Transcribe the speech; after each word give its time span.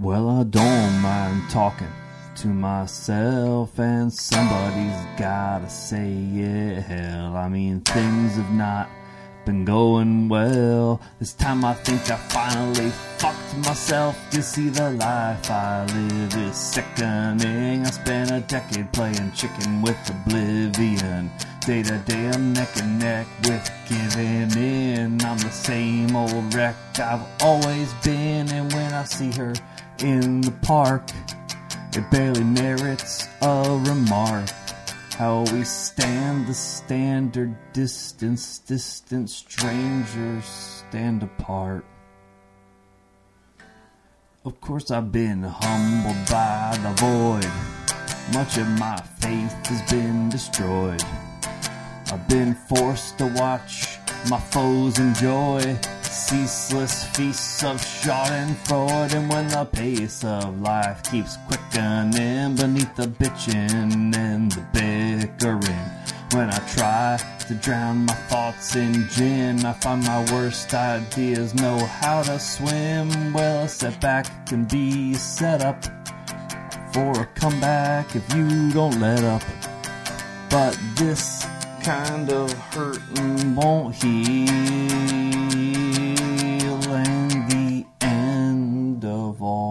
Well, 0.00 0.28
I 0.28 0.44
don't 0.44 1.00
mind 1.00 1.50
talking 1.50 1.90
to 2.36 2.46
myself, 2.46 3.76
and 3.80 4.12
somebody's 4.12 4.94
gotta 5.18 5.68
say 5.68 6.12
it. 6.36 6.82
Hell, 6.82 7.36
I 7.36 7.48
mean, 7.48 7.80
things 7.80 8.36
have 8.36 8.52
not 8.52 8.88
been 9.44 9.64
going 9.64 10.28
well. 10.28 11.00
This 11.18 11.32
time 11.32 11.64
I 11.64 11.74
think 11.74 12.08
I 12.12 12.16
finally 12.16 12.90
fucked 13.16 13.56
myself. 13.56 14.16
You 14.30 14.42
see, 14.42 14.68
the 14.68 14.90
life 14.92 15.50
I 15.50 15.84
live 15.86 16.36
is 16.46 16.56
sickening. 16.56 17.84
I 17.84 17.90
spent 17.90 18.30
a 18.30 18.38
decade 18.38 18.92
playing 18.92 19.32
chicken 19.32 19.82
with 19.82 19.98
oblivion. 20.08 21.28
Day 21.66 21.82
to 21.82 21.98
day, 21.98 22.28
I'm 22.28 22.52
neck 22.52 22.68
and 22.76 23.00
neck 23.00 23.26
with 23.42 23.68
giving 23.88 24.62
in. 24.62 25.20
I'm 25.22 25.38
the 25.38 25.50
same 25.50 26.14
old 26.14 26.54
wreck 26.54 26.76
I've 27.00 27.26
always 27.42 27.92
been, 28.04 28.48
and 28.52 28.72
when 28.72 28.92
I 28.92 29.02
see 29.02 29.32
her 29.32 29.54
in 30.02 30.40
the 30.40 30.52
park, 30.62 31.10
it 31.92 32.10
barely 32.10 32.44
merits 32.44 33.26
a 33.42 33.82
remark. 33.86 34.48
How 35.16 35.44
we 35.52 35.64
stand 35.64 36.46
the 36.46 36.54
standard 36.54 37.56
distance, 37.72 38.60
distant 38.60 39.30
strangers 39.30 40.44
stand 40.44 41.24
apart. 41.24 41.84
Of 44.44 44.60
course, 44.60 44.90
I've 44.92 45.10
been 45.10 45.42
humbled 45.42 46.28
by 46.30 46.78
the 46.82 46.92
void. 47.02 47.52
Much 48.32 48.58
of 48.58 48.68
my 48.78 48.96
faith 49.18 49.66
has 49.66 49.90
been 49.90 50.28
destroyed. 50.28 51.02
I've 52.12 52.28
been 52.28 52.54
forced 52.54 53.18
to 53.18 53.26
watch 53.26 53.98
my 54.30 54.38
foes 54.38 54.98
enjoy 54.98 55.78
ceaseless 56.18 57.04
feasts 57.16 57.62
of 57.62 57.76
Schadenfreude. 57.80 59.14
And 59.14 59.30
when 59.30 59.48
the 59.48 59.64
pace 59.64 60.24
of 60.24 60.60
life 60.60 61.02
keeps 61.04 61.36
quickening 61.46 62.56
beneath 62.56 62.94
the 62.96 63.06
bitching 63.06 64.14
and 64.16 64.50
the 64.52 64.64
bickering, 64.72 65.88
when 66.32 66.50
I 66.50 66.58
try 66.76 67.18
to 67.46 67.54
drown 67.54 68.06
my 68.06 68.14
thoughts 68.28 68.76
in 68.76 69.08
gin, 69.08 69.64
I 69.64 69.72
find 69.74 70.04
my 70.04 70.20
worst 70.32 70.74
ideas 70.74 71.54
know 71.54 71.78
how 71.78 72.22
to 72.24 72.38
swim. 72.38 73.32
Well, 73.32 73.64
a 73.64 73.68
setback 73.68 74.46
can 74.46 74.64
be 74.64 75.14
set 75.14 75.62
up 75.62 75.84
for 76.92 77.12
a 77.22 77.26
comeback 77.26 78.14
if 78.16 78.34
you 78.34 78.70
don't 78.72 79.00
let 79.00 79.24
up. 79.24 79.42
But 80.50 80.78
this 80.96 81.46
kind 81.82 82.28
of 82.30 82.52
hurting 82.52 83.54
won't 83.54 83.94
heal, 83.94 84.48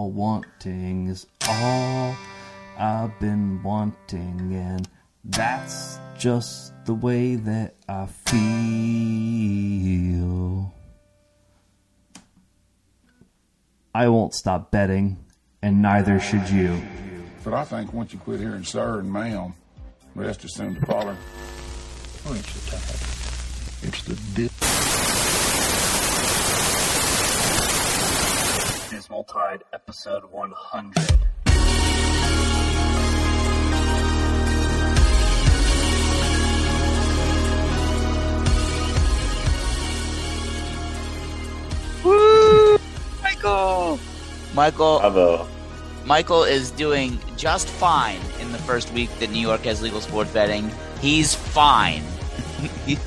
wanting 0.08 1.08
is 1.08 1.26
all 1.48 2.16
I've 2.78 3.18
been 3.20 3.62
wanting, 3.62 4.54
and 4.54 4.88
that's 5.24 5.98
just 6.18 6.72
the 6.84 6.94
way 6.94 7.36
that 7.36 7.74
I 7.88 8.06
feel. 8.06 8.38
I 13.94 14.08
won't 14.08 14.34
stop 14.34 14.70
betting, 14.70 15.16
and 15.62 15.82
neither 15.82 16.20
should 16.20 16.48
you. 16.48 16.80
But 17.42 17.54
I 17.54 17.64
think 17.64 17.92
once 17.92 18.12
you 18.12 18.18
quit 18.18 18.40
hearing 18.40 18.64
sir 18.64 19.00
and 19.00 19.12
ma'am, 19.12 19.54
rest 20.14 20.44
is 20.44 20.54
soon 20.54 20.74
to 20.76 20.86
follow. 20.86 21.16
Oh, 22.26 22.34
it's 22.34 22.52
the 22.52 22.70
tide. 22.70 23.88
It's 23.88 24.02
the 24.02 24.14
dip. 29.28 29.64
Episode 29.72 30.24
100. 30.30 31.18
Woo! 42.04 42.78
Michael! 43.22 43.98
Michael 44.54 44.98
Bravo. 45.00 45.48
Michael 46.04 46.44
is 46.44 46.70
doing 46.70 47.18
just 47.36 47.68
fine 47.68 48.20
in 48.40 48.52
the 48.52 48.58
first 48.58 48.92
week 48.92 49.10
that 49.18 49.30
New 49.30 49.40
York 49.40 49.62
has 49.62 49.82
legal 49.82 50.00
sports 50.00 50.32
betting. 50.32 50.70
He's 51.00 51.34
fine. 51.34 52.02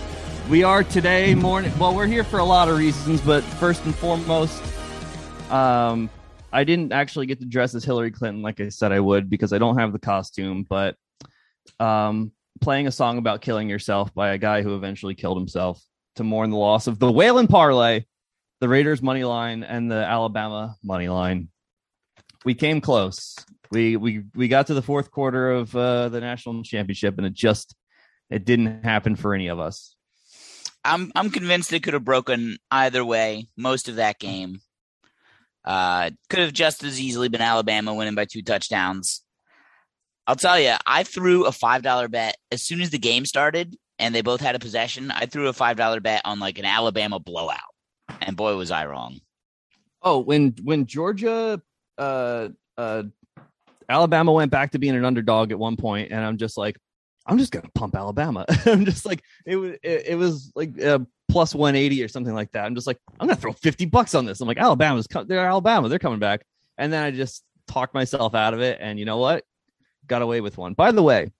We 0.49 0.63
are 0.63 0.83
today 0.83 1.33
morning. 1.33 1.71
Well, 1.79 1.95
we're 1.95 2.07
here 2.07 2.25
for 2.25 2.39
a 2.39 2.43
lot 2.43 2.67
of 2.67 2.77
reasons, 2.77 3.21
but 3.21 3.41
first 3.41 3.85
and 3.85 3.95
foremost, 3.95 4.61
um, 5.51 6.09
I 6.51 6.63
didn't 6.63 6.91
actually 6.91 7.25
get 7.25 7.39
to 7.39 7.45
dress 7.45 7.75
as 7.75 7.83
Hillary 7.83 8.11
Clinton 8.11 8.41
like 8.41 8.59
I 8.59 8.69
said 8.69 8.91
I 8.91 8.99
would 8.99 9.29
because 9.29 9.53
I 9.53 9.57
don't 9.57 9.77
have 9.77 9.93
the 9.93 9.99
costume. 9.99 10.65
But 10.67 10.95
um, 11.79 12.31
playing 12.59 12.87
a 12.87 12.91
song 12.91 13.17
about 13.17 13.41
killing 13.41 13.69
yourself 13.69 14.13
by 14.13 14.29
a 14.29 14.37
guy 14.37 14.61
who 14.61 14.75
eventually 14.75 15.15
killed 15.15 15.37
himself 15.37 15.81
to 16.15 16.23
mourn 16.23 16.49
the 16.49 16.57
loss 16.57 16.87
of 16.87 16.99
the 16.99 17.11
Whalen 17.11 17.47
parlay, 17.47 18.05
the 18.59 18.69
Raiders 18.69 19.01
money 19.01 19.23
line, 19.23 19.63
and 19.63 19.89
the 19.89 20.05
Alabama 20.05 20.75
money 20.83 21.09
line. 21.09 21.49
We 22.43 22.53
came 22.53 22.81
close. 22.81 23.35
We 23.71 23.95
we 23.95 24.23
we 24.35 24.47
got 24.47 24.67
to 24.67 24.73
the 24.73 24.81
fourth 24.81 25.11
quarter 25.11 25.51
of 25.51 25.75
uh, 25.75 26.09
the 26.09 26.19
national 26.19 26.63
championship, 26.63 27.17
and 27.17 27.25
it 27.25 27.33
just 27.33 27.75
it 28.29 28.45
didn't 28.45 28.83
happen 28.83 29.15
for 29.15 29.33
any 29.33 29.47
of 29.47 29.59
us. 29.59 29.95
I'm 30.83 31.11
I'm 31.15 31.29
convinced 31.29 31.71
it 31.71 31.83
could 31.83 31.93
have 31.93 32.03
broken 32.03 32.57
either 32.69 33.05
way 33.05 33.47
most 33.55 33.87
of 33.87 33.95
that 33.95 34.19
game. 34.19 34.59
Uh, 35.63 36.11
could 36.29 36.39
have 36.39 36.53
just 36.53 36.83
as 36.83 36.99
easily 36.99 37.29
been 37.29 37.41
Alabama 37.41 37.93
winning 37.93 38.15
by 38.15 38.25
two 38.25 38.41
touchdowns. 38.41 39.21
I'll 40.27 40.35
tell 40.35 40.59
you, 40.59 40.75
I 40.85 41.03
threw 41.03 41.45
a 41.45 41.51
five 41.51 41.81
dollar 41.81 42.07
bet 42.07 42.37
as 42.51 42.61
soon 42.61 42.81
as 42.81 42.89
the 42.89 42.97
game 42.97 43.25
started, 43.25 43.75
and 43.99 44.13
they 44.13 44.21
both 44.21 44.41
had 44.41 44.55
a 44.55 44.59
possession. 44.59 45.11
I 45.11 45.25
threw 45.25 45.47
a 45.47 45.53
five 45.53 45.77
dollar 45.77 45.99
bet 45.99 46.21
on 46.25 46.39
like 46.39 46.59
an 46.59 46.65
Alabama 46.65 47.19
blowout, 47.19 47.59
and 48.21 48.35
boy 48.35 48.55
was 48.55 48.71
I 48.71 48.85
wrong. 48.85 49.19
Oh, 50.01 50.19
when 50.19 50.55
when 50.63 50.85
Georgia, 50.85 51.61
uh, 51.97 52.49
uh, 52.77 53.03
Alabama 53.89 54.31
went 54.31 54.51
back 54.51 54.71
to 54.71 54.79
being 54.79 54.95
an 54.95 55.05
underdog 55.05 55.51
at 55.51 55.59
one 55.59 55.75
point, 55.75 56.11
and 56.11 56.23
I'm 56.23 56.37
just 56.37 56.57
like, 56.57 56.77
I'm 57.25 57.37
just 57.37 57.51
gonna 57.51 57.69
pump 57.75 57.95
Alabama. 57.95 58.45
I'm 58.65 58.85
just 58.85 59.05
like, 59.05 59.23
it 59.45 59.55
was 59.57 59.71
it, 59.83 60.03
it 60.07 60.15
was 60.15 60.51
like 60.55 60.81
uh, 60.81 60.99
plus 61.31 61.55
180 61.55 62.03
or 62.03 62.07
something 62.07 62.33
like 62.33 62.51
that. 62.51 62.65
I'm 62.65 62.75
just 62.75 62.87
like, 62.87 62.99
I'm 63.19 63.27
gonna 63.27 63.39
throw 63.39 63.53
50 63.53 63.85
bucks 63.85 64.13
on 64.13 64.25
this. 64.25 64.41
I'm 64.41 64.47
like, 64.47 64.57
Alabama's 64.57 65.07
co- 65.07 65.23
they're 65.23 65.45
Alabama, 65.45 65.89
they're 65.89 65.99
coming 65.99 66.19
back, 66.19 66.45
and 66.77 66.91
then 66.91 67.03
I 67.03 67.11
just 67.11 67.43
talked 67.67 67.93
myself 67.93 68.35
out 68.35 68.53
of 68.53 68.61
it, 68.61 68.79
and 68.81 68.99
you 68.99 69.05
know 69.05 69.17
what? 69.17 69.45
Got 70.07 70.21
away 70.21 70.41
with 70.41 70.57
one. 70.57 70.73
By 70.73 70.91
the 70.91 71.01
way, 71.01 71.31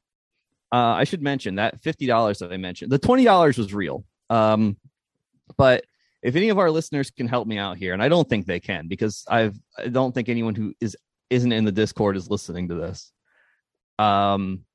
uh, 0.72 0.96
I 0.96 1.03
should 1.03 1.22
mention 1.22 1.56
that 1.56 1.81
fifty 1.84 2.06
dollars 2.06 2.40
that 2.40 2.52
I 2.52 2.57
mentioned, 2.57 2.91
the 2.91 3.00
twenty 3.00 3.25
dollars 3.25 3.57
was 3.57 3.74
real. 3.74 4.06
Um, 4.29 4.78
but 5.57 5.84
if 6.23 6.35
any 6.35 6.50
of 6.50 6.59
our 6.59 6.72
listeners 6.72 7.12
can 7.12 7.28
help 7.28 7.47
me 7.47 7.58
out 7.58 7.78
here, 7.78 7.94
and 7.94 8.02
I 8.02 8.08
don't 8.08 8.29
think 8.29 8.46
they 8.46 8.59
can 8.59 8.88
because 8.88 9.25
I've 9.28 9.59
I 9.78 9.88
don't 9.88 10.13
think 10.13 10.29
anyone 10.29 10.56
who 10.56 10.73
is 10.79 10.96
isn't 11.29 11.52
in 11.52 11.66
the 11.66 11.72
Discord 11.72 12.16
is 12.16 12.29
listening 12.29 12.69
to 12.69 12.75
this. 12.75 13.12
Um, 14.00 14.66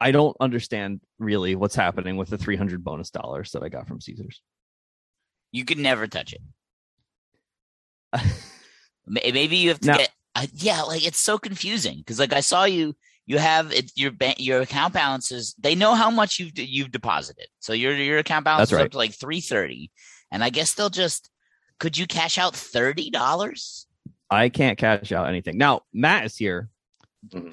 I 0.00 0.10
don't 0.10 0.36
understand 0.40 1.00
really 1.18 1.54
what's 1.54 1.74
happening 1.74 2.16
with 2.16 2.28
the 2.28 2.38
300 2.38 2.82
bonus 2.84 3.10
dollars 3.10 3.52
that 3.52 3.62
I 3.62 3.68
got 3.68 3.86
from 3.88 4.00
Caesars. 4.00 4.42
You 5.52 5.64
could 5.64 5.78
never 5.78 6.06
touch 6.06 6.34
it. 6.34 6.40
Maybe 9.06 9.56
you 9.56 9.68
have 9.70 9.80
to 9.80 9.86
Now- 9.88 9.98
get. 9.98 10.10
Uh, 10.36 10.46
yeah, 10.52 10.82
like 10.82 11.06
it's 11.06 11.20
so 11.20 11.38
confusing 11.38 11.98
because 11.98 12.18
like 12.18 12.32
I 12.32 12.40
saw 12.40 12.64
you. 12.64 12.96
You 13.26 13.38
have 13.38 13.72
it, 13.72 13.90
your 13.94 14.10
ba- 14.10 14.34
your 14.36 14.60
account 14.60 14.92
balances. 14.92 15.54
They 15.58 15.74
know 15.74 15.94
how 15.94 16.10
much 16.10 16.38
you've 16.38 16.58
you've 16.58 16.90
deposited. 16.90 17.46
So 17.60 17.72
your 17.72 17.94
your 17.94 18.18
account 18.18 18.44
balance 18.44 18.62
That's 18.68 18.72
is 18.72 18.76
right. 18.76 18.84
up 18.86 18.90
to 18.90 18.98
like 18.98 19.14
three 19.14 19.40
thirty, 19.40 19.90
and 20.30 20.42
I 20.44 20.50
guess 20.50 20.74
they'll 20.74 20.90
just. 20.90 21.30
Could 21.78 21.96
you 21.96 22.06
cash 22.06 22.36
out 22.36 22.54
thirty 22.54 23.08
dollars? 23.10 23.86
I 24.28 24.48
can't 24.50 24.76
cash 24.76 25.10
out 25.12 25.28
anything. 25.28 25.56
Now, 25.56 25.82
Matt 25.92 26.26
is 26.26 26.36
here. 26.36 26.68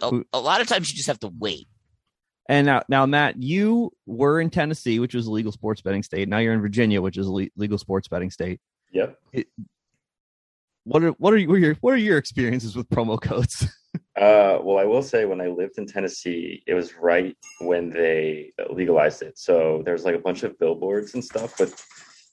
A, 0.02 0.22
a 0.34 0.40
lot 0.40 0.60
of 0.60 0.68
times 0.68 0.90
you 0.92 0.98
just 0.98 1.08
have 1.08 1.20
to 1.22 1.32
wait. 1.40 1.68
And 2.51 2.65
now, 2.65 2.83
now, 2.89 3.06
Matt, 3.06 3.42
you 3.42 3.94
were 4.06 4.42
in 4.42 4.50
Tennessee, 4.50 5.00
which 5.00 5.15
was 5.15 5.25
a 5.25 5.31
legal 5.31 5.53
sports 5.53 5.81
betting 5.81 6.03
state. 6.03 6.27
Now 6.27 6.39
you're 6.39 6.53
in 6.53 6.59
Virginia, 6.59 7.01
which 7.01 7.18
is 7.18 7.25
a 7.25 7.31
le- 7.31 7.48
legal 7.56 7.77
sports 7.77 8.09
betting 8.09 8.30
state. 8.30 8.59
Yep. 8.92 9.18
What 10.83 11.01
are 11.01 11.12
what 11.12 11.31
are 11.33 11.38
your 11.38 11.75
what 11.75 11.94
are 11.94 11.98
your 11.98 12.18
experiences 12.18 12.75
with 12.75 12.89
promo 12.89 13.19
codes? 13.19 13.74
Uh, 14.18 14.59
well, 14.62 14.77
I 14.77 14.86
will 14.86 15.01
say 15.01 15.25
when 15.25 15.42
I 15.42 15.48
lived 15.48 15.77
in 15.77 15.86
Tennessee, 15.86 16.63
it 16.68 16.74
was 16.74 16.95
right 16.95 17.36
when 17.59 17.89
they 17.89 18.53
legalized 18.69 19.21
it. 19.21 19.38
So 19.38 19.81
there's 19.86 20.06
like 20.06 20.15
a 20.15 20.19
bunch 20.19 20.44
of 20.44 20.57
billboards 20.59 21.13
and 21.13 21.24
stuff 21.24 21.59
with 21.59 21.83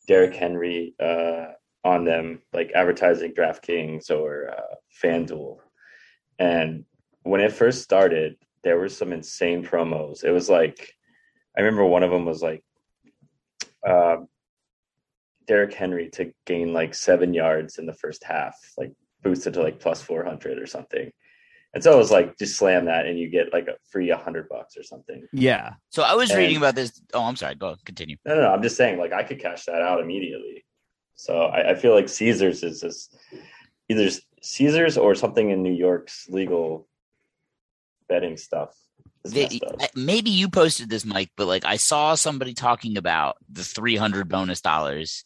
Derrick 0.06 0.34
Henry 0.34 0.94
uh, 1.00 1.46
on 1.84 2.04
them, 2.04 2.42
like 2.52 2.70
advertising 2.74 3.32
DraftKings 3.32 4.10
or 4.10 4.54
uh, 4.56 4.74
FanDuel. 5.02 5.58
And 6.38 6.84
when 7.22 7.40
it 7.40 7.52
first 7.52 7.82
started, 7.82 8.36
there 8.64 8.78
were 8.78 8.88
some 8.88 9.12
insane 9.12 9.64
promos. 9.64 10.25
It 10.25 10.31
was 10.31 10.49
like, 10.49 10.94
I 11.56 11.60
remember 11.62 11.84
one 11.84 12.02
of 12.02 12.10
them 12.10 12.25
was 12.25 12.43
like, 12.43 12.62
uh, 13.87 14.16
Derrick 15.46 15.72
Henry 15.72 16.10
to 16.10 16.32
gain 16.46 16.72
like 16.72 16.94
seven 16.94 17.32
yards 17.32 17.78
in 17.78 17.87
the 17.87 17.94
first 17.94 18.22
half, 18.25 18.55
like 18.76 18.93
boosted 19.22 19.55
to 19.55 19.62
like 19.62 19.81
plus 19.81 20.02
400 20.02 20.58
or 20.58 20.66
something. 20.66 21.10
And 21.75 21.82
so 21.84 21.93
it 21.93 21.96
was 21.99 22.10
like, 22.10 22.37
just 22.38 22.56
slam 22.56 22.87
that 22.87 23.06
and 23.06 23.19
you 23.19 23.28
get 23.28 23.52
like 23.52 23.66
a 23.69 23.76
free 23.90 24.10
100 24.10 24.49
bucks 24.49 24.76
or 24.76 24.82
something. 24.82 25.26
Yeah. 25.32 25.75
So 25.90 26.02
I 26.02 26.14
was 26.14 26.31
And- 26.31 26.38
reading 26.38 26.56
about 26.56 26.75
this. 26.75 27.00
Oh, 27.14 27.25
I'm 27.25 27.37
sorry. 27.37 27.54
Go 27.54 27.76
continue. 27.84 28.16
No, 28.26 28.34
no, 28.34 28.43
no. 28.43 28.52
I'm 28.52 28.62
just 28.62 28.76
saying, 28.76 28.99
like, 28.99 29.12
I 29.12 29.22
could 29.22 29.38
cash 29.40 29.64
that 29.66 29.81
out 29.82 30.00
immediately. 30.00 30.64
So 31.14 31.34
I, 31.43 31.70
I 31.70 31.75
feel 31.75 31.94
like 31.94 32.08
Caesars 32.08 32.62
is 32.62 32.81
just 32.81 33.16
either 33.88 34.08
Caesars 34.43 34.96
or 34.96 35.14
something 35.14 35.50
in 35.50 35.62
New 35.62 35.72
York's 35.72 36.28
legal 36.28 36.87
betting 38.08 38.37
stuff. 38.37 38.70
is 39.25 39.32
They, 39.32 39.44
messed 39.44 39.64
up. 39.64 39.76
I- 39.81 39.88
maybe 39.94 40.31
you 40.31 40.49
posted 40.49 40.88
this, 40.90 41.05
Mike, 41.05 41.31
but 41.37 41.46
like 41.46 41.64
I 41.64 41.76
saw 41.76 42.14
somebody 42.14 42.55
talking 42.55 42.96
about 42.96 43.37
the 43.50 43.62
300 43.64 44.28
bonus 44.28 44.60
dollars, 44.60 45.25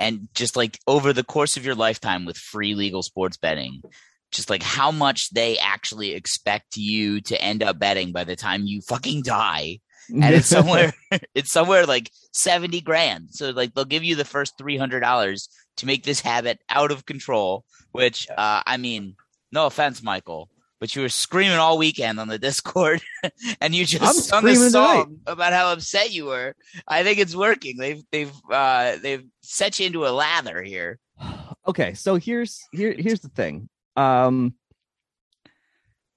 and 0.00 0.28
just 0.34 0.56
like 0.56 0.78
over 0.86 1.12
the 1.12 1.24
course 1.24 1.56
of 1.56 1.64
your 1.64 1.74
lifetime 1.74 2.24
with 2.24 2.36
free 2.36 2.74
legal 2.74 3.02
sports 3.02 3.36
betting, 3.36 3.82
just 4.30 4.50
like 4.50 4.62
how 4.62 4.90
much 4.90 5.30
they 5.30 5.58
actually 5.58 6.12
expect 6.14 6.76
you 6.76 7.20
to 7.20 7.40
end 7.40 7.62
up 7.62 7.78
betting 7.78 8.12
by 8.12 8.24
the 8.24 8.34
time 8.36 8.66
you 8.66 8.80
fucking 8.80 9.22
die. 9.22 9.78
and 10.10 10.34
it's 10.34 10.48
somewhere 10.56 10.92
it's 11.34 11.52
somewhere 11.52 11.86
like 11.86 12.10
70 12.32 12.80
grand 12.80 13.28
so 13.30 13.50
like 13.50 13.72
they'll 13.72 13.84
give 13.84 14.02
you 14.02 14.16
the 14.16 14.24
first 14.24 14.58
$300 14.58 15.48
to 15.76 15.86
make 15.86 16.02
this 16.02 16.20
habit 16.20 16.58
out 16.68 16.90
of 16.90 17.06
control 17.06 17.64
which 17.92 18.26
uh 18.30 18.62
i 18.66 18.76
mean 18.76 19.14
no 19.52 19.66
offense 19.66 20.02
michael 20.02 20.48
but 20.82 20.96
you 20.96 21.02
were 21.02 21.08
screaming 21.08 21.58
all 21.58 21.78
weekend 21.78 22.18
on 22.18 22.26
the 22.26 22.40
discord 22.40 23.00
and 23.60 23.72
you 23.72 23.86
just 23.86 24.02
I'm 24.02 24.14
sung 24.14 24.48
a 24.48 24.56
song 24.68 25.20
about 25.28 25.52
how 25.52 25.72
upset 25.72 26.12
you 26.12 26.24
were. 26.24 26.56
I 26.88 27.04
think 27.04 27.20
it's 27.20 27.36
working. 27.36 27.76
They've 27.76 28.02
they've 28.10 28.32
uh 28.50 28.96
they've 29.00 29.24
set 29.42 29.78
you 29.78 29.86
into 29.86 30.04
a 30.04 30.10
lather 30.10 30.60
here. 30.60 30.98
Okay 31.64 31.94
so 31.94 32.16
here's 32.16 32.60
here 32.72 32.92
here's 32.98 33.20
the 33.20 33.28
thing. 33.28 33.68
Um 33.94 34.54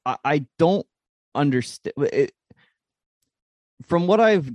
i, 0.03 0.17
I 0.25 0.45
don't 0.57 0.88
understand 1.35 1.94
it, 1.97 2.31
from 3.83 4.07
what 4.07 4.19
i've 4.19 4.50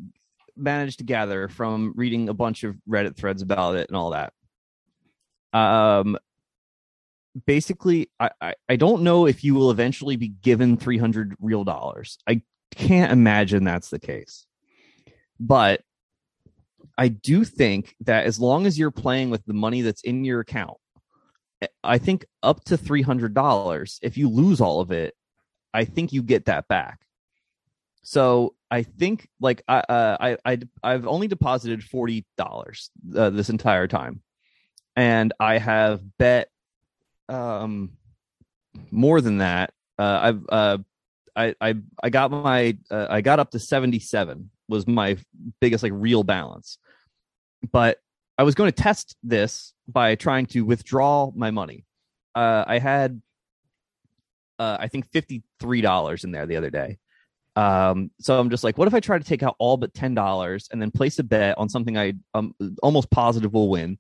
managed 0.57 0.99
to 0.99 1.05
gather 1.05 1.47
from 1.47 1.93
reading 1.95 2.29
a 2.29 2.35
bunch 2.35 2.65
of 2.65 2.75
reddit 2.89 3.15
threads 3.15 3.43
about 3.43 3.77
it 3.77 3.87
and 3.89 3.97
all 3.97 4.11
that 4.11 4.33
um 5.53 6.19
basically 7.47 8.11
I, 8.19 8.31
I 8.41 8.55
i 8.69 8.77
don't 8.77 9.03
know 9.03 9.27
if 9.27 9.45
you 9.45 9.55
will 9.55 9.71
eventually 9.71 10.17
be 10.17 10.29
given 10.29 10.77
300 10.77 11.37
real 11.41 11.65
dollars 11.65 12.19
i 12.27 12.43
can't 12.75 13.13
imagine 13.13 13.65
that's 13.65 13.91
the 13.91 13.99
case 13.99 14.47
but 15.39 15.83
i 16.99 17.09
do 17.09 17.45
think 17.45 17.95
that 18.01 18.27
as 18.27 18.41
long 18.41 18.67
as 18.67 18.79
you're 18.79 18.91
playing 18.91 19.31
with 19.31 19.45
the 19.45 19.55
money 19.55 19.83
that's 19.83 20.03
in 20.03 20.25
your 20.25 20.41
account 20.41 20.77
I 21.85 21.99
think 21.99 22.25
up 22.43 22.65
to 22.65 22.77
three 22.77 23.03
hundred 23.03 23.35
dollars. 23.35 23.99
If 24.03 24.17
you 24.17 24.29
lose 24.29 24.61
all 24.61 24.81
of 24.81 24.91
it, 24.93 25.15
I 25.75 25.85
think 25.85 26.13
you 26.13 26.23
get 26.23 26.47
that 26.47 26.69
back. 26.69 27.01
So 28.03 28.55
I 28.71 28.83
think 28.83 29.29
like 29.41 29.63
I 29.69 29.79
uh, 29.81 30.17
I 30.21 30.37
I 30.45 30.59
I've 30.83 31.07
only 31.07 31.29
deposited 31.29 31.85
forty 31.85 32.25
dollars 32.37 32.91
uh, 33.15 33.31
this 33.31 33.51
entire 33.51 33.87
time, 33.87 34.23
and 34.97 35.33
I 35.39 35.59
have 35.59 36.01
bet 36.19 36.49
um 37.31 37.93
more 38.91 39.21
than 39.21 39.39
that. 39.39 39.73
Uh, 39.99 40.19
I've 40.23 40.43
uh 40.49 40.79
I 41.37 41.55
I 41.61 41.75
I 42.03 42.11
got 42.11 42.31
my 42.31 42.77
uh, 42.91 43.07
I 43.09 43.21
got 43.21 43.39
up 43.39 43.51
to 43.53 43.59
seventy 43.59 44.01
seven 44.01 44.51
was 44.69 44.87
my 44.87 45.17
biggest 45.61 45.83
like 45.83 45.93
real 45.95 46.23
balance, 46.23 46.79
but 47.73 47.99
I 48.39 48.43
was 48.43 48.55
going 48.55 48.73
to 48.73 48.83
test 48.83 49.17
this 49.23 49.75
by 49.87 50.15
trying 50.15 50.47
to 50.47 50.63
withdraw 50.63 51.31
my 51.35 51.51
money. 51.51 51.85
Uh, 52.35 52.65
I 52.67 52.79
had, 52.79 53.21
uh, 54.59 54.79
I 54.81 54.89
think, 54.89 55.11
fifty 55.11 55.43
three 55.59 55.81
dollars 55.81 56.25
in 56.25 56.33
there 56.33 56.47
the 56.47 56.57
other 56.57 56.71
day. 56.71 56.99
Um, 57.57 58.11
so 58.21 58.39
I'm 58.39 58.49
just 58.49 58.65
like, 58.65 58.79
what 58.79 58.89
if 58.89 58.95
I 58.95 59.01
try 59.01 59.19
to 59.19 59.25
take 59.25 59.43
out 59.43 59.57
all 59.59 59.77
but 59.77 59.93
ten 59.93 60.15
dollars 60.15 60.69
and 60.73 60.81
then 60.81 60.91
place 60.91 61.19
a 61.19 61.25
bet 61.25 61.59
on 61.59 61.69
something 61.69 61.99
I 61.99 62.15
um 62.35 62.55
almost 62.83 63.11
positive 63.11 63.53
will 63.53 63.69
win? 63.69 63.99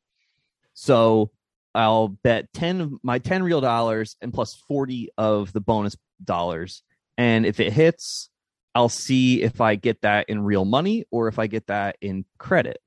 So 0.75 1.31
I'll 1.75 2.09
bet 2.09 2.53
ten 2.53 2.81
of 2.81 2.93
my 3.03 3.19
ten 3.19 3.43
real 3.43 3.61
dollars 3.61 4.17
and 4.21 4.33
plus 4.33 4.55
forty 4.69 5.11
of 5.17 5.53
the 5.53 5.61
bonus 5.61 5.97
dollars, 6.23 6.83
and 7.17 7.47
if 7.47 7.61
it 7.61 7.73
hits, 7.73 8.31
I'll 8.75 8.89
see 8.89 9.43
if 9.43 9.61
I 9.61 9.77
get 9.77 10.03
that 10.03 10.29
in 10.29 10.43
real 10.43 10.65
money 10.65 11.05
or 11.11 11.29
if 11.29 11.39
I 11.39 11.47
get 11.47 11.67
that 11.69 11.97
in 12.01 12.25
credit 12.39 12.81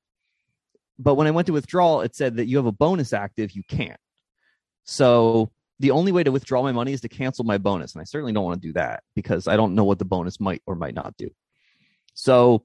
but 1.00 1.16
when 1.16 1.28
I 1.28 1.32
went 1.32 1.48
to 1.48 1.54
withdraw, 1.54 2.02
it 2.02 2.16
said 2.16 2.38
that 2.38 2.48
you 2.48 2.58
have 2.58 2.66
a 2.66 2.72
bonus 2.72 3.14
active, 3.14 3.52
you 3.52 3.64
can't. 3.64 4.00
So 4.84 5.52
the 5.80 5.92
only 5.92 6.12
way 6.12 6.24
to 6.24 6.32
withdraw 6.32 6.62
my 6.62 6.72
money 6.72 6.94
is 6.94 7.02
to 7.02 7.10
cancel 7.10 7.46
my 7.46 7.58
bonus. 7.58 7.94
And 7.94 8.02
I 8.02 8.06
certainly 8.06 8.34
don't 8.34 8.44
want 8.44 8.62
to 8.62 8.68
do 8.68 8.74
that 8.74 9.04
because 9.16 9.48
I 9.48 9.58
don't 9.58 9.76
know 9.76 9.84
what 9.84 10.00
the 10.00 10.06
bonus 10.06 10.40
might 10.40 10.62
or 10.66 10.76
might 10.76 10.94
not 10.94 11.18
do. 11.18 11.30
So, 12.14 12.64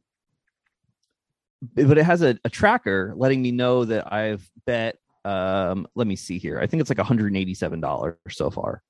but 1.75 1.99
it 1.99 2.05
has 2.05 2.23
a, 2.23 2.39
a 2.45 2.51
tracker 2.51 3.15
letting 3.17 3.41
me 3.41 3.51
know 3.51 3.85
that 3.85 4.13
I've 4.13 4.49
bet, 4.67 4.99
um, 5.25 5.87
let 5.95 6.07
me 6.07 6.17
see 6.17 6.39
here. 6.39 6.59
I 6.61 6.67
think 6.67 6.81
it's 6.81 6.91
like 6.91 6.99
$187 6.99 8.17
so 8.31 8.51
far. 8.51 8.83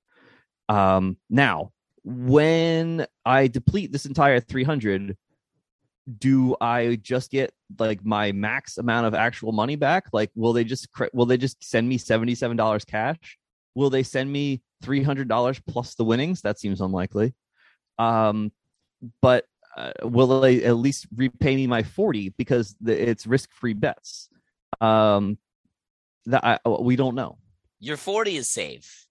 Um, 0.69 1.17
now, 1.31 1.73
when 2.05 3.07
I 3.25 3.49
deplete 3.49 3.93
this 3.93 4.07
entire 4.07 4.41
300, 4.41 5.17
do 6.17 6.57
I 6.61 6.99
just 7.03 7.31
get 7.31 7.53
like 7.79 8.05
my 8.05 8.33
max 8.33 8.79
amount 8.79 9.07
of 9.07 9.15
actual 9.15 9.53
money 9.53 9.77
back? 9.77 10.07
Like, 10.13 10.31
will 10.35 10.53
they 10.53 10.65
just 10.65 10.89
will 11.13 11.27
they 11.27 11.37
just 11.37 11.63
send 11.63 11.89
me 11.89 11.99
seventy 11.99 12.35
seven 12.35 12.57
dollars 12.57 12.85
cash? 12.85 13.39
Will 13.75 13.91
they 13.91 14.03
send 14.03 14.33
me 14.33 14.63
three 14.83 15.03
hundred 15.03 15.29
dollars 15.29 15.61
plus 15.61 15.95
the 15.95 16.05
winnings? 16.05 16.41
That 16.43 16.59
seems 16.59 16.81
unlikely. 16.81 17.35
Um, 17.99 18.53
but 19.21 19.45
uh, 19.77 19.93
will 20.03 20.41
they 20.41 20.65
at 20.65 20.77
least 20.77 21.07
repay 21.15 21.57
me 21.57 21.67
my 21.67 21.83
forty 21.83 22.31
because 22.31 22.75
the, 22.81 23.11
it's 23.11 23.27
risk 23.27 23.53
free 23.53 23.75
bets? 23.75 24.31
Um, 24.81 25.37
that 26.29 26.45
I, 26.45 26.59
uh, 26.65 26.81
we 26.81 26.97
don't 26.97 27.15
know. 27.15 27.39
your 27.81 27.97
40 27.97 28.37
is 28.37 28.49
safe. 28.49 29.07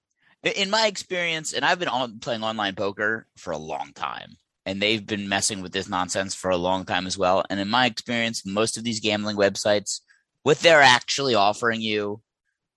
In 0.56 0.70
my 0.70 0.88
experience 0.88 1.54
and 1.54 1.66
i've 1.66 1.80
been 1.80 1.88
on 1.90 2.20
playing 2.20 2.44
online 2.44 2.76
poker 2.76 3.28
for 3.36 3.52
a 3.52 3.58
long 3.58 3.92
time 3.94 4.38
and 4.66 4.82
they've 4.82 5.06
been 5.06 5.28
messing 5.28 5.62
with 5.62 5.74
this 5.74 5.90
nonsense 5.90 6.34
for 6.36 6.52
a 6.52 6.58
long 6.58 6.86
time 6.86 7.08
as 7.08 7.18
well. 7.18 7.44
And 7.50 7.60
in 7.60 7.70
my 7.70 7.86
experience 7.86 8.46
most 8.46 8.78
of 8.78 8.84
these 8.84 9.00
gambling 9.00 9.38
websites 9.38 10.00
what 10.44 10.60
they're 10.60 10.82
actually 10.82 11.36
offering 11.36 11.82
you 11.82 12.22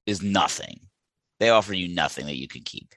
is 0.07 0.23
nothing. 0.23 0.81
They 1.39 1.51
offer 1.51 1.73
you 1.73 1.95
nothing 1.95 2.27
that 2.27 2.37
you 2.37 2.49
can 2.49 2.63
keep 2.63 2.95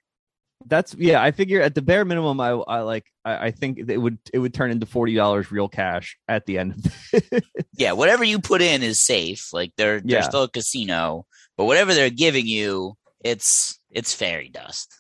That's 0.67 0.93
yeah. 0.95 1.21
I 1.21 1.31
figure 1.31 1.61
at 1.61 1.75
the 1.75 1.81
bare 1.81 2.05
minimum, 2.05 2.39
I 2.39 2.49
I 2.49 2.81
like 2.81 3.05
I, 3.25 3.47
I 3.47 3.51
think 3.51 3.79
it 3.89 3.97
would 3.97 4.17
it 4.33 4.39
would 4.39 4.53
turn 4.53 4.71
into 4.71 4.85
forty 4.85 5.15
dollars 5.15 5.51
real 5.51 5.67
cash 5.67 6.17
at 6.27 6.45
the 6.45 6.57
end. 6.59 6.91
yeah 7.77 7.91
whatever 7.93 8.23
you 8.23 8.39
put 8.39 8.61
in 8.61 8.83
is 8.83 8.99
safe 8.99 9.51
like 9.53 9.71
they're 9.77 9.99
they're 10.01 10.19
Yeah. 10.19 10.21
still 10.21 10.43
a 10.43 10.49
casino 10.49 11.25
but 11.57 11.65
whatever 11.65 11.93
they're 11.93 12.09
giving 12.09 12.45
you 12.47 12.93
it's 13.23 13.79
it's 13.91 14.13
fairy 14.13 14.49
dust 14.49 14.93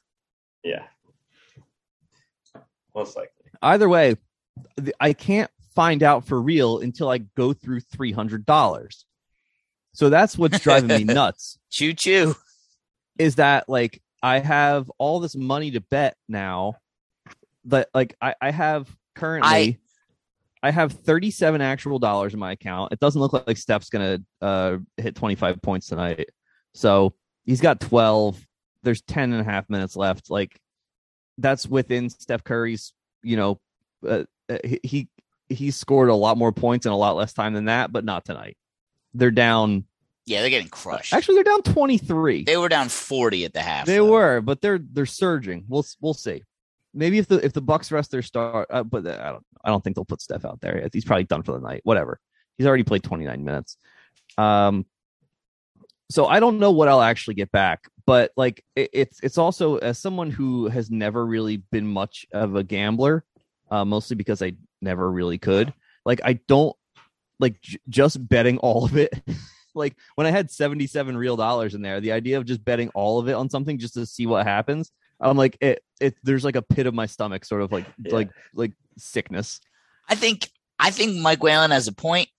Yeah. 0.63 0.83
Most 2.95 3.15
likely. 3.15 3.31
either 3.61 3.89
way, 3.89 4.15
I 4.99 5.13
can't 5.13 5.49
find 5.75 6.03
out 6.03 6.25
for 6.25 6.39
real 6.39 6.79
until 6.79 7.09
I 7.09 7.17
go 7.19 7.53
through 7.53 7.79
three 7.81 8.11
hundred 8.11 8.45
dollars. 8.45 9.05
So 9.93 10.09
that's 10.09 10.37
what's 10.37 10.59
driving 10.59 10.89
me 10.89 11.03
nuts. 11.13 11.57
choo 11.69 11.93
choo 11.93 12.35
Is 13.17 13.35
that 13.35 13.67
like 13.69 14.01
I 14.23 14.39
have 14.39 14.89
all 14.97 15.19
this 15.19 15.35
money 15.35 15.71
to 15.71 15.81
bet 15.81 16.15
now, 16.29 16.77
that 17.65 17.89
like 17.93 18.15
I, 18.21 18.33
I 18.41 18.51
have 18.51 18.89
currently. 19.15 19.49
I, 19.49 20.71
have 20.71 20.93
37 20.93 21.59
actual 21.59 21.99
dollars 21.99 22.33
in 22.33 22.39
my 22.39 22.53
account. 22.53 22.93
It 22.93 23.01
doesn't 23.01 23.19
look 23.19 23.33
like 23.33 23.57
Steph's 23.57 23.89
gonna 23.89 24.19
uh, 24.41 24.77
hit 24.95 25.15
25 25.15 25.61
points 25.61 25.87
tonight. 25.87 26.29
So 26.73 27.13
he's 27.45 27.59
got 27.59 27.81
12. 27.81 28.39
There's 28.81 29.01
10 29.01 29.33
and 29.33 29.41
a 29.41 29.43
half 29.43 29.69
minutes 29.69 29.97
left. 29.97 30.29
Like 30.29 30.57
that's 31.37 31.67
within 31.67 32.09
Steph 32.09 32.45
Curry's, 32.45 32.93
you 33.23 33.35
know, 33.35 33.59
uh, 34.07 34.23
uh, 34.49 34.57
he 34.83 35.09
he 35.49 35.71
scored 35.71 36.09
a 36.09 36.15
lot 36.15 36.37
more 36.37 36.51
points 36.51 36.85
in 36.85 36.91
a 36.91 36.97
lot 36.97 37.15
less 37.17 37.33
time 37.33 37.53
than 37.53 37.65
that, 37.65 37.91
but 37.91 38.05
not 38.05 38.25
tonight. 38.25 38.57
They're 39.13 39.31
down. 39.31 39.85
Yeah 40.25 40.41
they're 40.41 40.49
getting 40.49 40.69
crushed 40.69 41.13
Actually, 41.13 41.35
they're 41.35 41.43
down 41.43 41.61
23. 41.63 42.43
they 42.43 42.57
were 42.57 42.69
down 42.69 42.89
40 42.89 43.45
at 43.45 43.53
the 43.53 43.61
half 43.61 43.85
They 43.85 43.97
though. 43.97 44.09
were, 44.11 44.41
but 44.41 44.61
they're 44.61 44.79
they're 44.79 45.05
surging. 45.05 45.65
We'll 45.67 45.85
we'll 46.01 46.13
see. 46.13 46.43
Maybe 46.93 47.17
if 47.17 47.27
the 47.27 47.43
if 47.43 47.53
the 47.53 47.61
Bucks 47.61 47.91
rest 47.91 48.11
their 48.11 48.21
star, 48.21 48.67
uh, 48.69 48.83
but 48.83 49.07
I 49.07 49.31
don't 49.31 49.45
I 49.63 49.69
don't 49.69 49.83
think 49.83 49.95
they'll 49.95 50.05
put 50.05 50.21
Steph 50.21 50.45
out 50.45 50.61
there. 50.61 50.87
He's 50.93 51.05
probably 51.05 51.23
done 51.23 51.43
for 51.43 51.53
the 51.53 51.59
night. 51.59 51.81
Whatever. 51.83 52.19
He's 52.57 52.67
already 52.67 52.83
played 52.83 53.03
29 53.03 53.43
minutes. 53.43 53.77
Um. 54.37 54.85
So 56.11 56.27
I 56.27 56.39
don't 56.39 56.59
know 56.59 56.71
what 56.71 56.89
I'll 56.89 57.01
actually 57.01 57.33
get 57.33 57.51
back, 57.51 57.85
but 58.05 58.31
like 58.37 58.63
it, 58.75 58.89
it's 58.93 59.19
it's 59.23 59.37
also 59.39 59.77
as 59.77 59.97
someone 59.97 60.29
who 60.29 60.67
has 60.67 60.91
never 60.91 61.25
really 61.25 61.57
been 61.57 61.87
much 61.87 62.27
of 62.31 62.55
a 62.55 62.63
gambler, 62.63 63.23
uh, 63.71 63.83
mostly 63.85 64.15
because 64.15 64.41
I 64.43 64.53
never 64.81 65.09
really 65.11 65.39
could. 65.39 65.73
Like 66.05 66.21
I 66.23 66.33
don't 66.47 66.75
like 67.39 67.59
j- 67.61 67.79
just 67.89 68.27
betting 68.27 68.59
all 68.59 68.85
of 68.85 68.95
it 68.97 69.11
like 69.75 69.95
when 70.15 70.27
I 70.27 70.31
had 70.31 70.49
77 70.51 71.15
real 71.17 71.35
dollars 71.35 71.73
in 71.75 71.81
there, 71.81 71.99
the 72.01 72.11
idea 72.11 72.37
of 72.37 72.45
just 72.45 72.63
betting 72.63 72.89
all 72.89 73.19
of 73.19 73.27
it 73.29 73.33
on 73.33 73.49
something 73.49 73.77
just 73.77 73.93
to 73.95 74.05
see 74.05 74.25
what 74.25 74.45
happens, 74.45 74.91
I'm 75.19 75.37
like 75.37 75.57
it 75.61 75.83
it 76.01 76.15
there's 76.23 76.43
like 76.45 76.55
a 76.55 76.61
pit 76.61 76.85
of 76.87 76.93
my 76.93 77.05
stomach 77.05 77.45
sort 77.45 77.61
of 77.61 77.71
like 77.71 77.85
Yeah. 78.03 78.13
like 78.15 78.29
like 78.53 78.71
sickness. 78.97 79.59
I 80.09 80.15
think 80.15 80.49
I 80.79 80.91
think 80.91 81.17
Mike 81.17 81.41
Whalen 81.43 81.71
has 81.71 81.87
a 81.87 81.93
point, 81.93 82.29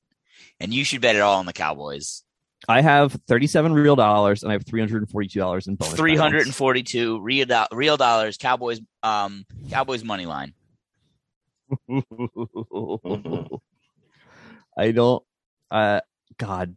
and 0.60 0.72
you 0.74 0.84
should 0.84 1.00
bet 1.00 1.16
it 1.16 1.20
all 1.20 1.38
on 1.38 1.46
the 1.46 1.52
Cowboys. 1.52 2.22
I 2.66 2.80
have 2.80 3.12
37 3.28 3.74
real 3.74 3.94
dollars 3.96 4.42
and 4.42 4.50
I 4.50 4.54
have 4.54 4.64
$342 4.64 5.68
in 5.68 5.74
bonus. 5.76 5.94
342 5.94 6.98
balance. 7.18 7.22
real 7.24 7.46
do- 7.46 7.76
real 7.76 7.96
dollars. 7.98 8.36
Cowboys 8.38 8.80
um 9.02 9.44
Cowboys 9.70 10.02
money 10.02 10.24
line. 10.26 10.54
I 14.76 14.90
don't 14.92 15.22
uh 15.70 16.00
god. 16.38 16.76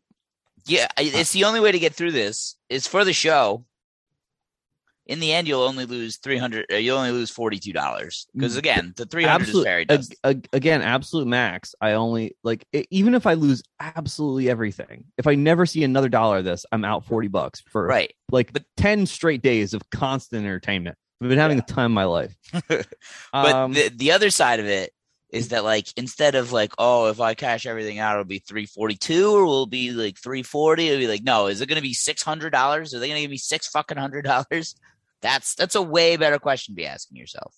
Yeah, 0.68 0.88
it's 0.98 1.32
the 1.32 1.46
only 1.46 1.60
way 1.60 1.72
to 1.72 1.80
get 1.80 1.94
through 1.96 2.12
this 2.12 2.56
is 2.70 2.86
for 2.88 3.04
the 3.06 3.14
show. 3.14 3.66
In 5.06 5.22
the 5.22 5.32
end, 5.32 5.48
you'll 5.48 5.62
only 5.64 5.86
lose 5.86 6.18
three 6.18 6.38
hundred. 6.38 6.66
Uh, 6.70 6.76
you'll 6.76 6.98
only 6.98 7.12
lose 7.12 7.30
forty-two 7.30 7.72
dollars 7.72 8.28
because 8.34 8.58
again, 8.58 8.94
the 8.98 9.06
three 9.06 9.24
hundred 9.24 9.48
is 9.48 9.64
fairy 9.64 9.86
dust. 9.86 10.14
ag- 10.26 10.50
again, 10.52 10.82
absolute 10.82 11.28
max. 11.28 11.74
I 11.80 11.94
only 11.94 12.36
like 12.44 12.66
e- 12.74 12.84
even 12.92 13.16
if 13.16 13.26
I 13.26 13.36
lose 13.36 13.64
absolutely 13.80 14.50
everything. 14.50 15.06
If 15.18 15.26
I 15.26 15.36
never 15.36 15.66
see 15.66 15.86
another 15.86 16.10
dollar 16.10 16.40
of 16.40 16.44
this, 16.44 16.66
I'm 16.74 16.84
out 16.84 17.06
40 17.06 17.30
bucks 17.30 17.62
for 17.72 17.86
right. 17.88 18.14
like 18.34 18.52
But- 18.52 18.66
10 18.76 19.06
straight 19.06 19.42
days 19.42 19.74
of 19.74 19.90
constant 19.92 20.44
entertainment. 20.44 20.98
I've 21.22 21.30
been 21.30 21.38
having 21.40 21.56
the 21.58 21.64
time 21.64 21.86
of 21.86 21.96
my 21.96 22.04
life. 22.04 22.36
But 22.70 22.86
Um, 23.34 23.72
the 23.74 23.88
the 23.96 24.12
other 24.12 24.30
side 24.30 24.60
of 24.60 24.66
it 24.66 24.92
is 25.30 25.50
that 25.50 25.64
like 25.64 25.88
instead 25.98 26.36
of 26.36 26.52
like 26.52 26.74
oh 26.78 27.08
if 27.10 27.20
I 27.20 27.34
cash 27.34 27.66
everything 27.66 28.00
out 28.00 28.14
it'll 28.14 28.24
be 28.26 28.40
three 28.40 28.66
forty 28.66 28.96
two 28.96 29.36
or 29.36 29.46
will 29.46 29.64
it 29.64 29.70
be 29.70 29.92
like 29.92 30.18
three 30.18 30.44
forty? 30.44 30.88
It'll 30.88 31.00
be 31.00 31.08
like 31.08 31.24
no 31.24 31.48
is 31.48 31.62
it 31.62 31.68
going 31.68 31.78
to 31.78 31.82
be 31.82 31.94
six 31.94 32.24
hundred 32.24 32.52
dollars? 32.52 32.94
Are 32.94 33.00
they 33.00 33.08
going 33.08 33.18
to 33.18 33.22
give 33.22 33.32
me 33.32 33.38
six 33.38 33.68
fucking 33.68 33.98
hundred 33.98 34.24
dollars? 34.24 34.76
That's 35.22 35.56
that's 35.56 35.74
a 35.74 35.82
way 35.82 36.16
better 36.16 36.38
question 36.38 36.74
to 36.74 36.76
be 36.76 36.86
asking 36.86 37.18
yourself. 37.18 37.56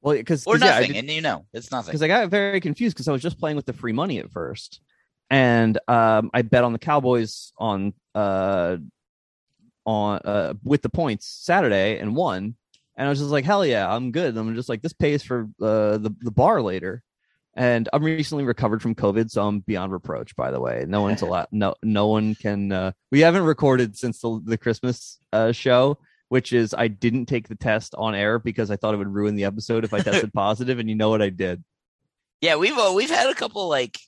Well, 0.00 0.16
because 0.16 0.44
or 0.48 0.58
yeah, 0.58 0.64
I 0.64 0.68
nothing 0.70 0.92
did- 0.94 0.96
and 0.98 1.10
you 1.10 1.20
know 1.20 1.46
it's 1.52 1.70
nothing. 1.70 1.90
because 1.90 2.02
I 2.02 2.08
got 2.08 2.28
very 2.28 2.60
confused 2.60 2.96
because 2.96 3.06
I 3.06 3.12
was 3.12 3.22
just 3.22 3.38
playing 3.38 3.54
with 3.56 3.66
the 3.66 3.72
free 3.72 3.92
money 3.92 4.18
at 4.18 4.32
first, 4.32 4.80
and 5.30 5.78
um, 5.86 6.30
I 6.34 6.42
bet 6.42 6.64
on 6.64 6.72
the 6.72 6.80
Cowboys 6.80 7.52
on 7.56 7.94
uh 8.16 8.78
on 9.86 10.18
uh 10.24 10.54
with 10.64 10.82
the 10.82 10.88
points 10.88 11.26
Saturday 11.26 11.98
and 11.98 12.16
won, 12.16 12.56
and 13.02 13.08
I 13.08 13.10
was 13.10 13.18
just 13.18 13.32
like 13.32 13.44
hell 13.44 13.66
yeah 13.66 13.92
I'm 13.92 14.12
good. 14.12 14.28
And 14.28 14.38
I'm 14.38 14.54
just 14.54 14.68
like 14.68 14.80
this 14.80 14.92
pays 14.92 15.24
for 15.24 15.48
uh, 15.60 15.98
the 15.98 16.14
the 16.20 16.30
bar 16.30 16.62
later, 16.62 17.02
and 17.54 17.88
I'm 17.92 18.04
recently 18.04 18.44
recovered 18.44 18.80
from 18.80 18.94
COVID, 18.94 19.28
so 19.28 19.44
I'm 19.44 19.58
beyond 19.58 19.90
reproach. 19.90 20.36
By 20.36 20.52
the 20.52 20.60
way, 20.60 20.84
no 20.86 21.02
one's 21.02 21.20
allowed. 21.22 21.48
No 21.50 21.74
no 21.82 22.06
one 22.06 22.36
can. 22.36 22.70
Uh, 22.70 22.92
we 23.10 23.18
haven't 23.18 23.42
recorded 23.42 23.96
since 23.98 24.20
the 24.20 24.40
the 24.44 24.56
Christmas 24.56 25.18
uh, 25.32 25.50
show. 25.50 25.98
Which 26.28 26.52
is 26.52 26.74
I 26.78 26.86
didn't 26.88 27.26
take 27.26 27.48
the 27.48 27.56
test 27.56 27.94
on 27.98 28.14
air 28.14 28.38
because 28.38 28.70
I 28.70 28.76
thought 28.76 28.94
it 28.94 28.98
would 28.98 29.12
ruin 29.12 29.34
the 29.34 29.44
episode 29.44 29.84
if 29.84 29.92
I 29.92 30.00
tested 30.00 30.32
positive, 30.34 30.78
and 30.78 30.88
you 30.88 30.94
know 30.94 31.10
what 31.10 31.20
I 31.20 31.28
did. 31.28 31.62
yeah 32.40 32.54
we've 32.56 32.78
uh, 32.78 32.92
we've 32.94 33.10
had 33.10 33.28
a 33.28 33.34
couple 33.34 33.68
like 33.68 33.98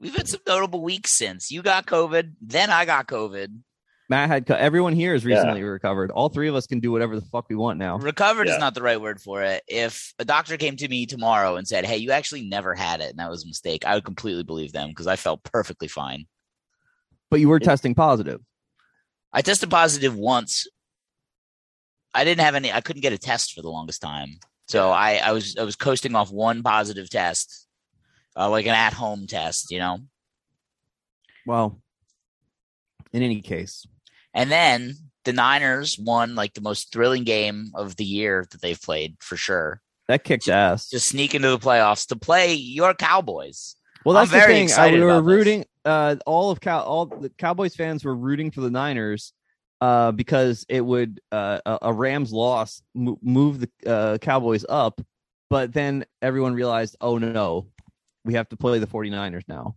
we've 0.00 0.16
had 0.16 0.26
some 0.26 0.40
notable 0.46 0.82
weeks 0.82 1.12
since 1.12 1.52
you 1.52 1.62
got 1.62 1.86
covid 1.86 2.32
then 2.40 2.70
I 2.70 2.84
got 2.84 3.06
covid 3.06 3.60
Matt 4.08 4.28
had 4.28 4.46
co- 4.46 4.54
everyone 4.54 4.92
here 4.92 5.14
is 5.14 5.24
Yeah. 5.24 5.36
recently 5.36 5.62
recovered. 5.62 6.10
All 6.12 6.28
three 6.28 6.48
of 6.48 6.54
us 6.54 6.66
can 6.66 6.78
do 6.80 6.92
whatever 6.92 7.16
the 7.18 7.26
fuck 7.26 7.48
we 7.48 7.56
want 7.56 7.78
now. 7.78 7.98
recovered 7.98 8.48
is 8.48 8.58
not 8.58 8.74
the 8.74 8.82
right 8.82 9.00
word 9.00 9.20
for 9.20 9.42
it 9.42 9.64
if 9.66 10.14
a 10.18 10.24
doctor 10.24 10.56
came 10.56 10.76
to 10.76 10.86
me 10.88 11.06
tomorrow 11.06 11.56
and 11.56 11.66
said 11.66 11.84
hey 11.84 11.96
you 11.96 12.12
actually 12.12 12.42
never 12.48 12.74
had 12.74 13.00
it 13.00 13.10
and 13.10 13.18
that 13.18 13.28
was 13.30 13.42
a 13.44 13.48
mistake 13.48 13.84
I 13.84 13.94
would 13.94 14.04
completely 14.04 14.44
believe 14.44 14.72
them 14.72 14.90
because 14.90 15.06
I 15.08 15.16
felt 15.16 15.42
perfectly 15.42 15.88
fine. 15.88 16.26
But 17.30 17.40
you 17.40 17.48
were 17.48 17.58
testing 17.58 17.94
positive. 17.96 18.40
I 19.32 19.42
tested 19.42 19.70
positive 19.70 20.14
once. 20.16 20.66
I 22.14 22.22
didn't 22.24 22.40
have 22.44 22.54
any. 22.54 22.72
I 22.72 22.80
couldn't 22.80 23.02
get 23.02 23.12
a 23.12 23.18
test 23.18 23.52
for 23.52 23.60
the 23.60 23.68
longest 23.68 24.00
time, 24.00 24.38
so 24.68 24.90
I, 24.90 25.16
I 25.16 25.32
was 25.32 25.56
I 25.58 25.64
was 25.64 25.74
coasting 25.76 26.14
off 26.14 26.30
one 26.30 26.62
positive 26.62 27.10
test, 27.10 27.66
uh, 28.36 28.48
like 28.48 28.64
an 28.66 28.74
at 28.74 28.94
home 28.94 29.26
test, 29.26 29.70
you 29.70 29.78
know. 29.80 29.98
Well, 31.44 31.82
in 33.12 33.22
any 33.22 33.42
case, 33.42 33.86
And 34.36 34.50
then 34.50 34.94
the 35.24 35.32
Niners 35.32 35.98
won 35.98 36.34
like 36.34 36.54
the 36.54 36.60
most 36.60 36.92
thrilling 36.92 37.24
game 37.24 37.72
of 37.74 37.96
the 37.96 38.04
year 38.04 38.46
that 38.50 38.60
they've 38.60 38.80
played 38.80 39.16
for 39.18 39.36
sure. 39.36 39.80
that 40.08 40.22
kicked 40.22 40.48
ass. 40.48 40.90
Just 40.90 41.08
sneak 41.08 41.34
into 41.34 41.48
the 41.48 41.58
playoffs 41.58 42.06
to 42.08 42.16
play 42.16 42.54
your 42.54 42.94
Cowboys. 42.94 43.74
well, 44.04 44.16
I'm 44.16 44.20
that's 44.22 44.30
the 44.30 44.38
very 44.38 44.68
thing. 44.68 44.78
I, 44.78 44.92
we 44.92 45.00
were 45.00 45.22
rooting. 45.22 45.64
Uh, 45.84 46.16
all 46.26 46.50
of 46.50 46.60
Cow, 46.60 46.82
all 46.82 47.06
the 47.06 47.30
Cowboys 47.30 47.74
fans 47.74 48.04
were 48.04 48.14
rooting 48.14 48.50
for 48.50 48.60
the 48.60 48.70
Niners, 48.70 49.32
uh, 49.80 50.12
because 50.12 50.66
it 50.68 50.84
would 50.84 51.20
uh, 51.32 51.60
a, 51.64 51.78
a 51.82 51.92
Rams 51.92 52.32
loss 52.32 52.82
mo- 52.94 53.18
move 53.22 53.60
the 53.60 53.70
uh, 53.86 54.18
Cowboys 54.18 54.64
up. 54.68 55.00
But 55.48 55.72
then 55.72 56.04
everyone 56.20 56.54
realized, 56.54 56.96
oh 57.00 57.18
no, 57.18 57.68
we 58.24 58.34
have 58.34 58.48
to 58.50 58.56
play 58.56 58.80
the 58.80 58.86
49ers 58.86 59.44
now. 59.48 59.76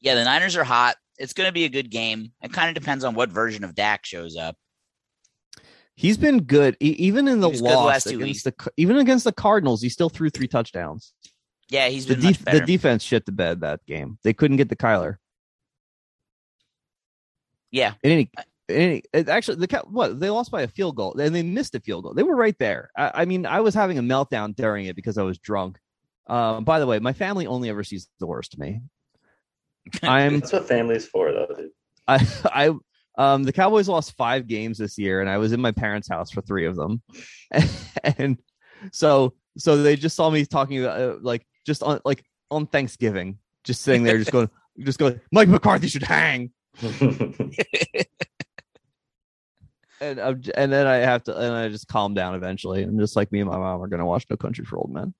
Yeah, 0.00 0.14
the 0.14 0.24
Niners 0.24 0.56
are 0.56 0.64
hot. 0.64 0.96
It's 1.18 1.32
going 1.32 1.48
to 1.48 1.52
be 1.52 1.64
a 1.64 1.68
good 1.68 1.90
game. 1.90 2.32
It 2.42 2.52
kind 2.52 2.74
of 2.74 2.80
depends 2.80 3.04
on 3.04 3.14
what 3.14 3.30
version 3.30 3.64
of 3.64 3.74
Dak 3.74 4.06
shows 4.06 4.36
up. 4.36 4.56
He's 5.94 6.16
been 6.16 6.44
good, 6.44 6.78
e- 6.80 6.96
even 6.98 7.28
in 7.28 7.40
the 7.40 7.50
He 7.50 7.58
the 7.58 7.62
loss 7.64 7.86
last 7.86 8.08
two 8.08 8.22
against 8.22 8.44
the 8.44 8.54
even 8.78 8.96
against 8.96 9.24
the 9.24 9.32
Cardinals. 9.32 9.82
He 9.82 9.90
still 9.90 10.08
threw 10.08 10.30
three 10.30 10.48
touchdowns. 10.48 11.12
Yeah, 11.68 11.88
he's 11.88 12.06
the, 12.06 12.16
def- 12.16 12.44
the 12.44 12.60
defense 12.60 13.02
shit 13.02 13.26
the 13.26 13.32
bed 13.32 13.60
that 13.60 13.84
game. 13.86 14.18
They 14.24 14.32
couldn't 14.32 14.56
get 14.56 14.70
the 14.70 14.76
Kyler. 14.76 15.16
yeah, 17.70 17.94
In 18.02 18.12
any, 18.12 18.30
in 18.68 19.02
any 19.14 19.28
actually, 19.28 19.64
the 19.64 19.82
what 19.90 20.18
they 20.18 20.30
lost 20.30 20.50
by 20.50 20.62
a 20.62 20.68
field 20.68 20.96
goal 20.96 21.14
and 21.18 21.34
they 21.34 21.42
missed 21.42 21.74
a 21.74 21.80
field 21.80 22.04
goal. 22.04 22.14
They 22.14 22.22
were 22.22 22.34
right 22.34 22.56
there. 22.58 22.90
I, 22.96 23.10
I 23.14 23.24
mean, 23.26 23.44
I 23.44 23.60
was 23.60 23.74
having 23.74 23.98
a 23.98 24.02
meltdown 24.02 24.56
during 24.56 24.86
it 24.86 24.96
because 24.96 25.18
I 25.18 25.22
was 25.22 25.38
drunk. 25.38 25.78
Um, 26.26 26.64
by 26.64 26.78
the 26.80 26.86
way, 26.86 26.98
my 26.98 27.12
family 27.12 27.46
only 27.46 27.68
ever 27.68 27.84
sees 27.84 28.08
the 28.20 28.26
worst 28.26 28.54
of 28.54 28.60
me. 28.60 28.80
I'm 30.02 30.40
That's 30.40 30.52
what 30.52 30.68
family's 30.68 31.06
for, 31.06 31.32
though. 31.32 31.46
Dude. 31.56 31.70
I 32.06 32.26
I 32.44 32.70
um 33.18 33.42
the 33.44 33.52
Cowboys 33.52 33.88
lost 33.88 34.16
five 34.16 34.46
games 34.46 34.78
this 34.78 34.98
year, 34.98 35.20
and 35.20 35.28
I 35.28 35.38
was 35.38 35.52
in 35.52 35.60
my 35.60 35.72
parents' 35.72 36.08
house 36.08 36.30
for 36.30 36.40
three 36.40 36.66
of 36.66 36.76
them, 36.76 37.02
and 38.18 38.38
so 38.92 39.34
so 39.58 39.82
they 39.82 39.96
just 39.96 40.16
saw 40.16 40.30
me 40.30 40.44
talking 40.44 40.82
about 40.82 41.00
uh, 41.00 41.16
like 41.20 41.46
just 41.66 41.82
on 41.82 42.00
like 42.04 42.24
on 42.50 42.66
Thanksgiving, 42.66 43.38
just 43.64 43.82
sitting 43.82 44.02
there, 44.02 44.18
just 44.18 44.32
going, 44.32 44.50
just 44.80 44.98
going. 44.98 45.20
Mike 45.32 45.48
McCarthy 45.48 45.88
should 45.88 46.02
hang, 46.02 46.52
and 50.00 50.20
I'm, 50.20 50.42
and 50.56 50.72
then 50.72 50.86
I 50.86 50.96
have 50.96 51.24
to, 51.24 51.36
and 51.36 51.54
I 51.54 51.68
just 51.68 51.88
calm 51.88 52.14
down 52.14 52.34
eventually, 52.34 52.82
and 52.82 52.98
just 52.98 53.16
like 53.16 53.30
me 53.32 53.40
and 53.40 53.50
my 53.50 53.58
mom 53.58 53.82
are 53.82 53.88
gonna 53.88 54.06
watch 54.06 54.26
No 54.30 54.36
Country 54.36 54.64
for 54.64 54.78
Old 54.78 54.92
Men. 54.92 55.14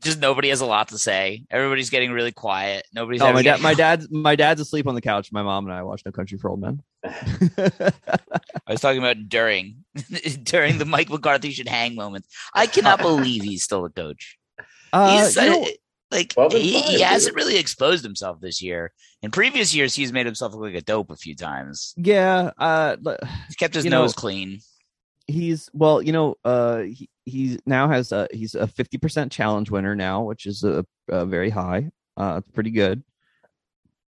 Just 0.00 0.18
nobody 0.20 0.48
has 0.48 0.60
a 0.60 0.66
lot 0.66 0.88
to 0.88 0.98
say. 0.98 1.44
Everybody's 1.50 1.90
getting 1.90 2.10
really 2.12 2.32
quiet. 2.32 2.86
Nobody's. 2.92 3.20
Oh, 3.22 3.32
my 3.32 3.42
dad, 3.42 3.42
getting- 3.42 3.62
my 3.62 3.74
dad's 3.82 4.10
my 4.10 4.36
dad's 4.36 4.60
asleep 4.60 4.86
on 4.86 4.94
the 4.94 5.00
couch. 5.00 5.30
My 5.32 5.42
mom 5.42 5.66
and 5.66 5.74
I 5.74 5.82
watch 5.82 6.02
No 6.04 6.12
Country 6.12 6.38
for 6.38 6.50
Old 6.50 6.60
Men. 6.60 6.82
I 7.04 8.72
was 8.72 8.80
talking 8.80 8.98
about 8.98 9.28
during 9.28 9.84
during 10.42 10.78
the 10.78 10.84
Mike 10.84 11.10
McCarthy 11.10 11.50
should 11.50 11.68
hang 11.68 11.94
moments. 11.94 12.28
I 12.54 12.66
cannot 12.66 13.00
believe 13.00 13.42
he's 13.42 13.62
still 13.62 13.84
a 13.84 13.90
coach. 13.90 14.38
Uh, 14.92 15.18
he's 15.22 15.36
you 15.36 15.42
uh, 15.42 15.46
know- 15.46 15.66
like 16.12 16.34
Well, 16.36 16.50
he, 16.50 16.80
he 16.80 17.00
hasn't 17.02 17.36
really 17.36 17.56
exposed 17.56 18.02
himself 18.02 18.40
this 18.40 18.60
year. 18.60 18.92
In 19.22 19.30
previous 19.30 19.72
years, 19.72 19.94
he's 19.94 20.12
made 20.12 20.26
himself 20.26 20.52
look 20.52 20.62
like 20.62 20.74
a 20.74 20.80
dope 20.80 21.10
a 21.10 21.16
few 21.16 21.36
times. 21.36 21.94
yeah, 21.96 22.50
uh, 22.58 22.96
but- 23.00 23.20
He's 23.46 23.54
kept 23.54 23.74
his 23.74 23.84
You 23.84 23.90
know- 23.90 24.02
nose 24.02 24.12
clean. 24.12 24.58
He's 25.30 25.70
well, 25.72 26.02
you 26.02 26.12
know, 26.12 26.36
uh, 26.44 26.80
he 26.80 27.08
he 27.24 27.58
now 27.66 27.88
has 27.88 28.12
a 28.12 28.28
he's 28.32 28.54
a 28.54 28.66
fifty 28.66 28.98
percent 28.98 29.32
challenge 29.32 29.70
winner 29.70 29.94
now, 29.94 30.22
which 30.22 30.46
is 30.46 30.64
a, 30.64 30.84
a 31.08 31.26
very 31.26 31.50
high. 31.50 31.90
Uh, 32.16 32.36
it's 32.38 32.50
pretty 32.50 32.70
good, 32.70 33.02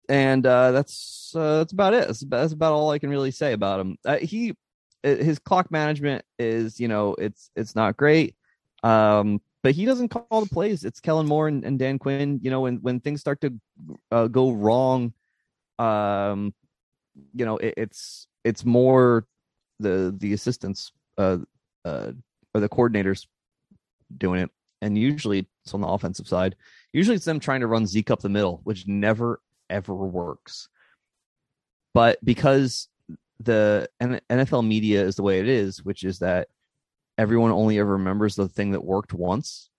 and 0.10 0.46
uh, 0.46 0.72
that's 0.72 1.34
uh, 1.36 1.60
that's 1.60 1.74
about 1.74 1.94
it. 1.94 2.08
That's 2.08 2.22
about, 2.22 2.42
that's 2.42 2.54
about 2.54 2.74
all 2.74 2.92
I 2.92 3.00
can 3.00 3.10
really 3.10 3.32
say 3.32 3.54
about 3.54 3.80
him. 3.80 3.98
Uh, 4.06 4.18
he 4.18 4.56
uh, 5.04 5.16
his 5.16 5.40
clock 5.40 5.72
management 5.72 6.24
is 6.38 6.80
you 6.80 6.88
know 6.88 7.16
it's 7.18 7.50
it's 7.56 7.76
not 7.76 7.98
great. 7.98 8.36
Um, 8.84 9.42
but 9.64 9.74
he 9.74 9.86
doesn't 9.86 10.10
call 10.10 10.42
the 10.42 10.50
plays. 10.50 10.86
It's 10.86 11.00
Kellen 11.00 11.26
Moore 11.26 11.48
and, 11.48 11.66
and 11.66 11.80
Dan 11.80 11.98
Quinn. 11.98 12.40
You 12.44 12.52
know, 12.52 12.62
when 12.62 12.78
when 12.78 13.00
things 13.00 13.20
start 13.20 13.42
to 13.42 13.54
uh, 14.12 14.28
go 14.28 14.52
wrong, 14.52 15.12
um, 15.80 16.54
you 17.34 17.46
know, 17.46 17.58
it, 17.58 17.74
it's 17.78 18.28
it's 18.44 18.64
more 18.64 19.26
the 19.80 20.16
the 20.18 20.34
assistants 20.34 20.92
uh 21.18 21.38
uh 21.84 22.12
or 22.54 22.62
the 22.62 22.70
coordinators 22.70 23.28
doing 24.16 24.42
it. 24.42 24.52
And 24.82 24.98
usually 24.98 25.48
it's 25.64 25.74
on 25.74 25.82
the 25.82 25.88
offensive 25.88 26.28
side. 26.28 26.56
Usually 26.94 27.16
it's 27.16 27.26
them 27.26 27.40
trying 27.40 27.62
to 27.62 27.68
run 27.68 27.86
zeke 27.86 28.12
up 28.12 28.22
the 28.22 28.30
middle 28.30 28.62
which 28.64 28.88
never 28.88 29.42
ever 29.70 29.96
works. 29.96 30.70
But 31.94 32.24
because 32.24 32.88
the 33.42 33.90
nfl 34.02 34.66
media 34.66 35.04
is 35.04 35.18
the 35.18 35.24
way 35.24 35.42
it 35.42 35.50
is 35.50 35.84
which 35.84 36.06
is 36.06 36.20
that 36.20 36.48
everyone 37.18 37.52
only 37.52 37.80
ever 37.80 37.92
remembers 37.92 38.36
the 38.36 38.48
thing 38.48 38.72
that 38.72 38.84
worked 38.84 39.14
once. 39.14 39.70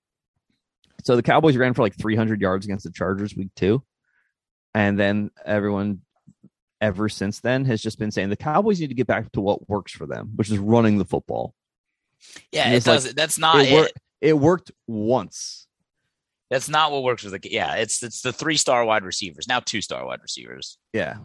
So 1.05 1.17
the 1.17 1.23
cowboys 1.23 1.57
ran 1.57 1.75
for 1.75 1.83
like 1.83 1.97
300 1.97 2.41
yards 2.41 2.67
against 2.67 2.85
the 2.85 2.91
chargers 2.91 3.37
week 3.37 3.51
two. 3.55 3.83
And 4.75 4.99
then 4.99 5.31
everyone 5.45 6.03
ever 6.81 7.09
since 7.09 7.41
then 7.41 7.65
has 7.65 7.81
just 7.83 7.99
been 7.99 8.11
saying 8.11 8.29
the 8.31 8.37
Cowboys 8.37 8.81
need 8.81 8.89
to 8.89 8.95
get 8.95 9.07
back 9.07 9.31
to 9.33 9.41
what 9.41 9.69
works 9.69 9.93
for 9.93 10.07
them, 10.07 10.33
which 10.37 10.51
is 10.51 10.59
running 10.59 10.99
the 10.99 11.05
football. 11.05 11.55
Yeah, 12.53 12.71
it 12.71 12.77
it's 12.77 12.87
like- 12.87 13.03
does. 13.03 13.15
that's 13.15 13.39
not 13.39 13.61
it, 13.61 13.69
it. 13.69 13.73
wor- 13.73 13.89
it 14.21 14.33
worked 14.39 14.71
once. 14.87 15.67
That's 16.51 16.69
not 16.69 16.93
what 16.93 17.03
works 17.03 17.25
with 17.25 17.41
the. 17.41 17.51
Yeah, 17.53 17.75
it's 17.75 18.03
it's 18.03 18.21
the 18.23 18.33
three 18.33 18.57
star 18.57 18.85
wide 18.85 19.03
receivers 19.05 19.49
now, 19.49 19.61
two 19.61 19.81
star 19.81 20.05
wide 20.07 20.21
receivers. 20.23 20.79
Yeah. 20.93 21.17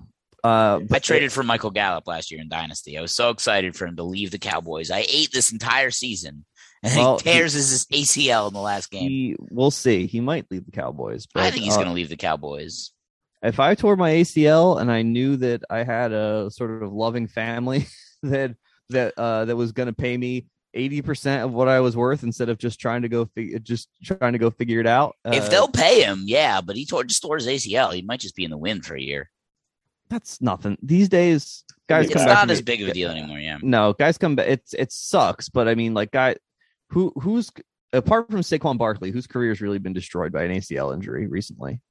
Uh, 0.43 0.79
I 0.91 0.97
traded 0.97 1.31
for 1.31 1.43
Michael 1.43 1.69
Gallup 1.69 2.07
last 2.07 2.31
year 2.31 2.41
in 2.41 2.49
Dynasty. 2.49 2.97
I 2.97 3.01
was 3.01 3.13
so 3.13 3.29
excited 3.29 3.75
for 3.75 3.85
him 3.85 3.97
to 3.97 4.03
leave 4.03 4.31
the 4.31 4.39
Cowboys. 4.39 4.89
I 4.89 5.05
ate 5.07 5.29
this 5.31 5.51
entire 5.51 5.91
season, 5.91 6.45
and 6.83 6.97
Well, 6.97 7.19
he 7.19 7.23
tears 7.31 7.53
his 7.53 7.85
ACL 7.93 8.47
in 8.47 8.53
the 8.55 8.59
last 8.59 8.89
game. 8.89 9.07
he, 9.07 9.35
we'll 9.51 9.69
see. 9.69 10.07
He 10.07 10.19
might 10.19 10.49
leave 10.49 10.65
the 10.65 10.71
Cowboys. 10.71 11.27
But, 11.31 11.43
I 11.43 11.51
think 11.51 11.63
he's 11.65 11.73
uh, 11.73 11.77
going 11.77 11.89
to 11.89 11.93
leave 11.93 12.09
the 12.09 12.17
Cowboys. 12.17 12.89
If 13.43 13.59
I 13.59 13.75
tore 13.75 13.95
my 13.95 14.11
ACL 14.11 14.79
and 14.79 14.91
I 14.91 15.01
knew 15.01 15.35
that 15.37 15.63
I 15.69 15.83
had 15.83 16.11
a 16.11 16.49
sort 16.51 16.83
of 16.83 16.93
loving 16.93 17.27
family 17.27 17.87
that 18.23 18.55
that 18.89 19.13
uh, 19.17 19.45
that 19.45 19.55
was 19.55 19.71
going 19.71 19.87
to 19.87 19.93
pay 19.93 20.17
me 20.17 20.45
eighty 20.73 21.01
percent 21.01 21.43
of 21.43 21.53
what 21.53 21.67
I 21.67 21.79
was 21.79 21.97
worth 21.97 22.23
instead 22.23 22.49
of 22.49 22.57
just 22.57 22.79
trying 22.79 23.01
to 23.01 23.09
go 23.09 23.25
fig- 23.25 23.63
just 23.63 23.89
trying 24.03 24.33
to 24.33 24.39
go 24.39 24.49
figure 24.51 24.79
it 24.79 24.87
out. 24.87 25.15
if 25.25 25.45
uh, 25.45 25.49
they'll 25.49 25.67
pay 25.67 26.03
him, 26.03 26.23
yeah, 26.25 26.61
but 26.61 26.75
he 26.75 26.85
tore 26.85 27.03
just 27.03 27.21
tore 27.21 27.37
his 27.37 27.47
ACL. 27.47 27.93
He 27.93 28.01
might 28.01 28.19
just 28.19 28.35
be 28.35 28.43
in 28.43 28.51
the 28.51 28.57
wind 28.57 28.85
for 28.85 28.95
a 28.95 29.01
year. 29.01 29.29
that's 30.09 30.41
nothing 30.41 30.77
these 30.81 31.09
days. 31.09 31.63
Guys, 31.89 32.05
It's 32.05 32.13
come 32.13 32.25
back 32.25 32.31
It's 32.31 32.41
not 32.41 32.51
as 32.51 32.61
big 32.61 32.81
of 32.81 32.89
a 32.89 32.93
deal 32.93 33.09
anymore. 33.09 33.39
Yeah, 33.39 33.57
No, 33.61 33.93
guys 33.93 34.17
come 34.17 34.35
back. 34.35 34.47
It's 34.47 34.73
it 34.73 34.91
sucks, 34.91 35.49
but 35.49 35.67
I 35.67 35.75
mean, 35.75 35.93
like, 35.93 36.11
guy, 36.11 36.35
who 36.89 37.11
who's 37.19 37.51
apart 37.91 38.29
from 38.29 38.41
Saquon 38.41 38.77
Barkley, 38.77 39.11
whose 39.11 39.27
career 39.27 39.49
has 39.49 39.61
really 39.61 39.79
been 39.79 39.93
destroyed 39.93 40.31
by 40.31 40.43
an 40.43 40.51
ACL 40.51 40.93
injury 40.93 41.27
recently? 41.27 41.81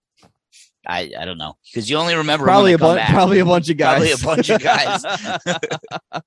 I 0.87 1.13
I 1.19 1.25
don't 1.25 1.39
know 1.39 1.55
because 1.71 1.89
you 1.91 1.97
only 1.97 2.15
remember 2.15 2.45
Probably 2.47 2.73
a 2.73 2.79
when 2.79 2.97
they 2.97 3.03
come 3.03 3.07
bunch. 3.07 3.15
Probably 3.15 3.39
a 3.41 3.45
bunch 3.45 3.69
of 3.69 3.77
guys. 3.77 4.13
Probably 4.13 4.13
a 4.13 4.17
bunch 4.37 4.51
of 4.51 4.63
guys. 4.63 6.23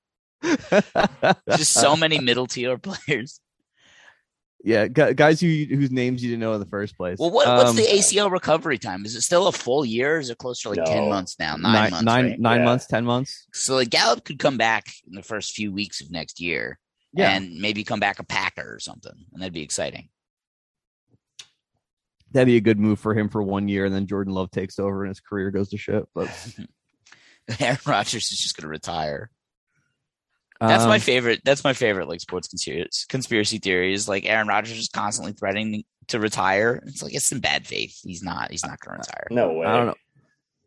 just 1.57 1.73
so 1.73 1.95
many 1.95 2.19
middle 2.19 2.47
tier 2.47 2.77
players. 2.77 3.39
yeah, 4.63 4.87
guys 4.87 5.39
who 5.41 5.47
whose 5.47 5.91
names 5.91 6.23
you 6.23 6.29
didn't 6.29 6.41
know 6.41 6.53
in 6.53 6.59
the 6.59 6.65
first 6.67 6.95
place. 6.97 7.17
Well, 7.19 7.31
what, 7.31 7.47
what's 7.47 7.71
Um, 7.71 7.75
the 7.75 7.83
ACL 7.83 8.31
recovery 8.31 8.77
time? 8.77 9.05
Is 9.05 9.15
it 9.15 9.21
still 9.21 9.47
a 9.47 9.51
full 9.51 9.83
year? 9.85 10.17
Or 10.17 10.19
is 10.19 10.29
it 10.29 10.37
closer 10.37 10.73
to 10.73 10.81
like 10.81 10.89
ten 10.89 11.09
months 11.09 11.37
now? 11.39 11.55
Nine, 11.55 11.73
nine 11.73 11.91
months, 11.91 12.05
nine 12.05 12.25
right? 12.25 12.39
nine 12.39 12.59
Yeah. 12.59 12.65
months, 12.65 12.85
ten 12.87 13.05
months? 13.05 13.47
So 13.53 13.75
like 13.75 13.89
Gallup 13.89 14.23
could 14.23 14.39
come 14.39 14.57
back 14.57 14.85
in 15.07 15.15
the 15.15 15.23
first 15.23 15.53
few 15.53 15.71
weeks 15.71 15.99
of 16.01 16.11
next 16.11 16.39
year, 16.39 16.77
Yeah, 17.13 17.35
and 17.35 17.55
maybe 17.59 17.83
come 17.83 17.99
back 17.99 18.19
a 18.19 18.23
Packer 18.23 18.73
or 18.73 18.79
something, 18.79 19.25
and 19.33 19.41
that'd 19.41 19.53
be 19.53 19.63
exciting. 19.63 20.09
That'd 22.33 22.47
be 22.47 22.57
a 22.57 22.61
good 22.61 22.79
move 22.79 22.99
for 22.99 23.13
him 23.13 23.29
for 23.29 23.41
one 23.41 23.67
year, 23.67 23.85
and 23.85 23.93
then 23.93 24.07
Jordan 24.07 24.33
Love 24.33 24.51
takes 24.51 24.79
over 24.79 25.03
and 25.03 25.09
his 25.09 25.19
career 25.19 25.51
goes 25.51 25.69
to 25.69 25.77
shit. 25.77 26.03
But 26.13 26.29
Aaron 27.59 27.77
Rodgers 27.85 28.31
is 28.31 28.39
just 28.39 28.57
going 28.57 28.63
to 28.63 28.69
retire. 28.69 29.29
That's 30.59 30.85
my 30.85 30.95
um, 30.95 31.01
favorite. 31.01 31.41
That's 31.43 31.63
my 31.63 31.73
favorite 31.73 32.07
like 32.07 32.21
sports 32.21 32.47
conspiracy 32.47 33.05
conspiracy 33.09 33.57
theory 33.57 33.93
is 33.93 34.07
like 34.07 34.25
Aaron 34.25 34.47
Rodgers 34.47 34.77
is 34.77 34.87
constantly 34.87 35.33
threatening 35.33 35.83
to 36.07 36.19
retire. 36.19 36.81
It's 36.85 37.03
like 37.03 37.13
it's 37.13 37.31
in 37.31 37.39
bad 37.39 37.67
faith. 37.67 37.99
He's 38.01 38.23
not. 38.23 38.51
He's 38.51 38.65
not 38.65 38.79
going 38.79 38.95
to 38.95 38.99
retire. 38.99 39.27
No 39.29 39.53
way. 39.53 39.67
I 39.67 39.77
don't 39.77 39.87
know. 39.87 39.95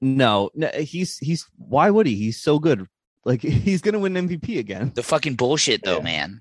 No, 0.02 0.50
no, 0.54 0.68
he's 0.68 1.16
he's. 1.18 1.46
Why 1.56 1.90
would 1.90 2.06
he? 2.06 2.14
He's 2.14 2.42
so 2.42 2.58
good. 2.58 2.86
Like 3.24 3.40
he's 3.42 3.80
gonna 3.80 3.98
win 3.98 4.12
MVP 4.14 4.58
again. 4.58 4.92
The 4.94 5.02
fucking 5.02 5.34
bullshit 5.34 5.82
though, 5.82 5.98
Yeah. 5.98 6.02
man. 6.02 6.40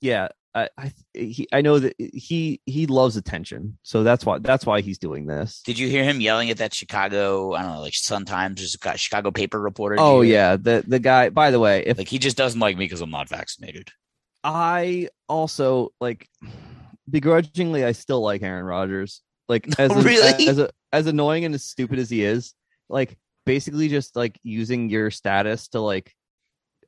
yeah 0.00 0.28
I, 0.56 0.70
I 0.78 0.92
he 1.12 1.46
I 1.52 1.60
know 1.60 1.78
that 1.78 1.94
he 1.98 2.62
he 2.64 2.86
loves 2.86 3.18
attention, 3.18 3.76
so 3.82 4.02
that's 4.02 4.24
why 4.24 4.38
that's 4.38 4.64
why 4.64 4.80
he's 4.80 4.96
doing 4.96 5.26
this. 5.26 5.60
Did 5.66 5.78
you 5.78 5.86
hear 5.88 6.02
him 6.02 6.18
yelling 6.18 6.48
at 6.48 6.56
that 6.56 6.72
Chicago? 6.72 7.52
I 7.52 7.62
don't 7.62 7.74
know, 7.74 7.80
like 7.82 7.92
Sun 7.92 8.24
Times 8.24 8.62
or 8.64 8.96
Chicago 8.96 9.30
paper 9.30 9.60
reporter? 9.60 9.96
Oh 9.98 10.22
yeah, 10.22 10.56
the 10.56 10.82
the 10.86 10.98
guy. 10.98 11.28
By 11.28 11.50
the 11.50 11.60
way, 11.60 11.84
if 11.84 11.98
Like 11.98 12.08
he 12.08 12.18
just 12.18 12.38
doesn't 12.38 12.58
like 12.58 12.78
me 12.78 12.86
because 12.86 13.02
I'm 13.02 13.10
not 13.10 13.28
vaccinated. 13.28 13.90
I 14.42 15.08
also 15.28 15.92
like 16.00 16.26
begrudgingly, 17.10 17.84
I 17.84 17.92
still 17.92 18.22
like 18.22 18.42
Aaron 18.42 18.64
Rodgers. 18.64 19.20
Like 19.50 19.68
as 19.78 19.94
really? 19.94 20.48
as 20.48 20.58
a, 20.58 20.70
as 20.90 21.06
annoying 21.06 21.44
and 21.44 21.54
as 21.54 21.64
stupid 21.64 21.98
as 21.98 22.08
he 22.08 22.24
is, 22.24 22.54
like 22.88 23.18
basically 23.44 23.88
just 23.88 24.16
like 24.16 24.40
using 24.42 24.88
your 24.88 25.10
status 25.10 25.68
to 25.68 25.80
like 25.80 26.14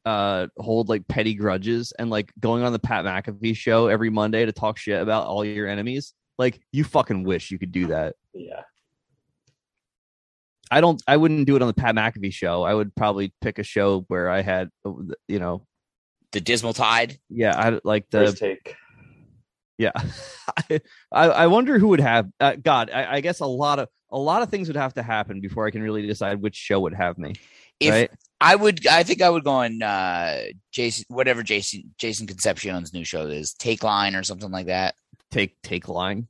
uh 0.09 0.47
hold 0.57 0.89
like 0.89 1.07
petty 1.07 1.35
grudges 1.35 1.93
and 1.99 2.09
like 2.09 2.33
going 2.41 2.63
on 2.63 2.73
the 2.73 2.79
Pat 2.79 3.05
McAfee 3.05 3.55
show 3.55 3.89
every 3.89 4.09
Monday 4.09 4.47
to 4.47 4.53
talk 4.53 4.79
shit 4.79 5.03
about 5.03 5.27
all 5.27 5.45
your 5.45 5.69
enemies. 5.69 6.15
Like 6.39 6.61
you 6.73 6.83
fucking 6.85 7.25
wish 7.25 7.51
you 7.51 7.59
could 7.59 7.73
do 7.73 7.89
that. 7.89 8.15
Yeah. 8.33 8.63
I 10.71 10.81
don't. 10.81 11.03
I 11.07 11.17
wouldn't 11.17 11.47
do 11.47 11.57
it 11.57 11.63
on 11.63 11.69
the 11.69 11.75
Pat 11.75 11.95
McAfee 11.95 12.33
show. 12.33 12.63
I 12.63 12.73
would 12.73 12.95
probably 12.95 13.35
pick 13.41 13.59
a 13.59 13.63
show 13.63 14.05
where 14.09 14.31
I 14.31 14.41
had, 14.41 14.69
uh, 14.85 14.93
you 15.27 15.39
know, 15.39 15.67
The 16.33 16.41
Dismal 16.41 16.75
Tide. 16.75 17.19
yeah, 17.31 17.59
I 17.59 17.81
like 17.85 18.07
the 18.11 18.27
First 18.27 18.39
take. 18.39 18.75
Yeah, 19.79 19.93
I, 20.71 20.81
I 21.29 21.47
wonder 21.47 21.79
who 21.79 21.89
would 21.89 22.01
have. 22.01 22.29
Uh, 22.39 22.57
God, 22.57 22.91
I, 22.93 23.15
I 23.15 23.21
guess 23.21 23.41
a 23.41 23.47
lot 23.47 23.79
of 23.79 23.89
a 24.11 24.19
lot 24.19 24.43
of 24.43 24.51
things 24.51 24.69
would 24.69 24.77
have 24.77 24.93
to 24.95 25.03
happen 25.03 25.41
before 25.41 25.67
I 25.67 25.71
can 25.71 25.83
really 25.83 26.07
decide 26.07 26.43
which 26.43 26.57
show 26.57 26.81
would 26.81 26.95
have 26.95 27.17
me. 27.17 27.35
If 27.81 27.91
right? 27.91 28.11
I 28.41 28.55
would, 28.55 28.87
I 28.87 29.03
think 29.03 29.21
I 29.21 29.31
would 29.31 29.45
go 29.45 29.51
on 29.51 29.83
uh, 29.83 30.43
Jason, 30.71 31.05
whatever 31.09 31.43
Jason 31.43 31.95
Jason 31.99 32.27
Concepcion's 32.27 32.93
new 32.93 33.05
show 33.05 33.27
is, 33.27 33.55
Take 33.55 33.83
Line 33.83 34.15
or 34.15 34.23
something 34.23 34.51
like 34.51 34.67
that. 34.67 34.95
Take 35.31 35.61
take 35.63 35.89
line. 35.89 36.29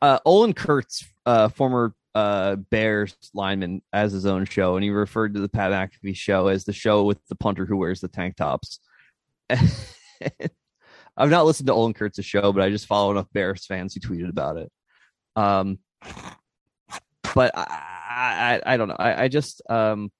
Uh, 0.00 0.18
Olin 0.24 0.54
Kreutz, 0.54 1.04
uh, 1.26 1.48
former 1.48 1.94
uh 2.14 2.56
Bears 2.56 3.16
lineman, 3.34 3.82
has 3.92 4.12
his 4.12 4.26
own 4.26 4.44
show, 4.44 4.76
and 4.76 4.84
he 4.84 4.90
referred 4.90 5.34
to 5.34 5.40
the 5.40 5.48
Pat 5.48 5.72
McAfee 5.72 6.16
show 6.16 6.48
as 6.48 6.64
the 6.64 6.72
show 6.72 7.04
with 7.04 7.18
the 7.28 7.34
punter 7.34 7.66
who 7.66 7.76
wears 7.76 8.00
the 8.00 8.08
tank 8.08 8.36
tops. 8.36 8.78
I've 11.18 11.30
not 11.30 11.46
listened 11.46 11.66
to 11.66 11.72
Olin 11.72 11.94
Kreutz's 11.94 12.24
show, 12.24 12.52
but 12.52 12.62
I 12.62 12.70
just 12.70 12.86
follow 12.86 13.10
enough 13.10 13.26
Bears 13.32 13.66
fans 13.66 13.92
who 13.94 14.00
tweeted 14.00 14.28
about 14.28 14.56
it. 14.56 14.70
Um, 15.34 15.80
but 17.34 17.56
I, 17.56 18.60
I, 18.64 18.74
I 18.74 18.76
don't 18.76 18.88
know. 18.88 18.96
I, 18.96 19.24
I 19.24 19.28
just, 19.28 19.60
um, 19.68 20.12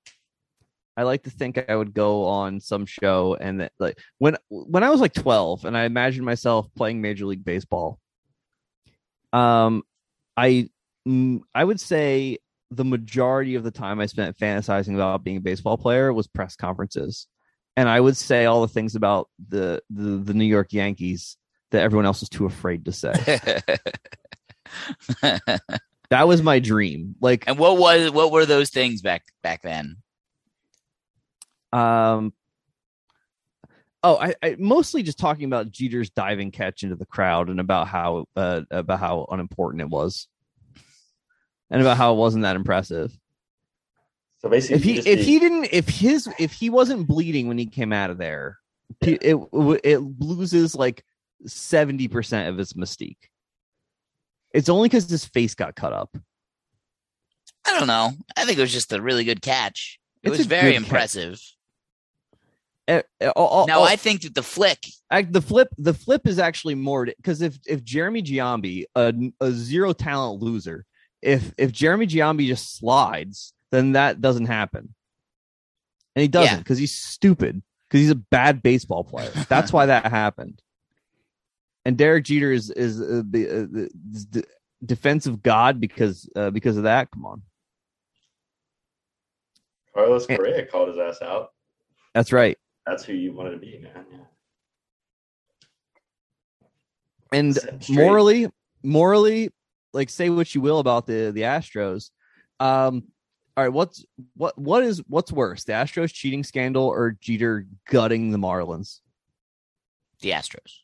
I 0.98 1.04
like 1.04 1.22
to 1.22 1.30
think 1.30 1.64
I 1.68 1.76
would 1.76 1.94
go 1.94 2.24
on 2.24 2.58
some 2.58 2.84
show 2.84 3.36
and 3.40 3.60
that, 3.60 3.70
like 3.78 4.00
when 4.18 4.36
when 4.48 4.82
I 4.82 4.90
was 4.90 5.00
like 5.00 5.12
12 5.12 5.64
and 5.64 5.78
I 5.78 5.84
imagined 5.84 6.26
myself 6.26 6.66
playing 6.76 7.00
Major 7.00 7.24
League 7.24 7.44
Baseball. 7.44 8.00
Um, 9.32 9.84
I 10.36 10.68
mm, 11.06 11.42
I 11.54 11.62
would 11.62 11.78
say 11.78 12.38
the 12.72 12.84
majority 12.84 13.54
of 13.54 13.62
the 13.62 13.70
time 13.70 14.00
I 14.00 14.06
spent 14.06 14.36
fantasizing 14.38 14.96
about 14.96 15.22
being 15.22 15.36
a 15.36 15.40
baseball 15.40 15.78
player 15.78 16.12
was 16.12 16.26
press 16.26 16.56
conferences, 16.56 17.28
and 17.76 17.88
I 17.88 18.00
would 18.00 18.16
say 18.16 18.46
all 18.46 18.62
the 18.62 18.66
things 18.66 18.96
about 18.96 19.28
the 19.48 19.80
the, 19.90 20.16
the 20.16 20.34
New 20.34 20.46
York 20.46 20.72
Yankees 20.72 21.36
that 21.70 21.82
everyone 21.82 22.06
else 22.06 22.22
was 22.22 22.28
too 22.28 22.46
afraid 22.46 22.86
to 22.86 22.92
say. 22.92 23.12
that 26.10 26.26
was 26.26 26.42
my 26.42 26.58
dream. 26.58 27.14
Like 27.20 27.44
and 27.46 27.56
what 27.56 27.78
was 27.78 28.10
what 28.10 28.32
were 28.32 28.46
those 28.46 28.70
things 28.70 29.00
back 29.00 29.22
back 29.44 29.62
then? 29.62 29.98
Um. 31.72 32.32
Oh, 34.04 34.16
I, 34.16 34.34
I 34.42 34.56
mostly 34.60 35.02
just 35.02 35.18
talking 35.18 35.44
about 35.46 35.72
Jeter's 35.72 36.08
diving 36.10 36.52
catch 36.52 36.84
into 36.84 36.94
the 36.94 37.04
crowd 37.04 37.48
and 37.48 37.58
about 37.58 37.88
how 37.88 38.26
uh, 38.36 38.62
about 38.70 39.00
how 39.00 39.26
unimportant 39.30 39.80
it 39.80 39.88
was, 39.88 40.28
and 41.70 41.80
about 41.80 41.96
how 41.96 42.12
it 42.12 42.16
wasn't 42.16 42.42
that 42.42 42.54
impressive. 42.56 43.12
So 44.40 44.48
basically, 44.48 44.76
If 44.76 44.82
he 44.84 44.98
if 44.98 45.18
be- 45.18 45.24
he 45.24 45.38
didn't 45.40 45.68
if 45.72 45.88
his 45.88 46.28
if 46.38 46.52
he 46.52 46.70
wasn't 46.70 47.08
bleeding 47.08 47.48
when 47.48 47.58
he 47.58 47.66
came 47.66 47.92
out 47.92 48.10
of 48.10 48.18
there, 48.18 48.58
it 49.00 49.18
it, 49.20 49.36
it 49.82 49.98
loses 49.98 50.76
like 50.76 51.04
seventy 51.46 52.06
percent 52.06 52.48
of 52.48 52.60
its 52.60 52.74
mystique. 52.74 53.16
It's 54.54 54.68
only 54.68 54.88
because 54.88 55.10
his 55.10 55.24
face 55.24 55.56
got 55.56 55.74
cut 55.74 55.92
up. 55.92 56.16
I 57.66 57.76
don't 57.76 57.88
know. 57.88 58.12
I 58.36 58.44
think 58.44 58.58
it 58.58 58.62
was 58.62 58.72
just 58.72 58.92
a 58.92 59.02
really 59.02 59.24
good 59.24 59.42
catch. 59.42 59.98
It 60.22 60.28
It's 60.28 60.38
was 60.38 60.46
very 60.46 60.76
impressive. 60.76 61.32
catch. 61.32 61.56
Impressive. 62.88 63.04
Eh, 63.20 63.26
eh, 63.26 63.28
all- 63.36 63.46
all- 63.46 63.66
now 63.66 63.80
all- 63.80 63.84
I 63.84 63.96
think 63.96 64.22
that 64.22 64.34
the 64.34 64.42
flick 64.42 64.86
I, 65.10 65.22
the 65.22 65.42
flip 65.42 65.68
the 65.78 65.94
flip 65.94 66.26
is 66.26 66.38
actually 66.38 66.74
more 66.74 67.04
because 67.06 67.42
if 67.42 67.58
if 67.66 67.84
Jeremy 67.84 68.22
Giambi 68.22 68.84
a, 68.94 69.14
a 69.40 69.52
zero 69.52 69.92
talent 69.92 70.42
loser 70.42 70.84
if 71.22 71.52
if 71.58 71.72
Jeremy 71.72 72.06
Giambi 72.06 72.46
just 72.46 72.76
slides 72.78 73.52
then 73.70 73.92
that 73.92 74.20
doesn't 74.20 74.46
happen 74.46 74.94
and 76.16 76.22
he 76.22 76.28
doesn't 76.28 76.52
Yeah. 76.54 76.58
because 76.58 76.78
he's 76.78 76.94
stupid 76.94 77.62
because 77.88 78.00
he's 78.02 78.10
a 78.10 78.14
bad 78.14 78.62
baseball 78.62 79.04
player 79.04 79.30
that's 79.48 79.72
why 79.72 79.86
that 79.86 80.06
happened 80.06 80.60
and 81.84 81.96
Derek 81.96 82.24
Jeter 82.24 82.52
is 82.52 82.70
is 82.70 83.00
uh, 83.00 83.22
the, 83.28 83.48
uh, 83.48 83.66
the, 83.70 83.90
the 84.30 84.44
defensive 84.84 85.42
god 85.42 85.80
because 85.80 86.28
uh, 86.36 86.50
because 86.50 86.76
of 86.76 86.84
that 86.84 87.10
come 87.10 87.26
on 87.26 87.42
Carlos 89.94 90.26
Yeah. 90.28 90.36
Correa 90.36 90.66
called 90.66 90.88
his 90.88 90.98
ass 90.98 91.20
out. 91.22 91.52
that's 92.14 92.32
right 92.32 92.56
That's 92.88 93.04
who 93.04 93.12
you 93.12 93.34
wanted 93.34 93.50
to 93.52 93.58
be, 93.58 93.78
man. 93.78 94.04
Yeah. 94.10 94.18
and 97.32 97.54
Set 97.54 97.70
him 97.74 97.80
straight. 97.82 97.96
morally 97.96 98.48
morally 98.82 99.50
like 99.92 100.08
say 100.08 100.30
what 100.30 100.54
you 100.54 100.60
will 100.62 100.78
about 100.78 101.06
the 101.06 101.30
the 101.30 101.42
astros 101.42 102.10
um 102.60 103.02
all 103.58 103.64
right, 103.64 103.72
what's 103.72 104.04
what 104.36 104.56
what 104.56 104.84
is 104.84 105.02
what's 105.08 105.32
worse, 105.32 105.64
the 105.64 105.72
Astros 105.72 106.12
cheating 106.12 106.44
scandal 106.44 106.84
or 106.84 107.16
Jeter 107.20 107.66
gutting 107.90 108.30
the 108.30 108.38
Marlins? 108.38 109.00
The 110.20 110.30
Astros. 110.30 110.74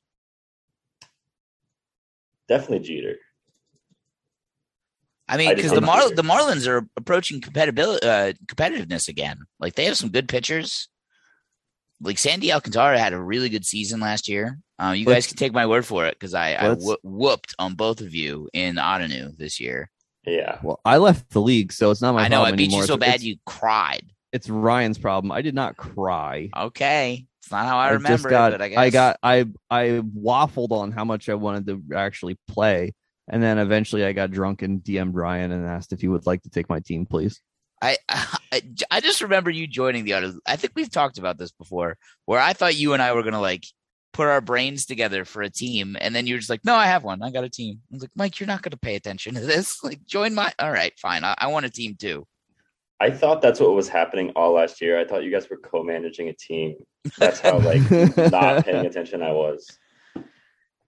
Definitely 2.48 2.80
Jeter. 2.80 3.14
I 5.28 5.36
mean, 5.36 5.54
because 5.54 5.70
the 5.70 5.80
Mar- 5.80 6.10
the 6.10 6.22
Marlins 6.22 6.66
are 6.66 6.84
approaching 6.96 7.40
compatibility, 7.40 8.04
uh, 8.04 8.32
competitiveness 8.46 9.08
again. 9.08 9.38
Like 9.60 9.76
they 9.76 9.84
have 9.84 9.96
some 9.96 10.10
good 10.10 10.28
pitchers. 10.28 10.88
Like 12.00 12.18
Sandy 12.18 12.52
Alcantara 12.52 12.98
had 12.98 13.12
a 13.12 13.20
really 13.20 13.48
good 13.48 13.64
season 13.64 14.00
last 14.00 14.28
year. 14.28 14.58
Uh, 14.78 14.94
you 14.96 15.06
Let's- 15.06 15.26
guys 15.26 15.26
can 15.28 15.36
take 15.36 15.52
my 15.52 15.66
word 15.66 15.86
for 15.86 16.06
it 16.06 16.14
because 16.18 16.34
I, 16.34 16.54
I 16.54 16.68
Let's- 16.68 16.84
wh- 16.88 17.04
whooped 17.04 17.54
on 17.58 17.74
both 17.74 18.00
of 18.00 18.14
you 18.14 18.48
in 18.52 18.76
Ottoneu 18.76 19.36
this 19.36 19.60
year. 19.60 19.90
Yeah. 20.26 20.58
Well, 20.62 20.80
I 20.84 20.96
left 20.96 21.30
the 21.30 21.40
league, 21.40 21.72
so 21.72 21.90
it's 21.90 22.00
not 22.00 22.14
my 22.14 22.24
I 22.24 22.28
know 22.28 22.42
I 22.42 22.50
beat 22.52 22.64
anymore. 22.64 22.80
you 22.82 22.86
so 22.86 22.96
bad 22.96 23.16
it's, 23.16 23.24
you 23.24 23.36
cried. 23.46 24.04
it's 24.32 24.48
Ryan's 24.48 24.98
problem. 24.98 25.30
I 25.30 25.42
did 25.42 25.54
not 25.54 25.76
cry. 25.76 26.48
Okay, 26.56 27.26
it's 27.42 27.50
not 27.52 27.66
how 27.66 27.76
I, 27.76 27.90
just 27.92 28.02
remember 28.04 28.30
got, 28.30 28.52
it, 28.54 28.58
but 28.58 28.62
I 28.64 28.68
guess 28.88 28.92
got 28.92 29.18
I 29.22 29.44
I 29.70 30.00
waffled 30.18 30.72
on 30.72 30.92
how 30.92 31.04
much 31.04 31.28
I 31.28 31.34
wanted 31.34 31.66
to 31.66 31.82
actually 31.94 32.38
play, 32.48 32.94
and 33.28 33.42
then 33.42 33.58
eventually 33.58 34.02
I 34.02 34.12
got 34.14 34.30
drunk 34.30 34.62
and 34.62 34.80
DM'd 34.82 35.14
Ryan 35.14 35.52
and 35.52 35.66
asked 35.66 35.92
if 35.92 36.00
he 36.00 36.08
would 36.08 36.24
like 36.26 36.42
to 36.44 36.50
take 36.50 36.70
my 36.70 36.80
team, 36.80 37.04
please. 37.04 37.40
I, 37.84 37.98
I 38.52 38.62
I 38.90 39.00
just 39.00 39.20
remember 39.20 39.50
you 39.50 39.66
joining 39.66 40.04
the 40.04 40.14
auto. 40.14 40.34
I 40.46 40.56
think 40.56 40.72
we've 40.74 40.90
talked 40.90 41.18
about 41.18 41.38
this 41.38 41.52
before, 41.52 41.98
where 42.24 42.40
I 42.40 42.52
thought 42.54 42.76
you 42.76 42.94
and 42.94 43.02
I 43.02 43.12
were 43.12 43.22
gonna 43.22 43.40
like 43.40 43.66
put 44.12 44.28
our 44.28 44.40
brains 44.40 44.86
together 44.86 45.24
for 45.24 45.42
a 45.42 45.50
team, 45.50 45.96
and 46.00 46.14
then 46.14 46.26
you're 46.26 46.38
just 46.38 46.50
like, 46.50 46.64
"No, 46.64 46.74
I 46.74 46.86
have 46.86 47.04
one. 47.04 47.22
I 47.22 47.30
got 47.30 47.44
a 47.44 47.50
team." 47.50 47.80
I 47.92 47.94
was 47.94 48.02
like, 48.02 48.10
"Mike, 48.16 48.40
you're 48.40 48.46
not 48.46 48.62
gonna 48.62 48.76
pay 48.76 48.96
attention 48.96 49.34
to 49.34 49.40
this. 49.40 49.78
Like, 49.84 50.04
join 50.06 50.34
my. 50.34 50.52
All 50.58 50.72
right, 50.72 50.98
fine. 50.98 51.24
I, 51.24 51.34
I 51.38 51.48
want 51.48 51.66
a 51.66 51.70
team 51.70 51.96
too." 51.98 52.26
I 53.00 53.10
thought 53.10 53.42
that's 53.42 53.60
what 53.60 53.74
was 53.74 53.88
happening 53.88 54.30
all 54.30 54.52
last 54.52 54.80
year. 54.80 54.98
I 54.98 55.04
thought 55.04 55.24
you 55.24 55.30
guys 55.30 55.50
were 55.50 55.58
co-managing 55.58 56.28
a 56.28 56.32
team. 56.32 56.76
That's 57.18 57.40
how 57.40 57.58
like 57.58 57.82
not 58.30 58.64
paying 58.64 58.86
attention 58.86 59.22
I 59.22 59.32
was. 59.32 59.78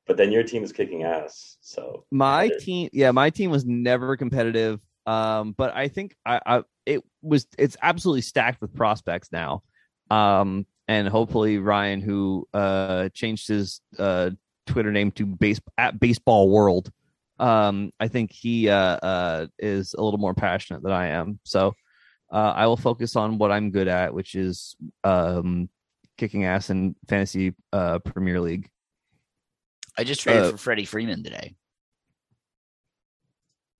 But 0.07 0.17
then 0.17 0.31
your 0.31 0.45
team 0.45 0.63
is 0.63 0.73
kicking 0.73 1.03
ass. 1.03 1.59
So 1.61 2.05
my 2.13 2.49
team 2.61 2.89
yeah 2.93 3.11
my 3.11 3.29
team 3.29 3.51
was 3.51 3.67
never 3.67 4.17
competitive 4.17 4.81
um 5.07 5.53
but 5.53 5.75
i 5.75 5.89
think 5.89 6.17
I, 6.25 6.41
I 6.45 6.57
it 6.59 6.65
was 7.27 7.47
it's 7.59 7.77
absolutely 7.83 8.21
stacked 8.23 8.61
with 8.61 8.75
prospects 8.75 9.29
now 9.33 9.63
um 10.11 10.65
and 10.89 11.09
hopefully 11.09 11.59
ryan 11.59 12.01
who 12.01 12.47
uh 12.55 13.09
changed 13.11 13.49
his 13.49 13.81
uh 13.99 14.31
twitter 14.67 14.93
name 14.93 15.11
to 15.11 15.27
base 15.27 15.61
at 15.77 15.99
baseball 15.99 16.49
world 16.49 16.91
um 17.39 17.91
i 18.01 18.09
think 18.09 18.31
he 18.33 18.69
uh 18.69 18.77
uh 18.77 19.47
is 19.59 19.95
a 19.95 20.03
little 20.03 20.19
more 20.19 20.35
passionate 20.35 20.83
than 20.83 20.93
i 20.93 21.09
am 21.09 21.39
so 21.45 21.73
uh 22.33 22.53
i 22.57 22.67
will 22.67 22.77
focus 22.77 23.17
on 23.17 23.39
what 23.39 23.51
i'm 23.53 23.71
good 23.71 23.89
at 23.89 24.15
which 24.15 24.35
is 24.35 24.77
um 25.05 25.69
kicking 26.19 26.45
ass 26.45 26.71
in 26.71 26.95
fantasy 27.09 27.55
uh 27.73 27.99
premier 28.01 28.41
league 28.41 28.69
I 29.99 30.05
just 30.05 30.21
traded 30.21 30.43
Uh, 30.43 30.51
for 30.51 30.57
Freddie 30.59 30.85
Freeman 30.85 31.25
today. 31.25 31.55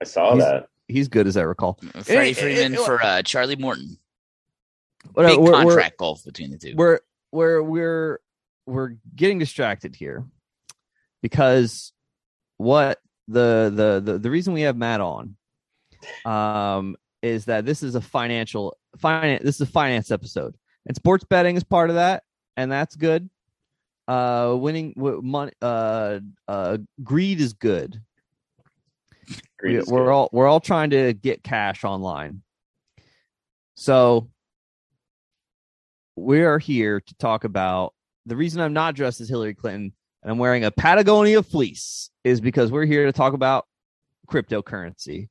I 0.01 0.05
saw 0.05 0.35
He's- 0.35 0.45
that. 0.47 0.69
He's 0.89 1.09
good 1.09 1.27
as 1.27 1.37
i 1.37 1.43
recall 1.43 1.79
Freddie 2.03 2.31
it- 2.31 2.37
Freeman 2.37 2.75
it- 2.75 2.81
for 2.81 3.03
uh, 3.03 3.23
Charlie 3.23 3.57
Morton. 3.57 3.99
Whatever, 5.15 5.35
Big 5.35 5.41
we're- 5.43 5.53
we're- 5.53 5.65
contract 5.67 5.99
golf 5.99 6.25
between 6.25 6.51
the 6.51 6.59
two. 6.59 6.75
we're 6.77 7.01
we're 7.33 7.63
we're 7.63 8.19
we're 8.67 8.95
getting 9.15 9.39
distracted 9.39 9.95
here 9.95 10.25
because 11.23 11.93
what 12.57 13.01
the 13.29 13.73
the 13.75 14.13
the, 14.13 14.19
the 14.19 14.31
reason 14.31 14.53
we 14.55 14.63
have 14.63 14.77
Matt 14.77 15.01
on 15.01 15.37
um 16.25 16.97
is 17.23 17.47
that 17.47 17.65
this 17.65 17.83
is 17.83 17.95
a 17.95 18.01
financial 18.01 18.77
finance 18.99 19.43
this 19.43 19.57
is 19.57 19.63
a 19.63 19.67
finance 19.67 20.11
episode 20.11 20.57
and 20.87 20.95
sports 20.97 21.25
betting 21.25 21.57
is 21.57 21.65
part 21.65 21.91
of 21.91 21.97
that 21.97 22.23
and 22.57 22.71
that's 22.71 22.95
good 22.97 23.29
uh 24.09 24.55
winning 24.59 24.93
w- 24.97 25.21
money 25.23 25.51
uh 25.63 26.21
uh 26.49 26.79
greed 27.03 27.41
is 27.41 27.53
good 27.55 28.01
we, 29.63 29.73
good. 29.73 29.89
all 29.89 30.29
we're 30.33 30.47
all 30.47 30.61
trying 30.61 30.91
to 30.91 31.13
get 31.13 31.43
cash 31.43 31.85
online. 31.85 32.43
So 33.75 34.31
we 36.17 36.43
are 36.43 36.59
here 36.59 37.01
to 37.01 37.15
talk 37.17 37.45
about 37.45 37.93
the 38.25 38.37
reason 38.37 38.61
i'm 38.63 38.73
not 38.73 38.95
dressed 38.95 39.21
as 39.21 39.29
hillary 39.29 39.53
clinton 39.55 39.93
and 40.23 40.33
i'm 40.33 40.39
wearing 40.39 40.65
a 40.65 40.71
patagonia 40.71 41.43
fleece 41.43 42.11
is 42.25 42.41
because 42.41 42.73
we're 42.73 42.87
here 42.87 43.05
to 43.05 43.13
talk 43.13 43.35
about 43.35 43.67
cryptocurrency. 44.27 45.29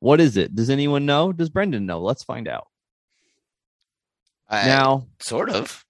What 0.00 0.20
is 0.20 0.36
it? 0.36 0.54
Does 0.54 0.68
anyone 0.70 1.06
know? 1.06 1.32
Does 1.32 1.48
brendan 1.50 1.86
know? 1.86 2.00
Let's 2.00 2.24
find 2.24 2.48
out. 2.48 2.66
I- 4.48 4.66
now 4.66 5.06
sort 5.20 5.50
of. 5.50 5.84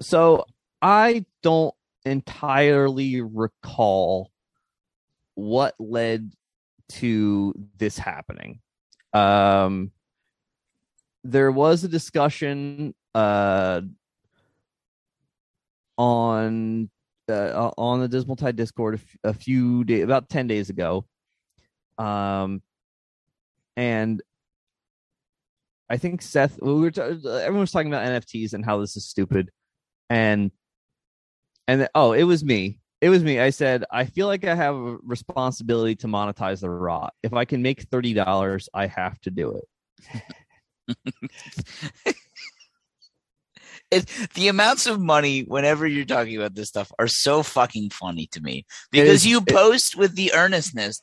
so 0.00 0.46
I 0.80 1.26
don't 1.42 1.74
entirely 2.04 3.20
recall 3.20 4.30
what 5.34 5.74
led 5.78 6.32
to 6.88 7.54
this 7.78 7.98
happening. 7.98 8.60
Um, 9.12 9.90
there 11.24 11.50
was 11.50 11.84
a 11.84 11.88
discussion 11.88 12.94
uh, 13.14 13.80
on 15.98 16.90
uh, 17.28 17.70
on 17.76 18.00
the 18.00 18.08
Dismal 18.08 18.36
Tide 18.36 18.56
Discord 18.56 19.00
a, 19.24 19.34
few 19.34 19.84
days, 19.84 20.04
about 20.04 20.28
ten 20.28 20.46
days 20.46 20.70
ago, 20.70 21.06
um, 21.98 22.62
and 23.76 24.22
I 25.88 25.96
think 25.96 26.22
Seth. 26.22 26.60
We 26.60 26.74
were 26.74 26.90
t- 26.90 27.00
everyone 27.00 27.60
was 27.60 27.72
talking 27.72 27.92
about 27.92 28.06
NFTs 28.06 28.52
and 28.52 28.64
how 28.64 28.78
this 28.78 28.96
is 28.96 29.06
stupid, 29.06 29.50
and 30.10 30.50
and 31.68 31.88
oh, 31.94 32.12
it 32.12 32.24
was 32.24 32.44
me. 32.44 32.78
It 33.00 33.10
was 33.10 33.22
me. 33.22 33.38
I 33.40 33.50
said 33.50 33.84
I 33.90 34.06
feel 34.06 34.26
like 34.26 34.44
I 34.44 34.54
have 34.54 34.74
a 34.74 34.96
responsibility 35.02 35.96
to 35.96 36.06
monetize 36.06 36.60
the 36.60 36.70
raw. 36.70 37.08
If 37.22 37.34
I 37.34 37.44
can 37.44 37.62
make 37.62 37.82
thirty 37.82 38.14
dollars, 38.14 38.68
I 38.72 38.86
have 38.86 39.20
to 39.22 39.30
do 39.30 39.60
it. 39.60 39.64
it, 43.90 44.06
the 44.34 44.48
amounts 44.48 44.86
of 44.86 45.00
money 45.00 45.40
whenever 45.42 45.86
you're 45.86 46.04
talking 46.04 46.36
about 46.36 46.54
this 46.54 46.68
stuff 46.68 46.90
are 46.98 47.08
so 47.08 47.42
fucking 47.42 47.90
funny 47.90 48.28
to 48.32 48.40
me 48.40 48.64
because 48.90 49.24
is- 49.24 49.26
you 49.26 49.38
it- 49.38 49.48
post 49.48 49.96
with 49.96 50.14
the 50.16 50.32
earnestness 50.32 51.00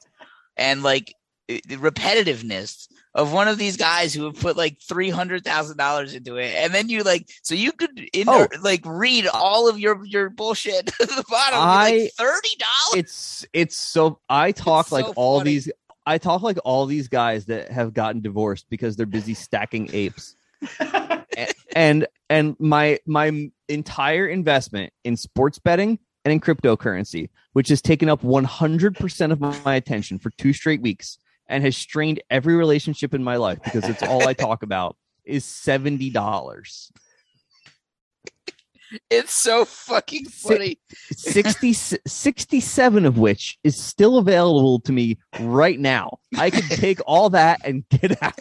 and 0.57 0.83
like 0.83 1.13
the 1.47 1.61
repetitiveness 1.77 2.87
of 3.15 3.31
one 3.31 3.47
of 3.47 3.57
these 3.57 3.77
guys 3.77 4.13
who 4.13 4.25
have 4.25 4.39
put 4.39 4.57
like 4.57 4.79
three 4.81 5.09
hundred 5.09 5.43
thousand 5.43 5.77
dollars 5.77 6.13
into 6.15 6.37
it, 6.37 6.53
and 6.55 6.73
then 6.73 6.89
you 6.89 7.03
like 7.03 7.29
so 7.43 7.53
you 7.55 7.71
could 7.71 7.99
in, 8.13 8.27
Oh. 8.27 8.47
like 8.61 8.81
read 8.85 9.27
all 9.27 9.69
of 9.69 9.79
your 9.79 10.03
your 10.05 10.29
bullshit 10.29 10.87
to 10.99 11.05
the 11.05 11.23
bottom. 11.29 11.59
I- 11.59 11.91
like 11.91 12.11
thirty 12.17 12.55
dollars. 12.57 12.95
It's 12.95 13.45
it's 13.53 13.75
so 13.75 14.19
I 14.29 14.51
talk 14.51 14.85
It's 14.85 14.91
like 14.91 15.05
so 15.05 15.13
all 15.15 15.39
funny. 15.39 15.51
these 15.51 15.71
I 16.05 16.17
talk 16.17 16.41
like 16.41 16.57
all 16.65 16.85
these 16.85 17.07
guys 17.07 17.45
that 17.45 17.71
have 17.71 17.93
gotten 17.93 18.21
divorced 18.21 18.65
because 18.69 18.95
they're 18.95 19.05
busy 19.05 19.33
stacking 19.35 19.89
apes. 19.93 20.35
and 21.75 22.07
and 22.29 22.55
my 22.59 22.99
my 23.05 23.49
entire 23.69 24.27
investment 24.27 24.91
in 25.03 25.17
sports 25.17 25.59
betting 25.59 25.99
and 26.25 26.31
in 26.31 26.39
cryptocurrency, 26.39 27.29
which 27.53 27.69
has 27.69 27.81
taken 27.81 28.07
up 28.09 28.21
100% 28.21 29.31
of 29.31 29.39
my 29.65 29.75
attention 29.75 30.19
for 30.19 30.29
two 30.31 30.53
straight 30.53 30.81
weeks 30.81 31.17
and 31.47 31.63
has 31.63 31.75
strained 31.77 32.21
every 32.29 32.55
relationship 32.55 33.13
in 33.13 33.23
my 33.23 33.35
life 33.37 33.59
because 33.63 33.87
it's 33.89 34.03
all 34.03 34.27
I 34.27 34.33
talk 34.47 34.63
about 34.63 34.95
is 35.25 35.45
$70. 35.45 36.91
It's 39.09 39.33
so 39.33 39.65
fucking 39.65 40.25
funny. 40.25 40.79
60, 41.11 41.73
67 41.73 43.05
of 43.05 43.17
which 43.17 43.57
is 43.63 43.75
still 43.75 44.17
available 44.19 44.79
to 44.81 44.91
me 44.91 45.17
right 45.39 45.79
now. 45.79 46.19
I 46.37 46.51
could 46.51 46.65
take 46.69 46.99
all 47.07 47.31
that 47.31 47.61
and 47.65 47.87
get 47.89 48.21
out. 48.21 48.37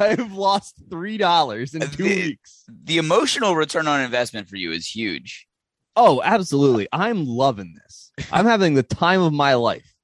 I've 0.00 0.32
lost 0.32 0.74
three 0.90 1.18
dollars 1.18 1.74
in 1.74 1.82
uh, 1.82 1.86
two 1.86 2.02
The- 2.02 2.26
weeks. 2.26 2.64
The 2.84 2.98
emotional 2.98 3.54
return 3.54 3.86
on 3.86 4.00
investment 4.00 4.48
for 4.48 4.56
you 4.56 4.72
is 4.72 4.86
huge. 4.86 5.46
Oh, 5.94 6.20
absolutely. 6.24 6.88
I'm 6.92 7.26
loving 7.26 7.74
this. 7.74 8.10
I'm 8.32 8.46
having 8.46 8.74
the 8.74 8.82
time 8.84 9.20
of 9.20 9.32
my 9.32 9.54
life. 9.54 9.94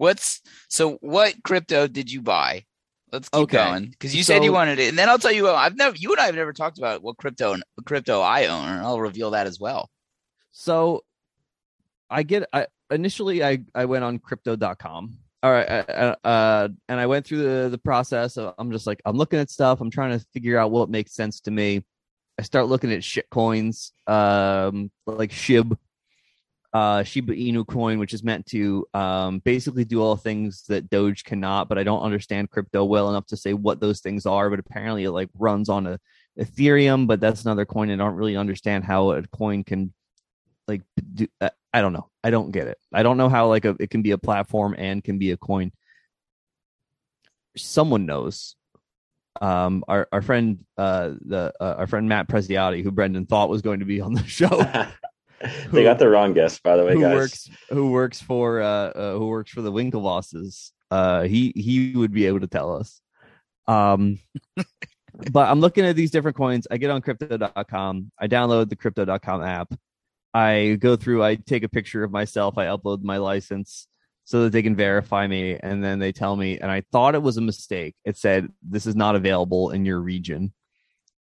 What's 0.00 0.40
so? 0.68 0.94
What 1.02 1.34
crypto 1.44 1.86
did 1.86 2.10
you 2.10 2.22
buy? 2.22 2.64
Let's 3.12 3.28
keep 3.28 3.42
Okay. 3.42 3.58
going 3.58 3.90
because 3.90 4.16
you 4.16 4.22
said 4.22 4.42
you 4.42 4.50
wanted 4.50 4.78
it, 4.78 4.88
and 4.88 4.98
then 4.98 5.10
I'll 5.10 5.18
tell 5.18 5.30
you. 5.30 5.42
What, 5.42 5.56
I've 5.56 5.76
never, 5.76 5.94
you 5.94 6.10
and 6.12 6.18
I 6.18 6.24
have 6.24 6.34
never 6.34 6.54
talked 6.54 6.78
about 6.78 7.02
what 7.02 7.18
crypto 7.18 7.52
and 7.52 7.62
crypto 7.84 8.22
I 8.22 8.46
own, 8.46 8.66
and 8.66 8.80
I'll 8.80 8.98
reveal 8.98 9.32
that 9.32 9.46
as 9.46 9.60
well. 9.60 9.90
So 10.52 11.04
I 12.08 12.22
get 12.22 12.48
I 12.50 12.68
initially 12.90 13.44
I 13.44 13.58
I 13.74 13.84
went 13.84 14.02
on 14.02 14.18
crypto.com. 14.20 15.18
All 15.42 15.52
right, 15.52 15.68
uh, 15.68 16.16
uh, 16.24 16.68
and 16.88 16.98
I 16.98 17.06
went 17.06 17.26
through 17.26 17.42
the 17.42 17.68
the 17.68 17.76
process. 17.78 18.38
Of, 18.38 18.54
I'm 18.56 18.72
just 18.72 18.86
like 18.86 19.02
I'm 19.04 19.18
looking 19.18 19.38
at 19.38 19.50
stuff. 19.50 19.82
I'm 19.82 19.90
trying 19.90 20.18
to 20.18 20.24
figure 20.32 20.56
out 20.56 20.70
what 20.70 20.88
makes 20.88 21.12
sense 21.12 21.40
to 21.42 21.50
me. 21.50 21.84
I 22.38 22.42
start 22.42 22.68
looking 22.68 22.90
at 22.90 23.04
shit 23.04 23.28
coins, 23.28 23.92
um, 24.06 24.90
like 25.04 25.30
Shib, 25.30 25.76
uh, 26.72 27.02
Shiba 27.02 27.34
Inu 27.34 27.66
coin, 27.66 27.98
which 27.98 28.14
is 28.14 28.22
meant 28.22 28.46
to 28.46 28.86
um, 28.94 29.40
basically 29.40 29.84
do 29.84 30.00
all 30.00 30.16
things 30.16 30.64
that 30.68 30.88
Doge 30.88 31.24
cannot. 31.24 31.68
But 31.68 31.78
I 31.78 31.82
don't 31.82 32.02
understand 32.02 32.50
crypto 32.50 32.84
well 32.84 33.10
enough 33.10 33.26
to 33.26 33.36
say 33.36 33.54
what 33.54 33.80
those 33.80 34.00
things 34.00 34.26
are. 34.26 34.50
But 34.50 34.60
apparently, 34.60 35.04
it 35.04 35.10
like 35.10 35.28
runs 35.38 35.68
on 35.68 35.86
a 35.86 35.98
Ethereum, 36.38 37.06
but 37.06 37.20
that's 37.20 37.42
another 37.42 37.64
coin. 37.64 37.90
I 37.90 37.96
don't 37.96 38.14
really 38.14 38.36
understand 38.36 38.84
how 38.84 39.10
a 39.10 39.22
coin 39.26 39.64
can 39.64 39.92
like 40.68 40.82
do. 41.14 41.26
uh, 41.40 41.50
I 41.72 41.80
don't 41.80 41.92
know. 41.92 42.08
I 42.22 42.30
don't 42.30 42.52
get 42.52 42.68
it. 42.68 42.78
I 42.92 43.02
don't 43.02 43.16
know 43.16 43.28
how 43.28 43.48
like 43.48 43.64
a, 43.64 43.76
it 43.80 43.90
can 43.90 44.02
be 44.02 44.12
a 44.12 44.18
platform 44.18 44.74
and 44.78 45.02
can 45.02 45.18
be 45.18 45.32
a 45.32 45.36
coin. 45.36 45.72
Someone 47.56 48.06
knows. 48.06 48.54
Um, 49.40 49.84
our 49.86 50.08
our 50.10 50.22
friend 50.22 50.64
uh 50.76 51.12
the 51.24 51.52
uh, 51.60 51.74
our 51.78 51.86
friend 51.86 52.08
Matt 52.08 52.28
Preziotti, 52.28 52.82
who 52.82 52.90
Brendan 52.90 53.26
thought 53.26 53.48
was 53.48 53.62
going 53.62 53.80
to 53.80 53.86
be 53.86 54.00
on 54.00 54.12
the 54.12 54.24
show. 54.26 54.48
they 55.70 55.82
got 55.82 55.98
the 55.98 56.08
wrong 56.08 56.32
guess, 56.32 56.58
by 56.58 56.76
the 56.76 56.84
way, 56.84 56.94
who 56.94 57.00
guys. 57.00 57.14
works 57.14 57.50
who 57.70 57.90
works 57.90 58.20
for 58.20 58.60
uh, 58.60 58.66
uh 58.66 59.12
who 59.14 59.28
works 59.28 59.50
for 59.50 59.62
the 59.62 59.72
Winklevosses. 59.72 60.72
Uh 60.90 61.22
he 61.22 61.52
he 61.56 61.92
would 61.96 62.12
be 62.12 62.26
able 62.26 62.40
to 62.40 62.46
tell 62.46 62.76
us. 62.76 63.00
Um 63.66 64.18
but 65.32 65.48
I'm 65.48 65.60
looking 65.60 65.84
at 65.84 65.96
these 65.96 66.10
different 66.10 66.36
coins. 66.36 66.66
I 66.70 66.76
get 66.76 66.90
on 66.90 67.02
crypto.com. 67.02 68.12
I 68.18 68.28
download 68.28 68.68
the 68.68 68.76
crypto.com 68.76 69.42
app. 69.42 69.72
I 70.32 70.76
go 70.78 70.96
through, 70.96 71.24
I 71.24 71.34
take 71.34 71.64
a 71.64 71.68
picture 71.68 72.04
of 72.04 72.12
myself, 72.12 72.56
I 72.56 72.66
upload 72.66 73.02
my 73.02 73.16
license 73.16 73.88
so 74.24 74.44
that 74.44 74.52
they 74.52 74.62
can 74.62 74.76
verify 74.76 75.26
me 75.26 75.58
and 75.60 75.82
then 75.82 75.98
they 75.98 76.12
tell 76.12 76.36
me 76.36 76.58
and 76.58 76.70
I 76.70 76.84
thought 76.92 77.16
it 77.16 77.22
was 77.22 77.36
a 77.36 77.40
mistake. 77.42 77.96
It 78.04 78.16
said 78.16 78.48
this 78.62 78.86
is 78.86 78.94
not 78.94 79.16
available 79.16 79.70
in 79.70 79.84
your 79.84 80.00
region. 80.00 80.52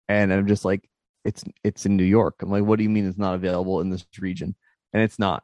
And 0.10 0.34
I'm 0.34 0.48
just 0.48 0.66
like 0.66 0.90
it's 1.26 1.44
it's 1.64 1.86
in 1.86 1.98
New 1.98 2.06
York. 2.06 2.36
I'm 2.42 2.52
like 2.52 2.64
what 2.64 2.78
do 2.78 2.84
you 2.84 2.90
mean 2.90 3.08
it's 3.08 3.18
not 3.18 3.36
available 3.36 3.82
in 3.82 3.90
this 3.90 4.06
region? 4.20 4.56
And 4.94 5.04
it's 5.04 5.20
not. 5.20 5.44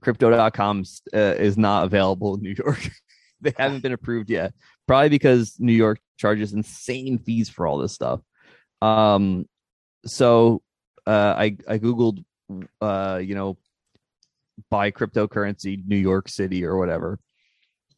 Crypto.com 0.00 0.84
uh, 1.14 1.18
is 1.18 1.56
not 1.56 1.84
available 1.84 2.34
in 2.34 2.42
New 2.42 2.54
York. 2.58 2.90
they 3.40 3.52
haven't 3.56 3.82
been 3.82 3.92
approved 3.92 4.30
yet. 4.30 4.52
Probably 4.86 5.10
because 5.10 5.56
New 5.60 5.72
York 5.72 6.00
charges 6.16 6.52
insane 6.52 7.18
fees 7.18 7.48
for 7.48 7.66
all 7.66 7.78
this 7.78 7.92
stuff. 7.92 8.20
Um, 8.82 9.46
so 10.04 10.62
uh, 11.06 11.34
I 11.36 11.56
I 11.68 11.78
googled, 11.78 12.24
uh, 12.80 13.20
you 13.22 13.34
know, 13.34 13.58
buy 14.70 14.90
cryptocurrency 14.90 15.86
New 15.86 15.96
York 15.96 16.28
City 16.28 16.64
or 16.64 16.76
whatever, 16.76 17.18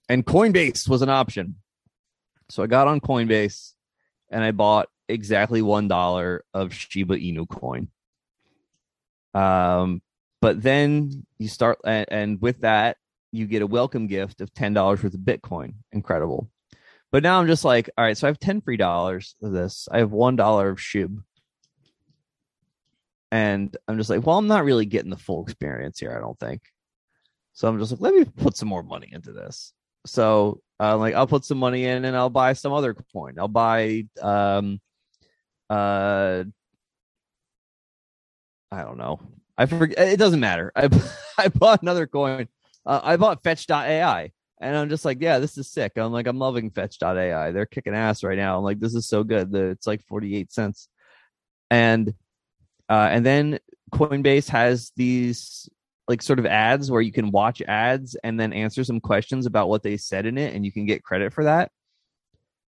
and 0.08 0.24
Coinbase 0.24 0.88
was 0.88 1.02
an 1.02 1.08
option. 1.08 1.56
So 2.50 2.62
I 2.62 2.66
got 2.66 2.86
on 2.86 3.00
Coinbase 3.00 3.72
and 4.30 4.44
I 4.44 4.52
bought 4.52 4.88
exactly 5.08 5.62
one 5.62 5.88
dollar 5.88 6.44
of 6.54 6.74
Shiba 6.74 7.16
Inu 7.16 7.48
coin. 7.48 7.88
Um, 9.34 10.02
but 10.40 10.62
then 10.62 11.26
you 11.38 11.48
start, 11.48 11.78
and, 11.84 12.06
and 12.08 12.40
with 12.40 12.60
that, 12.60 12.96
you 13.32 13.46
get 13.46 13.62
a 13.62 13.66
welcome 13.66 14.06
gift 14.06 14.40
of 14.40 14.52
ten 14.54 14.72
dollars 14.72 15.02
worth 15.02 15.14
of 15.14 15.20
Bitcoin. 15.20 15.74
Incredible. 15.92 16.50
But 17.12 17.22
now 17.22 17.40
I'm 17.40 17.46
just 17.46 17.64
like, 17.64 17.88
all 17.96 18.04
right, 18.04 18.16
so 18.16 18.26
I 18.26 18.30
have 18.30 18.38
10 18.38 18.60
free 18.60 18.76
dollars 18.76 19.36
of 19.42 19.52
this. 19.52 19.88
I 19.90 19.98
have 19.98 20.10
one 20.10 20.36
dollar 20.36 20.70
of 20.70 20.78
SHIB. 20.78 21.22
And 23.32 23.76
I'm 23.88 23.96
just 23.96 24.10
like, 24.10 24.26
well, 24.26 24.38
I'm 24.38 24.48
not 24.48 24.64
really 24.64 24.86
getting 24.86 25.10
the 25.10 25.16
full 25.16 25.42
experience 25.42 25.98
here, 25.98 26.14
I 26.16 26.20
don't 26.20 26.38
think. 26.38 26.62
So 27.52 27.68
I'm 27.68 27.78
just 27.78 27.92
like, 27.92 28.00
let 28.00 28.14
me 28.14 28.24
put 28.24 28.56
some 28.56 28.68
more 28.68 28.82
money 28.82 29.08
into 29.10 29.32
this. 29.32 29.72
So 30.04 30.60
uh, 30.78 30.96
like 30.96 31.14
I'll 31.14 31.26
put 31.26 31.44
some 31.44 31.58
money 31.58 31.86
in 31.86 32.04
and 32.04 32.16
I'll 32.16 32.30
buy 32.30 32.52
some 32.52 32.72
other 32.72 32.94
coin. 33.12 33.38
I'll 33.38 33.48
buy 33.48 34.04
um 34.20 34.80
uh 35.70 36.44
I 38.70 38.82
don't 38.82 38.98
know. 38.98 39.20
I 39.56 39.66
forget 39.66 39.98
it 39.98 40.18
doesn't 40.18 40.40
matter. 40.40 40.72
I 40.74 40.88
I 41.38 41.48
bought 41.48 41.82
another 41.82 42.06
coin. 42.06 42.48
Uh, 42.84 43.00
I 43.02 43.16
bought 43.16 43.42
fetch.ai 43.42 44.32
and 44.60 44.76
I'm 44.76 44.88
just 44.88 45.04
like, 45.04 45.18
yeah, 45.20 45.38
this 45.38 45.58
is 45.58 45.68
sick. 45.68 45.92
I'm 45.96 46.12
like, 46.12 46.26
I'm 46.26 46.38
loving 46.38 46.70
fetch.ai. 46.70 47.50
They're 47.50 47.66
kicking 47.66 47.94
ass 47.94 48.24
right 48.24 48.38
now. 48.38 48.56
I'm 48.56 48.64
like, 48.64 48.80
this 48.80 48.94
is 48.94 49.06
so 49.06 49.22
good. 49.22 49.54
It's 49.54 49.86
like 49.86 50.02
48 50.06 50.52
cents. 50.52 50.88
And 51.70 52.14
uh, 52.88 53.08
and 53.10 53.26
then 53.26 53.58
Coinbase 53.92 54.48
has 54.50 54.92
these 54.96 55.68
like 56.08 56.22
sort 56.22 56.38
of 56.38 56.46
ads 56.46 56.90
where 56.90 57.00
you 57.00 57.12
can 57.12 57.32
watch 57.32 57.60
ads 57.62 58.14
and 58.22 58.38
then 58.38 58.52
answer 58.52 58.84
some 58.84 59.00
questions 59.00 59.44
about 59.44 59.68
what 59.68 59.82
they 59.82 59.96
said 59.96 60.24
in 60.24 60.38
it, 60.38 60.54
and 60.54 60.64
you 60.64 60.72
can 60.72 60.86
get 60.86 61.02
credit 61.02 61.32
for 61.32 61.44
that. 61.44 61.70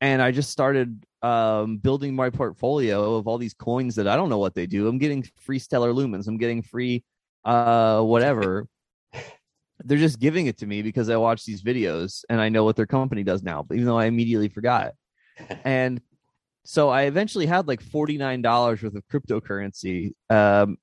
And 0.01 0.21
I 0.21 0.31
just 0.31 0.51
started 0.51 1.05
um, 1.23 1.79
building 1.79 2.15
my 2.15 2.31
portfolio 2.31 3.15
of 3.15 3.27
all 3.27 3.39
these 3.39 3.55
coins 3.55 3.95
that 3.97 4.07
I 4.07 4.17
don't 4.17 4.29
know 4.29 4.39
what 4.39 4.55
they 4.55 4.67
do. 4.67 4.89
I'm 4.89 4.99
getting 4.99 5.25
free 5.41 5.59
Stellar 5.59 5.93
Lumens. 5.93 6.29
I'm 6.29 6.37
getting 6.37 6.63
free 6.63 7.03
uh, 7.47 8.03
whatever. 8.03 8.69
They're 9.85 9.99
just 9.99 10.19
giving 10.19 10.47
it 10.47 10.59
to 10.59 10.67
me 10.67 10.83
because 10.83 11.09
I 11.09 11.17
watch 11.17 11.45
these 11.45 11.63
videos 11.63 12.25
and 12.29 12.41
I 12.41 12.49
know 12.49 12.65
what 12.65 12.77
their 12.77 12.87
company 12.87 13.23
does 13.23 13.43
now, 13.43 13.65
even 13.73 13.85
though 13.85 13.99
I 13.99 14.07
immediately 14.07 14.49
forgot. 14.49 14.93
and 15.65 16.01
so 16.65 16.89
I 16.89 17.03
eventually 17.03 17.47
had 17.47 17.69
like 17.69 17.81
forty 17.81 18.19
nine 18.19 18.43
dollars 18.43 18.83
worth 18.83 18.97
of 18.97 19.07
cryptocurrency. 19.07 20.13
Um, 20.29 20.79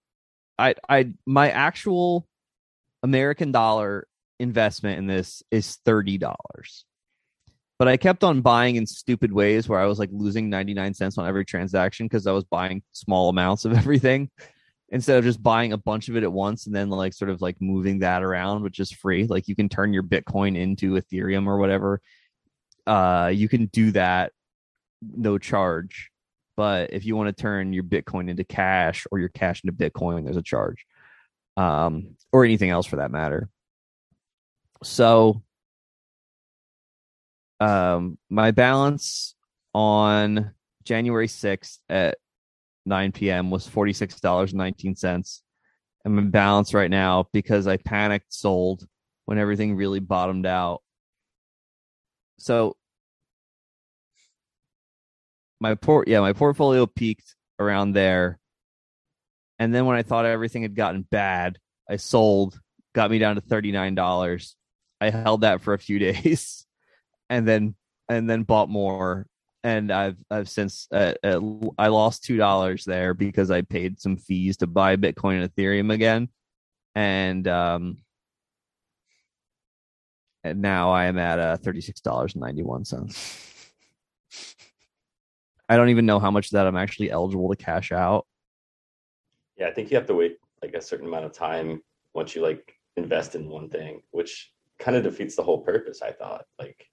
I 0.58 0.76
I 0.88 1.12
my 1.26 1.50
actual 1.50 2.28
American 3.02 3.52
dollar 3.52 4.08
investment 4.40 5.00
in 5.00 5.08
this 5.08 5.44
is 5.52 5.76
thirty 5.84 6.18
dollars, 6.18 6.86
but 7.84 7.90
I 7.90 7.98
kept 7.98 8.24
on 8.24 8.40
buying 8.40 8.78
in 8.78 8.88
stupid 8.88 9.34
ways 9.34 9.68
where 9.68 9.78
I 9.78 9.88
was 9.88 10.00
like 10.00 10.10
losing 10.14 10.50
ninety 10.50 10.74
nine 10.74 10.94
cents 10.94 11.18
on 11.18 11.28
every 11.28 11.44
transaction 11.44 12.06
because 12.06 12.26
I 12.26 12.32
was 12.32 12.46
buying 12.46 12.82
small 12.94 13.28
amounts 13.28 13.66
of 13.66 13.74
everything 13.78 14.32
instead 14.88 15.18
of 15.18 15.26
just 15.26 15.44
buying 15.44 15.74
a 15.74 15.78
bunch 15.78 16.08
of 16.08 16.16
it 16.16 16.24
at 16.24 16.32
once 16.32 16.66
and 16.66 16.74
then 16.74 16.90
like 16.90 17.14
sort 17.14 17.30
of 17.30 17.42
like 17.42 17.58
moving 17.60 18.00
that 18.00 18.24
around, 18.24 18.64
which 18.64 18.80
is 18.80 18.90
free. 18.90 19.28
Like 19.28 19.50
you 19.50 19.56
can 19.58 19.68
turn 19.68 19.92
your 19.92 20.02
Bitcoin 20.02 20.58
into 20.58 20.94
Ethereum 20.94 21.46
or 21.46 21.58
whatever. 21.58 22.00
Uh, 22.88 23.34
you 23.34 23.50
can 23.50 23.66
do 23.66 23.92
that 23.92 24.32
no 25.02 25.38
charge. 25.38 26.10
But 26.56 26.94
if 26.94 27.04
you 27.04 27.18
want 27.18 27.36
to 27.36 27.42
turn 27.42 27.74
your 27.74 27.84
Bitcoin 27.84 28.30
into 28.30 28.46
cash 28.46 29.06
or 29.12 29.20
your 29.20 29.28
cash 29.28 29.62
into 29.62 29.74
Bitcoin, 29.74 30.24
there's 30.24 30.38
a 30.38 30.42
charge. 30.42 30.86
Um, 31.58 32.16
or 32.32 32.46
anything 32.46 32.70
else 32.70 32.86
for 32.86 32.96
that 32.96 33.12
matter. 33.12 33.50
So 34.84 35.44
um 37.60 38.18
my 38.30 38.52
balance 38.52 39.36
on 39.74 40.52
January 40.84 41.28
6th 41.28 41.80
at 41.90 42.18
9 42.86 43.12
p.m. 43.14 43.50
was 43.50 43.68
$46.19. 43.68 45.42
I'm 46.06 46.20
in 46.20 46.30
balance 46.32 46.74
right 46.74 46.92
now, 46.92 47.28
because 47.32 47.66
I 47.66 47.78
panicked 47.78 48.34
sold 48.34 48.86
when 49.26 49.38
everything 49.38 49.76
really 49.76 50.02
bottomed 50.02 50.46
out. 50.46 50.82
So 52.40 52.76
my 55.64 55.76
port 55.76 56.10
yeah 56.10 56.20
my 56.20 56.34
portfolio 56.34 56.86
peaked 56.86 57.36
around 57.58 57.94
there 57.94 58.38
and 59.60 59.74
then 59.74 59.86
when 59.86 59.96
i 59.96 60.04
thought 60.04 60.26
everything 60.26 60.62
had 60.62 60.76
gotten 60.76 61.08
bad 61.10 61.58
i 61.90 61.96
sold 61.96 62.60
got 62.94 63.10
me 63.10 63.18
down 63.18 63.36
to 63.36 63.42
$39 63.42 64.54
i 65.00 65.10
held 65.10 65.42
that 65.42 65.62
for 65.62 65.74
a 65.74 65.80
few 65.80 66.00
days 66.12 66.66
and 67.30 67.48
then 67.48 67.76
and 68.10 68.30
then 68.30 68.44
bought 68.44 68.70
more 68.70 69.26
and 69.64 69.92
i've 69.92 70.18
i've 70.30 70.50
since 70.50 70.88
uh, 70.92 71.14
uh, 71.24 71.40
i 71.78 71.88
lost 71.88 72.24
two 72.24 72.38
dollars 72.38 72.84
there 72.86 73.14
because 73.14 73.50
i 73.50 73.62
paid 73.62 74.00
some 74.00 74.18
fees 74.18 74.58
to 74.58 74.68
buy 74.68 74.96
bitcoin 74.96 75.42
and 75.42 75.56
ethereum 75.56 75.92
again 75.92 76.28
and 76.96 77.48
um 77.48 77.98
and 80.44 80.62
now 80.62 80.92
i 80.92 81.06
am 81.06 81.18
at 81.18 81.40
uh 81.40 81.58
$36.91 81.58 83.50
I 85.70 85.78
don't 85.78 85.90
even 85.90 86.06
know 86.06 86.20
how 86.20 86.32
much 86.32 86.48
of 86.48 86.52
that 86.52 86.68
I'm 86.68 86.76
actually 86.76 87.10
eligible 87.10 87.50
to 87.50 87.56
cash 87.56 87.92
out. 87.92 88.28
Yeah, 89.58 89.68
I 89.68 89.72
think 89.72 89.90
you 89.90 89.98
have 89.98 90.08
to 90.08 90.14
wait 90.14 90.38
like 90.62 90.74
a 90.74 90.82
certain 90.82 91.08
amount 91.08 91.26
of 91.26 91.34
time 91.34 91.82
once 92.14 92.36
you 92.36 92.42
like 92.42 92.76
invest 92.98 93.36
in 93.36 93.50
one 93.50 93.70
thing, 93.70 94.02
which 94.12 94.52
kind 94.80 94.98
of 94.98 95.04
defeats 95.04 95.36
the 95.36 95.44
whole 95.44 95.62
purpose. 95.62 96.02
I 96.02 96.12
thought 96.12 96.46
like 96.60 96.86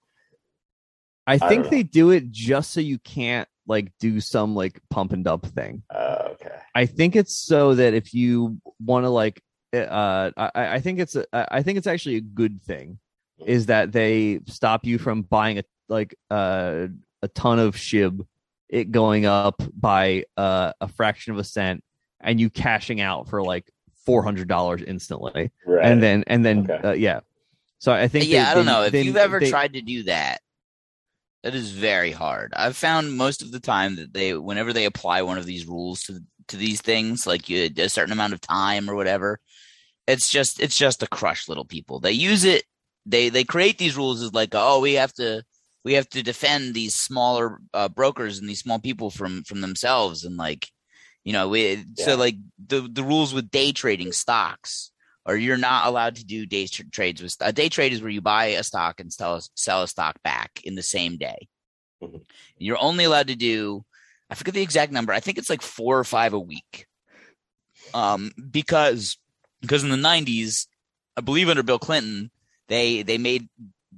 I 1.30 1.36
don't 1.38 1.48
think 1.48 1.64
know. 1.64 1.70
they 1.70 1.82
do 1.82 2.10
it 2.10 2.30
just 2.30 2.72
so 2.72 2.80
you 2.80 2.98
can't 2.98 3.48
like 3.66 3.92
do 4.00 4.20
some 4.20 4.54
like 4.54 4.80
pump 4.90 5.12
and 5.12 5.24
dump 5.24 5.46
thing. 5.46 5.82
uh, 5.90 6.28
okay, 6.32 6.56
I 6.74 6.86
think 6.86 7.16
it's 7.16 7.36
so 7.36 7.74
that 7.74 7.94
if 7.94 8.12
you 8.14 8.58
want 8.84 9.04
to 9.04 9.10
like 9.10 9.42
uh 9.72 10.30
I, 10.36 10.50
I 10.76 10.80
think 10.80 10.98
it's 10.98 11.14
a, 11.16 11.24
I 11.32 11.62
think 11.62 11.78
it's 11.78 11.86
actually 11.86 12.16
a 12.16 12.20
good 12.20 12.60
thing 12.62 12.98
is 13.46 13.66
that 13.66 13.92
they 13.92 14.40
stop 14.46 14.84
you 14.84 14.98
from 14.98 15.22
buying 15.22 15.58
a 15.58 15.64
like 15.88 16.14
uh, 16.30 16.86
a 17.22 17.28
ton 17.28 17.58
of 17.58 17.74
shib 17.76 18.26
it 18.68 18.90
going 18.92 19.26
up 19.26 19.62
by 19.78 20.24
uh, 20.36 20.72
a 20.80 20.88
fraction 20.88 21.32
of 21.32 21.38
a 21.38 21.44
cent 21.44 21.82
and 22.20 22.38
you 22.40 22.50
cashing 22.50 23.00
out 23.00 23.28
for 23.28 23.42
like 23.42 23.70
$400 24.08 24.84
instantly 24.86 25.50
right. 25.66 25.84
and 25.84 26.02
then 26.02 26.24
and 26.26 26.44
then 26.44 26.70
Okay. 26.70 26.88
uh, 26.88 26.92
yeah 26.92 27.20
so 27.78 27.92
i 27.92 28.08
think 28.08 28.26
yeah, 28.28 28.44
they- 28.44 28.50
I 28.50 28.54
don't 28.54 28.66
they- 28.66 28.72
know. 28.72 28.82
If 28.84 28.92
they- 28.92 29.02
you've 29.02 29.16
ever 29.16 29.40
they- 29.40 29.50
tried 29.50 29.72
to 29.74 29.82
do 29.82 30.02
that, 30.04 30.40
that 31.42 31.54
is 31.54 31.70
very 31.72 32.12
hard. 32.12 32.52
I've 32.54 32.76
found 32.76 33.16
most 33.16 33.42
of 33.42 33.50
the 33.52 33.60
time 33.60 33.96
that 33.96 34.12
they, 34.12 34.34
whenever 34.34 34.72
they 34.72 34.84
apply 34.84 35.22
one 35.22 35.38
of 35.38 35.46
these 35.46 35.66
rules 35.66 36.02
to 36.02 36.20
to 36.48 36.56
these 36.56 36.80
things, 36.80 37.26
like 37.26 37.48
you, 37.48 37.70
a 37.78 37.88
certain 37.88 38.12
amount 38.12 38.32
of 38.32 38.40
time 38.40 38.90
or 38.90 38.96
whatever, 38.96 39.38
It's 40.06 40.28
just 40.30 40.60
it's 40.60 40.78
just 40.78 41.00
to 41.00 41.08
crush 41.08 41.48
little 41.48 41.64
people. 41.66 42.00
They 42.00 42.12
use 42.12 42.44
it. 42.44 42.64
They 43.06 43.28
they 43.30 43.44
create 43.44 43.78
these 43.78 43.96
rules 43.96 44.22
as 44.22 44.34
like, 44.34 44.50
oh, 44.54 44.80
we 44.80 44.94
have 44.94 45.12
to 45.14 45.44
we 45.84 45.94
have 45.94 46.08
to 46.10 46.22
defend 46.22 46.74
these 46.74 46.94
smaller 46.94 47.60
uh, 47.74 47.88
brokers 47.88 48.38
and 48.38 48.48
these 48.48 48.60
small 48.60 48.78
people 48.80 49.10
from 49.10 49.44
from 49.44 49.60
themselves 49.62 50.24
and 50.24 50.36
like 50.36 50.68
you 51.24 51.32
know 51.32 51.48
we 51.48 51.84
so 51.98 52.16
like 52.16 52.36
the 52.66 52.82
the 52.92 53.02
rules 53.04 53.34
with 53.34 53.50
day 53.50 53.72
trading 53.72 54.12
stocks 54.12 54.89
or 55.26 55.36
you're 55.36 55.56
not 55.56 55.86
allowed 55.86 56.16
to 56.16 56.24
do 56.24 56.46
day 56.46 56.66
tr- 56.66 56.82
trades 56.90 57.22
with 57.22 57.36
a 57.40 57.52
day 57.52 57.68
trade 57.68 57.92
is 57.92 58.02
where 58.02 58.10
you 58.10 58.20
buy 58.20 58.46
a 58.46 58.62
stock 58.62 59.00
and 59.00 59.12
sell 59.12 59.40
sell 59.54 59.82
a 59.82 59.88
stock 59.88 60.22
back 60.22 60.60
in 60.64 60.74
the 60.74 60.82
same 60.82 61.16
day. 61.16 61.48
Mhm. 62.02 62.22
You're 62.58 62.80
only 62.80 63.04
allowed 63.04 63.28
to 63.28 63.36
do 63.36 63.84
I 64.30 64.36
forget 64.36 64.54
the 64.54 64.62
exact 64.62 64.92
number. 64.92 65.12
I 65.12 65.20
think 65.20 65.38
it's 65.38 65.50
like 65.50 65.62
4 65.62 65.98
or 65.98 66.04
5 66.04 66.32
a 66.32 66.38
week. 66.38 66.86
Um 67.94 68.32
because 68.50 69.18
because 69.60 69.84
in 69.84 69.90
the 69.90 69.96
90s, 69.96 70.68
I 71.16 71.20
believe 71.20 71.48
under 71.48 71.62
Bill 71.62 71.78
Clinton, 71.78 72.30
they 72.68 73.02
they 73.02 73.18
made 73.18 73.48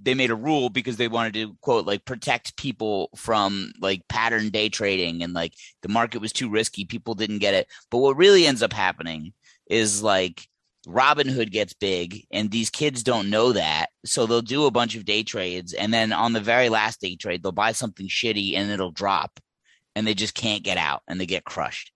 they 0.01 0.15
made 0.15 0.31
a 0.31 0.35
rule 0.35 0.71
because 0.71 0.97
they 0.97 1.09
wanted 1.09 1.35
to 1.35 1.55
quote 1.61 1.87
like 1.87 2.05
protect 2.05 2.57
people 2.57 3.11
from 3.15 3.73
like 3.81 4.07
pattern 4.09 4.49
day 4.49 4.69
trading 4.69 5.23
and 5.23 5.35
like 5.35 5.53
the 5.83 5.89
market 5.89 6.21
was 6.21 6.33
too 6.33 6.49
risky 6.49 6.85
people 6.85 7.15
didn't 7.15 7.39
get 7.39 7.55
it 7.55 7.69
but 7.91 7.99
what 7.99 8.17
really 8.17 8.47
ends 8.47 8.63
up 8.63 8.73
happening 8.73 9.33
is 9.69 10.03
like 10.03 10.49
Robinhood 10.87 11.51
gets 11.53 11.75
big 11.75 12.27
and 12.33 12.51
these 12.51 12.69
kids 12.71 13.03
don't 13.03 13.31
know 13.31 13.53
that 13.53 13.87
so 14.05 14.27
they'll 14.27 14.43
do 14.43 14.67
a 14.67 14.71
bunch 14.71 14.97
of 14.97 15.05
day 15.05 15.23
trades 15.23 15.73
and 15.73 15.95
then 15.95 16.13
on 16.13 16.33
the 16.33 16.41
very 16.41 16.69
last 16.69 17.01
day 17.01 17.15
trade 17.15 17.43
they'll 17.43 17.53
buy 17.53 17.73
something 17.73 18.09
shitty 18.09 18.57
and 18.57 18.71
it'll 18.71 18.91
drop 18.91 19.39
and 19.95 20.07
they 20.07 20.15
just 20.15 20.35
can't 20.35 20.65
get 20.65 20.77
out 20.77 21.03
and 21.07 21.21
they 21.21 21.27
get 21.27 21.45
crushed 21.45 21.93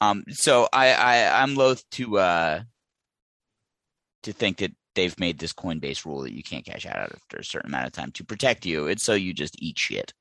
um 0.00 0.24
so 0.30 0.68
I 0.72 0.92
I 0.92 1.42
I'm 1.42 1.54
loath 1.54 1.88
to 1.92 2.18
uh 2.18 2.62
to 4.24 4.32
think 4.32 4.58
that 4.58 4.72
they've 4.94 5.18
made 5.18 5.38
this 5.38 5.52
Coinbase 5.52 6.04
rule 6.04 6.22
that 6.22 6.34
you 6.34 6.42
can't 6.42 6.64
cash 6.64 6.86
out 6.86 7.12
after 7.12 7.38
a 7.38 7.44
certain 7.44 7.70
amount 7.70 7.86
of 7.86 7.92
time 7.92 8.12
to 8.12 8.24
protect 8.24 8.66
you. 8.66 8.86
It's 8.86 9.02
so 9.02 9.14
you 9.14 9.32
just 9.32 9.56
eat 9.60 9.78
shit. 9.78 10.12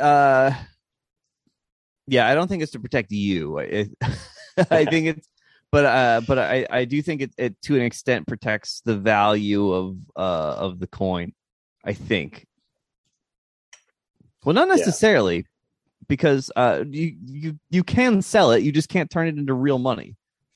uh 0.00 0.52
yeah 2.06 2.26
i 2.26 2.34
don't 2.34 2.48
think 2.48 2.62
it's 2.62 2.72
to 2.72 2.80
protect 2.80 3.12
you 3.12 3.60
I 3.60 3.86
i 4.70 4.84
think 4.84 5.06
it's 5.06 5.28
but 5.70 5.84
uh 5.84 6.20
but 6.26 6.38
i 6.38 6.66
i 6.70 6.84
do 6.84 7.00
think 7.02 7.22
it, 7.22 7.30
it 7.36 7.60
to 7.62 7.74
an 7.76 7.82
extent 7.82 8.26
protects 8.26 8.80
the 8.84 8.96
value 8.96 9.72
of 9.72 9.96
uh 10.16 10.54
of 10.58 10.78
the 10.78 10.86
coin 10.86 11.32
i 11.84 11.92
think 11.92 12.46
well 14.44 14.54
not 14.54 14.68
necessarily 14.68 15.44
because 16.08 16.50
uh 16.56 16.84
you 16.88 17.16
you 17.26 17.58
you 17.70 17.82
can 17.82 18.22
sell 18.22 18.52
it 18.52 18.62
you 18.62 18.72
just 18.72 18.88
can't 18.88 19.10
turn 19.10 19.26
it 19.28 19.36
into 19.36 19.54
real 19.54 19.78
money 19.78 20.14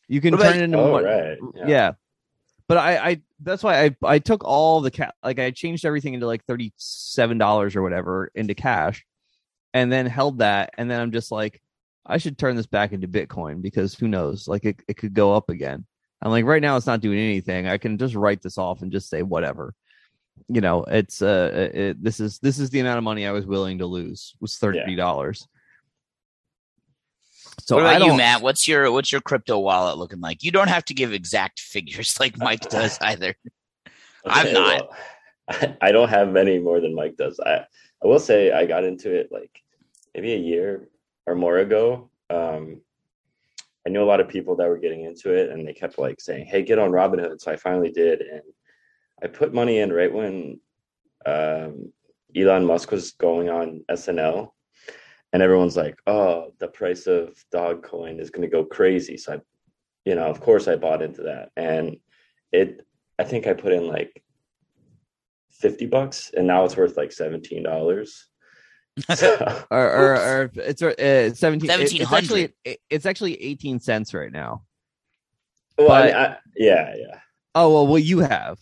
you 0.09 0.21
can 0.21 0.37
turn 0.37 0.57
it 0.59 0.63
into 0.63 0.79
Oh, 0.79 0.91
mon- 0.91 1.05
right. 1.05 1.39
yeah. 1.55 1.67
Yeah. 1.67 1.93
But 2.67 2.79
I, 2.79 2.97
I 3.11 3.21
that's 3.41 3.63
why 3.63 3.85
I 3.85 3.97
I 4.05 4.19
took 4.21 4.45
all 4.45 4.81
the 4.81 4.91
cat 4.91 5.15
like 5.25 5.39
I 5.41 5.51
changed 5.51 5.85
everything 5.85 6.15
into 6.15 6.27
like 6.27 6.45
thirty 6.47 6.73
seven 6.77 7.37
dollars 7.39 7.75
or 7.77 7.83
whatever 7.83 8.31
into 8.35 8.55
cash, 8.55 9.05
and 9.75 9.91
then 9.91 10.07
held 10.07 10.39
that, 10.39 10.71
and 10.79 10.89
then 10.91 11.01
I'm 11.01 11.11
just 11.11 11.31
like, 11.33 11.61
I 12.07 12.19
should 12.19 12.39
turn 12.39 12.57
this 12.57 12.67
back 12.67 12.93
into 12.93 13.07
Bitcoin 13.09 13.63
because 13.63 13.95
who 13.95 14.09
knows, 14.09 14.49
like 14.49 14.65
it 14.65 14.81
it 14.89 14.97
could 14.97 15.15
go 15.15 15.35
up 15.35 15.51
again. 15.51 15.87
I'm 16.23 16.31
like 16.31 16.45
right 16.45 16.63
now 16.63 16.77
it's 16.77 16.87
not 16.87 17.01
doing 17.01 17.19
anything. 17.19 17.67
I 17.69 17.79
can 17.79 17.99
just 17.99 18.15
write 18.15 18.43
this 18.43 18.59
off 18.59 18.83
and 18.83 18.93
just 18.93 19.09
say 19.09 19.23
whatever. 19.23 19.75
You 20.49 20.61
know, 20.61 20.85
it's 20.85 21.23
uh, 21.23 21.71
it, 21.75 22.03
this 22.03 22.21
is 22.21 22.39
this 22.39 22.59
is 22.59 22.71
the 22.71 22.81
amount 22.81 22.99
of 22.99 23.05
money 23.05 23.27
I 23.27 23.33
was 23.33 23.47
willing 23.47 23.79
to 23.79 23.87
lose 23.87 24.35
was 24.41 24.57
thirty 24.57 24.97
dollars. 24.97 25.47
So 27.61 27.77
what 27.77 27.87
I 27.87 27.97
about 27.97 28.07
you, 28.07 28.17
Matt? 28.17 28.43
What's 28.43 28.67
your 28.67 28.91
what's 28.91 29.13
your 29.13 29.21
crypto 29.21 29.59
wallet 29.59 29.99
looking 29.99 30.21
like? 30.21 30.43
You 30.43 30.51
don't 30.51 30.69
have 30.69 30.85
to 30.87 30.95
give 30.95 31.13
exact 31.13 31.61
figures 31.61 32.19
like 32.19 32.39
Mike 32.39 32.69
does 32.69 32.99
either. 33.03 33.35
I'm 34.25 34.47
Okay, 34.47 34.53
not. 34.53 34.89
well, 34.89 34.97
I, 35.49 35.77
I 35.89 35.93
don't 35.93 36.09
have 36.09 36.33
many 36.33 36.59
more 36.59 36.81
than 36.81 36.95
Mike 36.95 37.17
does. 37.17 37.39
I 37.41 37.65
I 38.03 38.07
will 38.07 38.21
say 38.21 38.51
I 38.53 38.67
got 38.67 38.85
into 38.85 39.15
it 39.15 39.31
like 39.31 39.63
maybe 40.15 40.33
a 40.33 40.39
year 40.39 40.89
or 41.27 41.35
more 41.35 41.59
ago. 41.59 42.11
Um, 42.29 42.81
I 43.87 43.91
knew 43.91 44.03
a 44.03 44.05
lot 44.05 44.21
of 44.21 44.29
people 44.29 44.57
that 44.57 44.69
were 44.69 44.79
getting 44.79 45.05
into 45.05 45.33
it, 45.33 45.51
and 45.51 45.67
they 45.67 45.73
kept 45.73 45.99
like 45.99 46.21
saying, 46.21 46.47
"Hey, 46.47 46.63
get 46.63 46.79
on 46.79 46.91
Robinhood." 46.91 47.41
So 47.41 47.51
I 47.51 47.57
finally 47.57 47.91
did, 47.91 48.21
and 48.21 48.43
I 49.23 49.27
put 49.27 49.55
money 49.55 49.79
in 49.79 49.93
right 49.93 50.13
when 50.13 50.61
um, 51.27 51.93
Elon 52.37 52.67
Musk 52.67 52.91
was 52.91 53.13
going 53.13 53.49
on 53.49 53.85
SNL, 53.91 54.51
and 55.33 55.43
everyone's 55.43 55.77
like, 55.77 55.97
"Oh, 56.07 56.53
the 56.59 56.69
price 56.69 57.07
of 57.07 57.43
Dogecoin 57.53 58.21
is 58.21 58.31
going 58.31 58.49
to 58.49 58.55
go 58.55 58.65
crazy." 58.65 59.17
So 59.17 59.35
I, 59.35 59.41
you 60.05 60.15
know, 60.15 60.27
of 60.27 60.41
course, 60.41 60.69
I 60.69 60.77
bought 60.77 61.03
into 61.03 61.23
that, 61.23 61.51
and 61.57 61.97
it. 62.53 62.87
I 63.19 63.25
think 63.25 63.47
I 63.47 63.53
put 63.55 63.73
in 63.73 63.87
like 63.87 64.23
fifty 65.51 65.87
bucks, 65.87 66.31
and 66.37 66.47
now 66.47 66.65
it's 66.65 66.77
worth 66.77 66.97
like 66.97 67.13
seventeen 67.13 67.63
dollars. 67.63 68.30
So, 69.15 69.65
or, 69.71 69.91
or, 69.91 70.15
or 70.15 70.51
it's 70.57 70.83
uh, 70.83 71.35
17 71.35 71.71
it- 71.71 71.93
it's 72.01 72.13
actually 72.13 72.55
it's 72.89 73.07
actually 73.07 73.43
18 73.43 73.81
cents 73.81 74.13
right 74.15 74.33
now 74.33 74.63
well, 75.79 75.89
But- 75.89 76.07
mean, 76.07 76.15
I, 76.15 76.37
yeah, 76.57 76.95
yeah. 76.97 77.19
oh 77.55 77.73
well 77.73 77.87
well 77.87 77.99
you 77.99 78.19
have 78.21 78.59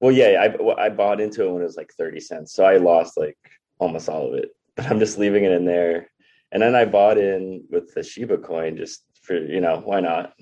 Well, 0.00 0.12
yeah, 0.12 0.46
I 0.46 0.84
I 0.86 0.88
bought 0.90 1.20
into 1.20 1.44
it 1.44 1.50
when 1.52 1.62
it 1.62 1.66
was 1.66 1.76
like 1.76 1.92
thirty 1.98 2.20
cents, 2.20 2.52
so 2.52 2.64
I 2.64 2.76
lost 2.76 3.16
like 3.16 3.36
almost 3.78 4.08
all 4.08 4.28
of 4.28 4.34
it. 4.34 4.50
But 4.76 4.86
I'm 4.86 4.98
just 5.00 5.18
leaving 5.18 5.42
it 5.44 5.50
in 5.52 5.64
there, 5.64 6.08
and 6.52 6.62
then 6.62 6.74
I 6.76 6.84
bought 6.84 7.18
in 7.18 7.64
with 7.70 7.92
the 7.94 8.02
Shiba 8.04 8.38
coin 8.38 8.76
just 8.76 9.02
for 9.22 9.36
you 9.36 9.60
know 9.60 9.82
why 9.84 9.98
not 10.00 10.34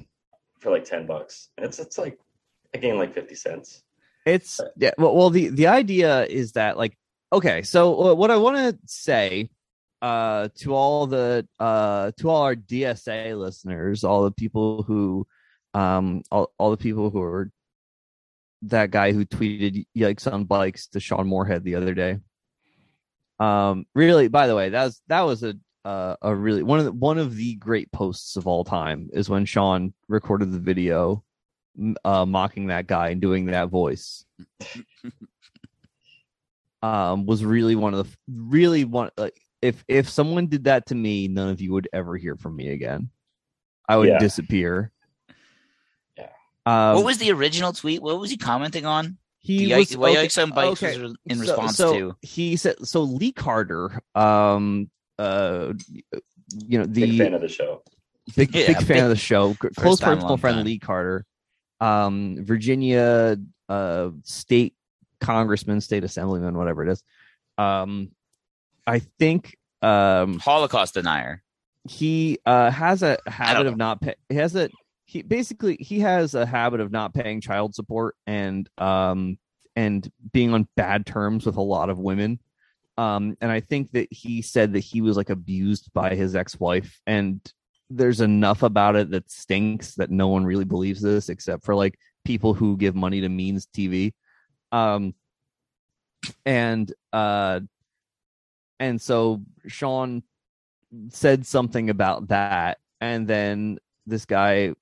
for 0.61 0.71
like 0.71 0.85
ten 0.85 1.07
bucks. 1.07 1.49
And 1.57 1.65
it's 1.67 1.79
it's 1.79 1.97
like 1.97 2.19
I 2.75 2.79
gained 2.79 2.99
like 2.99 3.15
fifty 3.15 3.35
cents. 3.35 3.83
it's 4.27 4.61
yeah 4.77 4.93
well, 4.99 5.15
well 5.17 5.31
the 5.31 5.49
the 5.49 5.69
idea 5.69 6.25
is 6.27 6.53
that 6.53 6.77
like 6.77 6.97
okay 7.37 7.63
so 7.63 8.11
uh, 8.11 8.15
what 8.15 8.31
i 8.31 8.37
want 8.37 8.57
to 8.57 8.79
say 8.87 9.49
uh 10.03 10.49
to 10.55 10.75
all 10.75 11.07
the 11.07 11.47
uh 11.61 12.11
to 12.17 12.29
all 12.29 12.43
our 12.43 12.57
dsa 12.57 13.39
listeners 13.39 14.05
all 14.05 14.25
the 14.25 14.31
people 14.31 14.83
who 14.83 15.27
um 15.75 16.23
all, 16.31 16.53
all 16.59 16.71
the 16.71 16.77
people 16.77 17.11
who 17.11 17.21
are 17.21 17.51
that 18.63 18.91
guy 18.91 19.13
who 19.13 19.25
tweeted 19.25 19.87
yikes 19.97 20.31
on 20.31 20.45
bikes 20.45 20.89
to 20.89 21.01
sean 21.01 21.27
moorhead 21.27 21.65
the 21.65 21.75
other 21.75 21.95
day. 21.95 22.19
Um 23.39 23.87
really 23.95 24.29
by 24.29 24.47
the 24.47 24.57
way 24.57 24.71
that 24.71 24.85
was 24.85 25.03
that 25.09 25.21
was 25.23 25.43
a 25.43 25.55
uh, 25.85 26.17
a 26.21 26.35
really 26.35 26.65
one 26.65 26.81
of 26.81 26.85
the 26.85 26.93
one 26.93 27.19
of 27.19 27.37
the 27.37 27.55
great 27.57 27.93
posts 27.93 28.37
of 28.37 28.49
all 28.49 28.65
time 28.65 29.09
is 29.13 29.29
when 29.29 29.45
sean 29.45 29.95
recorded 30.09 30.51
the 30.51 30.59
video 30.59 31.23
uh 32.05 32.27
mocking 32.27 32.67
that 32.67 32.89
guy 32.89 33.11
and 33.11 33.21
doing 33.21 33.47
that 33.47 33.69
voice 33.69 34.25
um 36.87 37.27
was 37.27 37.45
really 37.45 37.75
one 37.77 37.95
of 37.95 38.07
the 38.07 38.17
really 38.51 38.85
one 38.85 39.11
like 39.17 39.37
if 39.63 39.85
if 39.89 40.09
someone 40.09 40.47
did 40.47 40.65
that 40.65 40.87
to 40.87 40.95
me 40.95 41.27
none 41.29 41.49
of 41.49 41.61
you 41.61 41.73
would 41.73 41.89
ever 41.93 42.17
hear 42.17 42.37
from 42.37 42.55
me 42.55 42.69
again 42.69 43.11
i 43.89 43.97
would 43.97 44.09
Yeah. 44.09 44.19
disappear 44.19 44.93
Yeah. 46.17 46.29
um 46.67 46.97
what 46.97 47.05
was 47.05 47.19
the 47.19 47.33
original 47.33 47.73
tweet? 47.73 48.03
What 48.03 48.19
was 48.21 48.31
he 48.31 48.37
commenting 48.37 48.87
on? 48.87 49.19
he 49.41 49.69
Yikes, 49.71 49.91
was 49.91 49.97
what 49.97 50.11
okay, 50.11 50.27
yikes 50.27 50.43
on 50.43 50.51
bikes 50.51 50.83
okay. 50.83 50.99
was 51.01 51.15
in 51.27 51.39
response 51.39 51.77
so 51.77 51.93
to? 51.99 52.17
he 52.23 52.57
said 52.57 52.77
so 52.87 53.03
lee 53.03 53.33
carter 53.33 54.01
um 54.15 54.91
uh 55.19 55.73
you 56.69 56.79
know 56.79 56.85
the 56.85 57.07
Big 57.07 57.19
fan 57.19 57.35
of 57.35 57.41
the 57.41 57.49
show. 57.49 57.83
big 58.37 58.55
Yeah, 58.55 58.67
big 58.69 58.77
fan 58.79 58.87
big- 58.87 59.03
of 59.05 59.09
the 59.11 59.17
show. 59.17 59.55
Close 59.55 60.01
personal 60.01 60.37
friend 60.37 60.57
time. 60.59 60.65
Lee 60.67 60.79
Carter, 60.79 61.25
um, 61.81 62.37
Virginia 62.45 63.37
uh, 63.69 64.11
state 64.23 64.75
congressman, 65.21 65.81
state 65.81 66.05
assemblyman, 66.05 66.57
whatever 66.57 66.83
it 66.83 66.91
is. 66.91 67.03
Um, 67.59 68.11
I 68.87 69.01
think 69.01 69.57
um, 69.83 70.39
Holocaust 70.39 70.95
denier. 70.95 71.43
he 71.89 72.39
uh, 72.47 72.71
has 72.71 73.03
a 73.03 73.19
habit 73.27 73.67
of 73.67 73.77
not 73.77 74.01
pay. 74.01 74.15
He 74.29 74.37
has 74.37 74.55
a 74.55 74.71
he 75.05 75.23
basically 75.23 75.77
he 75.81 76.01
has 76.01 76.35
a 76.35 76.47
habit 76.47 76.81
of 76.81 76.91
not 76.91 77.15
paying 77.15 77.41
child 77.41 77.75
support 77.75 78.17
and 78.27 78.69
um 78.79 79.39
and 79.77 80.11
being 80.33 80.53
on 80.55 80.67
bad 80.77 81.07
terms 81.07 81.47
with 81.47 81.57
a 81.57 81.63
lot 81.63 81.91
of 81.91 81.99
women. 81.99 82.41
Um, 82.99 83.37
and 83.43 83.53
I 83.53 83.61
think 83.61 83.93
that 83.93 84.09
he 84.11 84.41
said 84.41 84.73
that 84.73 84.81
he 84.81 85.03
was 85.03 85.19
like 85.19 85.29
abused 85.29 85.93
by 85.93 86.15
his 86.15 86.35
ex-wife, 86.35 87.01
and 87.07 87.41
there's 87.91 88.23
enough 88.23 88.63
about 88.63 88.97
it 88.97 89.11
that 89.11 89.31
stinks 89.31 89.95
that 89.97 90.11
no 90.11 90.29
one 90.29 90.47
really 90.47 90.65
believes 90.65 91.03
this 91.03 91.29
except 91.29 91.65
for 91.65 91.75
like 91.75 91.99
people 92.25 92.55
who 92.55 92.77
give 92.77 92.95
money 92.95 93.21
to 93.21 93.29
means 93.29 93.67
TV. 93.67 94.13
Um, 94.73 95.15
and 96.45 96.93
uh, 97.13 97.61
and 98.81 99.01
so 99.01 99.43
Sean 99.67 100.23
said 101.09 101.47
something 101.47 101.91
about 101.91 102.29
that, 102.29 102.79
and 103.01 103.27
then 103.27 103.79
this 104.07 104.25
guy 104.25 104.75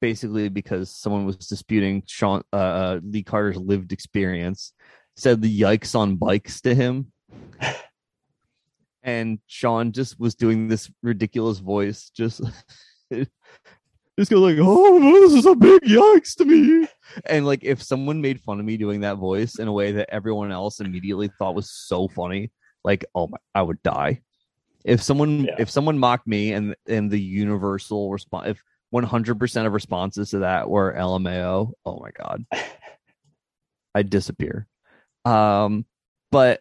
basically 0.00 0.48
because 0.48 0.90
someone 0.90 1.24
was 1.24 1.36
disputing 1.36 2.02
Sean 2.06 2.42
uh, 2.52 2.56
uh, 2.56 3.00
Lee 3.02 3.22
Carter's 3.22 3.56
lived 3.56 3.92
experience 3.92 4.72
said 5.16 5.42
the 5.42 5.60
yikes 5.60 5.94
on 5.94 6.16
bikes 6.16 6.60
to 6.62 6.74
him. 6.74 7.12
and 9.02 9.38
Sean 9.46 9.92
just 9.92 10.18
was 10.18 10.34
doing 10.34 10.68
this 10.68 10.90
ridiculous 11.02 11.58
voice, 11.58 12.10
just 12.10 12.40
just 14.20 14.30
go 14.30 14.38
like, 14.40 14.56
"Oh, 14.60 15.00
this 15.00 15.32
is 15.32 15.46
a 15.46 15.54
big 15.54 15.82
yikes 15.82 16.34
to 16.36 16.44
me." 16.44 16.86
And 17.26 17.46
like, 17.46 17.64
if 17.64 17.82
someone 17.82 18.20
made 18.20 18.40
fun 18.40 18.60
of 18.60 18.66
me 18.66 18.76
doing 18.76 19.00
that 19.00 19.16
voice 19.16 19.58
in 19.58 19.66
a 19.66 19.72
way 19.72 19.92
that 19.92 20.10
everyone 20.12 20.52
else 20.52 20.78
immediately 20.80 21.28
thought 21.38 21.54
was 21.54 21.70
so 21.70 22.06
funny, 22.08 22.52
like, 22.84 23.04
oh 23.14 23.26
my, 23.28 23.38
I 23.54 23.62
would 23.62 23.82
die. 23.82 24.20
If 24.84 25.02
someone 25.02 25.44
Yeah. 25.44 25.56
if 25.58 25.70
someone 25.70 25.98
mocked 25.98 26.26
me 26.26 26.52
and 26.52 26.76
and 26.86 27.10
the 27.10 27.20
universal 27.20 28.10
response, 28.12 28.48
if 28.48 28.62
one 28.90 29.04
hundred 29.04 29.38
percent 29.38 29.66
of 29.66 29.72
responses 29.72 30.30
to 30.30 30.40
that 30.40 30.68
were 30.68 30.94
LMAO, 30.96 31.72
oh 31.84 31.98
my 32.00 32.10
god, 32.12 32.44
I'd 33.94 34.10
disappear. 34.10 34.66
Um, 35.24 35.84
but 36.30 36.60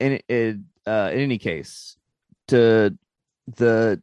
in 0.00 0.20
it, 0.28 0.56
uh, 0.86 1.10
in 1.12 1.20
any 1.20 1.38
case, 1.38 1.96
to 2.48 2.96
the 3.56 4.02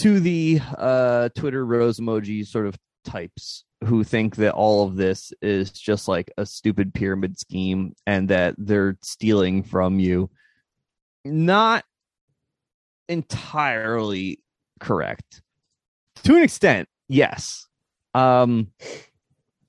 to 0.00 0.20
the 0.20 0.60
uh 0.78 1.28
Twitter 1.36 1.64
rose 1.64 1.98
emoji 1.98 2.46
sort 2.46 2.66
of 2.66 2.76
types 3.04 3.64
who 3.84 4.04
think 4.04 4.36
that 4.36 4.52
all 4.52 4.86
of 4.86 4.96
this 4.96 5.32
is 5.40 5.70
just 5.70 6.06
like 6.08 6.30
a 6.36 6.44
stupid 6.44 6.92
pyramid 6.92 7.38
scheme 7.38 7.94
and 8.06 8.28
that 8.28 8.54
they're 8.58 8.98
stealing 9.02 9.62
from 9.62 9.98
you. 9.98 10.30
Not 11.24 11.84
entirely 13.08 14.40
correct. 14.80 15.42
To 16.24 16.36
an 16.36 16.42
extent, 16.42 16.88
yes. 17.08 17.66
Um 18.14 18.68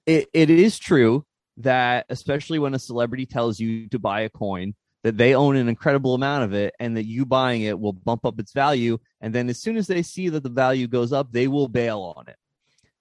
it, 0.06 0.28
it 0.34 0.50
is 0.50 0.80
true 0.80 1.26
that 1.58 2.06
especially 2.10 2.60
when 2.60 2.74
a 2.74 2.80
celebrity 2.80 3.26
tells 3.26 3.60
you 3.60 3.88
to 3.90 4.00
buy 4.00 4.22
a 4.22 4.30
coin 4.30 4.74
that 5.04 5.18
they 5.18 5.34
own 5.34 5.56
an 5.56 5.68
incredible 5.68 6.14
amount 6.14 6.44
of 6.44 6.54
it 6.54 6.74
and 6.80 6.96
that 6.96 7.06
you 7.06 7.26
buying 7.26 7.62
it 7.62 7.80
will 7.80 7.94
bump 7.94 8.26
up 8.26 8.40
its 8.40 8.54
value. 8.54 8.98
And 9.20 9.34
then 9.34 9.50
as 9.50 9.60
soon 9.60 9.78
as 9.78 9.88
they 9.88 10.04
see 10.04 10.30
that 10.30 10.44
the 10.44 10.50
value 10.50 10.88
goes 10.88 11.12
up 11.12 11.32
they 11.32 11.48
will 11.48 11.68
bail 11.68 12.14
on 12.16 12.28
it. 12.28 12.36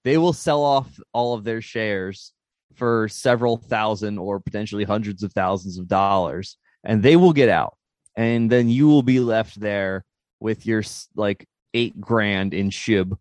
They 0.03 0.17
will 0.17 0.33
sell 0.33 0.63
off 0.63 0.99
all 1.13 1.35
of 1.35 1.45
their 1.45 1.61
shares 1.61 2.33
for 2.75 3.09
several 3.09 3.59
thousand 3.59 4.19
or 4.19 4.41
potentially 4.41 4.85
hundreds 4.85 5.23
of 5.23 5.33
thousands 5.33 5.79
of 5.79 5.89
dollars 5.89 6.57
and 6.85 7.03
they 7.03 7.17
will 7.17 7.35
get 7.35 7.51
out. 7.51 7.77
And 8.17 8.51
then 8.51 8.69
you 8.69 8.89
will 8.89 9.03
be 9.03 9.21
left 9.21 9.61
there 9.61 10.05
with 10.41 10.67
your 10.67 10.83
like 11.15 11.47
eight 11.75 12.01
grand 12.01 12.55
in 12.55 12.71
shib 12.71 13.17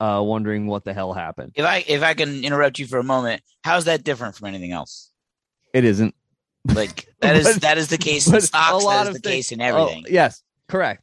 uh 0.00 0.20
wondering 0.22 0.66
what 0.66 0.84
the 0.84 0.92
hell 0.92 1.12
happened. 1.12 1.52
If 1.54 1.64
I 1.64 1.84
if 1.86 2.02
I 2.02 2.14
can 2.14 2.44
interrupt 2.44 2.80
you 2.80 2.86
for 2.86 2.98
a 2.98 3.04
moment, 3.04 3.42
how's 3.62 3.84
that 3.84 4.02
different 4.02 4.34
from 4.34 4.48
anything 4.48 4.72
else? 4.72 5.12
it 5.74 5.84
isn't 5.84 6.14
Like 6.72 7.08
that 7.20 7.36
is 7.36 7.44
But- 7.54 7.62
that 7.62 7.78
is 7.78 7.88
the 7.88 7.98
case 7.98 8.26
in 8.26 8.32
but 8.32 8.42
a 8.42 8.46
stocks. 8.46 8.84
lot 8.84 8.92
That 8.92 9.02
is 9.02 9.08
of 9.08 9.14
the 9.14 9.20
things- 9.28 9.34
case 9.48 9.52
in 9.52 9.60
everything. 9.60 10.04
Oh, 10.06 10.10
yes, 10.10 10.42
correct. 10.68 11.02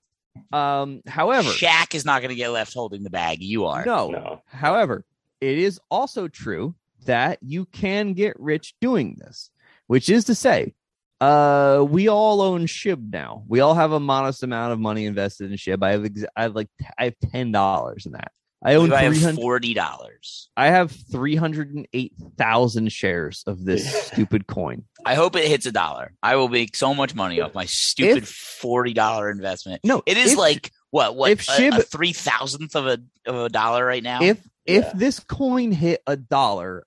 Um, 0.53 1.01
however, 1.07 1.49
Shaq 1.49 1.93
is 1.93 2.05
not 2.05 2.21
going 2.21 2.29
to 2.29 2.35
get 2.35 2.49
left 2.49 2.73
holding 2.73 3.03
the 3.03 3.09
bag. 3.09 3.41
You 3.41 3.65
are. 3.65 3.83
no, 3.85 4.09
No. 4.09 4.41
However, 4.47 5.05
it 5.41 5.57
is 5.57 5.79
also 5.89 6.27
true 6.27 6.73
that 7.05 7.39
you 7.41 7.65
can 7.65 8.13
get 8.13 8.39
rich 8.39 8.73
doing 8.79 9.17
this, 9.19 9.49
which 9.87 10.09
is 10.09 10.25
to 10.25 10.35
say, 10.35 10.73
uh, 11.19 11.85
we 11.87 12.07
all 12.07 12.41
own 12.41 12.65
SHIB 12.65 13.11
now. 13.11 13.43
We 13.47 13.59
all 13.59 13.73
have 13.73 13.91
a 13.91 13.99
modest 13.99 14.41
amount 14.43 14.73
of 14.73 14.79
money 14.79 15.05
invested 15.05 15.51
in 15.51 15.57
SHIB. 15.57 15.83
I 15.83 15.91
have, 15.91 16.05
ex- 16.05 16.25
I 16.35 16.41
have 16.43 16.55
like, 16.55 16.69
I 16.97 17.05
have 17.05 17.15
ten 17.31 17.51
dollars 17.51 18.05
in 18.05 18.13
that. 18.13 18.31
I 18.63 18.75
own 18.75 18.93
I 18.93 19.01
have 19.03 19.35
forty 19.35 19.73
dollars. 19.73 20.49
I 20.55 20.67
have 20.67 20.91
three 20.91 21.35
hundred 21.35 21.73
and 21.73 21.87
eight 21.93 22.13
thousand 22.37 22.91
shares 22.91 23.43
of 23.47 23.65
this 23.65 23.91
stupid 24.07 24.45
coin. 24.47 24.83
I 25.05 25.15
hope 25.15 25.35
it 25.35 25.45
hits 25.47 25.65
a 25.65 25.71
dollar. 25.71 26.13
I 26.21 26.35
will 26.35 26.47
make 26.49 26.75
so 26.75 26.93
much 26.93 27.15
money 27.15 27.41
off 27.41 27.55
my 27.55 27.65
stupid 27.65 28.23
If- 28.23 28.29
forty 28.29 28.93
dollar 28.93 29.31
investment. 29.31 29.81
No, 29.83 30.03
It 30.05 30.17
is 30.17 30.33
if- 30.33 30.37
like 30.37 30.71
what 30.91 31.15
what 31.15 31.31
if 31.31 31.47
a, 31.49 31.51
Shib- 31.53 31.77
a 31.77 31.81
three 31.81 32.13
thousandth 32.13 32.75
of 32.75 32.85
a 32.85 32.99
of 33.25 33.35
a 33.45 33.49
dollar 33.49 33.83
right 33.85 34.03
now. 34.03 34.21
if 34.21 34.37
if 34.65 34.85
Yeah. 34.85 34.91
this 34.93 35.19
coin 35.19 35.71
hit 35.71 36.03
a 36.05 36.15
dollar, 36.15 36.85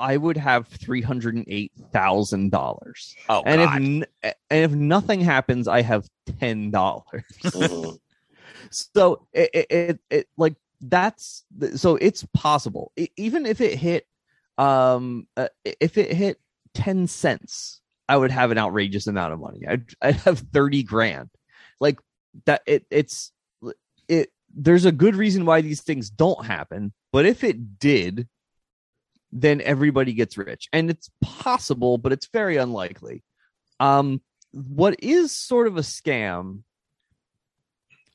I 0.00 0.16
would 0.16 0.36
have 0.38 0.66
three 0.66 1.02
hundred 1.02 1.36
and 1.36 1.44
eight 1.46 1.70
thousand 1.92 2.50
dollars. 2.50 3.14
oh 3.28 3.42
and 3.46 3.60
god, 4.02 4.08
if 4.24 4.34
and 4.50 4.64
if 4.64 4.70
nothing 4.72 5.20
happens, 5.20 5.68
I 5.68 5.82
have 5.82 6.04
ten 6.40 6.72
dollars. 6.72 7.22
Mhm. 7.44 7.98
so 8.70 9.26
it, 9.32 9.50
it, 9.54 9.66
it 9.70 10.00
it 10.10 10.28
like 10.36 10.54
that's 10.82 11.44
so 11.76 11.96
it's 11.96 12.26
possible. 12.34 12.92
Even 13.16 13.46
if 13.46 13.60
it 13.60 13.78
hit 13.78 14.06
um 14.58 15.26
uh, 15.36 15.48
if 15.64 15.96
it 15.96 16.12
hit 16.12 16.38
10 16.74 17.06
cents 17.06 17.80
i 18.08 18.16
would 18.16 18.30
have 18.30 18.50
an 18.50 18.58
outrageous 18.58 19.06
amount 19.06 19.32
of 19.32 19.40
money. 19.40 19.60
I'd, 19.66 19.86
I'd 20.02 20.16
have 20.16 20.40
30 20.52 20.82
grand. 20.82 21.30
Like 21.80 21.98
that 22.44 22.62
it 22.66 22.84
it's 22.90 23.32
it 24.08 24.30
there's 24.54 24.84
a 24.84 24.92
good 24.92 25.16
reason 25.16 25.46
why 25.46 25.62
these 25.62 25.80
things 25.82 26.10
don't 26.10 26.44
happen 26.44 26.92
but 27.12 27.24
if 27.24 27.44
it 27.44 27.78
did 27.78 28.28
then 29.30 29.62
everybody 29.62 30.12
gets 30.12 30.36
rich. 30.36 30.68
And 30.72 30.90
it's 30.90 31.10
possible 31.22 31.96
but 31.96 32.12
it's 32.12 32.28
very 32.32 32.56
unlikely. 32.56 33.22
Um 33.80 34.20
what 34.50 34.96
is 35.02 35.32
sort 35.32 35.66
of 35.66 35.78
a 35.78 35.80
scam 35.80 36.62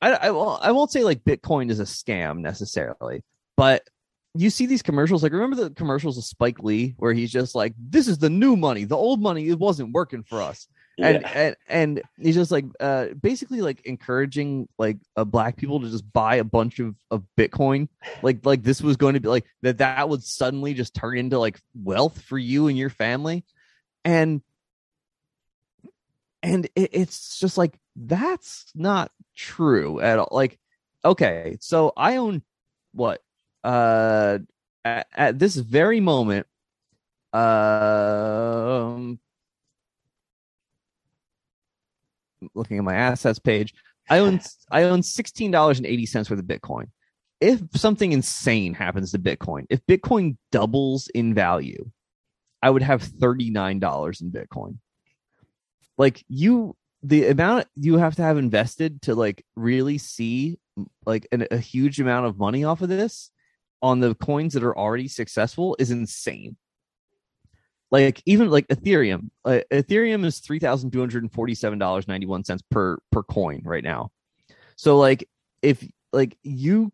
I, 0.00 0.12
I, 0.12 0.30
won't- 0.30 0.62
I 0.62 0.72
won't 0.72 0.90
say 0.92 1.02
like 1.04 1.24
Bitcoin 1.24 1.70
is 1.70 1.80
a 1.80 1.84
scam 1.84 2.38
necessarily, 2.38 3.22
but 3.56 3.82
you 4.34 4.50
see 4.50 4.66
these 4.66 4.82
commercials. 4.82 5.22
Like, 5.22 5.32
remember 5.32 5.56
the 5.56 5.70
commercials 5.70 6.16
of 6.18 6.24
Spike 6.24 6.60
Lee 6.60 6.94
where 6.98 7.12
he's 7.12 7.32
just 7.32 7.54
like, 7.54 7.74
"This 7.78 8.06
is 8.06 8.18
the 8.18 8.30
new 8.30 8.56
money. 8.56 8.84
The 8.84 8.96
old 8.96 9.20
money 9.20 9.48
it 9.48 9.58
wasn't 9.58 9.92
working 9.92 10.22
for 10.22 10.40
us," 10.42 10.68
and 10.98 11.22
Yeah. 11.22 11.28
and 11.34 11.56
and 11.68 12.02
he's 12.20 12.34
just 12.36 12.52
like, 12.52 12.66
uh, 12.78 13.06
basically 13.20 13.62
like 13.62 13.80
encouraging 13.86 14.68
like 14.78 14.98
uh, 15.16 15.24
black 15.24 15.56
people 15.56 15.80
to 15.80 15.90
just 15.90 16.12
buy 16.12 16.36
a 16.36 16.44
bunch 16.44 16.78
of 16.78 16.94
of 17.10 17.24
Bitcoin. 17.36 17.88
Like 18.22 18.44
like 18.46 18.62
this 18.62 18.80
was 18.82 18.96
going 18.96 19.14
to 19.14 19.20
be 19.20 19.28
like 19.28 19.46
that 19.62 19.78
that 19.78 20.08
would 20.08 20.22
suddenly 20.22 20.74
just 20.74 20.94
turn 20.94 21.18
into 21.18 21.38
like 21.38 21.58
wealth 21.74 22.20
for 22.22 22.38
you 22.38 22.68
and 22.68 22.76
your 22.78 22.90
family, 22.90 23.44
and 24.04 24.42
and 26.42 26.66
it, 26.76 26.90
it's 26.92 27.38
just 27.38 27.58
like 27.58 27.78
that's 27.96 28.66
not 28.74 29.10
true 29.36 30.00
at 30.00 30.18
all. 30.18 30.28
Like 30.30 30.58
okay 31.04 31.56
so 31.60 31.92
i 31.96 32.16
own 32.16 32.42
what 32.92 33.20
uh 33.64 34.38
at, 34.84 35.06
at 35.14 35.38
this 35.38 35.56
very 35.56 36.00
moment 36.00 36.46
um 37.32 39.18
looking 42.54 42.78
at 42.78 42.84
my 42.84 42.94
assets 42.94 43.38
page 43.38 43.74
i 44.10 44.18
own 44.18 44.40
i 44.70 44.84
own 44.84 45.00
$16.80 45.00 46.30
worth 46.30 46.38
of 46.38 46.44
bitcoin. 46.44 46.86
If 47.40 47.60
something 47.74 48.10
insane 48.12 48.74
happens 48.74 49.12
to 49.12 49.18
bitcoin 49.18 49.66
if 49.70 49.84
bitcoin 49.86 50.36
doubles 50.50 51.08
in 51.08 51.34
value 51.34 51.90
i 52.62 52.70
would 52.70 52.82
have 52.82 53.02
$39 53.02 54.20
in 54.20 54.32
bitcoin 54.32 54.78
like 55.98 56.24
you 56.28 56.76
the 57.02 57.26
amount 57.26 57.66
you 57.76 57.98
have 57.98 58.16
to 58.16 58.22
have 58.22 58.38
invested 58.38 59.02
to 59.02 59.14
like 59.14 59.44
really 59.56 59.98
see 59.98 60.58
like 61.04 61.28
an, 61.32 61.46
a 61.50 61.58
huge 61.58 62.00
amount 62.00 62.26
of 62.26 62.38
money 62.38 62.64
off 62.64 62.80
of 62.80 62.88
this 62.88 63.30
on 63.82 64.00
the 64.00 64.14
coins 64.14 64.54
that 64.54 64.64
are 64.64 64.76
already 64.76 65.08
successful 65.08 65.76
is 65.78 65.90
insane. 65.90 66.56
Like 67.90 68.22
even 68.26 68.50
like 68.50 68.68
ethereum 68.68 69.30
uh, 69.44 69.60
ethereum 69.72 70.24
is 70.24 70.40
$3247.91 70.40 72.60
per 72.70 72.98
per 73.10 73.22
coin 73.22 73.62
right 73.64 73.84
now. 73.84 74.10
So 74.76 74.98
like 74.98 75.28
if 75.62 75.86
like 76.12 76.36
you 76.42 76.92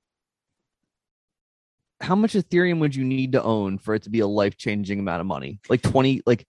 how 2.01 2.15
much 2.15 2.35
ethereum 2.35 2.81
would 2.81 2.95
you 2.95 3.05
need 3.05 3.33
to 3.33 3.43
own 3.43 3.79
for 3.79 3.95
it 3.95 4.03
to 4.03 4.11
be 4.11 4.21
a 4.21 4.27
life-changing 4.27 5.01
amount 5.01 5.21
of 5.21 5.27
money? 5.27 5.61
Like 5.69 5.83
20 5.83 6.23
like 6.27 6.47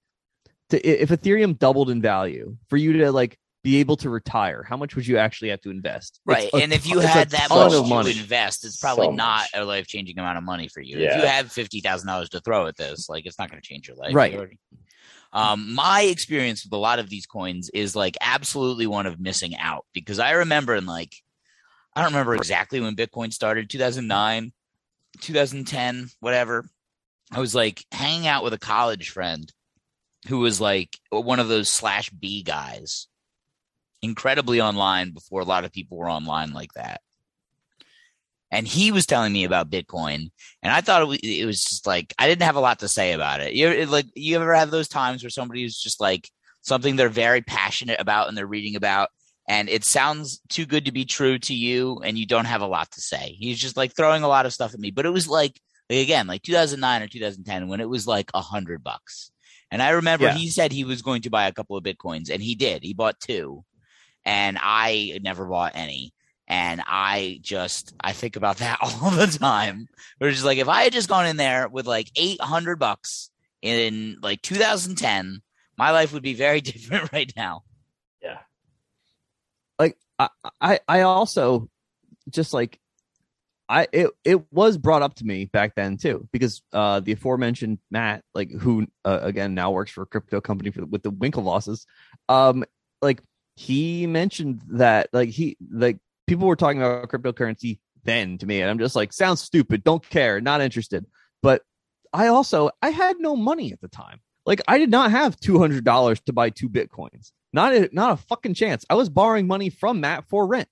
to, 0.69 0.85
if 0.85 1.09
ethereum 1.09 1.57
doubled 1.57 1.89
in 1.89 2.01
value 2.01 2.57
for 2.69 2.77
you 2.77 2.93
to 2.93 3.11
like 3.11 3.37
be 3.63 3.77
able 3.77 3.97
to 3.97 4.09
retire 4.11 4.61
how 4.61 4.77
much 4.77 4.95
would 4.95 5.07
you 5.07 5.17
actually 5.17 5.49
have 5.49 5.59
to 5.61 5.71
invest 5.71 6.19
right. 6.25 6.49
a 6.53 6.57
And 6.57 6.71
if 6.71 6.85
you 6.87 6.95
ton- 7.01 7.03
had 7.09 7.29
that 7.31 7.47
ton 7.49 7.71
much 7.71 7.73
of 7.73 8.05
to 8.13 8.19
invest, 8.19 8.63
it's 8.63 8.77
probably 8.77 9.07
So 9.07 9.11
not 9.11 9.39
much. 9.41 9.49
a 9.55 9.65
life 9.65 9.87
changing 9.87 10.19
amount 10.19 10.37
of 10.37 10.43
money 10.43 10.67
for 10.67 10.81
you. 10.81 10.97
If 10.99 11.15
you 11.15 11.25
have 11.25 11.51
fifty 11.51 11.81
thousand 11.81 12.07
dollars 12.07 12.29
to 12.29 12.39
throw 12.41 12.67
at 12.67 12.77
this, 12.77 13.09
like 13.09 13.25
it's 13.25 13.39
not 13.39 13.49
going 13.49 13.59
to 13.61 13.67
change 13.67 13.87
your 13.87 13.97
life. 13.97 14.13
Right. 14.13 14.35
Already- 14.35 14.59
Um, 15.33 15.73
my 15.73 16.01
experience 16.03 16.63
with 16.63 16.73
a 16.73 16.77
lot 16.77 16.99
of 16.99 17.09
these 17.09 17.25
coins 17.25 17.69
is 17.73 17.95
like 17.95 18.15
absolutely 18.21 18.85
one 18.87 19.05
of 19.07 19.19
missing 19.19 19.55
out 19.57 19.85
because 19.93 20.19
I 20.19 20.31
remember 20.31 20.75
in 20.75 20.85
like 20.85 21.15
I 21.95 22.01
don't 22.01 22.11
remember 22.11 22.35
exactly 22.35 22.79
when 22.81 22.95
Bitcoin 22.95 23.33
started, 23.33 23.69
2009, 23.69 24.51
2010, 25.21 26.09
whatever. 26.19 26.65
I 27.31 27.39
was 27.39 27.55
like 27.55 27.83
hanging 27.91 28.27
out 28.27 28.43
with 28.43 28.53
a 28.53 28.59
college 28.59 29.09
friend 29.09 29.51
who 30.27 30.39
was 30.39 30.59
like 30.59 30.97
one 31.09 31.39
of 31.39 31.47
those 31.47 31.69
slash 31.69 32.09
B 32.09 32.43
guys, 32.43 33.07
incredibly 34.01 34.61
online 34.61 35.11
before 35.11 35.41
a 35.41 35.45
lot 35.45 35.65
of 35.65 35.71
people 35.71 35.97
were 35.97 36.09
online 36.09 36.53
like 36.53 36.73
that. 36.73 37.01
And 38.51 38.67
he 38.67 38.91
was 38.91 39.05
telling 39.05 39.33
me 39.33 39.43
about 39.43 39.69
Bitcoin, 39.69 40.29
and 40.63 40.73
I 40.73 40.81
thought 40.81 41.01
it 41.01 41.07
was, 41.07 41.19
it 41.21 41.45
was 41.45 41.63
just 41.63 41.87
like 41.87 42.13
I 42.17 42.27
didn't 42.27 42.43
have 42.43 42.55
a 42.55 42.61
lot 42.61 42.79
to 42.79 42.87
say 42.87 43.11
about 43.13 43.41
it. 43.41 43.53
You 43.53 43.67
ever, 43.67 43.91
like 43.91 44.05
you 44.15 44.35
ever 44.35 44.53
have 44.53 44.71
those 44.71 44.87
times 44.87 45.23
where 45.23 45.29
somebody 45.29 45.63
is 45.63 45.79
just 45.79 45.99
like 45.99 46.29
something 46.61 46.95
they're 46.95 47.09
very 47.09 47.41
passionate 47.41 47.99
about 47.99 48.27
and 48.27 48.37
they're 48.37 48.47
reading 48.47 48.75
about, 48.75 49.09
and 49.49 49.67
it 49.67 49.83
sounds 49.83 50.41
too 50.47 50.65
good 50.65 50.85
to 50.85 50.91
be 50.91 51.05
true 51.05 51.37
to 51.39 51.53
you, 51.53 51.99
and 52.03 52.17
you 52.17 52.25
don't 52.25 52.45
have 52.45 52.61
a 52.61 52.67
lot 52.67 52.91
to 52.91 53.01
say. 53.01 53.35
He's 53.37 53.59
just 53.59 53.75
like 53.75 53.93
throwing 53.93 54.23
a 54.23 54.27
lot 54.27 54.45
of 54.45 54.53
stuff 54.53 54.73
at 54.73 54.79
me, 54.79 54.91
but 54.91 55.05
it 55.05 55.11
was 55.11 55.27
like 55.27 55.59
again, 55.89 56.27
like 56.27 56.41
2009 56.43 57.01
or 57.01 57.07
2010 57.07 57.67
when 57.67 57.81
it 57.81 57.89
was 57.89 58.07
like 58.07 58.31
a 58.33 58.41
hundred 58.41 58.83
bucks. 58.83 59.31
And 59.75 59.83
I 59.83 59.89
remember 59.89 60.27
Yeah. 60.27 60.35
he 60.35 60.47
said 60.47 60.71
he 60.71 60.85
was 60.85 61.01
going 61.01 61.23
to 61.23 61.29
buy 61.29 61.47
a 61.47 61.51
couple 61.51 61.75
of 61.75 61.83
bitcoins, 61.83 62.29
and 62.29 62.41
he 62.41 62.55
did. 62.55 62.81
He 62.81 62.93
bought 62.93 63.19
two, 63.19 63.65
and 64.23 64.57
I 64.61 65.19
never 65.21 65.45
bought 65.45 65.73
any. 65.75 66.13
And 66.47 66.81
I 66.87 67.39
just 67.41 67.93
I 67.99 68.13
think 68.13 68.37
about 68.37 68.59
that 68.59 68.79
all 68.81 69.11
the 69.11 69.27
time. 69.27 69.89
We're 70.21 70.31
just 70.31 70.45
like 70.45 70.59
if 70.59 70.69
I 70.69 70.83
had 70.83 70.93
just 70.93 71.09
gone 71.09 71.25
in 71.25 71.35
there 71.35 71.67
with 71.67 71.87
like 71.87 72.09
eight 72.15 72.39
hundred 72.39 72.79
bucks 72.79 73.31
in 73.61 74.17
like 74.21 74.41
2010, 74.43 75.41
my 75.77 75.91
life 75.91 76.13
would 76.13 76.23
be 76.23 76.35
very 76.35 76.61
different 76.71 77.11
right 77.11 77.33
now. 77.35 77.63
Yeah. 78.23 78.37
like 79.77 79.97
I, 80.17 80.29
I 80.61 80.79
I 80.87 81.01
also 81.01 81.69
just 82.29 82.53
like 82.53 82.79
I 83.67 83.87
it 83.91 84.09
it 84.23 84.41
was 84.51 84.77
brought 84.77 85.01
up 85.01 85.15
to 85.15 85.25
me 85.25 85.45
back 85.45 85.75
then 85.75 85.97
too 85.97 86.27
because 86.31 86.61
uh 86.73 86.99
the 86.99 87.13
aforementioned 87.13 87.79
Matt 87.89 88.23
like 88.33 88.51
who 88.51 88.87
uh, 89.03 89.19
again 89.21 89.55
now 89.55 89.71
works 89.71 89.91
for 89.91 90.03
a 90.03 90.05
crypto 90.05 90.39
company 90.41 90.71
for, 90.71 90.85
with 90.85 91.03
the 91.03 91.11
Winklevosses 91.11 91.85
um 92.29 92.63
like 93.01 93.21
he 93.55 94.05
mentioned 94.05 94.61
that 94.67 95.09
like 95.13 95.29
he 95.29 95.57
like 95.71 95.97
people 96.27 96.47
were 96.47 96.55
talking 96.55 96.81
about 96.81 97.09
cryptocurrency 97.09 97.79
then 98.03 98.37
to 98.37 98.45
me 98.45 98.61
and 98.61 98.69
I'm 98.69 98.79
just 98.79 98.95
like 98.95 99.11
sounds 99.13 99.41
stupid 99.41 99.83
don't 99.83 100.07
care 100.09 100.39
not 100.39 100.61
interested 100.61 101.05
but 101.41 101.63
I 102.13 102.27
also 102.27 102.69
I 102.81 102.89
had 102.89 103.17
no 103.19 103.35
money 103.35 103.71
at 103.71 103.81
the 103.81 103.87
time 103.87 104.19
like 104.45 104.61
I 104.67 104.77
did 104.77 104.91
not 104.91 105.11
have 105.11 105.39
two 105.39 105.57
hundred 105.57 105.83
dollars 105.83 106.21
to 106.21 106.33
buy 106.33 106.51
two 106.51 106.69
bitcoins 106.69 107.31
not 107.55 107.73
a 107.73 107.89
not 107.93 108.11
a 108.11 108.17
fucking 108.17 108.53
chance. 108.53 108.85
I 108.89 108.95
was 108.95 109.07
borrowing 109.09 109.47
money 109.47 109.69
from 109.69 110.01
Matt 110.01 110.25
for 110.27 110.45
rent. 110.45 110.67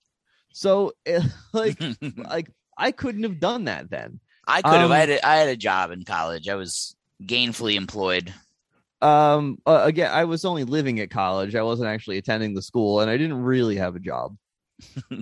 So 0.51 0.91
eh, 1.05 1.21
like 1.53 1.81
like 2.17 2.51
I 2.77 2.91
couldn't 2.91 3.23
have 3.23 3.39
done 3.39 3.65
that 3.65 3.89
then. 3.89 4.19
I 4.47 4.61
could 4.61 4.73
have. 4.73 4.85
Um, 4.85 4.91
I 4.91 4.97
had 4.99 5.09
a, 5.09 5.27
I 5.27 5.35
had 5.37 5.49
a 5.49 5.55
job 5.55 5.91
in 5.91 6.03
college. 6.03 6.49
I 6.49 6.55
was 6.55 6.95
gainfully 7.23 7.75
employed. 7.75 8.33
Um 9.01 9.57
uh, 9.65 9.81
again, 9.83 10.11
I 10.11 10.23
was 10.23 10.45
only 10.45 10.63
living 10.63 10.99
at 11.01 11.09
college. 11.09 11.55
I 11.55 11.61
wasn't 11.61 11.89
actually 11.89 12.17
attending 12.17 12.53
the 12.53 12.61
school 12.61 13.01
and 13.01 13.09
I 13.11 13.17
didn't 13.17 13.43
really 13.43 13.75
have 13.75 13.95
a 13.95 13.99
job. 13.99 14.37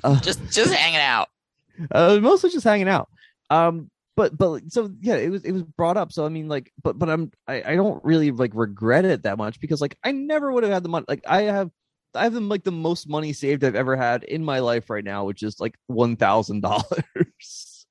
Uh, 0.03 0.19
Just 0.21 0.39
just 0.51 0.73
hanging 0.73 0.99
out. 0.99 1.29
uh, 1.91 2.19
mostly 2.21 2.49
just 2.49 2.63
hanging 2.63 2.87
out. 2.87 3.09
Um, 3.49 3.89
but 4.15 4.37
but 4.37 4.71
so 4.71 4.91
yeah, 5.01 5.15
it 5.15 5.29
was 5.29 5.43
it 5.43 5.51
was 5.51 5.63
brought 5.63 5.97
up. 5.97 6.11
So 6.11 6.25
I 6.25 6.29
mean, 6.29 6.47
like, 6.47 6.71
but 6.83 6.99
but 6.99 7.09
I'm 7.09 7.31
I, 7.47 7.63
I 7.65 7.75
don't 7.75 8.03
really 8.03 8.31
like 8.31 8.51
regret 8.53 9.05
it 9.05 9.23
that 9.23 9.37
much 9.37 9.59
because 9.59 9.81
like 9.81 9.97
I 10.03 10.11
never 10.11 10.51
would 10.51 10.63
have 10.63 10.71
had 10.71 10.83
the 10.83 10.89
money. 10.89 11.05
Like 11.07 11.23
I 11.27 11.43
have 11.43 11.71
I 12.13 12.23
have 12.23 12.33
the, 12.33 12.41
like 12.41 12.63
the 12.63 12.71
most 12.71 13.07
money 13.07 13.33
saved 13.33 13.63
I've 13.63 13.75
ever 13.75 13.95
had 13.95 14.23
in 14.23 14.43
my 14.43 14.59
life 14.59 14.89
right 14.89 15.03
now, 15.03 15.23
which 15.25 15.43
is 15.43 15.59
like 15.59 15.75
one 15.87 16.15
thousand 16.15 16.61
dollars. 16.61 16.87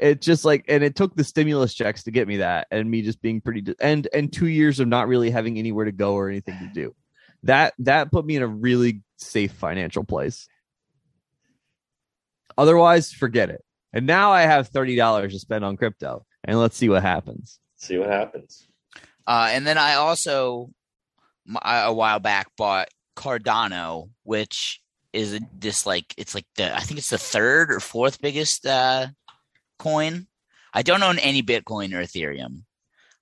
It 0.00 0.20
just 0.22 0.44
like 0.44 0.64
and 0.68 0.84
it 0.84 0.94
took 0.94 1.16
the 1.16 1.24
stimulus 1.24 1.74
checks 1.74 2.04
to 2.04 2.12
get 2.12 2.28
me 2.28 2.36
that, 2.36 2.68
and 2.70 2.88
me 2.88 3.02
just 3.02 3.20
being 3.20 3.40
pretty 3.40 3.74
and 3.80 4.06
and 4.14 4.32
two 4.32 4.46
years 4.46 4.78
of 4.78 4.86
not 4.86 5.08
really 5.08 5.28
having 5.28 5.58
anywhere 5.58 5.86
to 5.86 5.90
go 5.90 6.14
or 6.14 6.28
anything 6.28 6.56
to 6.60 6.70
do. 6.72 6.94
That 7.42 7.74
that 7.80 8.12
put 8.12 8.24
me 8.24 8.36
in 8.36 8.42
a 8.42 8.46
really 8.46 9.02
safe 9.16 9.50
financial 9.50 10.04
place. 10.04 10.46
Otherwise, 12.56 13.12
forget 13.12 13.50
it. 13.50 13.64
And 13.92 14.06
now 14.06 14.30
I 14.30 14.42
have 14.42 14.68
thirty 14.68 14.94
dollars 14.94 15.32
to 15.32 15.40
spend 15.40 15.64
on 15.64 15.76
crypto, 15.76 16.24
and 16.44 16.60
let's 16.60 16.76
see 16.76 16.88
what 16.88 17.02
happens. 17.02 17.58
See 17.76 17.98
what 17.98 18.08
happens. 18.10 18.68
Uh, 19.26 19.48
and 19.50 19.66
then 19.66 19.78
I 19.78 19.94
also 19.94 20.70
m- 21.48 21.56
I- 21.60 21.80
a 21.86 21.92
while 21.92 22.20
back 22.20 22.48
bought 22.56 22.88
Cardano, 23.18 24.10
which 24.22 24.80
is 25.12 25.40
this 25.52 25.86
like 25.86 26.14
it's 26.16 26.34
like 26.34 26.46
the 26.56 26.74
I 26.74 26.80
think 26.80 26.98
it's 26.98 27.10
the 27.10 27.18
third 27.18 27.72
or 27.72 27.80
fourth 27.80 28.20
biggest 28.20 28.64
uh, 28.64 29.08
coin. 29.78 30.26
I 30.72 30.82
don't 30.82 31.02
own 31.02 31.18
any 31.18 31.42
Bitcoin 31.42 31.92
or 31.94 32.02
Ethereum 32.02 32.62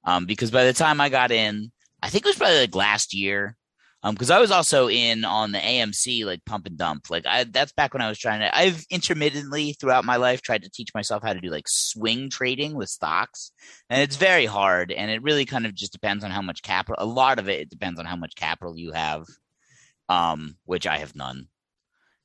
um, 0.04 0.26
because 0.26 0.50
by 0.50 0.64
the 0.64 0.72
time 0.72 1.00
I 1.00 1.08
got 1.08 1.30
in, 1.30 1.72
I 2.02 2.10
think 2.10 2.24
it 2.24 2.28
was 2.28 2.36
probably 2.36 2.60
like 2.60 2.74
last 2.74 3.14
year. 3.14 3.56
Um, 4.02 4.14
because 4.14 4.30
I 4.30 4.38
was 4.38 4.52
also 4.52 4.88
in 4.88 5.24
on 5.24 5.50
the 5.50 5.58
AMC 5.58 6.24
like 6.26 6.44
pump 6.44 6.66
and 6.66 6.76
dump. 6.76 7.10
Like 7.10 7.26
I 7.26 7.44
that's 7.44 7.72
back 7.72 7.92
when 7.92 8.02
I 8.02 8.08
was 8.08 8.18
trying 8.18 8.40
to 8.40 8.56
I've 8.56 8.84
intermittently 8.90 9.72
throughout 9.72 10.04
my 10.04 10.16
life 10.16 10.42
tried 10.42 10.62
to 10.62 10.70
teach 10.70 10.94
myself 10.94 11.24
how 11.24 11.32
to 11.32 11.40
do 11.40 11.48
like 11.48 11.66
swing 11.66 12.30
trading 12.30 12.74
with 12.74 12.88
stocks. 12.88 13.50
And 13.90 14.02
it's 14.02 14.16
very 14.16 14.46
hard 14.46 14.92
and 14.92 15.10
it 15.10 15.22
really 15.22 15.44
kind 15.44 15.66
of 15.66 15.74
just 15.74 15.92
depends 15.92 16.22
on 16.22 16.30
how 16.30 16.42
much 16.42 16.62
capital 16.62 17.02
a 17.02 17.06
lot 17.06 17.38
of 17.40 17.48
it, 17.48 17.62
it 17.62 17.70
depends 17.70 17.98
on 17.98 18.06
how 18.06 18.16
much 18.16 18.36
capital 18.36 18.76
you 18.76 18.92
have. 18.92 19.24
Um, 20.08 20.56
which 20.64 20.86
I 20.86 20.98
have 20.98 21.14
none. 21.16 21.48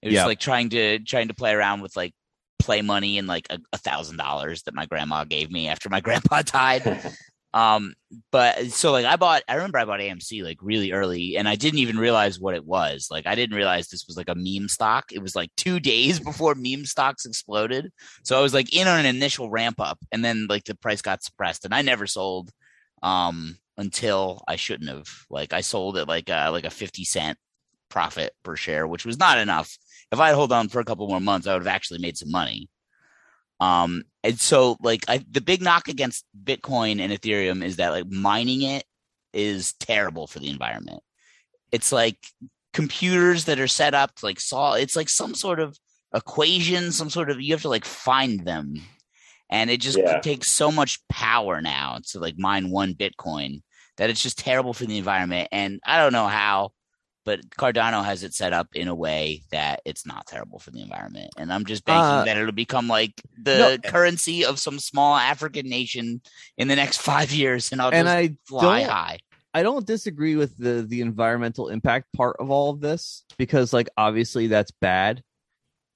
It 0.01 0.07
was 0.07 0.15
Yeah. 0.15 0.25
like 0.25 0.39
trying 0.39 0.69
to 0.69 0.99
trying 0.99 1.27
to 1.29 1.34
play 1.34 1.51
around 1.53 1.82
with 1.82 1.95
like 1.95 2.13
play 2.59 2.82
money 2.82 3.17
and 3.17 3.27
like 3.27 3.47
a 3.49 3.59
a 3.73 3.77
thousand 3.77 4.17
dollars 4.17 4.63
that 4.63 4.75
my 4.75 4.86
grandma 4.86 5.23
gave 5.23 5.49
me 5.51 5.67
after 5.67 5.89
my 5.89 5.99
grandpa 6.07 6.41
died. 6.43 7.01
Um, 7.53 7.95
but 8.32 8.67
so 8.67 8.91
like 8.93 9.05
I 9.05 9.17
bought, 9.17 9.43
I 9.49 9.55
remember 9.55 9.77
I 9.77 9.84
bought 9.86 9.99
AMC 9.99 10.41
like 10.43 10.57
really 10.61 10.91
early, 10.93 11.36
and 11.38 11.49
I 11.49 11.55
didn't 11.55 11.79
even 11.79 11.97
realize 11.99 12.39
what 12.39 12.55
it 12.55 12.65
was. 12.65 13.09
Like 13.11 13.27
I 13.27 13.36
didn't 13.36 13.57
realize 13.57 13.88
this 13.89 14.05
was 14.07 14.15
like 14.15 14.29
a 14.29 14.36
meme 14.36 14.69
stock. 14.69 15.11
It 15.11 15.21
was 15.21 15.36
like 15.36 15.49
two 15.57 15.79
days 15.91 16.19
before 16.19 16.55
meme 16.55 16.86
stocks 16.86 17.25
exploded. 17.25 17.91
So 18.23 18.38
I 18.38 18.41
was 18.41 18.53
like 18.53 18.73
in 18.73 18.88
on 18.88 18.99
an 18.99 19.05
initial 19.05 19.49
ramp 19.49 19.79
up, 19.82 19.99
and 20.11 20.23
then 20.23 20.47
like 20.49 20.63
the 20.63 20.75
price 20.75 21.01
got 21.01 21.23
suppressed, 21.23 21.65
and 21.65 21.73
I 21.75 21.82
never 21.82 22.07
sold 22.07 22.51
um 23.03 23.57
until 23.77 24.43
I 24.47 24.55
shouldn't 24.55 24.89
have. 24.89 25.09
Like 25.29 25.51
I 25.51 25.61
sold 25.61 25.97
at 25.97 26.07
like 26.07 26.29
uh 26.29 26.49
like 26.51 26.65
a 26.65 26.69
fifty 26.69 27.03
cent 27.03 27.38
profit 27.91 28.33
per 28.43 28.55
share, 28.55 28.87
which 28.87 29.05
was 29.05 29.19
not 29.19 29.37
enough. 29.37 29.77
If 30.11 30.19
I 30.19 30.27
had 30.29 30.35
hold 30.35 30.51
on 30.51 30.69
for 30.69 30.79
a 30.79 30.85
couple 30.85 31.07
more 31.07 31.19
months, 31.19 31.45
I 31.47 31.53
would 31.53 31.61
have 31.61 31.75
actually 31.75 31.99
made 31.99 32.17
some 32.17 32.31
money. 32.31 32.69
Um, 33.59 34.03
and 34.23 34.39
so 34.39 34.77
like 34.81 35.03
I, 35.07 35.23
the 35.29 35.41
big 35.41 35.61
knock 35.61 35.87
against 35.87 36.25
Bitcoin 36.43 36.99
and 36.99 37.13
Ethereum 37.13 37.63
is 37.63 37.75
that 37.75 37.89
like 37.91 38.09
mining 38.09 38.63
it 38.63 38.83
is 39.33 39.73
terrible 39.73 40.25
for 40.27 40.39
the 40.39 40.49
environment. 40.49 41.01
It's 41.71 41.91
like 41.91 42.17
computers 42.73 43.45
that 43.45 43.59
are 43.59 43.67
set 43.67 43.93
up 43.93 44.15
to 44.15 44.25
like 44.25 44.39
solve. 44.39 44.77
It's 44.79 44.95
like 44.95 45.09
some 45.09 45.35
sort 45.35 45.59
of 45.59 45.77
equation, 46.13 46.91
some 46.91 47.09
sort 47.09 47.29
of 47.29 47.39
you 47.39 47.53
have 47.53 47.61
to 47.61 47.69
like 47.69 47.85
find 47.85 48.45
them, 48.45 48.81
and 49.49 49.69
it 49.69 49.79
just 49.79 49.97
Yeah. 49.97 50.19
takes 50.19 50.49
so 50.49 50.71
much 50.71 50.99
power 51.07 51.61
now 51.61 51.99
to 52.09 52.19
like 52.19 52.37
mine 52.37 52.71
one 52.71 52.95
Bitcoin 52.95 53.61
that 53.97 54.09
it's 54.09 54.23
just 54.23 54.39
terrible 54.39 54.73
for 54.73 54.85
the 54.85 54.97
environment. 54.97 55.49
And 55.51 55.79
I 55.85 55.97
don't 55.97 56.13
know 56.13 56.27
how, 56.27 56.71
but 57.24 57.49
Cardano 57.51 58.03
has 58.03 58.24
it 58.24 58.34
set 58.34 58.53
up 58.53 58.67
in 58.74 58.88
a 58.88 58.95
way 58.95 59.43
that 59.51 59.82
it's 59.86 60.05
not 60.05 60.26
terrible 60.28 60.59
for 60.59 60.72
the 60.72 60.82
environment. 60.82 61.30
And 61.38 61.51
I'm 61.53 61.65
just 61.65 61.86
banking 61.86 62.03
Uh, 62.03 62.26
that 62.26 62.38
it'll 62.38 62.51
become 62.51 62.88
like 62.88 63.13
the 63.41 63.80
no. 63.84 63.89
currency 63.89 64.43
of 64.45 64.59
some 64.59 64.80
small 64.80 65.15
African 65.15 65.67
nation 65.69 66.22
in 66.57 66.67
the 66.67 66.76
next 66.76 66.97
five 67.01 67.32
years, 67.32 67.72
and 67.72 67.82
I'll 67.82 67.93
and 67.93 68.07
just 68.07 68.17
I 68.17 68.36
fly 68.45 68.84
high. 68.84 69.19
I 69.53 69.63
don't 69.63 69.86
disagree 69.86 70.36
with 70.36 70.57
the 70.57 70.86
the 70.88 71.01
environmental 71.01 71.67
impact 71.69 72.13
part 72.13 72.38
of 72.39 72.49
all 72.49 72.69
of 72.69 72.80
this 72.80 73.24
because 73.38 73.74
like 73.74 73.89
obviously 73.97 74.47
that's 74.47 74.72
bad. 74.72 75.22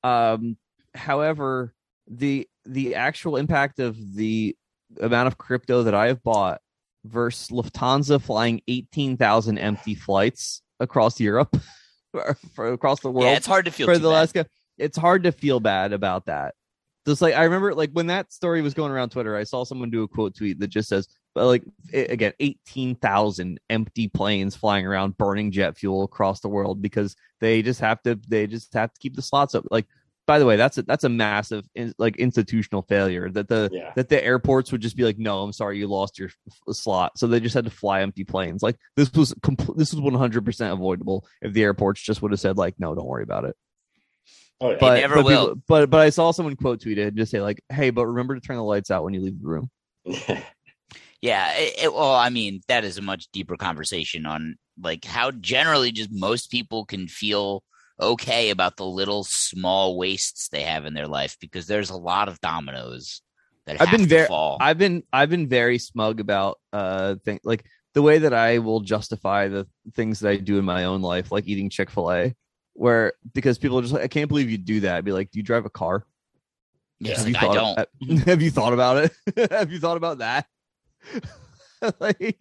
Um 0.04 0.58
however, 0.94 1.74
the 2.08 2.48
the 2.66 2.96
actual 2.96 3.38
impact 3.38 3.80
of 3.80 3.98
the 4.16 4.56
amount 5.00 5.28
of 5.28 5.38
crypto 5.38 5.84
that 5.84 5.94
I 5.96 6.08
have 6.08 6.22
bought 6.22 6.60
versus 7.06 7.50
Lufthansa 7.50 8.22
flying 8.22 8.62
18,000 8.68 9.58
empty 9.58 9.96
flights 9.96 10.62
across 10.80 11.20
Europe 11.20 11.56
or 12.14 12.38
for 12.54 12.74
across 12.74 13.00
the 13.02 13.12
world 13.12 13.26
Yeah, 13.26 13.36
it's 13.38 13.48
hard 13.48 13.66
to 13.66 13.72
feel 13.72 13.88
for 13.88 13.98
the 13.98 14.10
bad. 14.10 14.36
last. 14.36 14.38
It's 14.78 14.98
hard 14.98 15.24
to 15.24 15.32
feel 15.32 15.60
bad 15.60 15.94
about 15.94 16.26
that. 16.26 16.54
Just 17.08 17.22
like 17.22 17.36
I 17.36 17.44
remember, 17.44 17.74
like 17.76 17.92
when 17.92 18.08
that 18.08 18.34
story 18.34 18.62
was 18.62 18.74
going 18.74 18.92
around 18.92 19.10
Twitter, 19.12 19.36
I 19.38 19.44
saw 19.44 19.64
someone 19.64 19.90
do 19.92 20.04
a 20.04 20.08
quote 20.08 20.36
tweet 20.36 20.60
that 20.60 20.68
just 20.70 20.90
says, 20.90 21.08
"But 21.36 21.46
like 21.46 21.64
i- 21.94 21.98
again, 21.98 22.34
eighteen 22.40 22.96
thousand 22.96 23.60
empty 23.70 24.08
planes 24.08 24.56
flying 24.56 24.88
around, 24.88 25.16
burning 25.18 25.52
jet 25.52 25.78
fuel 25.78 26.04
across 26.04 26.40
the 26.40 26.50
world 26.50 26.82
because 26.82 27.16
they 27.42 27.62
just 27.62 27.80
have 27.80 28.02
to, 28.04 28.20
they 28.28 28.48
just 28.48 28.74
have 28.74 28.92
to 28.92 29.00
keep 29.00 29.16
the 29.16 29.22
slots 29.22 29.54
up." 29.54 29.66
Like, 29.70 29.86
by 30.28 30.40
the 30.40 30.46
way, 30.46 30.56
that's 30.56 30.78
a 30.78 30.82
that's 30.84 31.04
a 31.04 31.10
massive 31.10 31.66
in, 31.76 31.94
like 31.98 32.18
institutional 32.18 32.82
failure 32.84 33.30
that 33.32 33.48
the 33.48 33.70
Yeah. 33.72 33.92
that 33.96 34.10
the 34.10 34.24
airports 34.24 34.72
would 34.72 34.82
just 34.82 34.96
be 34.98 35.04
like, 35.04 35.18
"No, 35.20 35.42
I'm 35.44 35.54
sorry, 35.54 35.78
you 35.78 35.88
lost 35.88 36.18
your 36.20 36.30
f- 36.30 36.76
slot," 36.76 37.18
so 37.18 37.28
they 37.28 37.40
just 37.40 37.54
had 37.56 37.66
to 37.66 37.72
fly 37.72 38.02
empty 38.02 38.24
planes. 38.24 38.64
Like 38.64 38.78
this 38.96 39.12
was 39.14 39.34
compl- 39.36 39.76
this 39.78 39.94
was 39.94 40.02
one 40.02 40.14
hundred 40.16 40.46
percent 40.46 40.74
avoidable 40.74 41.26
if 41.42 41.54
the 41.54 41.64
airports 41.64 42.02
just 42.02 42.22
would 42.22 42.32
have 42.32 42.40
said 42.40 42.58
like, 42.58 42.76
"No, 42.80 42.96
don't 42.96 43.08
worry 43.08 43.24
about 43.24 43.46
it." 43.46 43.56
Oh, 44.62 44.72
yeah. 44.72 44.78
but 44.80 45.00
never 45.02 45.16
but, 45.16 45.26
will. 45.26 45.46
people- 45.50 45.62
but 45.68 45.90
but 45.90 46.00
I 46.02 46.10
saw 46.10 46.32
someone 46.32 46.56
quote 46.56 46.82
tweet 46.82 46.98
it 46.98 47.08
and 47.10 47.18
just 47.18 47.32
say 47.32 47.42
like, 47.42 47.62
"Hey, 47.70 47.90
but 47.92 48.08
remember 48.08 48.36
to 48.36 48.42
turn 48.42 48.56
the 48.58 48.64
lights 48.64 48.90
out 48.92 49.04
when 49.04 49.14
you 49.14 49.22
leave 49.22 49.40
the 49.42 49.48
room." 49.48 49.70
Yeah, 51.22 51.54
it, 51.58 51.86
it- 51.86 51.94
well, 51.94 52.14
I 52.14 52.30
mean, 52.30 52.62
that 52.68 52.84
is 52.84 52.98
a 52.98 53.02
much 53.02 53.28
deeper 53.32 53.58
conversation 53.58 54.26
on 54.26 54.58
like 54.82 55.06
how 55.06 55.32
generally 55.32 55.92
just 55.92 56.12
most 56.12 56.52
people 56.52 56.86
can 56.86 57.08
feel 57.08 57.64
okay 58.00 58.50
about 58.50 58.78
the 58.78 58.86
little 58.86 59.24
small 59.24 59.98
wastes 59.98 60.50
they 60.50 60.64
have 60.64 60.86
in 60.86 60.94
their 60.94 61.08
life 61.08 61.38
because 61.40 61.68
there's 61.68 61.90
a 61.90 61.98
lot 61.98 62.28
of 62.28 62.40
dominoes 62.42 63.22
that 63.66 63.82
I've 63.82 63.88
have 63.88 64.00
been 64.00 64.08
very- 64.08 64.28
fall. 64.28 64.58
I've 64.60 64.78
been 64.78 65.04
I've 65.12 65.30
been 65.30 65.48
very 65.48 65.78
smug 65.78 66.20
about 66.20 66.60
uh 66.74 67.16
thing 67.24 67.40
like 67.44 67.66
the 67.94 68.02
way 68.02 68.18
that 68.20 68.34
I 68.34 68.60
will 68.60 68.82
justify 68.82 69.48
the 69.48 69.68
things 69.94 70.20
that 70.20 70.30
I 70.30 70.36
do 70.36 70.60
in 70.60 70.66
my 70.66 70.84
own 70.84 71.02
life, 71.02 71.32
like 71.32 71.48
eating 71.48 71.70
Chick 71.70 71.90
Fil 71.90 72.12
A. 72.12 72.36
where 72.74 73.14
because 73.34 73.58
people 73.58 73.80
are 73.80 73.82
just 73.82 73.94
like, 73.94 74.04
I 74.04 74.08
can't 74.10 74.28
believe 74.28 74.50
you 74.50 74.58
do 74.58 74.82
that. 74.82 74.98
I'd 74.98 75.06
be 75.06 75.14
like, 75.14 75.32
do 75.32 75.40
you 75.40 75.44
drive 75.44 75.66
a 75.66 75.70
car? 75.70 76.06
Yeah, 77.00 77.12
it's 77.12 77.20
have 77.24 77.28
you 77.30 77.34
like, 77.34 77.44
I 77.44 77.54
don't. 77.54 78.20
have 78.28 78.42
you 78.42 78.52
thought 78.52 78.74
about 78.74 79.12
it? 79.28 79.52
have 79.52 79.72
you 79.72 79.80
thought 79.80 79.98
about 79.98 80.18
that? 80.20 80.46
like 82.00 82.38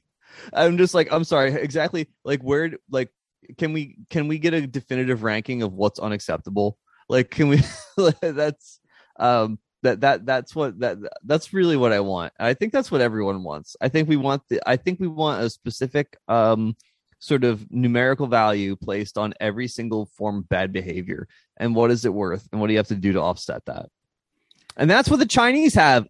I'm 0.52 0.76
just 0.76 0.92
like, 0.92 1.08
I'm 1.12 1.24
sorry, 1.24 1.52
exactly 1.54 2.08
like 2.24 2.42
where 2.42 2.72
like 2.90 3.10
can 3.58 3.72
we 3.72 3.96
can 4.10 4.28
we 4.28 4.38
get 4.38 4.54
a 4.54 4.66
definitive 4.66 5.22
ranking 5.22 5.62
of 5.62 5.72
what's 5.72 5.98
unacceptable? 5.98 6.78
Like 7.08 7.30
can 7.30 7.48
we 7.48 7.62
that's 8.20 8.80
um 9.18 9.58
that 9.82 10.00
that 10.00 10.26
that's 10.26 10.54
what 10.54 10.78
that 10.80 10.98
that's 11.24 11.52
really 11.52 11.76
what 11.76 11.92
I 11.92 12.00
want. 12.00 12.32
I 12.38 12.54
think 12.54 12.72
that's 12.72 12.90
what 12.90 13.00
everyone 13.00 13.42
wants. 13.44 13.76
I 13.80 13.88
think 13.88 14.08
we 14.08 14.16
want 14.16 14.42
the 14.48 14.60
I 14.66 14.76
think 14.76 15.00
we 15.00 15.08
want 15.08 15.42
a 15.42 15.50
specific 15.50 16.16
um 16.28 16.76
sort 17.18 17.44
of 17.44 17.70
numerical 17.70 18.26
value 18.26 18.76
placed 18.76 19.16
on 19.16 19.32
every 19.40 19.66
single 19.66 20.06
form 20.06 20.38
of 20.38 20.48
bad 20.48 20.72
behavior 20.72 21.26
and 21.56 21.74
what 21.74 21.90
is 21.90 22.04
it 22.04 22.12
worth 22.12 22.46
and 22.52 22.60
what 22.60 22.66
do 22.66 22.74
you 22.74 22.78
have 22.78 22.88
to 22.88 22.94
do 22.94 23.14
to 23.14 23.20
offset 23.20 23.64
that 23.64 23.86
and 24.76 24.90
that's 24.90 25.08
what 25.08 25.18
the 25.18 25.24
chinese 25.24 25.72
have 25.72 26.06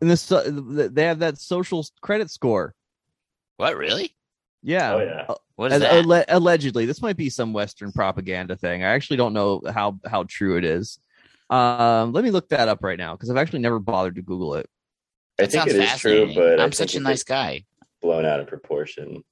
and 0.00 0.10
this 0.10 0.26
they 0.26 1.04
have 1.04 1.20
that 1.20 1.38
social 1.38 1.86
credit 2.00 2.30
score 2.30 2.74
What 3.56 3.76
really? 3.76 4.14
Yeah, 4.62 4.94
Oh 4.94 5.00
yeah. 5.00 5.26
What 5.56 5.72
is 5.72 5.82
Al- 5.82 6.02
that? 6.04 6.26
alle- 6.28 6.36
allegedly 6.38 6.86
this 6.86 7.02
might 7.02 7.16
be 7.16 7.28
some 7.30 7.52
western 7.52 7.92
propaganda 7.92 8.56
thing 8.56 8.82
i 8.82 8.88
actually 8.88 9.16
don't 9.18 9.32
know 9.32 9.60
how 9.72 9.98
how 10.06 10.24
true 10.28 10.56
it 10.56 10.64
is 10.64 10.98
um 11.50 12.12
let 12.12 12.24
me 12.24 12.30
look 12.30 12.48
that 12.50 12.68
up 12.68 12.82
right 12.82 12.98
now 12.98 13.14
because 13.14 13.28
i've 13.30 13.36
actually 13.36 13.58
never 13.58 13.78
bothered 13.78 14.14
to 14.16 14.22
google 14.22 14.54
it 14.54 14.66
I 15.38 15.44
That 15.44 15.52
think 15.52 15.62
sounds 15.62 15.74
it 15.74 15.82
is 15.82 16.00
true, 16.00 16.26
fascinating. 16.26 16.34
but 16.34 16.60
I 16.60 16.64
I'm 16.64 16.72
such 16.72 16.94
a 16.94 17.00
nice 17.00 17.24
guy. 17.24 17.64
blown 18.02 18.26
out 18.26 18.40
of 18.40 18.46
proportion. 18.46 19.22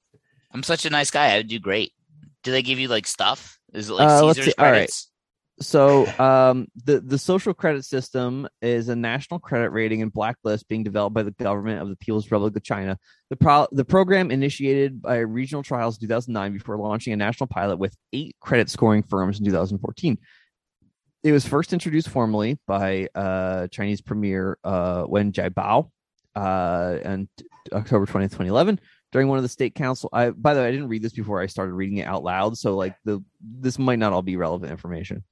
I'm 0.54 0.62
such 0.62 0.86
a 0.86 0.90
nice 0.90 1.10
guy. 1.10 1.34
I 1.34 1.36
would 1.38 1.48
do 1.48 1.58
great. 1.58 1.92
Do 2.42 2.50
they 2.50 2.62
give 2.62 2.78
you 2.78 2.88
like 2.88 3.06
stuff? 3.06 3.58
Is 3.74 3.90
it 3.90 3.92
like 3.92 4.08
Uh, 4.08 4.20
Caesar's 4.32 4.46
see. 4.46 4.54
All 4.56 4.64
right. 4.64 4.72
credits? 4.72 5.10
So 5.60 6.06
um 6.18 6.68
the 6.84 7.00
the 7.00 7.18
social 7.18 7.52
credit 7.52 7.84
system 7.84 8.46
is 8.62 8.88
a 8.88 8.96
national 8.96 9.40
credit 9.40 9.70
rating 9.70 10.02
and 10.02 10.12
blacklist 10.12 10.68
being 10.68 10.82
developed 10.82 11.14
by 11.14 11.22
the 11.22 11.32
government 11.32 11.82
of 11.82 11.88
the 11.88 11.96
people's 11.96 12.26
republic 12.26 12.54
of 12.56 12.62
china. 12.62 12.98
The 13.30 13.36
pro- 13.36 13.66
the 13.72 13.84
program 13.84 14.30
initiated 14.30 15.02
by 15.02 15.18
regional 15.18 15.62
trials 15.62 15.96
in 15.96 16.02
2009 16.02 16.52
before 16.52 16.78
launching 16.78 17.12
a 17.12 17.16
national 17.16 17.48
pilot 17.48 17.78
with 17.78 17.96
eight 18.12 18.36
credit 18.40 18.70
scoring 18.70 19.02
firms 19.02 19.38
in 19.38 19.44
2014 19.44 20.18
it 21.24 21.32
was 21.32 21.46
first 21.46 21.72
introduced 21.72 22.08
formally 22.08 22.58
by 22.66 23.08
uh 23.14 23.66
chinese 23.68 24.00
premier 24.00 24.58
uh 24.64 25.04
wen 25.06 25.32
jiabao 25.32 25.90
uh 26.36 26.98
and 27.04 27.28
october 27.72 28.06
20th 28.06 28.30
2011 28.30 28.80
during 29.10 29.28
one 29.28 29.38
of 29.38 29.42
the 29.42 29.48
state 29.48 29.74
council 29.74 30.08
i 30.12 30.30
by 30.30 30.54
the 30.54 30.60
way 30.60 30.68
i 30.68 30.70
didn't 30.70 30.88
read 30.88 31.02
this 31.02 31.12
before 31.12 31.40
i 31.40 31.46
started 31.46 31.72
reading 31.72 31.98
it 31.98 32.06
out 32.06 32.22
loud 32.22 32.56
so 32.56 32.76
like 32.76 32.94
the 33.04 33.22
this 33.42 33.78
might 33.78 33.98
not 33.98 34.12
all 34.12 34.22
be 34.22 34.36
relevant 34.36 34.70
information 34.70 35.24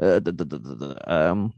uh, 0.00 0.20
the, 0.20 0.32
the, 0.32 0.44
the, 0.44 0.58
the, 0.58 0.74
the, 0.74 1.12
um, 1.14 1.52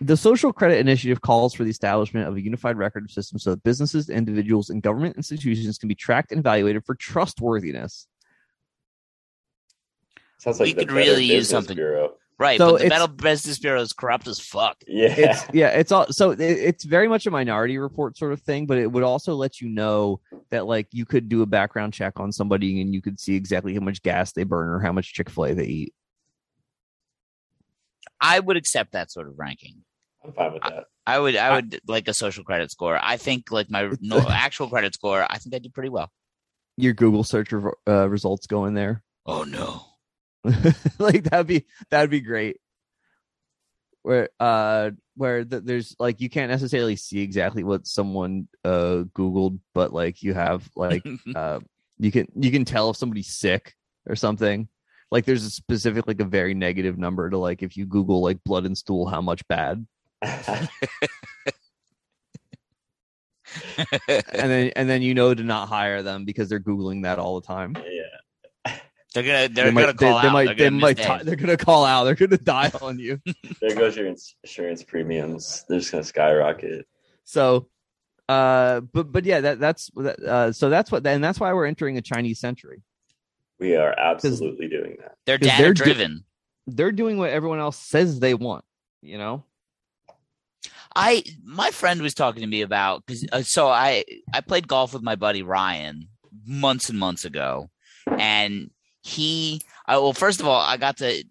the 0.00 0.16
social 0.16 0.52
credit 0.52 0.78
initiative 0.78 1.20
calls 1.20 1.54
for 1.54 1.62
the 1.64 1.70
establishment 1.70 2.26
of 2.28 2.34
a 2.36 2.42
unified 2.42 2.76
record 2.76 3.10
system 3.10 3.38
so 3.38 3.50
that 3.50 3.62
businesses, 3.62 4.08
individuals, 4.10 4.70
and 4.70 4.82
government 4.82 5.16
institutions 5.16 5.78
can 5.78 5.88
be 5.88 5.94
tracked 5.94 6.32
and 6.32 6.40
evaluated 6.40 6.84
for 6.84 6.94
trustworthiness. 6.96 8.08
Sounds 10.38 10.60
We 10.60 10.66
like 10.66 10.76
the 10.76 10.84
could 10.86 10.92
really 10.92 11.24
use 11.24 11.48
something. 11.48 11.76
Bureau. 11.76 12.14
Right, 12.38 12.58
So 12.58 12.72
but 12.72 12.78
the 12.80 12.84
it's- 12.86 13.00
Better 13.00 13.10
Business 13.12 13.58
Bureau 13.58 13.80
is 13.80 13.94
corrupt 13.94 14.26
as 14.26 14.38
fuck. 14.38 14.76
Yeah. 14.86 15.14
It's 15.16 15.46
yeah, 15.54 15.68
it's 15.68 15.90
all 15.90 16.06
so 16.12 16.32
it, 16.32 16.40
it's 16.40 16.84
very 16.84 17.08
much 17.08 17.26
a 17.26 17.30
minority 17.30 17.78
report 17.78 18.18
sort 18.18 18.32
of 18.34 18.42
thing, 18.42 18.66
but 18.66 18.76
it 18.76 18.92
would 18.92 19.02
also 19.02 19.34
let 19.34 19.58
you 19.62 19.70
know 19.70 20.20
that 20.50 20.66
like 20.66 20.88
you 20.92 21.06
could 21.06 21.30
do 21.30 21.40
a 21.40 21.46
background 21.46 21.94
check 21.94 22.20
on 22.20 22.32
somebody 22.32 22.82
and 22.82 22.92
you 22.92 23.00
could 23.00 23.18
see 23.18 23.34
exactly 23.36 23.72
how 23.72 23.80
much 23.80 24.02
gas 24.02 24.32
they 24.32 24.44
burn 24.44 24.68
or 24.68 24.80
how 24.80 24.92
much 24.92 25.14
Chick 25.14 25.30
Fil 25.30 25.46
A 25.46 25.54
they 25.54 25.64
eat. 25.64 25.94
I 28.20 28.40
would 28.40 28.56
accept 28.56 28.92
that 28.92 29.10
sort 29.10 29.28
of 29.28 29.38
ranking. 29.38 29.84
I'm 30.24 30.32
fine 30.32 30.52
with 30.54 30.62
that. 30.62 30.84
I 31.06 31.18
would, 31.18 31.36
I 31.36 31.54
would 31.54 31.80
like 31.86 32.08
a 32.08 32.14
social 32.14 32.42
credit 32.42 32.70
score. 32.70 32.98
I 33.00 33.16
think 33.16 33.50
like 33.50 33.70
my 33.70 33.92
no, 34.00 34.18
actual 34.28 34.68
credit 34.68 34.94
score. 34.94 35.26
I 35.28 35.38
think 35.38 35.54
I 35.54 35.58
did 35.58 35.74
pretty 35.74 35.90
well. 35.90 36.10
Your 36.76 36.92
Google 36.92 37.24
search 37.24 37.52
rev- 37.52 37.74
uh, 37.88 38.08
results 38.08 38.46
go 38.46 38.64
in 38.66 38.74
there. 38.74 39.02
Oh 39.24 39.44
no. 39.44 39.82
like 40.98 41.24
that'd 41.24 41.46
be 41.46 41.66
that'd 41.90 42.10
be 42.10 42.20
great 42.20 42.58
where 44.06 44.28
uh 44.38 44.92
where 45.16 45.44
th- 45.44 45.64
there's 45.64 45.96
like 45.98 46.20
you 46.20 46.30
can't 46.30 46.48
necessarily 46.48 46.94
see 46.94 47.18
exactly 47.18 47.64
what 47.64 47.88
someone 47.88 48.46
uh 48.64 49.02
googled 49.16 49.58
but 49.74 49.92
like 49.92 50.22
you 50.22 50.32
have 50.32 50.70
like 50.76 51.04
uh 51.34 51.58
you 51.98 52.12
can 52.12 52.28
you 52.36 52.52
can 52.52 52.64
tell 52.64 52.88
if 52.88 52.96
somebody's 52.96 53.26
sick 53.26 53.74
or 54.08 54.14
something 54.14 54.68
like 55.10 55.24
there's 55.24 55.44
a 55.44 55.50
specific 55.50 56.06
like 56.06 56.20
a 56.20 56.24
very 56.24 56.54
negative 56.54 56.98
number 56.98 57.30
to 57.30 57.38
like 57.38 57.62
if 57.62 57.76
you 57.76 57.86
google 57.86 58.22
like 58.22 58.42
blood 58.44 58.66
and 58.66 58.76
stool 58.76 59.06
how 59.06 59.20
much 59.20 59.46
bad 59.48 59.86
and 60.22 60.68
then 64.32 64.72
and 64.76 64.88
then 64.88 65.02
you 65.02 65.14
know 65.14 65.32
to 65.34 65.42
not 65.42 65.68
hire 65.68 66.02
them 66.02 66.24
because 66.24 66.48
they're 66.48 66.60
googling 66.60 67.02
that 67.02 67.18
all 67.18 67.40
the 67.40 67.46
time 67.46 67.74
yeah. 67.76 68.02
They're 69.14 69.22
gonna, 69.22 69.48
they're 69.48 69.72
they 69.72 69.72
gonna 69.72 69.86
might, 69.86 69.96
call 69.96 70.16
they, 70.20 70.28
they 70.28 70.32
might, 70.32 70.44
they're 70.44 70.54
gonna 70.54 70.70
might, 70.72 70.96
misbehave. 70.98 71.20
ti- 71.20 71.24
they're 71.24 71.36
gonna 71.36 71.56
call 71.56 71.86
out. 71.86 72.04
They're 72.04 72.14
gonna 72.16 72.36
die 72.36 72.70
on 72.82 72.98
you. 72.98 73.18
There 73.62 73.74
goes 73.74 73.96
your 73.96 74.08
ins- 74.08 74.36
insurance 74.42 74.82
premiums. 74.82 75.64
They're 75.70 75.78
just 75.78 75.90
gonna 75.90 76.04
skyrocket. 76.04 76.86
So, 77.24 77.68
uh, 78.28 78.80
but 78.80 79.10
but 79.12 79.24
yeah, 79.24 79.40
that 79.40 79.58
that's 79.58 79.90
uh, 79.96 80.52
so 80.52 80.68
that's 80.68 80.92
what, 80.92 81.06
and 81.06 81.24
that's 81.24 81.40
why 81.40 81.50
we're 81.54 81.64
entering 81.64 81.96
a 81.96 82.02
Chinese 82.02 82.40
century. 82.40 82.82
We 83.58 83.76
are 83.76 83.94
absolutely 83.98 84.68
doing 84.68 84.96
that. 85.00 85.16
They're 85.24 85.38
'Cause 85.38 85.48
data 85.48 85.62
they're 85.62 85.74
di- 85.74 85.84
driven. 85.84 86.24
They're 86.66 86.92
doing 86.92 87.16
what 87.18 87.30
everyone 87.30 87.58
else 87.60 87.78
says 87.78 88.20
they 88.20 88.34
want. 88.34 88.64
You 89.02 89.18
know, 89.18 89.44
I 90.94 91.22
my 91.44 91.70
friend 91.70 92.02
was 92.02 92.14
talking 92.14 92.40
to 92.42 92.46
me 92.48 92.62
about 92.62 93.04
because 93.06 93.24
uh, 93.32 93.42
so 93.42 93.68
I 93.68 94.04
I 94.32 94.40
played 94.40 94.68
golf 94.68 94.92
with 94.92 95.02
my 95.02 95.14
buddy 95.16 95.42
Ryan 95.42 96.08
months 96.46 96.88
and 96.88 96.98
months 96.98 97.24
ago, 97.24 97.70
and 98.06 98.70
he 99.02 99.62
I, 99.86 99.98
well 99.98 100.12
first 100.12 100.40
of 100.40 100.46
all 100.46 100.60
I 100.60 100.76
got 100.76 100.96
to 100.98 101.22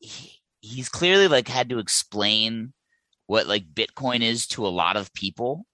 he, 0.00 0.40
he's 0.60 0.88
clearly 0.88 1.28
like 1.28 1.48
had 1.48 1.68
to 1.70 1.78
explain 1.78 2.72
what 3.26 3.46
like 3.46 3.74
Bitcoin 3.74 4.22
is 4.22 4.46
to 4.48 4.66
a 4.66 4.68
lot 4.68 4.96
of 4.96 5.12
people. 5.12 5.66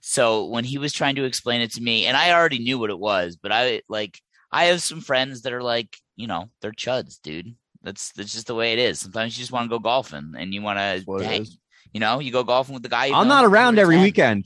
So 0.00 0.44
when 0.44 0.62
he 0.64 0.78
was 0.78 0.92
trying 0.92 1.16
to 1.16 1.24
explain 1.24 1.60
it 1.60 1.72
to 1.72 1.82
me, 1.82 2.06
and 2.06 2.16
I 2.16 2.32
already 2.32 2.60
knew 2.60 2.78
what 2.78 2.90
it 2.90 2.98
was, 2.98 3.36
but 3.36 3.50
I 3.50 3.82
like 3.88 4.20
I 4.54 4.64
have 4.66 4.80
some 4.80 5.00
friends 5.00 5.42
that 5.42 5.52
are 5.52 5.62
like 5.62 5.96
you 6.16 6.26
know 6.26 6.48
they're 6.60 6.72
chuds, 6.72 7.20
dude. 7.20 7.54
That's 7.82 8.12
that's 8.12 8.32
just 8.32 8.46
the 8.46 8.54
way 8.54 8.72
it 8.72 8.78
is. 8.78 9.00
Sometimes 9.00 9.36
you 9.36 9.42
just 9.42 9.52
want 9.52 9.64
to 9.66 9.74
go 9.74 9.78
golfing 9.78 10.34
and 10.38 10.54
you 10.54 10.62
want 10.62 10.78
to 10.78 11.46
you 11.92 12.00
know, 12.00 12.18
you 12.20 12.32
go 12.32 12.42
golfing 12.44 12.74
with 12.74 12.82
the 12.82 12.88
guy. 12.88 13.10
I'm 13.12 13.28
not 13.28 13.44
around 13.44 13.78
every 13.78 13.96
10. 13.96 14.02
weekend. 14.02 14.44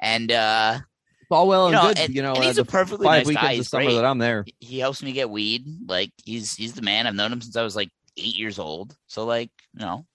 And 0.00 0.30
uh, 0.32 0.78
It's 1.22 1.30
all 1.30 1.46
well 1.48 1.66
and 1.68 1.74
You 1.74 1.80
know, 1.82 1.88
good. 1.88 1.98
and- 1.98 2.14
you 2.14 2.22
know, 2.22 2.32
uh, 2.32 2.40
he's 2.42 2.58
a 2.58 2.64
perfectly 2.64 3.06
five 3.06 3.20
nice 3.20 3.26
weekends 3.28 3.42
guy. 3.46 3.50
of 3.52 3.56
He's 3.56 3.68
summer 3.68 3.84
great. 3.84 3.94
that 3.94 4.04
I'm 4.04 4.18
there. 4.18 4.44
he 4.60 4.78
helps 4.80 5.02
me 5.02 5.12
get 5.12 5.30
weed. 5.30 5.64
Like 5.86 6.10
he's 6.24 6.54
he's 6.54 6.72
the 6.74 6.82
man. 6.82 7.06
I've 7.06 7.14
known 7.14 7.32
him 7.32 7.40
since 7.40 7.56
I 7.56 7.62
was 7.62 7.76
like 7.76 7.90
eight 8.16 8.36
years 8.36 8.58
old. 8.58 8.94
So 9.06 9.24
like 9.24 9.50
you 9.74 9.80
know, 9.80 10.06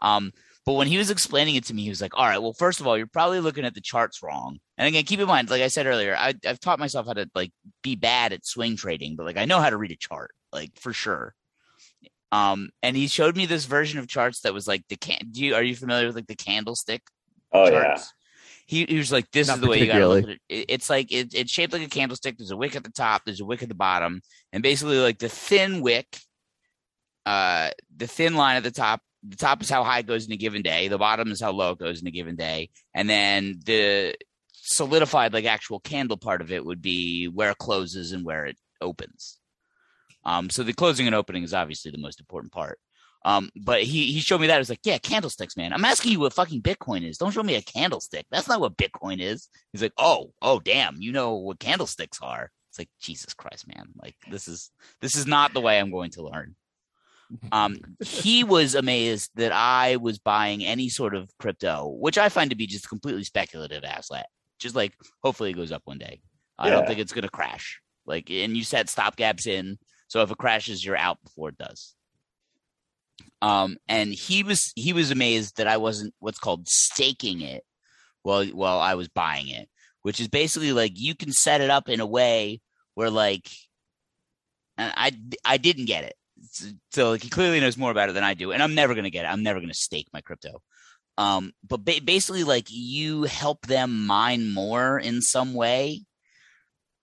um. 0.00 0.32
But 0.68 0.74
when 0.74 0.86
he 0.86 0.98
was 0.98 1.08
explaining 1.08 1.54
it 1.54 1.64
to 1.64 1.72
me, 1.74 1.84
he 1.84 1.88
was 1.88 2.02
like, 2.02 2.14
"All 2.14 2.26
right, 2.26 2.36
well, 2.36 2.52
first 2.52 2.78
of 2.78 2.86
all, 2.86 2.94
you're 2.98 3.06
probably 3.06 3.40
looking 3.40 3.64
at 3.64 3.72
the 3.72 3.80
charts 3.80 4.22
wrong." 4.22 4.58
And 4.76 4.86
again, 4.86 5.04
keep 5.04 5.18
in 5.18 5.26
mind, 5.26 5.48
like 5.48 5.62
I 5.62 5.68
said 5.68 5.86
earlier, 5.86 6.14
I, 6.14 6.34
I've 6.46 6.60
taught 6.60 6.78
myself 6.78 7.06
how 7.06 7.14
to 7.14 7.26
like 7.34 7.52
be 7.82 7.96
bad 7.96 8.34
at 8.34 8.44
swing 8.44 8.76
trading, 8.76 9.16
but 9.16 9.24
like 9.24 9.38
I 9.38 9.46
know 9.46 9.60
how 9.60 9.70
to 9.70 9.78
read 9.78 9.92
a 9.92 9.96
chart, 9.96 10.32
like 10.52 10.72
for 10.78 10.92
sure. 10.92 11.34
Um, 12.32 12.68
and 12.82 12.94
he 12.98 13.06
showed 13.08 13.34
me 13.34 13.46
this 13.46 13.64
version 13.64 13.98
of 13.98 14.08
charts 14.08 14.40
that 14.40 14.52
was 14.52 14.68
like 14.68 14.82
the 14.90 14.96
can. 14.96 15.30
Do 15.30 15.42
you 15.42 15.54
are 15.54 15.62
you 15.62 15.74
familiar 15.74 16.06
with 16.08 16.16
like 16.16 16.26
the 16.26 16.36
candlestick 16.36 17.00
Oh 17.50 17.70
yeah. 17.70 17.80
He, 18.66 18.84
he 18.84 18.98
was 18.98 19.10
like, 19.10 19.30
"This 19.30 19.46
Not 19.48 19.54
is 19.54 19.60
the 19.62 19.68
way 19.68 19.80
you 19.80 19.86
got 19.86 20.00
to 20.00 20.08
look 20.08 20.24
at 20.24 20.28
it. 20.32 20.40
It- 20.50 20.66
It's 20.68 20.90
like 20.90 21.10
it, 21.10 21.32
it's 21.32 21.50
shaped 21.50 21.72
like 21.72 21.80
a 21.80 21.88
candlestick. 21.88 22.36
There's 22.36 22.50
a 22.50 22.58
wick 22.58 22.76
at 22.76 22.84
the 22.84 22.92
top. 22.92 23.22
There's 23.24 23.40
a 23.40 23.46
wick 23.46 23.62
at 23.62 23.70
the 23.70 23.74
bottom, 23.74 24.20
and 24.52 24.62
basically, 24.62 24.98
like 24.98 25.18
the 25.18 25.30
thin 25.30 25.80
wick, 25.80 26.18
uh, 27.24 27.70
the 27.96 28.06
thin 28.06 28.34
line 28.34 28.56
at 28.58 28.64
the 28.64 28.70
top. 28.70 29.00
The 29.28 29.36
top 29.36 29.62
is 29.62 29.70
how 29.70 29.84
high 29.84 30.00
it 30.00 30.06
goes 30.06 30.26
in 30.26 30.32
a 30.32 30.36
given 30.36 30.62
day. 30.62 30.88
The 30.88 30.98
bottom 30.98 31.30
is 31.30 31.40
how 31.40 31.52
low 31.52 31.72
it 31.72 31.78
goes 31.78 32.00
in 32.00 32.06
a 32.06 32.10
given 32.10 32.36
day, 32.36 32.70
and 32.94 33.08
then 33.08 33.60
the 33.64 34.14
solidified, 34.52 35.32
like 35.32 35.44
actual 35.44 35.80
candle 35.80 36.16
part 36.16 36.40
of 36.40 36.52
it 36.52 36.64
would 36.64 36.82
be 36.82 37.26
where 37.26 37.50
it 37.50 37.58
closes 37.58 38.12
and 38.12 38.24
where 38.24 38.46
it 38.46 38.56
opens. 38.80 39.38
Um, 40.24 40.50
so 40.50 40.62
the 40.62 40.72
closing 40.72 41.06
and 41.06 41.14
opening 41.14 41.42
is 41.42 41.54
obviously 41.54 41.90
the 41.90 41.98
most 41.98 42.20
important 42.20 42.52
part. 42.52 42.78
Um, 43.24 43.50
but 43.56 43.82
he 43.82 44.12
he 44.12 44.20
showed 44.20 44.40
me 44.40 44.46
that. 44.46 44.56
It 44.56 44.60
was 44.60 44.70
like, 44.70 44.80
yeah, 44.84 44.98
candlesticks, 44.98 45.56
man. 45.56 45.72
I'm 45.72 45.84
asking 45.84 46.12
you 46.12 46.20
what 46.20 46.32
fucking 46.32 46.62
Bitcoin 46.62 47.06
is. 47.06 47.18
Don't 47.18 47.32
show 47.32 47.42
me 47.42 47.56
a 47.56 47.62
candlestick. 47.62 48.26
That's 48.30 48.48
not 48.48 48.60
what 48.60 48.76
Bitcoin 48.76 49.20
is. 49.20 49.48
He's 49.72 49.82
like, 49.82 49.92
oh, 49.98 50.32
oh, 50.40 50.60
damn, 50.60 50.96
you 50.98 51.12
know 51.12 51.34
what 51.34 51.58
candlesticks 51.58 52.18
are. 52.22 52.50
It's 52.70 52.78
like 52.78 52.90
Jesus 53.00 53.34
Christ, 53.34 53.66
man. 53.66 53.88
Like 54.00 54.14
this 54.30 54.46
is 54.48 54.70
this 55.00 55.16
is 55.16 55.26
not 55.26 55.52
the 55.52 55.60
way 55.60 55.78
I'm 55.78 55.90
going 55.90 56.10
to 56.12 56.22
learn. 56.22 56.54
Um, 57.52 57.76
he 58.04 58.44
was 58.44 58.74
amazed 58.74 59.30
that 59.34 59.52
I 59.52 59.96
was 59.96 60.18
buying 60.18 60.64
any 60.64 60.88
sort 60.88 61.14
of 61.14 61.30
crypto, 61.38 61.88
which 61.88 62.18
I 62.18 62.28
find 62.28 62.50
to 62.50 62.56
be 62.56 62.66
just 62.66 62.88
completely 62.88 63.24
speculative 63.24 63.84
asset. 63.84 64.26
Just 64.58 64.74
like 64.74 64.94
hopefully 65.22 65.50
it 65.50 65.56
goes 65.56 65.72
up 65.72 65.82
one 65.84 65.98
day. 65.98 66.20
I 66.58 66.70
don't 66.70 66.86
think 66.86 66.98
it's 66.98 67.12
gonna 67.12 67.28
crash. 67.28 67.80
Like, 68.06 68.30
and 68.30 68.56
you 68.56 68.64
set 68.64 68.88
stop 68.88 69.16
gaps 69.16 69.46
in, 69.46 69.78
so 70.08 70.22
if 70.22 70.30
it 70.30 70.38
crashes, 70.38 70.84
you're 70.84 70.96
out 70.96 71.22
before 71.22 71.50
it 71.50 71.58
does. 71.58 71.94
Um, 73.42 73.76
and 73.88 74.12
he 74.12 74.42
was 74.42 74.72
he 74.74 74.92
was 74.92 75.10
amazed 75.10 75.58
that 75.58 75.68
I 75.68 75.76
wasn't 75.76 76.14
what's 76.18 76.38
called 76.38 76.68
staking 76.68 77.40
it 77.42 77.62
while 78.22 78.46
while 78.46 78.80
I 78.80 78.94
was 78.94 79.08
buying 79.08 79.48
it, 79.48 79.68
which 80.02 80.20
is 80.20 80.28
basically 80.28 80.72
like 80.72 80.92
you 80.94 81.14
can 81.14 81.32
set 81.32 81.60
it 81.60 81.70
up 81.70 81.88
in 81.88 82.00
a 82.00 82.06
way 82.06 82.60
where 82.94 83.10
like, 83.10 83.48
and 84.76 84.92
I 84.96 85.12
I 85.44 85.56
didn't 85.58 85.84
get 85.84 86.04
it, 86.04 86.14
so, 86.42 86.66
so 86.90 87.10
like 87.10 87.22
he 87.22 87.28
clearly 87.28 87.60
knows 87.60 87.76
more 87.76 87.90
about 87.90 88.08
it 88.08 88.12
than 88.12 88.24
I 88.24 88.34
do, 88.34 88.52
and 88.52 88.62
I'm 88.62 88.74
never 88.74 88.94
gonna 88.94 89.10
get 89.10 89.24
it. 89.24 89.28
I'm 89.28 89.42
never 89.42 89.60
gonna 89.60 89.74
stake 89.74 90.08
my 90.12 90.20
crypto. 90.20 90.62
Um, 91.16 91.52
but 91.66 91.84
ba- 91.84 92.00
basically, 92.04 92.44
like 92.44 92.66
you 92.68 93.24
help 93.24 93.66
them 93.66 94.06
mine 94.06 94.52
more 94.52 94.98
in 94.98 95.20
some 95.20 95.54
way, 95.54 96.02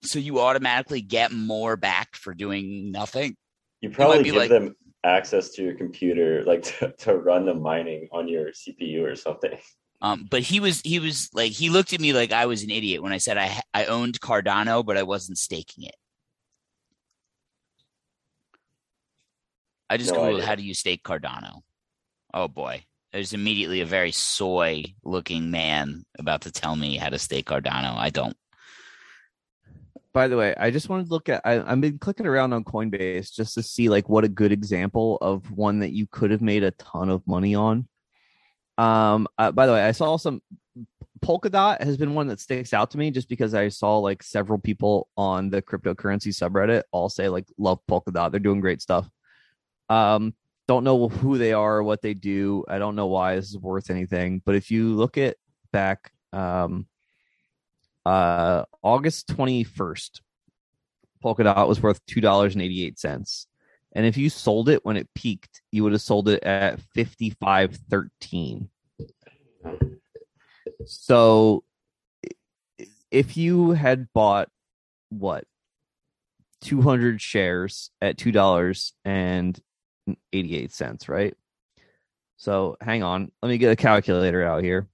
so 0.03 0.19
you 0.19 0.39
automatically 0.39 1.01
get 1.01 1.31
more 1.31 1.75
back 1.75 2.15
for 2.15 2.33
doing 2.33 2.91
nothing. 2.91 3.35
You 3.81 3.89
probably 3.89 4.23
give 4.23 4.35
like- 4.35 4.49
them 4.49 4.75
access 5.03 5.49
to 5.49 5.63
your 5.63 5.75
computer, 5.75 6.43
like 6.45 6.63
to, 6.63 6.91
to 6.99 7.15
run 7.15 7.45
the 7.45 7.53
mining 7.53 8.07
on 8.11 8.27
your 8.27 8.47
CPU 8.47 9.03
or 9.03 9.15
something. 9.15 9.57
Um, 10.01 10.27
but 10.29 10.41
he 10.41 10.59
was 10.59 10.81
he 10.81 10.99
was 10.99 11.29
like 11.33 11.51
he 11.51 11.69
looked 11.69 11.93
at 11.93 11.99
me 12.01 12.13
like 12.13 12.31
I 12.31 12.45
was 12.45 12.63
an 12.63 12.69
idiot 12.69 13.01
when 13.01 13.13
I 13.13 13.17
said 13.17 13.37
I 13.37 13.61
I 13.73 13.85
owned 13.85 14.19
Cardano, 14.19 14.85
but 14.85 14.97
I 14.97 15.03
wasn't 15.03 15.37
staking 15.37 15.85
it. 15.85 15.95
I 19.89 19.97
just 19.97 20.13
No 20.13 20.19
googled 20.19 20.35
idea. 20.35 20.45
how 20.45 20.55
do 20.55 20.63
you 20.63 20.73
stake 20.73 21.03
Cardano. 21.03 21.61
Oh 22.33 22.47
boy, 22.47 22.83
there's 23.13 23.33
immediately 23.33 23.81
a 23.81 23.85
very 23.85 24.11
soy 24.11 24.83
looking 25.03 25.51
man 25.51 26.03
about 26.19 26.41
to 26.41 26.51
tell 26.51 26.75
me 26.75 26.97
how 26.97 27.09
to 27.09 27.19
stake 27.19 27.47
Cardano. 27.47 27.95
I 27.95 28.09
don't. 28.09 28.35
By 30.13 30.27
the 30.29 30.37
way, 30.37 30.55
I 30.57 30.71
just 30.71 30.87
wanted 30.87 31.07
to 31.07 31.09
look 31.11 31.27
at. 31.29 31.41
I, 31.45 31.61
I've 31.61 31.81
been 31.81 31.99
clicking 31.99 32.25
around 32.25 32.53
on 32.53 32.63
Coinbase 32.63 33.33
just 33.33 33.53
to 33.55 33.63
see 33.63 33.89
like 33.89 34.07
what 34.07 34.23
a 34.23 34.29
good 34.29 34.51
example 34.53 35.17
of 35.21 35.51
one 35.51 35.79
that 35.79 35.91
you 35.91 36.07
could 36.07 36.31
have 36.31 36.41
made 36.41 36.63
a 36.63 36.71
ton 36.71 37.09
of 37.09 37.25
money 37.27 37.53
on. 37.55 37.87
Um. 38.77 39.27
uh, 39.37 39.51
by 39.51 39.65
the 39.67 39.73
way, 39.73 39.83
I 39.83 39.91
saw 39.91 40.17
some. 40.17 40.41
Polkadot 41.21 41.81
has 41.81 41.97
been 41.97 42.13
one 42.13 42.27
that 42.27 42.39
sticks 42.39 42.73
out 42.73 42.91
to 42.91 42.97
me 42.97 43.09
just 43.09 43.29
because 43.29 43.53
I 43.53 43.69
saw 43.69 43.97
like 43.97 44.21
several 44.21 44.59
people 44.59 45.07
on 45.17 45.49
the 45.49 45.61
cryptocurrency 45.61 46.27
subreddit 46.27 46.83
all 46.91 47.09
say 47.09 47.29
like 47.29 47.45
love 47.57 47.79
Polkadot. 47.89 48.31
They're 48.31 48.39
doing 48.39 48.59
great 48.59 48.81
stuff. 48.81 49.09
Um. 49.89 50.33
Don't 50.67 50.83
know 50.83 51.09
who 51.09 51.37
they 51.37 51.53
are, 51.53 51.77
or 51.77 51.83
what 51.83 52.01
they 52.01 52.15
do. 52.15 52.65
I 52.67 52.79
don't 52.79 52.95
know 52.95 53.05
why 53.05 53.35
this 53.35 53.49
is 53.49 53.57
worth 53.59 53.91
anything. 53.91 54.41
But 54.43 54.55
if 54.55 54.71
you 54.71 54.95
look 54.95 55.15
at 55.15 55.37
back, 55.71 56.11
um, 56.33 56.87
uh 58.05 58.65
August 58.83 59.27
21st 59.29 60.21
Polkadot 61.23 61.67
was 61.67 61.81
worth 61.81 62.05
$2.88 62.05 63.45
and 63.93 64.05
if 64.05 64.17
you 64.17 64.29
sold 64.29 64.69
it 64.69 64.85
when 64.85 64.97
it 64.97 65.13
peaked 65.15 65.61
you 65.71 65.83
would 65.83 65.91
have 65.91 66.01
sold 66.01 66.29
it 66.29 66.43
at 66.43 66.79
55.13 66.95 68.67
so 70.85 71.63
if 73.09 73.37
you 73.37 73.71
had 73.71 74.07
bought 74.13 74.49
what 75.09 75.45
200 76.61 77.19
shares 77.21 77.89
at 78.01 78.17
88 80.33 80.71
cents, 80.71 81.09
right? 81.09 81.35
So 82.37 82.77
hang 82.81 83.03
on. 83.03 83.31
Let 83.41 83.49
me 83.49 83.57
get 83.57 83.71
a 83.71 83.75
calculator 83.75 84.43
out 84.43 84.63
here. 84.63 84.87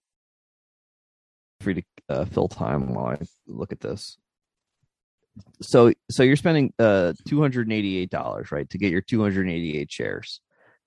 Free 1.59 1.75
to 1.75 1.83
uh, 2.09 2.25
fill 2.25 2.47
time 2.47 2.93
while 2.93 3.07
I 3.07 3.17
look 3.47 3.71
at 3.71 3.79
this. 3.79 4.17
So 5.61 5.93
so 6.09 6.23
you're 6.23 6.35
spending 6.35 6.73
uh 6.77 7.13
$288, 7.27 8.51
right, 8.51 8.69
to 8.69 8.77
get 8.77 8.91
your 8.91 9.01
288 9.01 9.91
shares. 9.91 10.41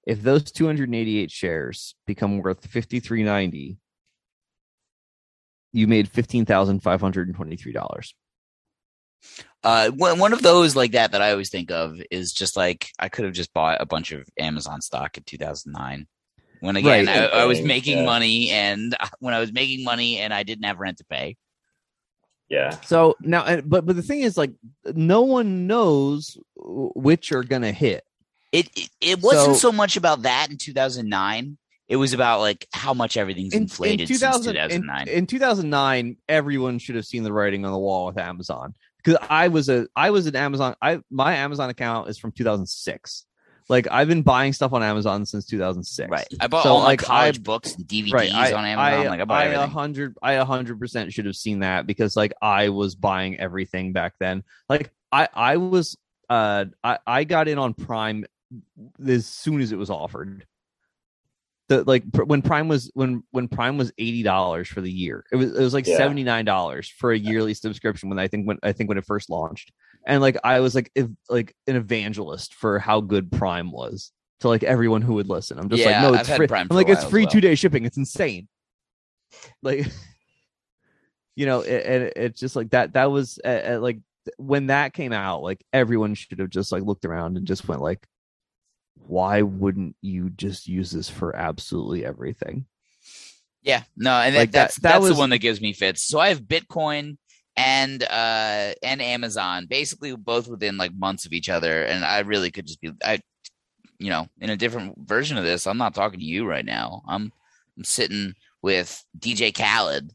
If 0.06 0.22
those 0.22 0.52
288 0.52 1.30
shares 1.30 1.94
become 2.06 2.38
worth 2.38 2.66
5390, 2.66 3.78
you 5.72 5.86
made 5.86 6.12
$15,523. 6.12 8.12
Uh, 9.62 9.90
one 9.90 10.18
one 10.18 10.32
of 10.34 10.42
those 10.42 10.76
like 10.76 10.92
that 10.92 11.12
that 11.12 11.22
I 11.22 11.30
always 11.30 11.48
think 11.48 11.70
of 11.70 11.98
is 12.10 12.32
just 12.32 12.56
like 12.56 12.90
I 12.98 13.08
could 13.08 13.24
have 13.24 13.34
just 13.34 13.52
bought 13.54 13.80
a 13.80 13.86
bunch 13.86 14.12
of 14.12 14.28
Amazon 14.38 14.80
stock 14.82 15.16
in 15.16 15.22
2009. 15.24 16.06
When 16.60 16.76
again 16.76 17.06
Right. 17.06 17.18
I, 17.32 17.42
I 17.42 17.44
was 17.46 17.60
making 17.62 17.98
yeah. 17.98 18.04
money, 18.04 18.50
and 18.50 18.94
when 19.20 19.34
I 19.34 19.40
was 19.40 19.52
making 19.52 19.84
money, 19.84 20.18
and 20.18 20.32
I 20.34 20.42
didn't 20.42 20.64
have 20.64 20.80
rent 20.80 20.98
to 20.98 21.04
pay. 21.04 21.36
Yeah. 22.48 22.78
So 22.82 23.16
now, 23.20 23.60
but 23.62 23.86
but 23.86 23.96
the 23.96 24.02
thing 24.02 24.20
is, 24.20 24.36
like, 24.36 24.52
no 24.94 25.22
one 25.22 25.66
knows 25.66 26.36
which 26.56 27.32
are 27.32 27.42
gonna 27.42 27.72
hit. 27.72 28.04
It 28.52 28.68
it, 28.76 28.90
it 29.00 29.22
wasn't 29.22 29.56
So- 29.56 29.70
so 29.70 29.72
much 29.72 29.96
about 29.96 30.22
that 30.22 30.50
in 30.50 30.58
2009. 30.58 31.56
It 31.86 31.96
was 31.96 32.14
about 32.14 32.40
like 32.40 32.66
how 32.72 32.94
much 32.94 33.16
everything's 33.18 33.52
inflated 33.52 34.08
since 34.08 34.20
2009. 34.20 35.08
In, 35.08 35.14
in 35.14 35.26
2009, 35.26 36.16
everyone 36.30 36.78
should 36.78 36.94
have 36.96 37.04
seen 37.04 37.24
the 37.24 37.32
writing 37.32 37.66
on 37.66 37.72
the 37.72 37.78
wall 37.78 38.06
with 38.06 38.16
Amazon 38.16 38.74
because 39.04 39.24
I 39.28 39.48
was 39.48 39.68
a 39.68 39.86
I 39.94 40.10
was 40.10 40.26
an 40.26 40.34
Amazon. 40.36 40.74
I 40.80 41.00
my 41.10 41.34
Amazon 41.36 41.68
account 41.70 42.08
is 42.08 42.18
from 42.18 42.32
2006. 42.32 43.26
Like 43.68 43.86
I've 43.90 44.08
been 44.08 44.22
buying 44.22 44.52
stuff 44.52 44.72
on 44.74 44.82
Amazon 44.82 45.24
since 45.24 45.46
2006. 45.46 46.10
right. 46.10 46.26
I 46.40 46.46
bought 46.48 46.64
So, 46.64 46.70
all 46.74 46.80
my 46.80 46.84
like, 46.86 47.00
college 47.00 47.38
I- 47.38 47.42
books 47.42 47.74
and 47.74 47.86
DVDs 47.86 48.12
Right. 48.12 48.32
I, 48.32 48.52
on 48.52 48.64
Amazon. 48.64 49.06
I, 49.06 49.08
like 49.08 49.20
I 49.20 49.24
bought 49.24 49.40
I 49.40 49.44
a 49.44 49.46
everything. 49.52 49.70
hundred 49.70 50.18
I 50.22 50.32
a 50.32 50.44
hundred 50.44 50.78
percent 50.78 51.12
should 51.12 51.24
have 51.26 51.36
seen 51.36 51.60
that 51.60 51.86
because 51.86 52.14
like 52.16 52.32
I 52.42 52.68
was 52.70 52.94
buying 52.94 53.38
everything 53.40 53.92
back 53.92 54.14
then. 54.20 54.42
Like 54.68 54.90
I 55.12 55.28
I 55.32 55.56
was 55.56 55.96
uh 56.28 56.66
I 56.82 56.98
I 57.06 57.24
got 57.24 57.48
in 57.48 57.58
on 57.58 57.72
Prime 57.74 58.26
as 59.06 59.26
soon 59.26 59.60
as 59.60 59.72
it 59.72 59.76
was 59.76 59.90
offered. 59.90 60.46
The 61.68 61.82
like 61.84 62.04
pr- 62.12 62.24
when 62.24 62.42
Prime 62.42 62.68
was 62.68 62.90
when 62.94 63.22
when 63.30 63.48
Prime 63.48 63.78
was 63.78 63.90
eighty 63.96 64.22
dollars 64.22 64.68
for 64.68 64.80
the 64.82 64.90
year. 64.90 65.24
It 65.32 65.36
was 65.36 65.56
it 65.56 65.60
was 65.62 65.72
like 65.72 65.86
Yeah. 65.86 65.96
seventy 65.96 66.22
nine 66.22 66.44
dollars 66.44 66.88
for 66.88 67.12
a 67.12 67.18
yearly 67.18 67.54
subscription 67.54 68.10
when 68.10 68.18
I 68.18 68.28
think 68.28 68.46
when 68.46 68.58
I 68.62 68.72
think 68.72 68.88
when 68.88 68.98
it 68.98 69.06
first 69.06 69.30
launched. 69.30 69.72
And 70.06 70.20
like 70.20 70.36
I 70.44 70.60
was 70.60 70.74
like 70.74 70.90
ev- 70.94 71.16
like 71.30 71.54
an 71.66 71.76
evangelist 71.76 72.52
for 72.54 72.78
how 72.78 73.00
good 73.00 73.32
Prime 73.32 73.70
was 73.72 74.12
to 74.40 74.48
like 74.48 74.62
everyone 74.62 75.00
who 75.00 75.14
would 75.14 75.28
listen. 75.30 75.58
I'm 75.58 75.70
just 75.70 75.82
Yeah, 75.82 76.02
like 76.02 76.12
no, 76.12 76.18
I've 76.18 76.28
it's 76.28 76.36
free. 76.36 76.46
Prime 76.46 76.66
I'm 76.70 76.76
like 76.76 76.90
it's 76.90 77.04
free 77.04 77.22
well. 77.22 77.30
two 77.30 77.40
day 77.40 77.54
shipping. 77.54 77.86
It's 77.86 77.96
insane. 77.96 78.46
Like 79.62 79.86
you 81.36 81.46
know, 81.46 81.60
it, 81.62 81.86
and 81.86 82.12
it's 82.16 82.38
just 82.40 82.56
like 82.56 82.70
that. 82.70 82.92
That 82.92 83.10
was 83.10 83.38
uh, 83.44 83.78
like 83.80 83.98
when 84.36 84.66
that 84.66 84.92
came 84.92 85.12
out. 85.12 85.42
Like 85.42 85.64
everyone 85.72 86.14
should 86.14 86.38
have 86.38 86.50
just 86.50 86.72
like 86.72 86.82
looked 86.82 87.04
around 87.04 87.36
and 87.36 87.46
just 87.46 87.66
went 87.66 87.80
like, 87.82 88.06
why 89.06 89.42
wouldn't 89.42 89.96
you 90.00 90.30
just 90.30 90.66
use 90.66 90.90
this 90.90 91.08
for 91.08 91.34
absolutely 91.36 92.04
everything? 92.04 92.66
Yeah, 93.62 93.82
no, 93.96 94.12
and 94.12 94.34
Like, 94.34 94.50
that- 94.52 94.58
that's 94.60 94.74
that 94.76 94.82
that's 94.82 95.02
was- 95.02 95.10
the 95.10 95.18
one 95.18 95.30
that 95.30 95.38
gives 95.38 95.60
me 95.60 95.72
fits. 95.72 96.02
So 96.06 96.18
I 96.18 96.28
have 96.28 96.42
Bitcoin 96.42 97.16
and 97.56 98.02
uh 98.02 98.74
and 98.82 99.00
Amazon, 99.00 99.66
basically 99.66 100.14
both 100.16 100.48
within 100.48 100.76
like 100.76 100.92
months 100.94 101.24
of 101.24 101.32
each 101.32 101.48
other, 101.48 101.84
and 101.84 102.04
I 102.04 102.20
really 102.20 102.50
could 102.50 102.66
just 102.66 102.80
be 102.80 102.90
I, 103.04 103.20
you 103.98 104.10
know, 104.10 104.26
in 104.40 104.50
a 104.50 104.56
different 104.56 104.98
version 104.98 105.38
of 105.38 105.44
this. 105.44 105.66
I'm 105.66 105.78
not 105.78 105.94
talking 105.94 106.18
to 106.18 106.24
you 106.26 106.46
right 106.46 106.64
now. 106.64 107.02
I'm 107.08 107.32
I'm 107.76 107.84
sitting 107.84 108.34
with 108.60 109.02
DJ 109.18 109.52
Khaled, 109.56 110.12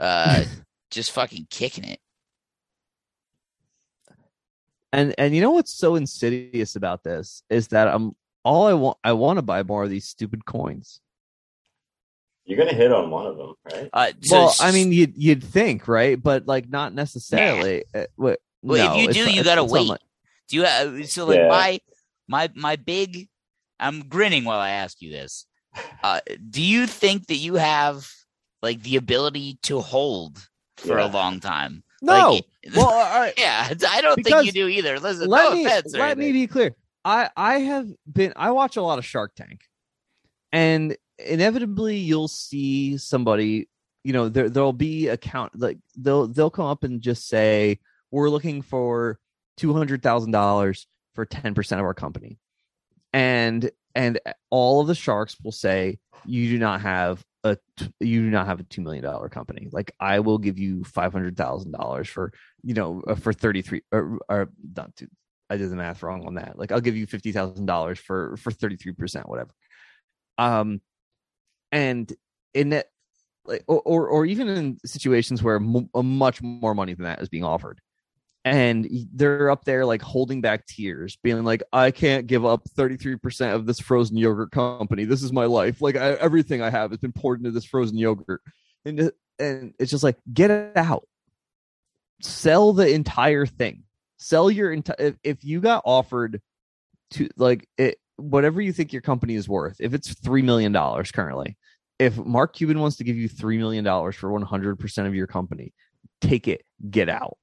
uh, 0.00 0.44
just 0.90 1.12
fucking 1.12 1.46
kicking 1.50 1.84
it. 1.84 2.00
And 4.92 5.14
and 5.18 5.34
you 5.34 5.40
know 5.42 5.50
what's 5.50 5.76
so 5.76 5.96
insidious 5.96 6.74
about 6.76 7.04
this 7.04 7.42
is 7.50 7.68
that 7.68 7.88
I'm 7.88 8.16
all 8.44 8.66
I 8.66 8.72
want. 8.74 8.96
I 9.04 9.12
want 9.12 9.36
to 9.38 9.42
buy 9.42 9.62
more 9.62 9.84
of 9.84 9.90
these 9.90 10.06
stupid 10.08 10.44
coins. 10.46 11.00
You're 12.46 12.56
gonna 12.58 12.72
hit 12.72 12.90
on 12.92 13.10
one 13.10 13.26
of 13.26 13.36
them, 13.36 13.54
right? 13.70 13.90
Uh, 13.92 14.12
so 14.22 14.36
well, 14.36 14.54
I 14.60 14.72
mean, 14.72 14.90
you'd 14.92 15.12
you'd 15.16 15.44
think, 15.44 15.86
right? 15.86 16.20
But 16.22 16.46
like, 16.46 16.68
not 16.70 16.94
necessarily. 16.94 17.84
Uh, 17.94 18.04
what- 18.16 18.40
Well, 18.62 18.96
if 18.98 19.06
you 19.06 19.12
do, 19.12 19.26
not- 19.26 19.34
you 19.34 19.44
gotta 19.44 19.64
wait. 19.64 19.82
unlike- 19.82 20.00
Do 20.48 20.56
you 20.56 20.62
have, 20.64 21.08
so 21.10 21.26
like 21.26 21.36
Yeah. 21.38 21.48
my 21.48 21.80
my 22.26 22.50
my 22.54 22.76
big 22.76 23.28
I'm 23.78 24.08
grinning 24.08 24.44
while 24.44 24.58
I 24.60 24.70
ask 24.70 25.02
you 25.02 25.10
this. 25.10 25.44
Uh 26.02 26.20
do 26.48 26.62
you 26.62 26.86
think 26.86 27.26
that 27.26 27.36
you 27.36 27.54
have 27.56 28.10
like 28.62 28.82
the 28.82 28.96
ability 28.96 29.58
to 29.64 29.80
hold 29.80 30.48
for 30.78 30.96
a 30.98 31.06
long 31.06 31.40
time? 31.40 31.84
No. 32.02 32.30
Like, 32.30 32.44
well, 32.76 32.86
all 32.86 33.20
right. 33.20 33.34
yeah, 33.36 33.72
I 33.88 34.00
don't 34.00 34.22
think 34.22 34.44
you 34.44 34.52
do 34.52 34.68
either. 34.68 34.98
Listen, 34.98 35.28
let 35.28 35.50
no 35.50 35.56
me 35.56 35.68
let 35.98 36.18
me 36.18 36.32
be 36.32 36.46
clear. 36.46 36.74
I 37.04 37.30
I 37.36 37.58
have 37.60 37.88
been 38.10 38.32
I 38.36 38.50
watch 38.50 38.76
a 38.76 38.82
lot 38.82 38.98
of 38.98 39.04
Shark 39.04 39.34
Tank, 39.34 39.62
and 40.52 40.96
inevitably 41.18 41.96
you'll 41.96 42.28
see 42.28 42.96
somebody. 42.98 43.68
You 44.04 44.12
know, 44.12 44.28
there 44.28 44.48
there'll 44.48 44.72
be 44.72 45.08
a 45.08 45.16
count 45.16 45.58
like 45.58 45.78
they'll 45.96 46.26
they'll 46.26 46.50
come 46.50 46.66
up 46.66 46.84
and 46.84 47.00
just 47.00 47.28
say 47.28 47.78
we're 48.10 48.30
looking 48.30 48.62
for 48.62 49.18
two 49.56 49.72
hundred 49.72 50.02
thousand 50.02 50.32
dollars 50.32 50.86
for 51.14 51.24
ten 51.24 51.54
percent 51.54 51.80
of 51.80 51.84
our 51.84 51.94
company, 51.94 52.38
and 53.12 53.70
and 53.94 54.20
all 54.50 54.80
of 54.80 54.86
the 54.86 54.94
sharks 54.94 55.36
will 55.42 55.52
say 55.52 55.98
you 56.24 56.50
do 56.50 56.58
not 56.58 56.80
have 56.80 57.24
a 57.48 57.58
you 58.00 58.22
do 58.22 58.30
not 58.30 58.46
have 58.46 58.60
a 58.60 58.64
two 58.64 58.82
million 58.82 59.04
dollar 59.04 59.28
company. 59.28 59.68
Like 59.72 59.92
I 59.98 60.20
will 60.20 60.38
give 60.38 60.58
you 60.58 60.84
five 60.84 61.12
hundred 61.12 61.36
thousand 61.36 61.72
dollars 61.72 62.08
for 62.08 62.32
you 62.62 62.74
know 62.74 63.02
uh, 63.06 63.14
for 63.14 63.32
thirty 63.32 63.62
three 63.62 63.82
or, 63.92 64.18
or 64.28 64.50
I 65.50 65.56
did 65.56 65.70
the 65.70 65.76
math 65.76 66.02
wrong 66.02 66.26
on 66.26 66.34
that. 66.34 66.58
Like 66.58 66.72
I'll 66.72 66.80
give 66.80 66.96
you 66.96 67.06
fifty 67.06 67.32
thousand 67.32 67.66
dollars 67.66 67.98
for 67.98 68.36
for 68.36 68.50
thirty 68.50 68.76
three 68.76 68.92
percent, 68.92 69.28
whatever. 69.28 69.50
Um, 70.36 70.80
and 71.72 72.12
in 72.54 72.70
that, 72.70 72.86
like, 73.44 73.64
or, 73.66 74.08
or 74.08 74.26
even 74.26 74.48
in 74.48 74.78
situations 74.84 75.42
where 75.42 75.56
m- 75.56 75.88
much 75.94 76.42
more 76.42 76.74
money 76.74 76.94
than 76.94 77.04
that 77.04 77.20
is 77.20 77.28
being 77.28 77.44
offered, 77.44 77.80
and 78.44 78.88
they're 79.12 79.50
up 79.50 79.64
there 79.64 79.84
like 79.84 80.02
holding 80.02 80.40
back 80.40 80.66
tears, 80.66 81.18
being 81.22 81.44
like, 81.44 81.62
"I 81.72 81.90
can't 81.90 82.26
give 82.26 82.44
up 82.44 82.62
thirty 82.70 82.96
three 82.96 83.16
percent 83.16 83.54
of 83.54 83.66
this 83.66 83.80
frozen 83.80 84.16
yogurt 84.16 84.50
company. 84.52 85.04
This 85.04 85.22
is 85.22 85.32
my 85.32 85.44
life. 85.44 85.80
Like 85.82 85.96
I, 85.96 86.12
everything 86.12 86.62
I 86.62 86.70
have 86.70 86.90
has 86.90 86.98
been 86.98 87.12
poured 87.12 87.40
into 87.40 87.50
this 87.50 87.64
frozen 87.64 87.98
yogurt." 87.98 88.40
And 88.84 89.12
and 89.38 89.74
it's 89.78 89.90
just 89.90 90.04
like, 90.04 90.16
get 90.32 90.50
it 90.50 90.76
out, 90.76 91.06
sell 92.22 92.72
the 92.72 92.92
entire 92.92 93.46
thing, 93.46 93.84
sell 94.18 94.50
your 94.50 94.72
entire. 94.72 94.96
If, 94.98 95.16
if 95.22 95.44
you 95.44 95.60
got 95.60 95.82
offered 95.84 96.40
to 97.12 97.28
like 97.36 97.68
it, 97.76 97.98
whatever 98.16 98.60
you 98.60 98.72
think 98.72 98.92
your 98.92 99.02
company 99.02 99.34
is 99.34 99.48
worth, 99.48 99.76
if 99.80 99.94
it's 99.94 100.14
three 100.14 100.42
million 100.42 100.72
dollars 100.72 101.10
currently, 101.10 101.56
if 101.98 102.16
Mark 102.16 102.54
Cuban 102.54 102.78
wants 102.78 102.96
to 102.96 103.04
give 103.04 103.16
you 103.16 103.28
three 103.28 103.58
million 103.58 103.84
dollars 103.84 104.16
for 104.16 104.30
one 104.30 104.42
hundred 104.42 104.78
percent 104.78 105.08
of 105.08 105.14
your 105.14 105.26
company, 105.26 105.74
take 106.20 106.48
it, 106.48 106.62
get 106.90 107.08
out. 107.08 107.36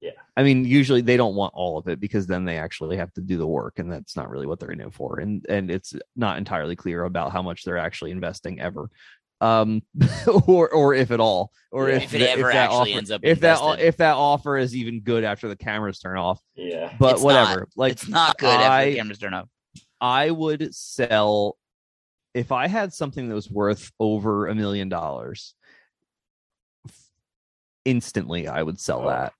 Yeah. 0.00 0.12
I 0.36 0.42
mean, 0.42 0.64
usually 0.64 1.02
they 1.02 1.16
don't 1.18 1.34
want 1.34 1.52
all 1.54 1.76
of 1.78 1.86
it 1.88 2.00
because 2.00 2.26
then 2.26 2.44
they 2.46 2.56
actually 2.56 2.96
have 2.96 3.12
to 3.14 3.20
do 3.20 3.36
the 3.36 3.46
work, 3.46 3.78
and 3.78 3.92
that's 3.92 4.16
not 4.16 4.30
really 4.30 4.46
what 4.46 4.58
they're 4.58 4.70
in 4.70 4.80
it 4.80 4.94
for. 4.94 5.20
And 5.20 5.44
and 5.48 5.70
it's 5.70 5.94
not 6.16 6.38
entirely 6.38 6.74
clear 6.76 7.04
about 7.04 7.32
how 7.32 7.42
much 7.42 7.64
they're 7.64 7.76
actually 7.76 8.10
investing 8.10 8.60
ever, 8.60 8.88
um, 9.42 9.82
or 10.46 10.70
or 10.70 10.94
if 10.94 11.10
at 11.10 11.20
all, 11.20 11.52
or 11.70 11.90
Yeah. 11.90 11.96
if, 11.96 12.04
If 12.04 12.14
it 12.14 12.18
the- 12.20 12.30
ever 12.30 12.42
that 12.48 12.56
actually 12.56 12.92
offer, 12.92 12.98
ends 12.98 13.10
up 13.10 13.20
if 13.24 13.40
that 13.40 13.80
if 13.80 13.96
that 13.98 14.14
offer 14.16 14.56
is 14.56 14.74
even 14.74 15.00
good 15.00 15.22
after 15.24 15.48
the 15.48 15.56
cameras 15.56 15.98
turn 15.98 16.16
off. 16.16 16.40
Yeah. 16.54 16.94
But 16.98 17.16
It's 17.16 17.22
whatever, 17.22 17.60
not. 17.60 17.68
like 17.76 17.92
it's 17.92 18.08
not 18.08 18.38
good 18.38 18.48
after 18.48 18.70
I- 18.70 18.90
the 18.90 18.96
cameras 18.96 19.18
turn 19.18 19.34
off. 19.34 19.48
I 20.00 20.30
would 20.30 20.74
sell 20.74 21.58
if 22.32 22.52
I 22.52 22.68
had 22.68 22.94
something 22.94 23.28
that 23.28 23.34
was 23.34 23.50
worth 23.50 23.90
over 24.00 24.46
a 24.46 24.54
million 24.54 24.88
dollars. 24.88 25.54
Instantly, 27.84 28.46
I 28.46 28.62
would 28.62 28.78
sell 28.78 29.02
Oh. 29.02 29.08
that, 29.08 29.32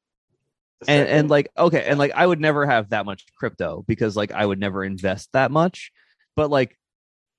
and 0.89 1.09
and 1.09 1.31
like 1.31 1.51
okay, 1.57 1.85
and 1.87 1.99
like 1.99 2.13
I 2.15 2.27
would 2.27 2.41
never 2.41 2.67
have 2.67 2.91
that 2.91 3.07
much 3.07 3.25
crypto 3.37 3.85
because 3.87 4.17
like 4.17 4.33
I 4.33 4.45
would 4.45 4.59
never 4.59 4.85
invest 4.85 5.31
that 5.33 5.51
much. 5.51 5.93
But 6.37 6.51
like, 6.51 6.79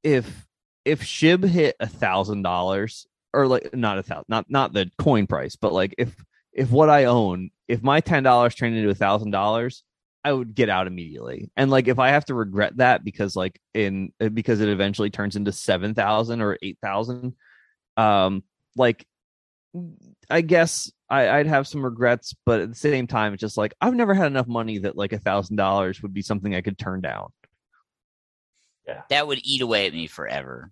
if 0.04 0.48
if 0.86 1.02
Shib 1.02 1.44
hit 1.44 1.76
a 1.80 1.88
thousand 1.88 2.44
dollars 2.44 3.08
or 3.34 3.48
like 3.48 3.74
not 3.74 3.98
a 3.98 4.04
thousand, 4.04 4.26
not 4.30 4.46
not 4.50 4.74
the 4.74 4.92
coin 4.98 5.28
price, 5.28 5.56
but 5.56 5.74
like 5.74 5.96
if 5.98 6.16
if 6.54 6.70
what 6.72 6.90
I 6.90 7.06
own, 7.06 7.50
if 7.68 7.82
my 7.82 8.00
ten 8.02 8.24
dollars 8.24 8.56
turned 8.56 8.76
into 8.76 8.90
a 8.90 8.96
thousand 8.96 9.32
dollars, 9.32 9.84
I 10.24 10.34
would 10.34 10.54
get 10.54 10.70
out 10.70 10.88
immediately. 10.88 11.50
And 11.56 11.72
like 11.72 11.88
if 11.88 12.00
I 12.00 12.10
have 12.10 12.26
to 12.26 12.36
regret 12.36 12.78
that 12.78 13.04
because 13.04 13.36
like 13.36 13.60
in 13.74 14.12
because 14.34 14.62
it 14.62 14.70
eventually 14.70 15.10
turns 15.10 15.36
into 15.36 15.52
seven 15.52 15.94
thousand 15.94 16.42
or 16.42 16.58
eight 16.62 16.78
thousand, 16.82 17.34
um, 17.98 18.44
like 18.76 19.06
I 20.30 20.42
guess 20.42 20.92
I, 21.10 21.30
I'd 21.30 21.48
have 21.48 21.68
some 21.68 21.84
regrets, 21.84 22.34
but 22.46 22.62
at 22.62 22.70
the 22.70 22.76
same 22.76 23.08
time, 23.08 23.34
it's 23.34 23.42
just 23.42 23.58
like 23.58 23.74
I've 23.82 23.96
never 23.96 24.14
had 24.14 24.28
enough 24.28 24.48
money 24.48 24.80
that 24.80 24.98
like 24.98 25.14
a 25.14 25.20
thousand 25.20 25.56
dollars 25.58 26.02
would 26.02 26.14
be 26.14 26.22
something 26.22 26.54
I 26.56 26.62
could 26.62 26.78
turn 26.78 27.02
down. 27.02 27.32
Yeah. 28.88 29.02
That 29.10 29.28
would 29.28 29.40
eat 29.44 29.62
away 29.62 29.88
at 29.88 29.94
me 29.94 30.08
forever. 30.08 30.72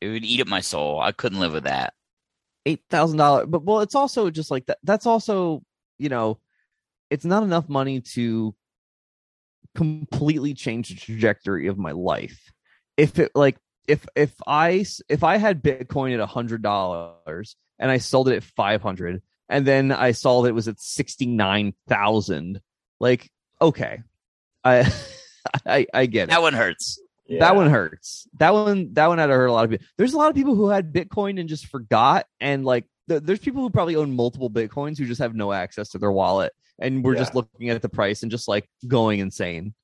It 0.00 0.08
would 0.08 0.24
eat 0.24 0.40
at 0.40 0.46
my 0.46 0.60
soul. 0.60 1.00
I 1.00 1.12
couldn't 1.12 1.40
live 1.40 1.52
with 1.52 1.64
that. 1.64 1.94
eight 2.64 2.82
thousand 2.90 3.18
dollars 3.18 3.46
but 3.48 3.64
well 3.64 3.80
it's 3.80 3.94
also 3.96 4.30
just 4.30 4.50
like 4.50 4.66
that 4.66 4.78
that's 4.84 5.06
also 5.06 5.62
you 5.98 6.08
know 6.08 6.38
it's 7.10 7.24
not 7.24 7.42
enough 7.42 7.68
money 7.68 8.00
to 8.00 8.54
completely 9.74 10.54
change 10.54 10.88
the 10.88 10.94
trajectory 10.94 11.66
of 11.66 11.78
my 11.78 11.92
life 11.92 12.52
if 12.96 13.18
it 13.18 13.32
like 13.34 13.56
if 13.88 14.06
if 14.14 14.32
I 14.46 14.84
if 15.08 15.24
i 15.24 15.38
had 15.38 15.62
bitcoin 15.62 16.14
at 16.14 16.20
a 16.20 16.26
hundred 16.26 16.62
dollars 16.62 17.56
and 17.82 17.90
i 17.90 17.98
sold 17.98 18.28
it 18.30 18.36
at 18.36 18.44
500 18.44 19.20
and 19.50 19.66
then 19.66 19.92
i 19.92 20.12
saw 20.12 20.40
that 20.42 20.48
it 20.48 20.54
was 20.54 20.68
at 20.68 20.78
69000 20.80 22.60
like 23.00 23.30
okay 23.60 24.02
i 24.64 24.90
i 25.66 25.86
i 25.92 26.06
get 26.06 26.24
it 26.24 26.30
That 26.30 26.42
one 26.42 26.54
hurts. 26.54 27.00
yeah. 27.26 27.40
that 27.40 27.56
one 27.56 27.68
hurts. 27.68 28.28
That 28.38 28.52
one, 28.54 28.94
that 28.94 29.06
one 29.08 29.18
had 29.18 29.26
to 29.26 29.32
hurt 29.34 29.46
a 29.46 29.52
lot 29.52 29.64
of 29.64 29.70
people. 29.70 29.86
There's 29.98 30.12
a 30.12 30.18
lot 30.18 30.28
of 30.30 30.34
people 30.36 30.54
who 30.54 30.68
had 30.68 30.92
Bitcoin 30.92 31.40
and 31.40 31.48
just 31.48 31.66
forgot, 31.66 32.26
and 32.40 32.64
like 32.64 32.84
th- 33.08 33.22
there's 33.24 33.38
people 33.40 33.62
who 33.62 33.70
probably 33.70 33.96
own 33.96 34.14
multiple 34.14 34.50
Bitcoins 34.50 34.98
who 34.98 35.06
just 35.06 35.20
have 35.20 35.34
no 35.34 35.50
access 35.52 35.88
to 35.90 35.98
their 35.98 36.12
wallet, 36.12 36.52
and 36.78 37.02
we're 37.04 37.16
just 37.16 37.34
looking 37.34 37.70
at 37.70 37.82
the 37.82 37.88
price 37.88 38.22
and 38.22 38.30
just 38.30 38.46
like 38.48 38.68
going 38.86 39.18
insane. 39.20 39.74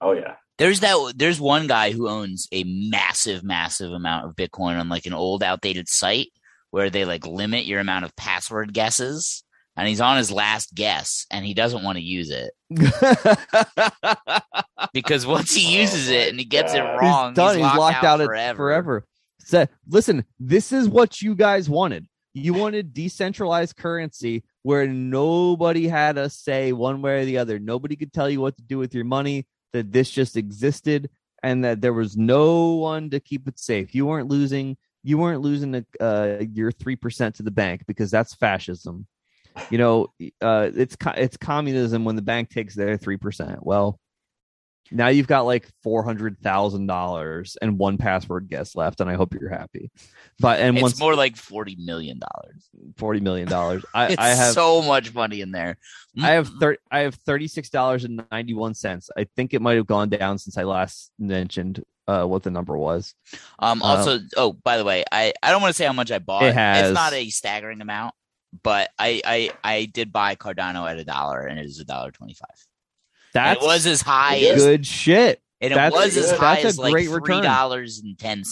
Oh 0.00 0.12
yeah. 0.12 0.36
There's 0.58 0.80
that. 0.80 1.14
There's 1.16 1.40
one 1.40 1.66
guy 1.66 1.90
who 1.90 2.08
owns 2.08 2.46
a 2.52 2.62
massive, 2.64 3.42
massive 3.42 3.90
amount 3.92 4.26
of 4.26 4.36
Bitcoin 4.36 4.78
on 4.78 4.88
like 4.88 5.06
an 5.06 5.14
old, 5.14 5.42
outdated 5.42 5.88
site 5.88 6.28
where 6.74 6.90
they 6.90 7.04
like 7.04 7.24
limit 7.24 7.66
your 7.66 7.78
amount 7.78 8.04
of 8.04 8.16
password 8.16 8.74
guesses, 8.74 9.44
and 9.76 9.86
he's 9.86 10.00
on 10.00 10.16
his 10.16 10.32
last 10.32 10.74
guess, 10.74 11.24
and 11.30 11.46
he 11.46 11.54
doesn't 11.54 11.84
want 11.84 11.98
to 11.98 12.02
use 12.02 12.32
it 12.32 12.50
because 14.92 15.24
once 15.24 15.54
he 15.54 15.68
Oh 15.68 15.80
uses 15.80 16.10
it 16.10 16.30
and 16.30 16.38
he 16.40 16.44
gets 16.44 16.74
it 16.74 16.80
wrong, 16.80 17.30
he's 17.30 17.36
done. 17.36 17.58
He's, 17.58 17.62
locked, 17.62 18.02
out, 18.02 18.20
out 18.20 18.26
forever. 18.26 18.56
forever. 18.56 19.06
So, 19.38 19.68
listen, 19.88 20.24
this 20.40 20.72
is 20.72 20.88
what 20.88 21.22
you 21.22 21.36
guys 21.36 21.70
wanted. 21.70 22.08
You 22.32 22.54
wanted 22.54 22.92
decentralized 22.92 23.76
currency 23.76 24.42
where 24.64 24.88
nobody 24.88 25.86
had 25.86 26.18
a 26.18 26.28
say 26.28 26.72
one 26.72 27.02
way 27.02 27.22
or 27.22 27.24
the 27.24 27.38
other. 27.38 27.60
Nobody 27.60 27.94
could 27.94 28.12
tell 28.12 28.28
you 28.28 28.40
what 28.40 28.56
to 28.56 28.64
do 28.64 28.78
with 28.78 28.96
your 28.96 29.04
money. 29.04 29.46
That 29.74 29.92
this 29.92 30.10
just 30.10 30.36
existed, 30.36 31.08
and 31.40 31.62
that 31.62 31.80
there 31.80 31.92
was 31.92 32.16
no 32.16 32.74
one 32.74 33.10
to 33.10 33.20
keep 33.20 33.46
it 33.46 33.60
safe. 33.60 33.94
You 33.94 34.06
weren't 34.06 34.28
losing. 34.28 34.76
You 35.04 35.18
weren't 35.18 35.42
losing 35.42 35.84
uh, 36.00 36.38
your 36.52 36.72
three 36.72 36.96
percent 36.96 37.36
to 37.36 37.42
the 37.44 37.50
bank 37.52 37.84
because 37.86 38.10
that's 38.10 38.34
fascism. 38.34 39.06
You 39.70 39.78
know, 39.78 40.06
uh, 40.40 40.70
it's 40.74 40.96
co- 40.96 41.12
it's 41.16 41.36
communism 41.36 42.04
when 42.04 42.16
the 42.16 42.22
bank 42.22 42.50
takes 42.50 42.74
their 42.74 42.96
three 42.96 43.18
percent. 43.18 43.64
Well, 43.64 44.00
now 44.90 45.08
you've 45.08 45.26
got 45.26 45.42
like 45.42 45.68
four 45.82 46.02
hundred 46.02 46.38
thousand 46.40 46.86
dollars 46.86 47.56
and 47.62 47.78
one 47.78 47.96
password 47.96 48.48
guess 48.48 48.74
left, 48.74 49.00
and 49.00 49.08
I 49.08 49.14
hope 49.14 49.34
you're 49.34 49.48
happy. 49.48 49.90
But 50.40 50.60
and 50.60 50.76
It's 50.76 50.82
once 50.82 50.98
more 50.98 51.14
like 51.14 51.36
forty 51.36 51.76
million 51.78 52.18
dollars. 52.18 52.68
forty 52.96 53.20
million 53.20 53.48
dollars, 53.48 53.84
I, 53.94 54.16
I 54.18 54.28
have 54.30 54.54
so 54.54 54.82
much 54.82 55.14
money 55.14 55.40
in 55.40 55.52
there. 55.52 55.78
I 56.20 56.32
have 56.32 56.48
thir- 56.60 56.78
I 56.90 57.00
have 57.00 57.14
thirty 57.14 57.48
six 57.48 57.70
dollars 57.70 58.04
and 58.04 58.22
ninety 58.30 58.54
one 58.54 58.74
cents. 58.74 59.10
I 59.16 59.26
think 59.36 59.54
it 59.54 59.62
might 59.62 59.76
have 59.76 59.86
gone 59.86 60.08
down 60.08 60.38
since 60.38 60.58
I 60.58 60.64
last 60.64 61.12
mentioned 61.18 61.82
uh, 62.06 62.24
what 62.24 62.42
the 62.42 62.50
number 62.50 62.76
was. 62.76 63.14
Um. 63.58 63.82
Uh, 63.82 63.86
Also, 63.96 64.20
oh, 64.36 64.52
by 64.64 64.78
the 64.78 64.84
way, 64.84 65.04
I 65.10 65.32
I 65.42 65.50
don't 65.50 65.62
want 65.62 65.70
to 65.74 65.76
say 65.76 65.86
how 65.86 65.92
much 65.92 66.10
I 66.10 66.18
bought. 66.18 66.42
It 66.44 66.54
has- 66.54 66.90
It's 66.90 66.94
not 66.94 67.12
a 67.12 67.28
staggering 67.30 67.80
amount, 67.80 68.14
but 68.62 68.90
I 68.98 69.22
I 69.24 69.50
I 69.62 69.84
did 69.86 70.12
buy 70.12 70.34
Cardano 70.36 70.88
at 70.90 70.98
a 70.98 71.04
dollar, 71.04 71.40
and 71.46 71.58
it 71.58 71.66
is 71.66 71.80
a 71.80 71.84
dollar 71.84 72.10
twenty 72.10 72.34
five. 72.34 72.56
That 73.34 73.60
was 73.62 73.84
as 73.86 74.00
high 74.00 74.38
Good. 74.38 74.56
as 74.56 74.62
good 74.64 74.86
shit. 74.86 75.40
and 75.60 75.72
it 75.72 75.76
That's 75.76 75.94
was 75.94 76.16
as 76.16 76.30
high 76.30 76.62
That's 76.62 76.64
a 76.64 76.68
as 76.68 76.78
like 76.78 76.94
three 77.06 77.40
dollars 77.40 78.00
and 78.04 78.18
ten. 78.18 78.44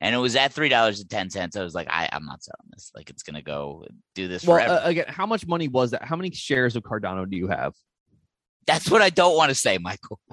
And 0.00 0.14
it 0.16 0.18
was 0.18 0.34
at 0.34 0.52
three 0.52 0.68
dollars 0.68 1.00
and 1.00 1.08
ten 1.10 1.30
cents. 1.30 1.56
I 1.56 1.62
was 1.62 1.74
like, 1.74 1.88
I, 1.90 2.08
I'm 2.12 2.24
not 2.26 2.42
selling 2.42 2.70
this. 2.72 2.90
Like, 2.94 3.08
it's 3.10 3.22
gonna 3.22 3.42
go 3.42 3.84
do 4.14 4.26
this 4.28 4.44
Well, 4.44 4.56
forever. 4.56 4.80
uh, 4.82 4.88
again, 4.88 5.04
how 5.08 5.26
much 5.26 5.46
money 5.46 5.68
was 5.68 5.92
that? 5.92 6.02
How 6.04 6.16
many 6.16 6.30
shares 6.32 6.74
of 6.74 6.82
Cardano 6.82 7.28
do 7.30 7.36
you 7.36 7.48
have? 7.48 7.74
That's 8.66 8.90
what 8.90 9.02
I 9.02 9.10
don't 9.10 9.36
want 9.36 9.50
to 9.50 9.54
say, 9.54 9.78
Michael. 9.78 10.18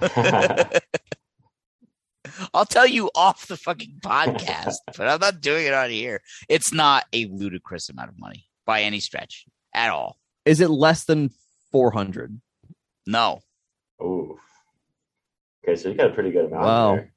I'll 2.54 2.64
tell 2.66 2.86
you 2.86 3.10
off 3.14 3.46
the 3.46 3.56
fucking 3.56 3.98
podcast, 4.04 4.76
but 4.96 5.08
I'm 5.08 5.20
not 5.20 5.40
doing 5.40 5.66
it 5.66 5.74
on 5.74 5.90
here. 5.90 6.20
It's 6.48 6.72
not 6.72 7.04
a 7.12 7.26
ludicrous 7.26 7.88
amount 7.88 8.08
of 8.10 8.18
money 8.18 8.46
by 8.66 8.82
any 8.82 9.00
stretch 9.00 9.46
at 9.74 9.90
all. 9.90 10.16
Is 10.44 10.60
it 10.60 10.70
less 10.70 11.04
than 11.04 11.30
four 11.72 11.90
hundred? 11.92 12.40
No. 13.06 13.40
Ooh. 14.02 14.38
Okay, 15.64 15.76
so 15.76 15.88
you 15.90 15.94
got 15.94 16.10
a 16.10 16.14
pretty 16.14 16.30
good 16.30 16.46
amount 16.46 16.64
Wow. 16.64 16.94
there. 16.96 17.12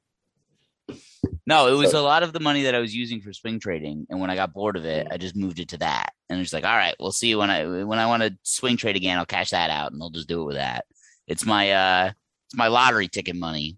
No, 1.46 1.68
it 1.68 1.76
was 1.76 1.90
So- 1.92 2.00
a 2.00 2.04
lot 2.04 2.22
of 2.22 2.32
the 2.32 2.40
money 2.40 2.62
that 2.64 2.74
I 2.74 2.78
was 2.78 2.94
using 2.94 3.20
for 3.20 3.32
swing 3.32 3.58
trading, 3.60 4.06
and 4.10 4.20
when 4.20 4.30
I 4.30 4.34
got 4.34 4.52
bored 4.52 4.76
of 4.76 4.84
it, 4.84 5.06
I 5.10 5.16
just 5.18 5.36
moved 5.36 5.58
it 5.58 5.68
to 5.70 5.78
that. 5.78 6.12
And 6.30 6.40
it's 6.40 6.52
like, 6.52 6.64
all 6.64 6.76
right, 6.76 6.94
we'll 6.98 7.12
see 7.12 7.34
when 7.34 7.50
I 7.50 7.84
when 7.84 7.98
I 7.98 8.06
want 8.06 8.22
to 8.22 8.36
swing 8.42 8.76
trade 8.76 8.96
again, 8.96 9.18
I'll 9.18 9.26
cash 9.26 9.50
that 9.50 9.70
out, 9.70 9.92
and 9.92 10.02
I'll 10.02 10.10
just 10.10 10.28
do 10.28 10.42
it 10.42 10.44
with 10.46 10.56
that. 10.56 10.84
It's 11.26 11.44
my 11.46 11.70
uh, 11.72 12.12
it's 12.46 12.56
my 12.56 12.68
lottery 12.68 13.08
ticket 13.08 13.36
money. 13.36 13.76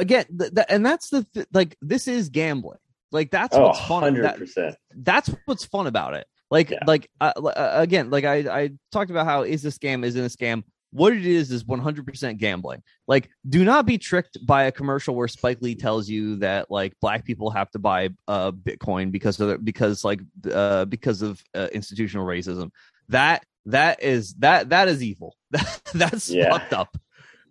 Again, 0.00 0.24
th- 0.38 0.54
th- 0.54 0.66
and 0.68 0.84
that's 0.84 1.10
the 1.10 1.24
th- 1.34 1.46
like 1.52 1.76
this 1.82 2.08
is 2.08 2.28
gambling. 2.28 2.78
Like 3.12 3.30
that's 3.30 3.56
Oh, 3.56 3.68
what's 3.68 3.80
fun. 3.86 4.14
100%. 4.14 4.74
that's 4.96 5.30
what's 5.44 5.64
fun 5.64 5.86
about 5.86 6.14
it. 6.14 6.26
Like, 6.50 6.70
Yeah. 6.70 6.78
like 6.86 7.08
uh, 7.20 7.32
uh, 7.36 7.70
again, 7.74 8.10
like 8.10 8.24
I 8.24 8.36
I 8.62 8.70
talked 8.92 9.10
about 9.10 9.26
how 9.26 9.42
is 9.42 9.62
this 9.62 9.78
scam, 9.78 10.04
isn't 10.04 10.24
a 10.24 10.28
scam. 10.28 10.62
What 10.92 11.12
it 11.12 11.24
is 11.24 11.52
is 11.52 11.62
100% 11.62 12.38
gambling. 12.38 12.82
Like, 13.06 13.30
do 13.48 13.64
not 13.64 13.86
be 13.86 13.96
tricked 13.98 14.38
by 14.44 14.64
a 14.64 14.72
commercial 14.72 15.14
where 15.14 15.28
Spike 15.28 15.58
Lee 15.60 15.76
tells 15.76 16.08
you 16.08 16.36
that 16.36 16.68
like 16.68 16.94
black 17.00 17.24
people 17.24 17.50
have 17.50 17.70
to 17.72 17.78
buy 17.78 18.08
uh 18.26 18.50
Bitcoin 18.50 19.12
because 19.12 19.38
of 19.38 19.48
the, 19.48 19.58
because 19.58 20.04
like 20.04 20.20
uh 20.52 20.86
because 20.86 21.22
of 21.22 21.40
uh, 21.54 21.68
institutional 21.72 22.26
racism. 22.26 22.70
That 23.10 23.44
that 23.66 24.02
is 24.02 24.34
that 24.38 24.70
that 24.70 24.88
is 24.88 25.02
evil. 25.02 25.36
That's 25.94 26.28
Yeah. 26.30 26.50
fucked 26.50 26.72
up. 26.72 26.96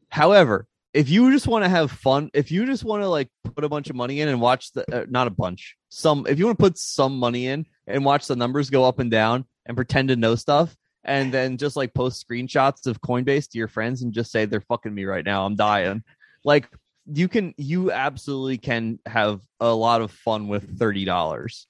However, 0.09 0.67
if 0.93 1.09
you 1.09 1.31
just 1.31 1.47
want 1.47 1.63
to 1.63 1.69
have 1.69 1.91
fun, 1.91 2.29
if 2.33 2.51
you 2.51 2.65
just 2.65 2.83
want 2.83 3.03
to 3.03 3.07
like 3.07 3.29
put 3.55 3.63
a 3.63 3.69
bunch 3.69 3.89
of 3.89 3.95
money 3.95 4.21
in 4.21 4.27
and 4.27 4.41
watch 4.41 4.71
the 4.71 5.01
uh, 5.01 5.05
not 5.09 5.27
a 5.27 5.31
bunch, 5.31 5.75
some 5.89 6.25
if 6.27 6.39
you 6.39 6.45
want 6.45 6.57
to 6.57 6.63
put 6.63 6.77
some 6.77 7.17
money 7.17 7.47
in 7.47 7.65
and 7.87 8.03
watch 8.03 8.27
the 8.27 8.35
numbers 8.35 8.69
go 8.69 8.83
up 8.83 8.99
and 8.99 9.11
down 9.11 9.45
and 9.65 9.77
pretend 9.77 10.09
to 10.09 10.15
know 10.15 10.35
stuff 10.35 10.75
and 11.03 11.33
then 11.33 11.57
just 11.57 11.75
like 11.75 11.93
post 11.93 12.25
screenshots 12.27 12.87
of 12.87 13.01
Coinbase 13.01 13.49
to 13.49 13.57
your 13.57 13.67
friends 13.67 14.01
and 14.01 14.13
just 14.13 14.31
say 14.31 14.45
they're 14.45 14.61
fucking 14.61 14.93
me 14.93 15.05
right 15.05 15.25
now, 15.25 15.45
I'm 15.45 15.55
dying. 15.55 16.03
Like 16.43 16.67
you 17.11 17.27
can 17.27 17.53
you 17.57 17.91
absolutely 17.91 18.57
can 18.57 18.99
have 19.05 19.41
a 19.59 19.73
lot 19.73 20.01
of 20.01 20.11
fun 20.11 20.47
with 20.47 20.77
$30. 20.77 21.65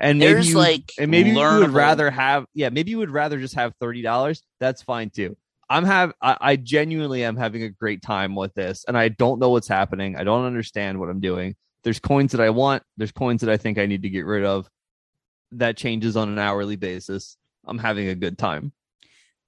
And 0.00 0.18
maybe 0.18 0.32
There's, 0.32 0.48
you, 0.50 0.58
like, 0.58 0.92
and 0.98 1.10
maybe 1.10 1.30
you 1.30 1.36
would 1.36 1.70
rather 1.70 2.10
have 2.10 2.46
yeah, 2.54 2.68
maybe 2.70 2.90
you 2.90 2.98
would 2.98 3.10
rather 3.10 3.38
just 3.38 3.54
have 3.54 3.72
$30. 3.80 4.40
That's 4.58 4.82
fine 4.82 5.10
too. 5.10 5.36
I'm 5.70 5.84
have 5.84 6.12
I, 6.20 6.36
I 6.40 6.56
genuinely 6.56 7.24
am 7.24 7.36
having 7.36 7.62
a 7.62 7.68
great 7.68 8.02
time 8.02 8.34
with 8.34 8.54
this, 8.54 8.84
and 8.88 8.96
I 8.98 9.08
don't 9.08 9.40
know 9.40 9.50
what's 9.50 9.68
happening. 9.68 10.16
I 10.16 10.24
don't 10.24 10.44
understand 10.44 10.98
what 11.00 11.08
I'm 11.08 11.20
doing. 11.20 11.56
There's 11.82 12.00
coins 12.00 12.32
that 12.32 12.40
I 12.40 12.50
want. 12.50 12.82
There's 12.96 13.12
coins 13.12 13.40
that 13.42 13.50
I 13.50 13.56
think 13.56 13.78
I 13.78 13.86
need 13.86 14.02
to 14.02 14.10
get 14.10 14.26
rid 14.26 14.44
of. 14.44 14.68
That 15.52 15.76
changes 15.76 16.16
on 16.16 16.28
an 16.28 16.38
hourly 16.38 16.76
basis. 16.76 17.36
I'm 17.66 17.78
having 17.78 18.08
a 18.08 18.14
good 18.14 18.38
time. 18.38 18.72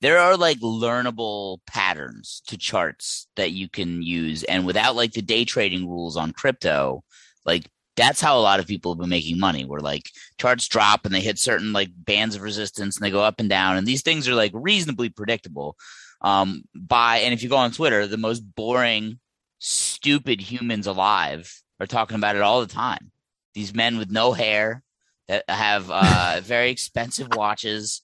there 0.00 0.18
are 0.18 0.36
like 0.36 0.58
learnable 0.60 1.58
patterns 1.66 2.42
to 2.48 2.56
charts 2.58 3.26
that 3.36 3.52
you 3.52 3.68
can 3.68 4.02
use 4.02 4.44
and 4.44 4.66
without 4.66 4.96
like 4.96 5.12
the 5.12 5.22
day 5.22 5.44
trading 5.44 5.88
rules 5.88 6.16
on 6.16 6.32
crypto 6.32 7.02
like 7.46 7.68
that's 7.96 8.20
how 8.20 8.38
a 8.38 8.40
lot 8.40 8.60
of 8.60 8.66
people 8.66 8.92
have 8.92 9.00
been 9.00 9.08
making 9.08 9.38
money 9.38 9.64
where 9.64 9.80
like 9.80 10.10
charts 10.38 10.68
drop 10.68 11.06
and 11.06 11.14
they 11.14 11.20
hit 11.20 11.38
certain 11.38 11.72
like 11.72 11.88
bands 11.96 12.36
of 12.36 12.42
resistance 12.42 12.96
and 12.96 13.04
they 13.04 13.10
go 13.10 13.22
up 13.22 13.40
and 13.40 13.48
down 13.48 13.76
and 13.76 13.86
these 13.86 14.02
things 14.02 14.28
are 14.28 14.34
like 14.34 14.52
reasonably 14.54 15.08
predictable 15.08 15.76
um 16.22 16.62
by 16.74 17.18
and 17.18 17.32
if 17.34 17.42
you 17.42 17.48
go 17.48 17.56
on 17.56 17.70
twitter 17.70 18.06
the 18.06 18.16
most 18.16 18.40
boring 18.54 19.18
stupid 19.58 20.40
humans 20.40 20.86
alive 20.86 21.62
are 21.80 21.86
talking 21.86 22.16
about 22.16 22.36
it 22.36 22.42
all 22.42 22.60
the 22.60 22.72
time 22.72 23.10
these 23.54 23.74
men 23.74 23.98
with 23.98 24.10
no 24.10 24.32
hair 24.32 24.82
that 25.28 25.44
have 25.48 25.90
uh 25.90 26.40
very 26.44 26.70
expensive 26.70 27.34
watches 27.34 28.02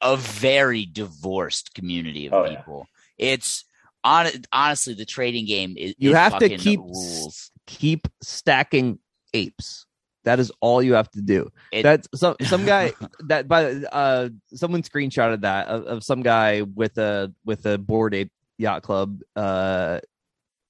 a 0.00 0.16
very 0.16 0.86
divorced 0.86 1.74
community 1.74 2.26
of 2.26 2.32
Oh, 2.32 2.44
yeah. 2.44 2.56
people. 2.58 2.86
It's 3.18 3.64
on 4.04 4.28
honestly 4.52 4.94
the 4.94 5.04
trading 5.04 5.44
game 5.46 5.74
is 5.76 5.94
You 5.98 6.10
it 6.12 6.16
have 6.16 6.38
to 6.38 6.56
keep 6.56 6.78
rules. 6.78 7.50
Keep 7.66 8.06
stacking 8.22 9.00
apes. 9.34 9.86
That 10.26 10.40
is 10.40 10.52
all 10.60 10.82
you 10.82 10.94
have 10.94 11.10
to 11.12 11.22
do. 11.22 11.50
It- 11.72 11.84
That's 11.84 12.08
some 12.14 12.36
some 12.42 12.66
guy 12.66 12.92
that 13.20 13.48
by 13.48 13.66
uh 13.74 14.28
someone 14.48 14.82
screenshotted 14.82 15.40
that 15.42 15.68
of, 15.68 15.84
of 15.86 16.04
some 16.04 16.20
guy 16.22 16.62
with 16.62 16.98
a 16.98 17.32
with 17.44 17.64
a 17.64 17.78
bored 17.78 18.12
ape 18.14 18.32
yacht 18.58 18.82
club 18.82 19.20
uh 19.36 20.00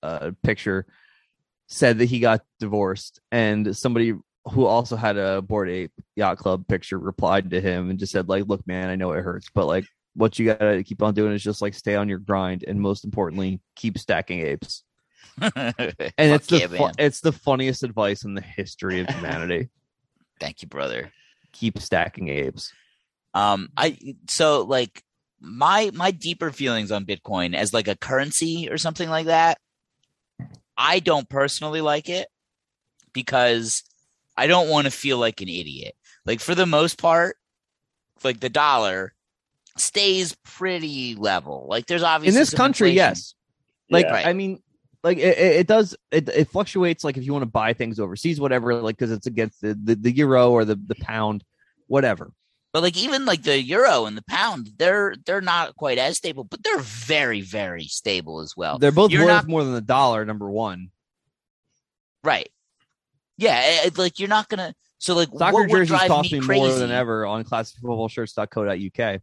uh 0.03 0.31
picture 0.43 0.87
said 1.69 1.99
that 1.99 2.05
he 2.07 2.21
got 2.21 2.43
divorced 2.61 3.21
and 3.33 3.77
somebody 3.77 4.13
who 4.53 4.65
also 4.67 4.95
had 4.95 5.17
a 5.17 5.41
bored 5.43 5.69
ape 5.71 5.93
yacht 6.17 6.37
club 6.39 6.67
picture 6.69 6.99
replied 6.99 7.51
to 7.51 7.61
him 7.61 7.91
and 7.91 7.99
just 7.99 8.13
said 8.13 8.29
like 8.29 8.47
look 8.47 8.65
man 8.67 8.89
i 8.89 8.95
know 8.97 9.13
it 9.13 9.23
hurts 9.23 9.49
but 9.55 9.67
like 9.67 9.85
what 10.15 10.39
you 10.39 10.47
gotta 10.47 10.83
keep 10.85 11.03
on 11.03 11.15
doing 11.15 11.33
is 11.33 11.43
just 11.43 11.63
like 11.63 11.75
stay 11.75 11.95
on 11.97 12.09
your 12.09 12.19
grind 12.19 12.65
and 12.67 12.81
most 12.81 13.05
importantly 13.05 13.61
keep 13.75 13.99
stacking 13.99 14.41
apes 14.41 14.83
and 15.41 16.15
it's 16.19 16.47
the 16.47 16.59
yeah, 16.59 16.67
fu- 16.67 16.91
it's 16.99 17.21
the 17.21 17.33
funniest 17.33 17.83
advice 17.83 18.25
in 18.25 18.35
the 18.35 18.41
history 18.41 19.01
of 19.01 19.09
humanity 19.09 19.69
Thank 20.41 20.63
you, 20.63 20.69
brother. 20.69 21.13
keep 21.53 21.79
stacking 21.79 22.29
apes 22.29 22.73
Um, 23.35 23.69
I 23.77 23.99
so 24.29 24.63
like 24.65 25.03
my 25.41 25.91
my 25.95 26.11
deeper 26.11 26.51
feelings 26.51 26.91
on 26.91 27.05
Bitcoin 27.05 27.55
as 27.55 27.73
like 27.73 27.89
a 27.89 27.97
currency 27.97 28.69
or 28.71 28.79
something 28.79 29.09
like 29.09 29.27
that. 29.27 29.59
I 30.77 31.01
don't 31.01 31.29
personally 31.29 31.81
like 31.81 32.09
it 32.09 32.29
because 33.13 33.83
I 34.37 34.47
don't 34.47 34.69
want 34.69 34.87
to 34.87 34.91
feel 34.91 35.19
like 35.19 35.41
an 35.41 35.49
idiot. 35.49 35.95
Like 36.25 36.41
for 36.41 36.55
the 36.55 36.67
most 36.67 36.99
part, 36.99 37.37
like 38.25 38.41
the 38.41 38.49
dollar 38.51 39.15
stays 39.79 40.35
pretty 40.45 41.15
level. 41.15 41.67
Like 41.69 41.87
there's 41.87 42.03
obviously 42.03 42.37
in 42.37 42.41
this 42.41 42.53
country 42.55 42.91
inflation. 42.91 43.11
yes 43.15 43.35
like 43.91 44.07
Yeah. 44.07 44.29
I 44.29 44.33
mean 44.33 44.63
like 45.07 45.19
it, 45.19 45.39
it 45.39 45.67
does 45.69 45.97
it, 46.11 46.29
it 46.29 46.51
fluctuates 46.51 47.05
like 47.05 47.17
if 47.17 47.25
you 47.25 47.33
want 47.33 47.43
to 47.43 47.47
buy 47.51 47.73
things 47.73 48.01
overseas 48.01 48.41
whatever 48.41 48.75
like 48.83 48.97
because 48.97 49.13
it's 49.13 49.27
against 49.29 49.61
the, 49.61 49.79
the 49.85 49.95
the 49.95 50.11
euro 50.11 50.51
or 50.51 50.65
the 50.65 50.75
the 50.75 50.97
pound 50.97 51.45
whatever 51.87 52.33
But 52.73 52.83
like 52.83 52.97
even 52.97 53.25
like 53.25 53.43
the 53.45 53.63
euro 53.63 54.07
and 54.07 54.17
the 54.19 54.25
pound, 54.29 54.71
they're 54.77 55.15
they're 55.25 55.41
not 55.41 55.77
quite 55.77 55.99
as 55.99 56.17
stable, 56.17 56.45
but 56.45 56.63
they're 56.65 56.81
very 56.81 57.41
very 57.41 57.85
stable 57.85 58.41
as 58.41 58.55
well. 58.57 58.79
they're 58.79 58.91
both 58.93 59.13
you're 59.13 59.25
worth 59.25 59.47
not- 59.47 59.49
more 59.49 59.63
than 59.65 59.73
the 59.75 59.81
dollar 59.81 60.25
number 60.25 60.51
one 60.51 60.91
Right. 62.25 62.51
Yeah, 63.39 63.85
it- 63.85 63.97
like 63.97 64.19
you're 64.19 64.29
not 64.29 64.49
gonna. 64.49 64.75
So 64.99 65.15
like, 65.15 65.29
soccer 65.37 65.67
jerseys 65.67 66.01
cost 66.09 66.33
me 66.33 66.41
me 66.41 66.47
more 66.59 66.73
than 66.73 66.91
ever 66.91 67.25
on 67.27 67.45
classicfootballshirts.co.uk 67.45 69.21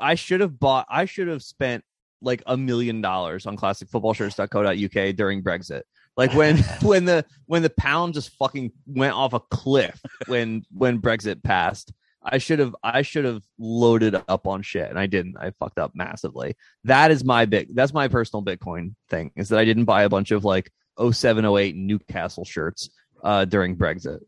i 0.00 0.14
should 0.16 0.40
have 0.40 0.58
bought 0.58 0.84
i 0.90 1.04
should 1.04 1.28
have 1.28 1.42
spent 1.42 1.84
like 2.22 2.42
a 2.46 2.56
million 2.56 3.00
dollars 3.00 3.46
on 3.46 3.56
classicfootballshirts.co.uk 3.56 5.16
during 5.16 5.42
brexit. 5.42 5.82
Like 6.16 6.34
when 6.34 6.58
when 6.82 7.04
the 7.04 7.24
when 7.46 7.62
the 7.62 7.70
pound 7.70 8.14
just 8.14 8.30
fucking 8.36 8.72
went 8.86 9.14
off 9.14 9.32
a 9.32 9.40
cliff 9.40 10.00
when 10.26 10.64
when 10.72 11.00
brexit 11.00 11.42
passed 11.42 11.92
i 12.22 12.38
should 12.38 12.58
have 12.58 12.76
i 12.82 13.02
should 13.02 13.24
have 13.24 13.42
loaded 13.58 14.20
up 14.28 14.46
on 14.46 14.62
shit 14.62 14.90
and 14.90 14.98
i 14.98 15.06
didn't. 15.06 15.36
I 15.38 15.52
fucked 15.58 15.78
up 15.78 15.92
massively. 15.94 16.56
That 16.84 17.10
is 17.10 17.24
my 17.24 17.46
big 17.46 17.74
that's 17.74 17.94
my 17.94 18.08
personal 18.08 18.44
bitcoin 18.44 18.94
thing 19.08 19.32
is 19.36 19.48
that 19.48 19.58
i 19.58 19.64
didn't 19.64 19.84
buy 19.84 20.02
a 20.02 20.08
bunch 20.08 20.30
of 20.30 20.44
like 20.44 20.70
0708 20.98 21.76
newcastle 21.76 22.44
shirts 22.44 22.90
uh 23.22 23.44
during 23.44 23.76
brexit. 23.76 24.20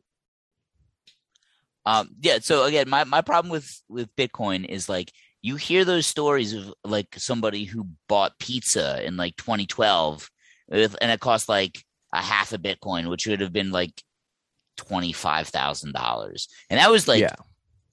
Um, 1.85 2.11
yeah. 2.21 2.39
So 2.41 2.65
again, 2.65 2.89
my 2.89 3.05
my 3.05 3.23
problem 3.23 3.51
with 3.51 3.83
with 3.89 4.15
Bitcoin 4.17 4.65
is 4.65 4.89
like 4.89 5.13
you 5.43 5.57
hear 5.57 5.85
those 5.85 6.07
stories 6.07 6.55
of 6.55 6.73
like 6.85 7.09
somebody 7.17 7.65
who 7.65 7.89
bought 8.09 8.39
pizza 8.39 9.05
in 9.05 9.17
like 9.17 9.37
2012, 9.37 10.31
with, 10.69 10.97
and 11.01 11.11
it 11.11 11.21
cost 11.21 11.49
like 11.49 11.85
a 12.13 12.23
half 12.23 12.53
a 12.53 12.59
Bitcoin, 12.59 13.09
which 13.09 13.27
would 13.27 13.41
have 13.41 13.53
been 13.53 13.71
like 13.71 14.03
twenty 14.77 15.13
five 15.13 15.49
thousand 15.49 15.93
dollars, 15.93 16.49
and 16.71 16.79
that 16.79 16.91
was 16.91 17.09
like 17.09 17.21
yeah 17.21 17.35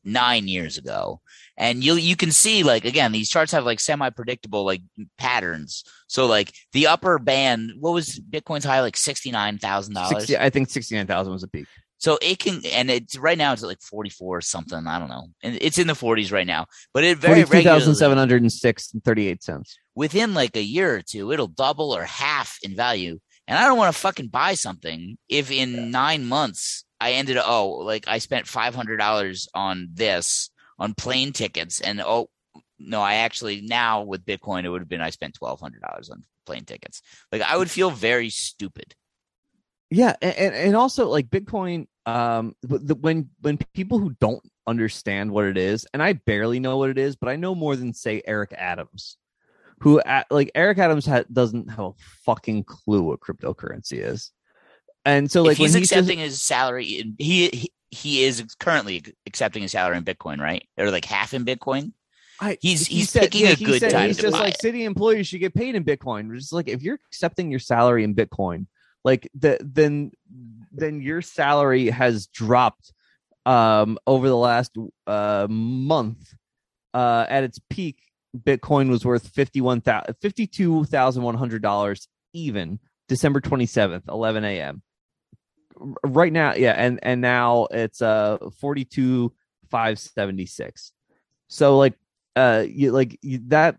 nine 0.04 0.48
years 0.48 0.78
ago. 0.78 1.22
And 1.58 1.84
you 1.84 1.96
you 1.96 2.16
can 2.16 2.32
see 2.32 2.64
like 2.64 2.86
again 2.86 3.12
these 3.12 3.30
charts 3.30 3.52
have 3.52 3.66
like 3.66 3.80
semi 3.80 4.10
predictable 4.10 4.66
like 4.66 4.82
patterns. 5.18 5.84
So 6.08 6.26
like 6.26 6.54
the 6.74 6.88
upper 6.88 7.20
band, 7.20 7.74
what 7.80 7.94
was 7.94 8.20
Bitcoin's 8.20 8.64
high 8.66 8.82
like 8.82 8.98
sixty 8.98 9.32
nine 9.32 9.58
thousand 9.58 9.96
dollars? 9.96 10.28
60, 10.28 10.38
i 10.38 10.50
think 10.50 10.70
69000 10.70 11.32
was 11.32 11.44
a 11.44 11.48
peak 11.48 11.68
So 12.00 12.18
it 12.22 12.40
can 12.40 12.62
and 12.74 12.90
it's 12.90 13.18
right 13.18 13.38
now 13.38 13.54
it's 13.54 13.62
like 13.62 13.82
forty 13.82 14.10
four 14.10 14.38
or 14.38 14.42
something. 14.42 14.88
I 14.88 15.00
don't 15.00 15.10
know, 15.10 15.28
and 15.44 15.58
it's 15.62 15.78
in 15.78 15.88
the 15.88 15.96
forties 15.96 16.32
right 16.32 16.48
now. 16.48 16.66
But 16.94 17.04
it 17.04 17.18
very 17.18 17.44
regularly 17.44 17.82
42706 17.82 18.94
and 18.94 19.04
38 19.04 19.44
cents 19.44 19.78
within 20.00 20.34
like 20.34 20.56
a 20.56 20.64
year 20.64 20.96
or 20.96 21.02
two, 21.02 21.34
it'll 21.34 21.48
double 21.48 21.92
or 21.92 22.04
half 22.04 22.58
in 22.64 22.74
value. 22.74 23.20
And 23.50 23.58
I 23.58 23.66
don't 23.66 23.78
want 23.78 23.94
to 23.94 24.00
fucking 24.00 24.30
buy 24.30 24.54
something 24.54 25.18
if 25.28 25.52
in 25.52 25.92
nine 25.92 26.26
months 26.26 26.86
I 27.02 27.14
ended 27.14 27.36
up, 27.36 27.44
oh, 27.46 27.72
like 27.72 28.08
I 28.08 28.20
spent 28.20 28.46
$500 28.46 29.48
on 29.54 29.90
this, 29.92 30.52
on 30.78 30.94
plane 30.94 31.34
tickets. 31.34 31.82
And 31.82 32.00
oh, 32.00 32.30
no, 32.80 33.02
I 33.02 33.16
actually 33.16 33.60
now 33.60 34.04
with 34.04 34.26
Bitcoin, 34.26 34.64
it 34.64 34.70
would 34.70 34.80
have 34.80 34.88
been 34.88 35.02
I 35.02 35.10
spent 35.10 35.38
$1,200 35.38 36.12
on 36.12 36.24
plane 36.46 36.64
tickets. 36.64 37.02
Like 37.34 37.42
I 37.42 37.58
would 37.58 37.70
feel 37.70 37.92
very 37.92 38.30
stupid. 38.30 38.96
yeah 39.92 40.16
and 40.22 40.56
and 40.56 40.76
also 40.78 41.10
like 41.10 41.28
bitcoin 41.28 41.88
um 42.06 42.56
the, 42.64 42.96
when 42.96 43.30
when 43.42 43.58
people 43.74 44.00
who 44.00 44.16
don't 44.20 44.42
understand 44.68 45.32
what 45.32 45.46
it 45.46 45.58
is 45.58 45.86
and 45.94 46.02
i 46.02 46.14
barely 46.14 46.60
know 46.60 46.78
what 46.78 46.90
it 46.90 46.98
is 46.98 47.16
but 47.16 47.30
i 47.30 47.36
know 47.36 47.54
more 47.56 47.76
than 47.76 47.94
say 47.94 48.22
eric 48.26 48.54
adams 48.54 49.18
who 49.82 50.02
like 50.32 50.52
eric 50.56 50.78
adams 50.78 51.06
ha- 51.06 51.24
doesn't 51.32 51.70
have 51.70 51.80
a 51.80 51.92
fucking 52.26 52.64
clue 52.64 53.02
what 53.04 53.20
cryptocurrency 53.20 54.04
is 54.04 54.32
and 55.06 55.30
so 55.32 55.44
like 55.44 55.58
he's 55.58 55.74
when 55.74 55.80
he's 55.82 55.90
just- 55.90 56.00
accepting 56.02 56.20
his 56.20 56.42
salary, 56.42 56.84
he, 56.86 57.16
he 57.18 57.72
he 57.92 58.24
is 58.24 58.44
currently 58.60 59.02
accepting 59.26 59.64
his 59.64 59.72
salary 59.72 59.98
in 59.98 60.04
Bitcoin, 60.04 60.40
right? 60.40 60.68
Or 60.78 60.92
like 60.92 61.06
half 61.06 61.34
in 61.34 61.44
Bitcoin. 61.46 61.94
I, 62.40 62.58
He's- 62.62 62.86
he 62.86 62.98
he's 62.98 63.12
picking 63.12 63.48
a 63.48 63.54
he 63.56 63.66
good 63.66 63.80
said, 63.80 63.92
time 63.92 64.08
He's 64.08 64.18
just 64.18 64.34
like 64.34 64.54
it. 64.56 64.62
city 64.62 64.84
employees 64.84 65.26
should 65.28 65.40
get 65.40 65.56
paid 65.56 65.74
in 65.76 65.84
Bitcoin. 65.86 66.32
Just 66.36 66.54
like 66.54 66.68
if 66.68 66.84
you're 66.84 67.00
accepting 67.08 67.50
your 67.50 67.62
salary 67.62 68.04
in 68.04 68.14
Bitcoin, 68.14 68.68
like 69.10 69.30
the, 69.34 69.58
then 69.62 70.12
then 70.72 71.02
your 71.02 71.22
salary 71.22 71.90
has 71.90 72.28
dropped 72.28 72.94
um 73.46 73.98
over 74.06 74.28
the 74.28 74.38
last 74.38 74.72
uh 75.08 75.48
month. 75.50 76.34
Uh 76.94 77.26
at 77.28 77.44
its 77.44 77.60
peak, 77.70 77.98
Bitcoin 78.38 78.90
was 78.90 79.04
worth 79.04 79.28
fifty 79.28 79.62
one 79.62 79.82
thousand 79.82 80.16
fifty 80.22 80.46
two 80.46 80.84
thousand 80.86 81.24
one 81.24 81.36
hundred 81.36 81.62
dollars 81.64 82.08
even 82.34 82.80
December 83.08 83.42
twenty 83.42 83.66
seventh, 83.66 84.06
eleven 84.08 84.44
a.m. 84.46 84.84
Right 86.04 86.32
now, 86.32 86.54
yeah, 86.54 86.74
and 86.78 87.00
and 87.02 87.22
now 87.22 87.68
it's 87.72 88.02
uh 88.02 88.38
forty 88.62 88.86
two 88.86 89.34
five 89.72 89.98
seventy 89.98 90.46
six. 90.46 90.92
So 91.48 91.78
like 91.80 91.96
uh 92.36 92.66
you 92.68 92.92
like 92.92 93.18
you, 93.24 93.40
that 93.48 93.78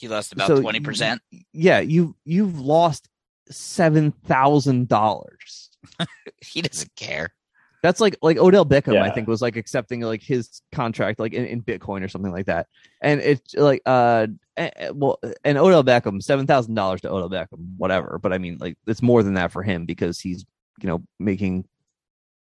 you 0.00 0.08
lost 0.08 0.32
about 0.32 0.46
So 0.46 0.62
twenty 0.62 0.80
percent. 0.80 1.20
yeah, 1.52 1.80
you 1.80 2.16
you've 2.24 2.58
lost 2.58 3.09
seven 3.50 4.12
thousand 4.26 4.88
dollars. 4.88 5.70
He 6.42 6.62
doesn't 6.62 6.94
care. 6.96 7.34
That's 7.82 8.00
like 8.00 8.16
like 8.22 8.36
Odell 8.36 8.66
Beckham, 8.66 9.00
I 9.00 9.10
think, 9.10 9.28
was 9.28 9.40
like 9.40 9.56
accepting 9.56 10.00
like 10.00 10.22
his 10.22 10.60
contract 10.72 11.18
like 11.18 11.32
in, 11.32 11.46
in 11.46 11.62
Bitcoin 11.62 12.04
or 12.04 12.08
something 12.08 12.32
like 12.32 12.46
that. 12.46 12.66
And 13.00 13.20
it's 13.20 13.54
like 13.54 13.82
uh 13.86 14.26
eh, 14.56 14.70
eh, 14.76 14.90
well 14.94 15.18
and 15.44 15.56
Odell 15.56 15.84
Beckham, 15.84 16.22
seven 16.22 16.46
thousand 16.46 16.74
dollars 16.74 17.00
to 17.02 17.10
Odell 17.10 17.30
Beckham, 17.30 17.76
whatever. 17.76 18.18
But 18.22 18.32
I 18.32 18.38
mean 18.38 18.58
like 18.60 18.76
it's 18.86 19.02
more 19.02 19.22
than 19.22 19.34
that 19.34 19.52
for 19.52 19.62
him 19.62 19.86
because 19.86 20.20
he's 20.20 20.44
you 20.80 20.88
know 20.88 21.02
making 21.18 21.66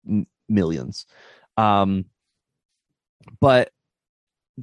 m- 0.07 0.27
millions. 0.49 1.05
Um 1.57 2.05
but 3.39 3.71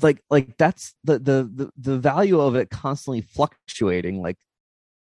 like 0.03 0.23
like 0.31 0.57
that's 0.57 0.95
the 1.05 1.19
the 1.19 1.51
the, 1.55 1.71
the 1.79 1.99
value 1.99 2.41
of 2.41 2.55
it 2.55 2.71
constantly 2.71 3.23
fluctuating 3.23 4.21
like 4.21 4.37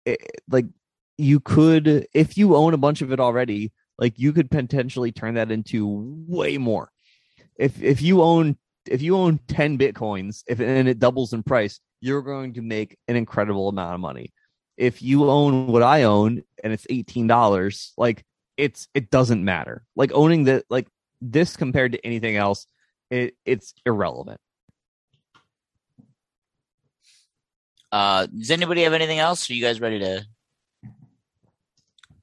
it, 0.05 0.21
like 0.51 0.67
you 1.19 1.41
could 1.41 2.07
if 2.15 2.37
you 2.37 2.57
own 2.57 2.75
a 2.75 2.79
bunch 2.79 3.03
of 3.03 3.13
it 3.13 3.21
already 3.21 3.73
like 3.99 4.19
you 4.19 4.33
could 4.33 4.51
potentially 4.51 5.13
turn 5.13 5.35
that 5.35 5.51
into 5.51 5.87
way 6.27 6.59
more. 6.59 6.91
If 7.57 7.83
if 7.83 8.03
you 8.03 8.23
own 8.23 8.57
if 8.87 9.03
you 9.03 9.17
own 9.17 9.39
10 9.49 9.79
bitcoins 9.79 10.43
if 10.49 10.61
and 10.61 10.89
it 10.89 10.99
doubles 10.99 11.33
in 11.33 11.43
price 11.43 11.79
you're 12.01 12.23
going 12.23 12.55
to 12.55 12.63
make 12.63 12.99
an 13.07 13.15
incredible 13.15 13.69
amount 13.69 13.95
of 13.95 14.01
money. 14.01 14.33
If 14.77 15.03
you 15.03 15.31
own 15.31 15.69
what 15.69 15.83
i 15.83 16.03
own 16.05 16.43
and 16.65 16.73
it's 16.73 16.87
$18 16.87 17.93
like 17.97 18.25
it's 18.57 18.89
it 18.95 19.11
doesn't 19.11 19.45
matter. 19.45 19.85
Like 19.95 20.13
owning 20.13 20.45
the 20.45 20.65
like 20.69 20.89
this 21.21 21.57
compared 21.57 21.93
to 21.93 22.05
anything 22.05 22.37
else 22.37 22.67
it, 23.11 23.37
it's 23.45 23.75
irrelevant. 23.85 24.41
Uh, 27.93 28.27
does 28.27 28.51
anybody 28.51 28.83
have 28.85 28.95
anything 28.95 29.19
else? 29.19 29.51
Are 29.51 29.55
you 29.55 29.63
guys 29.63 29.81
ready 29.81 29.99
to 29.99 30.25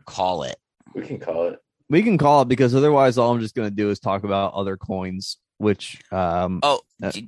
call 0.10 0.44
it? 0.44 0.58
We 0.94 1.06
can 1.06 1.20
call 1.20 1.48
it. 1.50 1.60
we 1.90 2.02
can 2.04 2.18
call 2.18 2.42
it 2.42 2.48
because 2.48 2.74
otherwise 2.76 3.18
all 3.18 3.32
i'm 3.32 3.40
just 3.40 3.56
going 3.56 3.70
to 3.70 3.76
do 3.76 3.90
is 3.90 4.00
talk 4.00 4.24
about 4.24 4.54
other 4.54 4.76
coins 4.78 5.38
which 5.58 6.02
um 6.12 6.60
Oh, 6.64 6.82
uh, 7.04 7.12
d- 7.12 7.28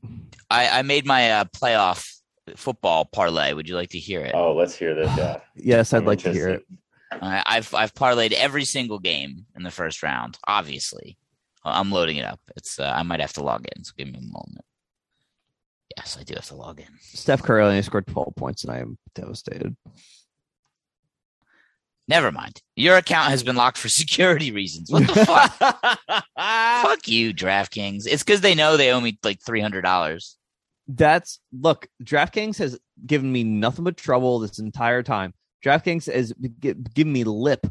I, 0.50 0.80
I 0.80 0.82
made 0.82 1.06
my 1.06 1.32
uh, 1.32 1.46
playoff 1.46 2.08
football 2.56 3.06
parlay. 3.06 3.54
Would 3.54 3.68
you 3.70 3.76
like 3.76 3.90
to 3.90 4.00
hear 4.00 4.22
it? 4.22 4.34
Oh, 4.34 4.54
let's 4.54 4.76
hear 4.76 4.94
this. 4.96 5.12
Yeah. 5.18 5.40
yes 5.56 5.94
i'd 5.94 5.98
I'm 6.00 6.06
like 6.06 6.20
to 6.20 6.32
hear 6.34 6.50
it 6.50 6.66
interested. 6.70 6.78
I, 7.22 7.44
I've 7.46 7.74
I've 7.76 7.94
parlayed 7.94 8.32
every 8.32 8.64
single 8.66 9.00
game 9.00 9.46
in 9.56 9.64
the 9.64 9.72
first 9.72 10.02
round. 10.02 10.38
Obviously, 10.48 11.18
I'm 11.66 11.92
loading 11.92 12.16
it 12.18 12.26
up. 12.26 12.40
It's 12.56 12.80
uh, 12.80 12.92
I 12.96 13.04
might 13.04 13.20
have 13.20 13.34
to 13.34 13.44
log 13.44 13.66
in. 13.76 13.84
So 13.84 13.92
give 13.98 14.08
me 14.08 14.18
a 14.20 14.22
moment. 14.22 14.64
Yes, 15.98 16.18
I 16.18 16.24
do 16.24 16.36
have 16.36 16.46
to 16.48 16.56
log 16.56 16.80
in. 16.80 16.88
Steph 17.02 17.44
Curry 17.44 17.64
only 17.64 17.82
scored 17.82 18.08
12 18.08 18.34
points, 18.38 18.64
and 18.64 18.72
I 18.72 18.78
am 18.80 18.98
devastated. 19.14 19.76
Never 22.12 22.30
mind. 22.30 22.62
Your 22.76 22.98
account 22.98 23.30
has 23.30 23.42
been 23.42 23.56
locked 23.56 23.78
for 23.78 23.88
security 24.04 24.52
reasons. 24.52 24.92
What 24.92 25.08
the 25.08 25.26
fuck? 25.26 26.26
fuck 26.82 27.08
you, 27.08 27.34
DraftKings. 27.34 28.06
It's 28.06 28.22
because 28.22 28.42
they 28.42 28.54
know 28.54 28.76
they 28.76 28.92
owe 28.92 29.00
me 29.00 29.18
like 29.24 29.40
three 29.42 29.62
hundred 29.62 29.84
dollars. 29.84 30.36
That's 30.90 31.40
look. 31.58 31.88
DraftKings 32.04 32.58
has 32.58 32.78
given 33.06 33.32
me 33.32 33.46
nothing 33.46 33.86
but 33.86 33.96
trouble 33.96 34.40
this 34.40 34.60
entire 34.60 35.04
time. 35.04 35.34
DraftKings 35.64 36.12
has 36.14 36.34
given 36.60 37.14
me 37.14 37.24
lip 37.24 37.66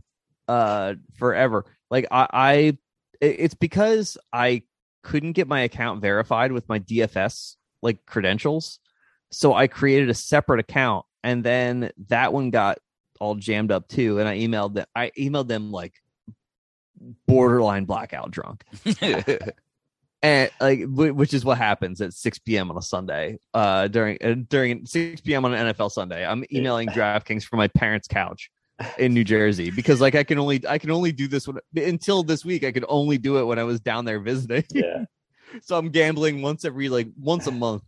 uh 0.49 0.95
forever. 1.19 1.67
Like 1.91 2.07
I, 2.11 2.27
I, 2.33 2.79
it's 3.21 3.55
because 3.55 4.17
I 4.33 4.63
couldn't 5.03 5.33
get 5.33 5.49
my 5.49 5.61
account 5.61 6.01
verified 6.01 6.53
with 6.53 6.67
my 6.67 6.79
DFS 6.79 7.57
like 7.83 8.07
credentials, 8.07 8.79
so 9.31 9.53
I 9.53 9.67
created 9.67 10.09
a 10.09 10.15
separate 10.15 10.61
account, 10.61 11.05
and 11.23 11.45
then 11.45 11.91
that 12.09 12.33
one 12.33 12.49
got 12.49 12.79
all 13.21 13.37
jammed 13.37 13.71
up 13.71 13.87
too. 13.89 14.19
And 14.19 14.29
I 14.29 14.39
emailed 14.39 14.75
them. 14.75 14.87
I 14.95 15.13
emailed 15.19 15.49
them 15.49 15.71
like 15.71 15.95
borderline 17.27 17.85
blackout 17.85 18.31
drunk. 18.31 18.65
and 20.23 20.51
like 20.61 20.81
which 20.87 21.33
is 21.33 21.45
what 21.45 21.59
happens 21.59 22.01
at 22.01 22.13
6 22.13 22.39
p.m 22.41 22.71
on 22.71 22.77
a 22.77 22.83
sunday 22.83 23.39
uh 23.55 23.89
during 23.89 24.19
uh, 24.23 24.35
during 24.49 24.85
6 24.85 25.21
p.m 25.23 25.45
on 25.45 25.55
an 25.55 25.73
nfl 25.73 25.91
sunday 25.91 26.27
i'm 26.27 26.45
emailing 26.53 26.89
draftkings 26.89 27.45
from 27.45 27.59
my 27.59 27.69
parents 27.69 28.07
couch 28.07 28.51
in 28.99 29.15
new 29.15 29.25
jersey 29.25 29.71
because 29.71 30.01
like 30.01 30.15
i 30.15 30.23
can 30.23 30.39
only 30.39 30.63
i 30.69 30.79
can 30.79 30.91
only 30.91 31.13
do 31.13 31.27
this 31.27 31.47
when, 31.49 31.59
until 31.75 32.23
this 32.23 32.45
week 32.45 32.65
i 32.65 32.73
could 32.73 32.85
only 32.89 33.19
do 33.19 33.39
it 33.39 33.45
when 33.45 33.59
i 33.59 33.65
was 33.65 33.81
down 33.81 34.05
there 34.05 34.21
visiting 34.21 34.65
Yeah. 34.71 35.05
so 35.63 35.77
i'm 35.77 35.89
gambling 35.89 36.43
once 36.43 36.65
every 36.65 36.89
like 36.89 37.09
once 37.19 37.47
a 37.47 37.53
month 37.53 37.83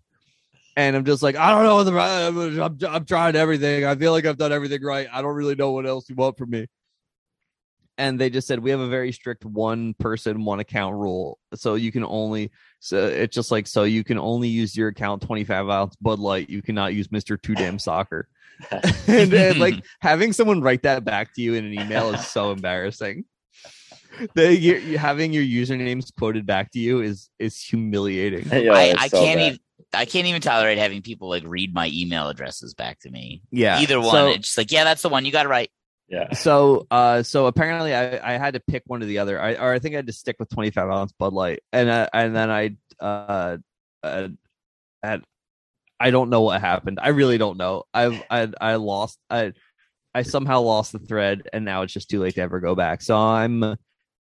and 0.76 0.96
i'm 0.96 1.04
just 1.04 1.22
like 1.22 1.36
i 1.36 1.50
don't 1.50 1.64
know 1.64 1.84
the 1.84 1.92
I'm, 2.00 2.60
I'm, 2.60 2.78
I'm 2.94 3.04
trying 3.04 3.36
everything. 3.36 3.84
I 3.84 3.94
feel 3.94 4.12
like 4.12 4.24
i've 4.26 4.38
done 4.38 4.52
everything 4.52 4.82
right. 4.82 5.06
I 5.12 5.22
don't 5.22 5.34
really 5.34 5.54
know 5.54 5.72
what 5.72 5.86
else 5.86 6.08
you 6.08 6.14
want 6.14 6.38
from 6.38 6.50
me. 6.50 6.66
And 7.98 8.18
they 8.18 8.30
just 8.30 8.48
said 8.48 8.58
we 8.58 8.70
have 8.70 8.80
a 8.80 8.88
very 8.88 9.12
strict 9.12 9.44
one 9.44 9.94
person 9.94 10.44
one 10.44 10.60
account 10.60 10.96
rule. 10.96 11.38
So 11.54 11.74
you 11.74 11.92
can 11.92 12.04
only 12.04 12.50
so 12.80 13.06
it's 13.06 13.34
just 13.34 13.50
like 13.50 13.66
so 13.66 13.84
you 13.84 14.02
can 14.02 14.18
only 14.18 14.48
use 14.48 14.74
your 14.76 14.88
account 14.88 15.22
25 15.22 15.68
ounce 15.68 15.96
bud 15.96 16.18
light. 16.18 16.48
You 16.48 16.62
cannot 16.62 16.94
use 16.94 17.08
mr 17.08 17.40
too 17.40 17.54
damn 17.54 17.78
soccer. 17.78 18.28
And, 19.08 19.32
and 19.34 19.58
like 19.58 19.74
having 20.00 20.32
someone 20.32 20.62
write 20.62 20.82
that 20.84 21.04
back 21.04 21.34
to 21.34 21.42
you 21.42 21.54
in 21.54 21.64
an 21.66 21.74
email 21.74 22.14
is 22.14 22.26
so 22.28 22.50
embarrassing. 22.50 23.24
The, 24.34 24.54
you, 24.54 24.74
you- 24.76 24.98
having 24.98 25.32
your 25.32 25.44
usernames 25.44 26.10
quoted 26.18 26.46
back 26.46 26.70
to 26.72 26.78
you 26.78 27.00
is 27.02 27.28
is 27.38 27.60
humiliating. 27.60 28.48
Yo, 28.64 28.72
I, 28.72 28.94
I 28.96 29.08
so 29.08 29.22
can't 29.24 29.38
bad. 29.38 29.46
even 29.46 29.58
I 29.92 30.04
can't 30.04 30.26
even 30.26 30.40
tolerate 30.40 30.78
having 30.78 31.02
people 31.02 31.28
like 31.28 31.44
read 31.46 31.74
my 31.74 31.90
email 31.92 32.28
addresses 32.28 32.74
back 32.74 33.00
to 33.00 33.10
me. 33.10 33.42
yeah 33.50 33.80
Either 33.80 34.00
one. 34.00 34.10
so, 34.10 34.26
it's 34.28 34.46
just 34.46 34.58
like, 34.58 34.72
yeah, 34.72 34.84
that's 34.84 35.02
the 35.02 35.08
one. 35.08 35.24
You 35.24 35.32
got 35.32 35.46
it 35.46 35.50
right. 35.50 35.70
Yeah. 36.08 36.34
so 36.34 36.86
uh 36.90 37.22
so 37.22 37.46
apparently 37.46 37.94
I, 37.94 38.34
I 38.34 38.36
had 38.36 38.52
to 38.52 38.60
pick 38.60 38.82
one 38.86 39.02
or 39.02 39.06
the 39.06 39.18
other 39.18 39.40
I 39.40 39.54
or 39.54 39.72
I 39.72 39.78
think 39.78 39.94
I 39.94 39.96
had 39.96 40.08
to 40.08 40.12
stick 40.12 40.36
with 40.38 40.50
25 40.50 40.90
ounce 40.90 41.12
Bud 41.12 41.32
Light 41.32 41.62
and 41.72 41.88
uh, 41.88 42.06
and 42.12 42.36
then 42.36 42.50
I 42.50 42.76
uh, 43.00 43.56
uh 44.02 44.28
had 45.02 45.22
I 45.98 46.10
don't 46.10 46.28
know 46.28 46.42
what 46.42 46.60
happened 46.60 46.98
I 47.00 47.08
really 47.10 47.38
don't 47.38 47.56
know 47.56 47.84
I've 47.94 48.22
I 48.28 48.52
I 48.60 48.74
lost 48.74 49.18
I 49.30 49.54
I 50.14 50.22
somehow 50.22 50.60
lost 50.60 50.92
the 50.92 50.98
thread 50.98 51.48
and 51.50 51.64
now 51.64 51.80
it's 51.80 51.94
just 51.94 52.10
too 52.10 52.20
late 52.20 52.34
to 52.34 52.42
ever 52.42 52.60
go 52.60 52.74
back 52.74 53.00
so 53.00 53.16
I'm 53.16 53.76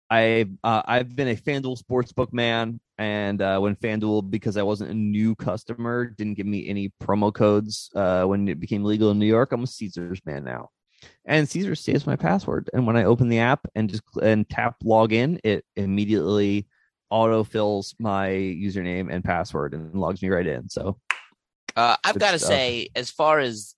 I 0.08 0.46
uh, 0.62 0.82
I've 0.84 1.16
been 1.16 1.28
a 1.28 1.36
FanDuel 1.36 1.82
sportsbook 1.82 2.32
man 2.32 2.78
and 3.00 3.42
uh, 3.42 3.58
when 3.58 3.74
FanDuel 3.74 4.30
because 4.30 4.56
I 4.56 4.62
wasn't 4.62 4.90
a 4.90 4.94
new 4.94 5.34
customer 5.34 6.04
didn't 6.04 6.34
give 6.34 6.46
me 6.46 6.68
any 6.68 6.92
promo 7.02 7.34
codes 7.34 7.90
uh, 7.96 8.24
when 8.24 8.46
it 8.46 8.60
became 8.60 8.84
legal 8.84 9.10
in 9.10 9.18
New 9.18 9.26
York 9.26 9.50
I'm 9.52 9.64
a 9.64 9.66
Caesars 9.66 10.20
man 10.24 10.44
now 10.44 10.68
and 11.24 11.48
Caesar 11.48 11.74
saves 11.74 12.06
my 12.06 12.16
password. 12.16 12.70
And 12.72 12.86
when 12.86 12.96
I 12.96 13.04
open 13.04 13.28
the 13.28 13.38
app 13.38 13.66
and 13.74 13.88
just 13.88 14.02
and 14.22 14.48
tap 14.48 14.76
login, 14.84 15.38
it 15.44 15.64
immediately 15.76 16.66
autofills 17.12 17.94
my 17.98 18.28
username 18.28 19.12
and 19.12 19.24
password 19.24 19.74
and 19.74 19.94
logs 19.94 20.22
me 20.22 20.28
right 20.28 20.46
in. 20.46 20.68
So 20.68 20.98
Uh, 21.76 21.96
I've 22.04 22.18
got 22.18 22.32
to 22.32 22.38
say, 22.38 22.88
as 22.94 23.10
far 23.10 23.38
as 23.38 23.74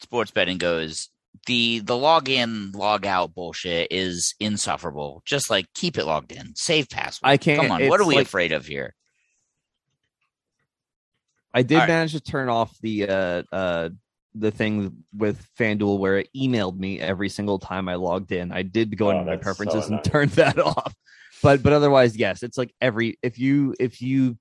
sports 0.00 0.30
betting 0.30 0.58
goes, 0.58 1.08
the 1.46 1.80
the 1.80 1.96
log 1.96 2.28
in, 2.28 2.72
log 2.72 3.06
out 3.06 3.34
bullshit 3.34 3.88
is 3.90 4.34
insufferable. 4.40 5.22
Just 5.24 5.50
like 5.50 5.66
keep 5.74 5.98
it 5.98 6.04
logged 6.06 6.32
in, 6.32 6.54
save 6.54 6.88
password. 6.90 7.28
I 7.30 7.36
can't- 7.36 7.60
Come 7.62 7.70
on, 7.72 7.86
what 7.88 8.00
are 8.00 8.06
we 8.06 8.16
like- 8.16 8.26
afraid 8.26 8.52
of 8.52 8.66
here? 8.66 8.94
I 11.52 11.62
did 11.62 11.74
All 11.74 11.80
right. 11.82 11.88
manage 11.88 12.12
to 12.12 12.20
turn 12.20 12.48
off 12.48 12.76
the 12.80 13.08
uh 13.08 13.42
uh 13.52 13.88
the 14.34 14.50
thing 14.50 15.04
with 15.16 15.46
FanDuel 15.56 15.98
where 16.00 16.18
it 16.18 16.28
emailed 16.36 16.76
me 16.76 16.98
every 16.98 17.28
single 17.28 17.60
time 17.60 17.88
I 17.88 17.94
logged 17.94 18.32
in. 18.32 18.50
I 18.50 18.62
did 18.62 18.96
go 18.98 19.06
Oh, 19.06 19.10
into 19.10 19.24
my 19.24 19.36
that's 19.36 19.42
so 19.42 19.54
preferences 19.54 19.88
and 19.90 20.02
turn 20.02 20.28
that 20.34 20.58
off. 20.58 20.92
But 21.42 21.62
but 21.62 21.72
otherwise, 21.72 22.16
yes, 22.16 22.42
it's 22.42 22.58
like 22.58 22.74
every 22.80 23.18
if 23.22 23.38
you 23.38 23.74
if 23.78 24.02
you 24.02 24.36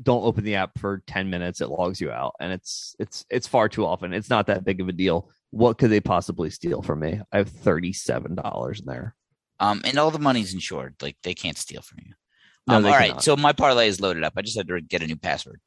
don't 0.00 0.22
open 0.24 0.44
the 0.44 0.54
app 0.54 0.78
for 0.78 1.02
10 1.06 1.28
minutes 1.28 1.60
it 1.60 1.68
logs 1.68 2.00
you 2.00 2.10
out 2.10 2.34
and 2.40 2.50
it's 2.50 2.96
it's 2.98 3.26
it's 3.28 3.46
far 3.46 3.68
too 3.68 3.84
often 3.84 4.14
it's 4.14 4.30
not 4.30 4.46
that 4.46 4.64
big 4.64 4.80
of 4.80 4.88
a 4.88 4.92
deal 4.92 5.28
what 5.52 5.78
could 5.78 5.90
they 5.90 6.00
possibly 6.00 6.50
steal 6.50 6.82
from 6.82 6.98
me 7.00 7.20
i 7.32 7.36
have 7.38 7.48
$37 7.50 8.80
in 8.80 8.86
there 8.86 9.14
Um, 9.60 9.80
and 9.84 9.96
all 9.98 10.10
the 10.10 10.18
money's 10.18 10.52
insured. 10.54 10.96
Like 11.00 11.16
they 11.22 11.34
can't 11.34 11.56
steal 11.56 11.82
from 11.82 11.98
you. 12.04 12.14
No, 12.66 12.76
Um, 12.76 12.82
they 12.82 12.88
all 12.90 12.96
right, 12.96 13.08
cannot. 13.10 13.22
so 13.24 13.36
my 13.36 13.52
parlay 13.52 13.86
is 13.86 14.00
loaded 14.00 14.24
up. 14.24 14.32
I 14.36 14.42
just 14.42 14.56
had 14.56 14.66
to 14.68 14.80
get 14.80 15.02
a 15.02 15.06
new 15.06 15.16
password. 15.16 15.60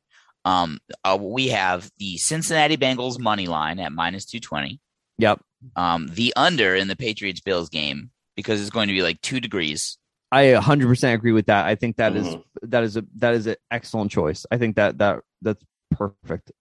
Um, 0.43 0.79
uh, 1.03 1.17
we 1.19 1.47
have 1.49 1.89
the 1.97 2.17
Cincinnati 2.17 2.77
Bengals 2.77 3.17
money 3.19 3.47
line 3.47 3.79
at 3.79 3.91
minus 3.93 4.25
two 4.25 4.39
twenty. 4.41 4.79
yep 5.17 5.39
Um, 5.77 6.07
the 6.13 6.33
under 6.35 6.75
in 6.75 6.87
the 6.89 6.95
Patriots 6.95 7.39
Bills 7.41 7.69
game 7.69 8.09
because 8.35 8.59
it's 8.61 8.69
going 8.69 8.87
to 8.89 8.93
be 8.93 9.01
like 9.01 9.21
two 9.21 9.39
degrees. 9.39 9.97
i 10.31 10.43
100% 10.45 11.13
agree 11.13 11.31
with 11.31 11.45
that 11.45 11.65
i 11.65 11.75
think 11.75 11.95
that 11.97 12.15
is 12.17 12.27
Mhm. 12.27 12.43
that 12.63 12.83
is 12.83 12.97
a 12.97 13.03
that 13.23 13.33
is 13.35 13.45
an 13.47 13.55
excellent 13.71 14.11
choice 14.11 14.45
i 14.51 14.57
think 14.57 14.75
that 14.75 14.97
that 14.97 15.21
that's 15.41 15.63
perfect 15.91 16.51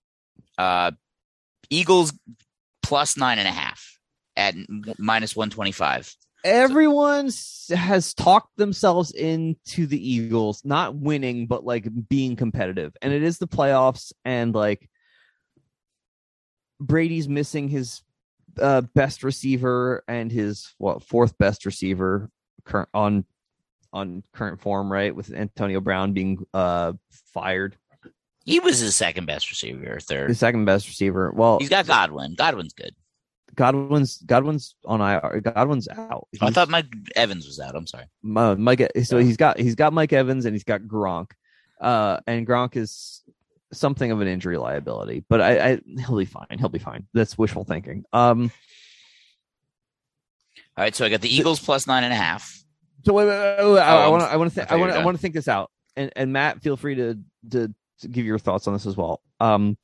Uh, 0.59 0.93
Eagles 1.71 2.13
plus 2.95 3.17
nine 3.17 3.41
and 3.41 3.49
a 3.49 3.51
half 3.51 3.99
at 4.37 4.55
minus 4.99 5.35
one 5.35 5.51
twenty 5.51 5.73
five. 5.73 6.15
everyone 6.45 7.27
s- 7.27 7.73
has 7.75 8.15
talked 8.15 8.57
themselves 8.57 9.11
into 9.11 9.87
the 9.87 9.99
Eagles 9.99 10.63
not 10.65 10.95
winning, 10.95 11.49
but 11.49 11.65
like 11.65 11.89
being 12.09 12.37
competitive. 12.37 12.97
And 13.03 13.13
it 13.13 13.25
is 13.25 13.39
the 13.39 13.49
playoffs, 13.49 14.13
and 14.25 14.55
like 14.55 14.89
Brady's 16.79 17.29
missing 17.29 17.67
his 17.69 18.03
uh, 18.61 18.83
best 18.83 19.25
receiver 19.25 20.05
and 20.07 20.31
his 20.31 20.73
what 20.79 21.03
fourth 21.03 21.37
best 21.37 21.67
receiver 21.67 22.31
current 22.65 22.91
on 22.95 23.25
on 23.93 24.23
current 24.33 24.61
form, 24.61 24.93
right? 24.93 25.17
With 25.17 25.33
Antonio 25.35 25.81
Brown 25.81 26.13
being 26.13 26.47
uh 26.55 26.93
fired, 27.33 27.77
He 28.45 28.61
was 28.61 28.79
his 28.79 28.95
second 28.95 29.27
best 29.27 29.51
receiver 29.51 29.95
or 29.97 30.01
third. 30.01 30.31
the 30.31 30.35
second 30.35 30.65
best 30.67 30.87
receiver. 30.87 31.33
Well, 31.35 31.59
He's 31.59 31.69
got 31.71 31.87
Godwin. 31.87 32.35
Godwin's 32.37 32.73
good. 32.75 32.95
Godwin's 33.55 34.19
Godwin's 34.19 34.75
on 34.85 35.01
IR. 35.01 35.41
Godwin's 35.41 35.89
out. 35.89 36.27
Oh, 36.41 36.47
I 36.47 36.51
thought 36.51 36.69
Mike 36.69 36.87
Evans 37.15 37.47
was 37.47 37.61
out. 37.61 37.77
I'm 37.77 37.87
sorry. 37.87 38.07
Mike. 38.23 38.83
So 39.05 39.19
he's 39.19 39.37
got 39.37 39.59
he's 39.59 39.77
got 39.77 39.93
Mike 39.93 40.13
Evans 40.13 40.45
and 40.45 40.55
he's 40.55 40.65
got 40.65 40.83
Gronk, 40.83 41.31
uh, 41.81 42.19
and 42.27 42.47
Gronk 42.47 42.77
is 42.77 43.23
something 43.73 44.11
of 44.11 44.21
an 44.21 44.29
injury 44.29 44.57
liability, 44.57 45.25
but 45.29 45.41
I, 45.41 45.71
I 45.71 45.81
he'll 46.07 46.17
be 46.19 46.25
fine. 46.25 46.59
He'll 46.59 46.69
be 46.69 46.79
fine. 46.81 47.07
That's 47.15 47.39
wishful 47.39 47.65
thinking. 47.65 48.05
Um, 48.13 48.51
All 50.77 50.83
right, 50.85 50.95
so 50.95 51.05
I 51.05 51.09
got 51.09 51.21
the 51.21 51.33
Eagles 51.35 51.61
plus 51.61 51.87
nine 51.87 52.03
and 52.05 52.13
a 52.13 52.17
half. 52.17 52.63
so 53.05 53.13
wait, 53.13 53.27
wait, 53.27 53.39
wait, 53.59 53.73
wait, 53.73 53.81
I 53.81 54.05
Oh, 54.07 54.11
want 54.11 54.23
to 54.25 54.29
I 54.29 54.37
want 54.37 54.53
to 54.53 54.63
I 54.63 54.65
think 54.65 54.73
I 54.73 54.77
want 54.77 54.93
I 54.93 55.05
want 55.05 55.17
to 55.17 55.23
think 55.23 55.35
this 55.35 55.47
out, 55.49 55.71
and 55.97 56.11
and 56.17 56.33
Matt, 56.33 56.63
feel 56.63 56.77
free 56.77 56.97
to, 56.97 57.19
to 57.51 57.73
give 58.07 58.27
your 58.27 58.39
thoughts 58.39 58.67
on 58.67 58.75
this 58.75 58.87
as 58.87 58.97
well. 58.97 59.21
Um, 59.41 59.77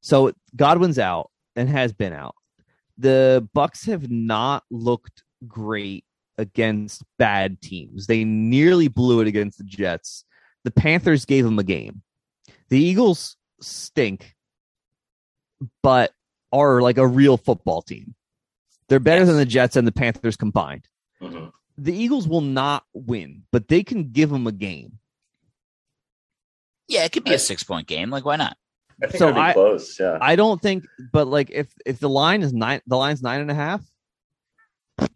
so 0.00 0.32
Godwin's 0.56 0.98
out 0.98 1.30
and 1.56 1.68
has 1.68 1.92
been 1.92 2.12
out. 2.12 2.34
The 2.98 3.48
Bucs 3.54 3.86
have 3.86 4.10
not 4.10 4.64
looked 4.70 5.22
great 5.46 6.04
against 6.38 7.02
bad 7.18 7.60
teams. 7.60 8.06
They 8.06 8.24
nearly 8.24 8.88
blew 8.88 9.20
it 9.20 9.26
against 9.28 9.58
the 9.58 9.64
Jets. 9.64 10.24
The 10.64 10.70
Panthers 10.70 11.24
gave 11.24 11.44
them 11.44 11.58
a 11.58 11.64
game. 11.64 12.02
The 12.68 12.78
Eagles 12.78 13.36
stink, 13.60 14.34
but 15.82 16.12
are 16.52 16.80
like 16.82 16.98
a 16.98 17.06
real 17.06 17.36
football 17.36 17.82
team. 17.82 18.14
They're 18.88 19.00
better 19.00 19.20
Yes. 19.22 19.28
than 19.28 19.36
the 19.38 19.46
Jets 19.46 19.76
and 19.76 19.86
the 19.86 19.92
Panthers 19.92 20.36
combined. 20.36 20.88
Mhm. 21.20 21.52
The 21.78 21.94
Eagles 21.94 22.28
will 22.28 22.40
not 22.42 22.84
win, 22.92 23.44
but 23.50 23.68
they 23.68 23.82
can 23.82 24.10
give 24.12 24.30
them 24.30 24.46
a 24.46 24.52
game. 24.52 24.98
Yeah, 26.92 27.04
it 27.04 27.12
could 27.12 27.24
be 27.24 27.32
a 27.34 27.38
six 27.38 27.62
point 27.62 27.86
game. 27.86 28.10
Like, 28.10 28.24
why 28.24 28.36
not? 28.36 28.56
I 29.02 29.06
think 29.06 29.18
So 29.18 29.28
it'll 29.28 29.34
be 29.36 29.40
I- 29.40 29.52
close. 29.54 29.98
Yeah. 29.98 30.18
I 30.20 30.36
don't 30.36 30.60
think, 30.60 30.84
but 31.12 31.26
like 31.26 31.50
if 31.50 31.72
if 31.86 31.98
the 31.98 32.08
line 32.08 32.42
is 32.42 32.52
nine, 32.52 32.80
the 32.86 32.96
line's 32.96 33.22
nine 33.22 33.40
and 33.40 33.50
a 33.50 33.54
half. 33.54 33.80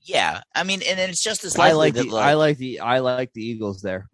Yeah, 0.02 0.40
I 0.54 0.64
mean, 0.64 0.80
and 0.82 0.98
it's 0.98 1.22
just 1.22 1.44
as 1.44 1.56
I 1.58 1.72
likely 1.72 1.76
like 1.76 1.94
that, 1.94 2.04
the 2.08 2.14
like, 2.14 2.24
I 2.24 2.34
like 2.34 2.58
the 2.58 2.80
I 2.80 2.98
like 3.00 3.32
the 3.34 3.44
Eagles 3.44 3.82
there. 3.82 4.08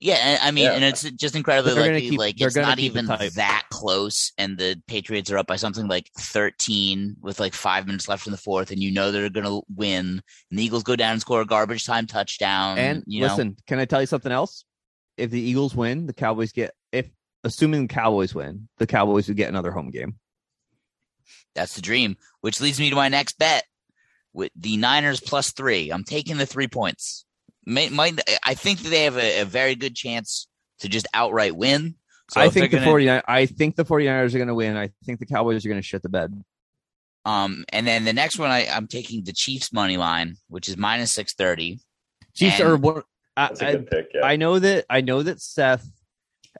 Yeah, 0.00 0.38
I 0.42 0.50
mean, 0.50 0.64
Yeah. 0.64 0.72
and 0.72 0.84
it's 0.84 1.02
just 1.12 1.34
incredibly 1.36 1.72
They're 1.74 1.82
gonna 1.84 1.94
likely. 1.94 2.10
keep- 2.10 2.18
like 2.18 2.36
they're 2.36 2.48
it's 2.48 2.56
gonna 2.56 2.66
not 2.68 2.76
keep 2.78 2.94
it 2.96 2.98
even 2.98 3.06
that 3.06 3.64
close, 3.70 4.32
and 4.36 4.58
the 4.58 4.80
Patriots 4.88 5.30
are 5.30 5.38
up 5.38 5.46
by 5.46 5.56
something 5.56 5.86
like 5.88 6.10
thirteen 6.18 7.16
with 7.22 7.40
like 7.40 7.54
five 7.54 7.86
minutes 7.86 8.08
left 8.08 8.26
in 8.26 8.32
the 8.32 8.36
fourth, 8.38 8.70
and 8.70 8.80
you 8.82 8.90
know 8.92 9.10
they're 9.12 9.30
going 9.30 9.46
to 9.46 9.62
win. 9.74 10.20
And 10.50 10.58
the 10.58 10.64
Eagles 10.64 10.82
go 10.82 10.96
down 10.96 11.12
and 11.12 11.20
score 11.20 11.40
a 11.40 11.46
garbage 11.46 11.86
time 11.86 12.06
touchdown. 12.06 12.78
and 12.78 13.04
you 13.06 13.20
know, 13.22 13.28
listen, 13.28 13.56
can 13.66 13.78
I 13.78 13.84
tell 13.86 14.00
you 14.00 14.06
something 14.08 14.32
else? 14.32 14.64
If 15.22 15.30
the 15.30 15.40
Eagles 15.40 15.74
win, 15.74 16.06
the 16.06 16.12
Cowboys 16.12 16.50
get 16.52 16.72
if 16.90 17.08
assuming 17.44 17.86
the 17.86 17.94
Cowboys 17.94 18.34
win, 18.34 18.68
the 18.78 18.86
Cowboys 18.86 19.28
would 19.28 19.36
get 19.36 19.48
another 19.48 19.70
home 19.70 19.90
game. 19.90 20.16
that's 21.54 21.74
the 21.74 21.82
dream. 21.82 22.16
Which 22.40 22.60
leads 22.60 22.80
me 22.80 22.90
to 22.90 22.96
my 22.96 23.08
next 23.08 23.38
bet 23.38 23.64
with 24.32 24.50
the 24.56 24.76
Niners 24.76 25.20
plus 25.20 25.52
three. 25.52 25.90
I'm 25.90 26.04
taking 26.04 26.38
the 26.38 26.46
three 26.46 26.68
points. 26.68 27.24
May, 27.64 27.88
might, 27.88 28.18
I 28.44 28.54
think 28.54 28.80
that 28.80 28.88
they 28.88 29.04
have 29.04 29.16
a, 29.16 29.42
a 29.42 29.44
very 29.44 29.76
good 29.76 29.94
chance 29.94 30.48
to 30.80 30.88
just 30.88 31.06
outright 31.14 31.54
win. 31.54 31.94
So 32.30 32.40
I 32.40 32.48
think 32.48 32.70
the 32.72 32.78
gonna- 32.78 32.86
49 32.90 33.22
I 33.28 33.46
think 33.46 33.76
the 33.76 33.84
49ers 33.84 34.34
are 34.34 34.38
going 34.38 34.48
to 34.48 34.54
win. 34.54 34.76
I 34.76 34.90
think 35.04 35.20
the 35.20 35.26
Cowboys 35.26 35.64
are 35.64 35.68
going 35.68 35.80
to 35.80 35.86
shit 35.86 36.02
the 36.02 36.08
bed. 36.08 36.42
Um, 37.24 37.64
and 37.68 37.86
then 37.86 38.04
the 38.04 38.12
next 38.12 38.38
one, 38.38 38.50
I, 38.50 38.66
I'm 38.66 38.88
taking 38.88 39.22
the 39.22 39.32
Chiefs 39.32 39.72
money 39.72 39.96
line, 39.96 40.34
which 40.48 40.68
is 40.68 40.76
minus 40.76 41.12
six 41.12 41.34
thirty. 41.34 41.78
Chiefs 42.34 42.58
And- 42.58 42.68
are 42.68 43.04
That's 43.36 43.60
a 43.62 43.68
I, 43.68 43.72
good 43.72 43.86
pick. 43.88 44.08
Yeah. 44.14 44.26
I 44.26 44.36
know 44.36 44.58
that 44.58 44.84
I 44.90 45.00
know 45.00 45.22
that 45.22 45.40
Seth 45.40 45.86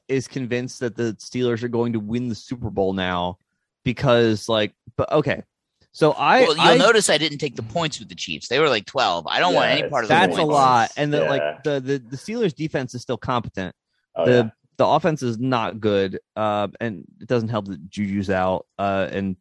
is 0.08 0.26
convinced 0.28 0.80
that 0.80 0.96
the 0.96 1.14
Steelers 1.20 1.62
are 1.62 1.68
going 1.68 1.92
to 1.94 2.00
win 2.00 2.28
the 2.28 2.34
Super 2.34 2.70
Bowl 2.70 2.92
now 2.92 3.38
because 3.84 4.48
like 4.48 4.72
but 4.96 5.10
okay. 5.12 5.42
So 5.94 6.12
I 6.12 6.42
well, 6.42 6.56
you'll 6.56 6.66
I 6.66 6.76
notice 6.78 7.10
I 7.10 7.18
didn't 7.18 7.38
take 7.38 7.54
the 7.56 7.62
points 7.62 7.98
with 7.98 8.08
the 8.08 8.14
Chiefs. 8.14 8.48
They 8.48 8.58
were 8.58 8.68
like 8.68 8.86
twelve. 8.86 9.26
I 9.26 9.38
don't 9.40 9.52
want 9.54 9.70
any 9.70 9.88
part 9.88 10.04
of 10.04 10.08
the 10.08 10.14
that's 10.14 10.38
a 10.38 10.42
lot 10.42 10.90
and 10.96 11.12
the 11.12 11.22
Yeah. 11.22 11.28
like 11.30 11.62
the, 11.64 11.80
the 11.80 11.98
the 11.98 12.16
Steelers 12.16 12.54
defense 12.54 12.94
is 12.94 13.02
still 13.02 13.18
competent. 13.18 13.74
oh, 14.16 14.24
the 14.24 14.32
yeah. 14.32 14.50
the 14.78 14.86
offense 14.86 15.22
is 15.22 15.38
not 15.38 15.80
good 15.80 16.18
uh 16.36 16.68
and 16.80 17.04
it 17.20 17.28
doesn't 17.28 17.50
help 17.50 17.66
that 17.66 17.90
Juju's 17.90 18.30
out 18.30 18.66
uh 18.78 19.08
and 19.12 19.36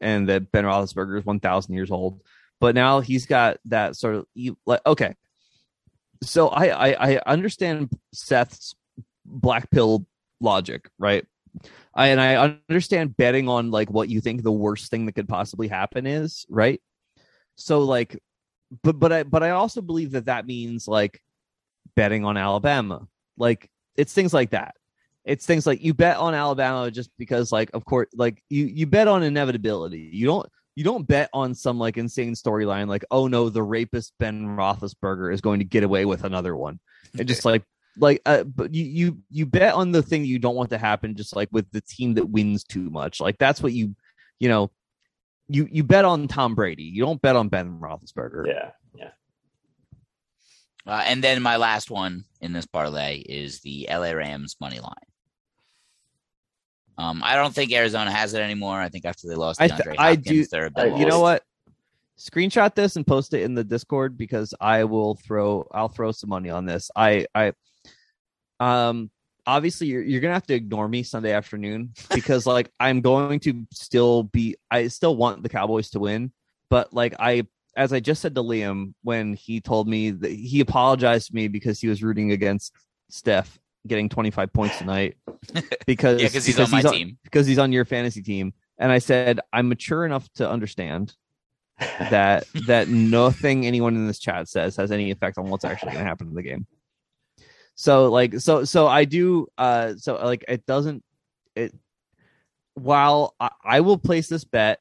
and 0.00 0.28
that 0.28 0.50
Ben 0.50 0.64
Roethlisberger 0.64 1.18
is 1.18 1.24
1000 1.24 1.72
years 1.72 1.92
old. 1.92 2.20
But 2.58 2.74
now 2.74 2.98
he's 3.00 3.26
got 3.26 3.58
that 3.66 3.94
sort 3.94 4.16
of 4.16 4.26
you- 4.34 4.58
like 4.66 4.80
okay. 4.84 5.14
So 6.22 6.48
I 6.48 6.90
I, 6.92 7.14
I 7.14 7.20
understand 7.26 7.90
Seth's 8.12 8.74
black 9.24 9.70
pill 9.70 10.06
logic, 10.40 10.88
right? 10.98 11.24
I, 11.94 12.08
and 12.08 12.20
I 12.20 12.58
understand 12.70 13.16
betting 13.16 13.48
on 13.48 13.70
like 13.70 13.90
what 13.90 14.08
you 14.08 14.20
think 14.20 14.42
the 14.42 14.52
worst 14.52 14.90
thing 14.90 15.06
that 15.06 15.12
could 15.12 15.28
possibly 15.28 15.68
happen 15.68 16.06
is, 16.06 16.46
right? 16.48 16.80
So 17.56 17.80
like, 17.80 18.18
but 18.82 18.98
but 18.98 19.12
I 19.12 19.22
but 19.24 19.42
I 19.42 19.50
also 19.50 19.82
believe 19.82 20.12
that 20.12 20.26
that 20.26 20.46
means 20.46 20.88
like 20.88 21.20
betting 21.94 22.24
on 22.24 22.36
Alabama, 22.36 23.06
like 23.36 23.68
it's 23.96 24.14
things 24.14 24.32
like 24.32 24.50
that. 24.50 24.74
It's 25.24 25.46
things 25.46 25.66
like 25.66 25.82
you 25.82 25.94
bet 25.94 26.16
on 26.16 26.34
Alabama 26.34 26.90
just 26.90 27.10
because 27.18 27.52
like 27.52 27.70
of 27.74 27.84
course 27.84 28.08
like 28.14 28.42
you 28.48 28.64
you 28.64 28.86
bet 28.86 29.08
on 29.08 29.22
inevitability. 29.22 30.10
You 30.12 30.26
don't 30.26 30.48
you 30.74 30.84
don't 30.84 31.06
bet 31.06 31.28
on 31.32 31.54
some 31.54 31.78
like 31.78 31.96
insane 31.96 32.34
storyline 32.34 32.88
like 32.88 33.04
oh 33.10 33.28
no 33.28 33.48
the 33.48 33.62
rapist 33.62 34.12
Ben 34.18 34.56
Roethlisberger 34.56 35.32
is 35.32 35.40
going 35.40 35.58
to 35.58 35.64
get 35.64 35.84
away 35.84 36.04
with 36.04 36.24
another 36.24 36.56
one. 36.56 36.80
It 37.18 37.24
just 37.24 37.44
like 37.44 37.62
like 37.96 38.22
uh, 38.24 38.44
but 38.44 38.74
you 38.74 38.84
you 38.84 39.18
you 39.30 39.46
bet 39.46 39.74
on 39.74 39.92
the 39.92 40.02
thing 40.02 40.24
you 40.24 40.38
don't 40.38 40.56
want 40.56 40.70
to 40.70 40.78
happen 40.78 41.14
just 41.14 41.36
like 41.36 41.48
with 41.52 41.70
the 41.72 41.82
team 41.82 42.14
that 42.14 42.30
wins 42.30 42.64
too 42.64 42.88
much. 42.90 43.20
Like 43.20 43.38
that's 43.38 43.62
what 43.62 43.72
you 43.72 43.94
you 44.40 44.48
know 44.48 44.70
you 45.48 45.68
you 45.70 45.84
bet 45.84 46.04
on 46.04 46.28
Tom 46.28 46.54
Brady. 46.54 46.84
You 46.84 47.04
don't 47.04 47.20
bet 47.20 47.36
on 47.36 47.48
Ben 47.48 47.78
Roethlisberger. 47.78 48.46
yeah. 48.46 48.70
Yeah. 48.94 49.10
Uh, 50.86 51.02
and 51.06 51.22
then 51.22 51.42
my 51.42 51.56
last 51.56 51.90
one 51.90 52.24
in 52.40 52.52
this 52.52 52.66
parlay 52.66 53.18
is 53.18 53.60
the 53.60 53.88
LA 53.90 54.12
Rams 54.12 54.56
money 54.60 54.80
line. 54.80 54.94
Um, 56.98 57.22
I 57.24 57.36
don't 57.36 57.54
think 57.54 57.72
Arizona 57.72 58.10
has 58.10 58.34
it 58.34 58.40
anymore. 58.40 58.80
I 58.80 58.88
think 58.88 59.04
after 59.04 59.28
they 59.28 59.34
lost 59.34 59.60
I 59.60 59.68
th- 59.68 59.80
I 59.98 60.14
Hopkins, 60.14 60.48
do- 60.48 60.56
a 60.58 60.70
I- 60.76 60.98
you 60.98 61.06
know 61.06 61.20
what? 61.20 61.42
Screenshot 62.18 62.74
this 62.74 62.96
and 62.96 63.06
post 63.06 63.34
it 63.34 63.42
in 63.42 63.54
the 63.54 63.64
Discord 63.64 64.16
because 64.16 64.54
I 64.60 64.84
will 64.84 65.14
throw 65.16 65.66
I'll 65.72 65.88
throw 65.88 66.12
some 66.12 66.30
money 66.30 66.50
on 66.50 66.66
this. 66.66 66.90
I 66.94 67.26
I 67.34 67.52
um 68.60 69.10
obviously 69.46 69.88
you're 69.88 70.02
you're 70.02 70.20
gonna 70.20 70.34
have 70.34 70.46
to 70.46 70.54
ignore 70.54 70.88
me 70.88 71.02
Sunday 71.02 71.32
afternoon 71.32 71.92
because 72.14 72.46
like 72.46 72.70
I'm 72.80 73.00
going 73.00 73.40
to 73.40 73.66
still 73.72 74.24
be 74.24 74.56
I 74.70 74.88
still 74.88 75.16
want 75.16 75.42
the 75.42 75.48
Cowboys 75.48 75.90
to 75.90 75.98
win, 76.00 76.32
but 76.70 76.92
like 76.92 77.14
I 77.18 77.46
as 77.76 77.92
I 77.92 78.00
just 78.00 78.20
said 78.20 78.34
to 78.34 78.42
Liam 78.42 78.92
when 79.02 79.32
he 79.34 79.60
told 79.60 79.88
me 79.88 80.10
that 80.10 80.30
he 80.30 80.60
apologized 80.60 81.28
to 81.28 81.34
me 81.34 81.48
because 81.48 81.80
he 81.80 81.88
was 81.88 82.02
rooting 82.02 82.30
against 82.32 82.72
Steph 83.08 83.58
getting 83.86 84.08
25 84.08 84.52
points 84.52 84.78
tonight 84.78 85.16
because 85.86 86.20
Yeah, 86.20 86.28
because 86.28 86.46
he's 86.46 86.58
on 86.58 86.70
my 86.70 86.82
team. 86.82 87.18
because 87.24 87.46
he's 87.46 87.58
on 87.58 87.72
your 87.72 87.84
fantasy 87.84 88.22
team. 88.22 88.52
And 88.78 88.90
I 88.90 88.98
said, 88.98 89.40
I'm 89.52 89.68
mature 89.68 90.04
enough 90.04 90.28
to 90.34 90.48
understand 90.48 91.14
that 91.78 92.44
that 92.66 92.88
nothing 92.88 93.66
anyone 93.66 93.96
in 93.96 94.06
this 94.06 94.18
chat 94.18 94.48
says 94.48 94.76
has 94.76 94.92
any 94.92 95.10
effect 95.10 95.38
on 95.38 95.48
what's 95.48 95.64
actually 95.64 95.92
going 95.92 96.04
to 96.04 96.08
happen 96.08 96.28
in 96.28 96.34
the 96.34 96.42
game. 96.42 96.66
So 97.74 98.10
like 98.10 98.40
so 98.40 98.64
so 98.64 98.86
I 98.86 99.04
do 99.04 99.46
uh 99.58 99.94
so 99.96 100.16
like 100.16 100.44
it 100.46 100.66
doesn't 100.66 101.02
it 101.56 101.74
while 102.74 103.34
I, 103.40 103.50
I 103.64 103.80
will 103.80 103.98
place 103.98 104.28
this 104.28 104.44
bet, 104.44 104.80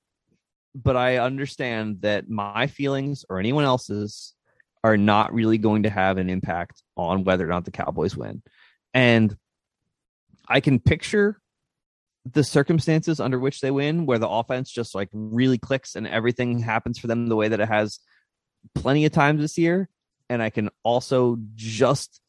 but 0.75 0.95
I 0.95 1.17
understand 1.17 2.01
that 2.01 2.29
my 2.29 2.67
feelings 2.67 3.25
or 3.29 3.39
anyone 3.39 3.63
else's 3.63 4.33
are 4.83 4.97
not 4.97 5.33
really 5.33 5.57
going 5.57 5.83
to 5.83 5.89
have 5.89 6.17
an 6.17 6.29
impact 6.29 6.83
on 6.97 7.23
whether 7.23 7.45
or 7.45 7.49
not 7.49 7.65
the 7.65 7.71
Cowboys 7.71 8.15
win. 8.17 8.41
And 8.93 9.35
I 10.47 10.59
can 10.59 10.79
picture 10.79 11.39
the 12.25 12.43
circumstances 12.43 13.19
under 13.19 13.39
which 13.39 13.61
they 13.61 13.71
win, 13.71 14.05
where 14.05 14.19
the 14.19 14.29
offense 14.29 14.69
just 14.69 14.93
like 14.93 15.09
really 15.13 15.57
clicks 15.57 15.95
and 15.95 16.07
everything 16.07 16.59
happens 16.59 16.99
for 16.99 17.07
them 17.07 17.27
the 17.27 17.35
way 17.35 17.47
that 17.47 17.59
it 17.59 17.67
has 17.67 17.99
plenty 18.75 19.05
of 19.05 19.11
times 19.11 19.41
this 19.41 19.57
year. 19.57 19.89
And 20.29 20.41
I 20.41 20.49
can 20.49 20.69
also 20.83 21.37
just 21.55 22.21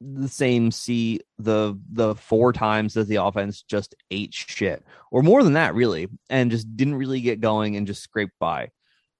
the 0.00 0.28
same 0.28 0.70
see 0.70 1.20
the 1.38 1.76
the 1.90 2.14
four 2.14 2.52
times 2.52 2.94
that 2.94 3.08
the 3.08 3.16
offense 3.16 3.62
just 3.62 3.96
ate 4.12 4.32
shit 4.32 4.84
or 5.10 5.24
more 5.24 5.42
than 5.42 5.54
that 5.54 5.74
really 5.74 6.06
and 6.30 6.52
just 6.52 6.76
didn't 6.76 6.94
really 6.94 7.20
get 7.20 7.40
going 7.40 7.74
and 7.74 7.84
just 7.84 8.00
scraped 8.00 8.38
by 8.38 8.70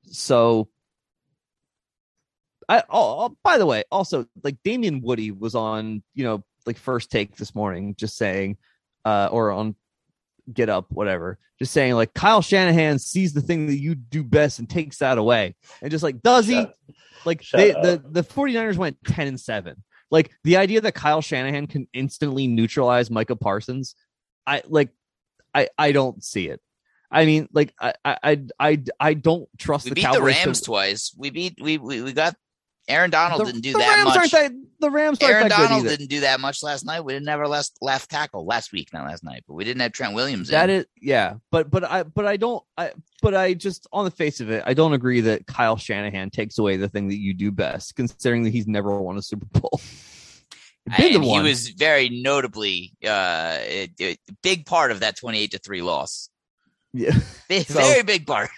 so 0.05 0.69
I 2.69 2.81
oh, 2.91 3.25
oh, 3.25 3.37
by 3.43 3.59
the 3.59 3.67
way, 3.67 3.85
also 3.91 4.27
like 4.45 4.59
Damien 4.63 5.01
Woody 5.01 5.31
was 5.31 5.55
on, 5.55 6.03
you 6.15 6.25
know, 6.25 6.45
like 6.69 6.79
first 6.79 7.11
take 7.11 7.37
this 7.37 7.55
morning, 7.55 7.95
just 7.97 8.17
saying, 8.17 8.59
uh, 9.05 9.29
or 9.33 9.51
on 9.51 9.75
get 10.53 10.69
up, 10.69 10.87
whatever. 10.91 11.39
Just 11.59 11.73
saying 11.73 11.95
like 11.95 12.15
Kyle 12.15 12.43
Shanahan 12.43 13.01
sees 13.01 13.33
the 13.33 13.41
thing 13.41 13.67
that 13.67 13.79
you 13.79 13.97
do 13.97 14.23
best 14.23 14.61
and 14.61 14.71
takes 14.71 14.99
that 14.99 15.19
away. 15.19 15.57
And 15.83 15.91
just 15.91 16.05
like, 16.05 16.23
does 16.23 16.47
he? 16.47 16.67
Like 17.25 17.43
they, 17.53 17.73
the 17.73 18.03
the 18.09 18.23
49ers 18.23 18.77
went 18.77 19.03
10 19.05 19.27
and 19.27 19.41
7. 19.41 19.83
Like 20.11 20.31
the 20.45 20.57
idea 20.59 20.81
that 20.83 20.95
Kyle 20.95 21.21
Shanahan 21.21 21.67
can 21.67 21.89
instantly 21.93 22.47
neutralize 22.47 23.11
Micah 23.11 23.35
Parsons, 23.35 23.97
I 24.47 24.63
like 24.67 24.91
I 25.53 25.69
I 25.77 25.93
don't 25.93 26.23
see 26.23 26.49
it. 26.49 26.61
I 27.11 27.25
mean, 27.25 27.49
like 27.53 27.75
I 27.81 27.95
I 28.05 28.19
I 28.23 28.41
I, 28.61 28.83
I 29.01 29.15
don't 29.15 29.49
trust 29.59 29.85
We 29.87 29.91
the 29.91 29.95
beat 29.97 30.05
Cowboys 30.05 30.45
the 30.45 30.53
to- 30.53 30.63
twice. 30.63 31.15
We 31.17 31.31
beat 31.31 31.59
we 31.61 31.79
we, 31.79 32.03
we 32.03 32.13
got 32.13 32.37
Aaron 32.89 33.11
Donald 33.11 33.41
the, 33.43 33.45
didn't 33.45 33.61
do 33.61 33.73
the 33.73 33.79
that 33.79 33.97
Rams 33.97 34.05
much. 34.07 34.17
Aren't 34.17 34.33
that, 34.33 34.67
the 34.81 34.91
Rams 34.91 35.19
aren't 35.23 35.35
Aaron 35.35 35.49
Donald 35.49 35.85
didn't 35.85 36.09
do 36.09 36.21
that 36.21 36.41
much 36.41 36.63
last 36.63 36.85
night. 36.87 37.01
We 37.03 37.13
didn't 37.13 37.29
have 37.29 37.41
our 37.41 37.49
last 37.49 37.77
left 37.83 38.11
tackle 38.11 38.47
last 38.47 38.73
week, 38.73 38.93
not 38.93 39.07
last 39.07 39.23
night, 39.23 39.45
but 39.47 39.55
we 39.55 39.65
didn't 39.65 39.81
have 39.83 39.93
Trent 39.93 40.15
Williams. 40.15 40.49
That 40.49 40.71
in. 40.71 40.81
is, 40.81 40.87
yeah, 41.01 41.35
but 41.51 41.71
but 41.71 41.85
I 41.85 42.03
but 42.05 42.27
I 42.27 42.37
don't 42.37 42.63
I 42.77 42.93
but 43.21 43.35
I 43.35 43.55
just 43.55 43.87
on 43.93 44.05
the 44.05 44.11
face 44.11 44.41
of 44.41 44.51
it, 44.51 44.63
I 44.67 44.75
don't 44.75 44.95
agree 44.95 45.21
that 45.23 45.47
Kyle 45.47 45.77
Shanahan 45.77 46.31
takes 46.31 46.59
away 46.59 46.77
the 46.77 46.89
thing 46.89 47.09
that 47.09 47.19
you 47.19 47.35
do 47.35 47.51
best, 47.51 47.95
considering 47.95 48.45
that 48.45 48.51
he's 48.51 48.67
never 48.67 49.01
won 49.01 49.19
a 49.19 49.23
Super 49.23 49.47
Bowl. 49.47 49.81
He 50.97 51.19
was 51.19 51.69
very 51.69 52.09
notably 52.09 52.95
uh, 53.05 53.59
a, 53.61 53.91
a 54.01 54.17
big 54.43 54.65
part 54.65 54.91
of 54.91 55.01
that 55.01 55.17
twenty-eight 55.19 55.51
to 55.51 55.59
three 55.59 55.83
loss. 55.83 56.31
yeah. 56.95 57.11
Big, 57.49 57.67
So- 57.67 57.79
very 57.79 58.03
big 58.03 58.27
part. 58.27 58.49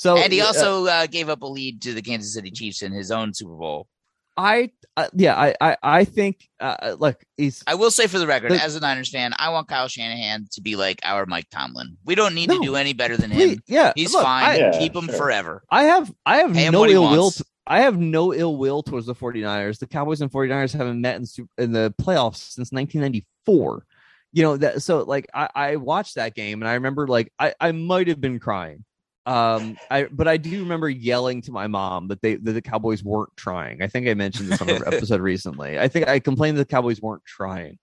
So 0.00 0.16
and 0.16 0.32
he 0.32 0.40
uh, 0.40 0.46
also 0.46 0.86
uh, 0.86 1.06
gave 1.06 1.28
up 1.28 1.42
a 1.42 1.46
lead 1.46 1.82
to 1.82 1.92
the 1.92 2.00
Kansas 2.00 2.32
City 2.32 2.50
Chiefs 2.50 2.80
in 2.80 2.90
his 2.90 3.10
own 3.10 3.34
Super 3.34 3.54
Bowl. 3.54 3.86
I 4.34 4.70
uh, 4.96 5.08
yeah 5.12 5.36
I 5.38 5.54
I 5.60 5.76
I 5.82 6.04
think 6.04 6.48
uh, 6.58 6.96
look 6.98 7.22
he's 7.36 7.62
I 7.66 7.74
will 7.74 7.90
say 7.90 8.06
for 8.06 8.18
the 8.18 8.26
record, 8.26 8.52
The- 8.52 8.62
as 8.64 8.76
a 8.76 8.80
Niners 8.80 9.10
fan, 9.10 9.34
I 9.38 9.50
want 9.50 9.68
Kyle 9.68 9.88
Shanahan 9.88 10.46
to 10.52 10.62
be 10.62 10.74
like 10.74 11.00
our 11.04 11.26
Mike 11.26 11.50
Tomlin. 11.50 11.98
We 12.06 12.14
don't 12.14 12.34
need 12.34 12.48
No. 12.48 12.56
to 12.58 12.64
do 12.64 12.76
any 12.76 12.94
better 12.94 13.18
than 13.18 13.30
please, 13.30 13.56
him. 13.56 13.62
yeah 13.66 13.92
He's 13.94 14.14
look, 14.14 14.22
fine. 14.22 14.44
I, 14.44 14.56
Yeah, 14.56 14.78
Keep 14.78 14.96
him 14.96 15.04
sure. 15.06 15.16
forever. 15.18 15.62
I 15.70 15.82
have 15.82 16.10
I 16.24 16.38
have 16.38 16.54
Pay 16.54 16.70
no 16.70 16.86
ill 16.86 17.10
will. 17.10 17.30
To, 17.32 17.44
I 17.66 17.82
have 17.82 17.98
no 17.98 18.32
ill 18.32 18.56
will 18.56 18.82
towards 18.82 19.04
the 19.04 19.14
49ers. 19.14 19.78
The 19.80 19.86
Cowboys 19.86 20.22
and 20.22 20.32
49ers 20.32 20.72
haven't 20.72 20.98
met 21.02 21.16
in 21.16 21.26
super, 21.26 21.50
in 21.58 21.72
the 21.72 21.92
playoffs 22.00 22.36
since 22.52 22.72
1994. 22.72 23.84
You 24.32 24.42
know 24.44 24.56
that 24.56 24.80
so 24.82 25.02
like 25.02 25.26
I, 25.34 25.48
I 25.54 25.76
watched 25.76 26.14
that 26.14 26.34
game 26.34 26.62
and 26.62 26.68
I 26.68 26.74
remember 26.74 27.06
like 27.06 27.30
I, 27.38 27.52
I 27.60 27.72
might 27.72 28.08
have 28.08 28.20
been 28.22 28.38
crying. 28.38 28.84
Um 29.26 29.76
I 29.90 30.04
but 30.04 30.28
I 30.28 30.36
do 30.36 30.60
remember 30.60 30.88
yelling 30.88 31.42
to 31.42 31.52
my 31.52 31.66
mom 31.66 32.08
that 32.08 32.22
they 32.22 32.36
that 32.36 32.52
the 32.52 32.62
Cowboys 32.62 33.04
weren't 33.04 33.36
trying. 33.36 33.82
I 33.82 33.86
think 33.86 34.08
I 34.08 34.14
mentioned 34.14 34.48
this 34.50 34.62
on 34.62 34.70
an 34.70 34.82
episode 34.86 35.20
recently. 35.20 35.78
I 35.78 35.88
think 35.88 36.08
I 36.08 36.18
complained 36.20 36.56
that 36.56 36.68
the 36.68 36.72
Cowboys 36.74 37.00
weren't 37.02 37.24
trying, 37.26 37.78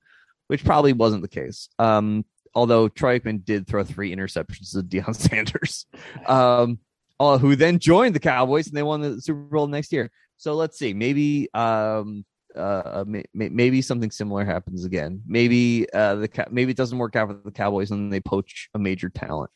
which 0.48 0.66
probably 0.66 0.94
wasn't 0.94 1.22
the 1.22 1.28
case. 1.28 1.70
Um 1.80 2.26
although 2.56 2.88
Troy 2.90 3.20
Aikman 3.20 3.46
did 3.46 3.68
throw 3.68 3.84
three 3.84 4.16
interceptions 4.16 4.72
to 4.72 4.82
Deion 4.82 5.16
Sanders. 5.30 5.86
Um 6.26 6.80
uh, 7.20 7.38
who 7.40 7.56
then 7.56 7.80
joined 7.80 8.14
the 8.14 8.20
Cowboys 8.20 8.68
and 8.68 8.78
they 8.78 8.84
won 8.84 9.02
the 9.02 9.20
Super 9.22 9.42
Bowl 9.42 9.66
next 9.68 9.92
year. 9.92 10.12
So 10.38 10.54
let's 10.54 10.78
see, 10.78 10.94
maybe 10.94 11.50
um 11.54 12.26
uh 12.56 13.04
may, 13.08 13.24
may- 13.36 13.50
maybe 13.50 13.82
something 13.84 14.10
similar 14.10 14.44
happens 14.44 14.86
again. 14.86 15.22
Maybe 15.28 15.86
uh 15.94 16.16
the 16.16 16.48
maybe 16.50 16.72
it 16.72 16.78
doesn't 16.78 16.98
work 16.98 17.16
out 17.16 17.28
for 17.28 17.40
the 17.46 17.52
Cowboys 17.52 17.92
and 17.92 18.12
they 18.12 18.20
poach 18.20 18.70
a 18.74 18.80
major 18.80 19.10
talent. 19.10 19.52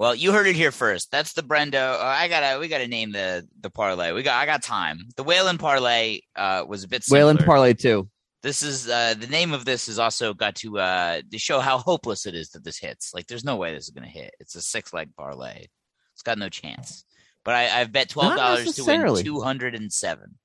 Well, 0.00 0.14
you 0.14 0.32
heard 0.32 0.46
it 0.46 0.56
here 0.56 0.72
first. 0.72 1.10
That's 1.10 1.34
the 1.34 1.42
Brendo. 1.42 1.92
Uh, 1.92 2.02
I 2.02 2.26
gotta, 2.26 2.58
we 2.58 2.68
gotta 2.68 2.88
name 2.88 3.12
the 3.12 3.46
the 3.60 3.68
parlay. 3.68 4.12
We 4.12 4.22
got, 4.22 4.40
I 4.40 4.46
got 4.46 4.62
time. 4.62 5.00
The 5.16 5.22
Whalen 5.22 5.58
parlay 5.58 6.20
uh, 6.34 6.64
was 6.66 6.84
a 6.84 6.88
bit 6.88 7.04
simpler. 7.04 7.18
Whalen 7.18 7.36
parlay 7.36 7.74
too. 7.74 8.08
This 8.42 8.62
is 8.62 8.88
uh, 8.88 9.12
the 9.12 9.26
name 9.26 9.52
of 9.52 9.66
this 9.66 9.88
has 9.88 9.98
also 9.98 10.32
got 10.32 10.54
to 10.54 10.78
uh, 10.78 11.20
to 11.30 11.38
show 11.38 11.60
how 11.60 11.76
hopeless 11.76 12.24
it 12.24 12.34
is 12.34 12.48
that 12.52 12.64
this 12.64 12.78
hits. 12.78 13.12
Like, 13.12 13.26
there's 13.26 13.44
no 13.44 13.56
way 13.56 13.74
this 13.74 13.84
is 13.84 13.90
gonna 13.90 14.06
hit. 14.06 14.34
It's 14.40 14.54
a 14.54 14.62
six 14.62 14.94
leg 14.94 15.10
parlay. 15.18 15.66
It's 16.14 16.22
got 16.22 16.38
no 16.38 16.48
chance. 16.48 17.04
But 17.44 17.56
I, 17.56 17.80
I've 17.82 17.92
bet 17.92 18.08
twelve 18.08 18.36
dollars 18.36 18.74
to 18.76 18.84
win 18.84 19.22
two 19.22 19.42
hundred 19.42 19.74
and 19.74 19.92
seven. 19.92 20.38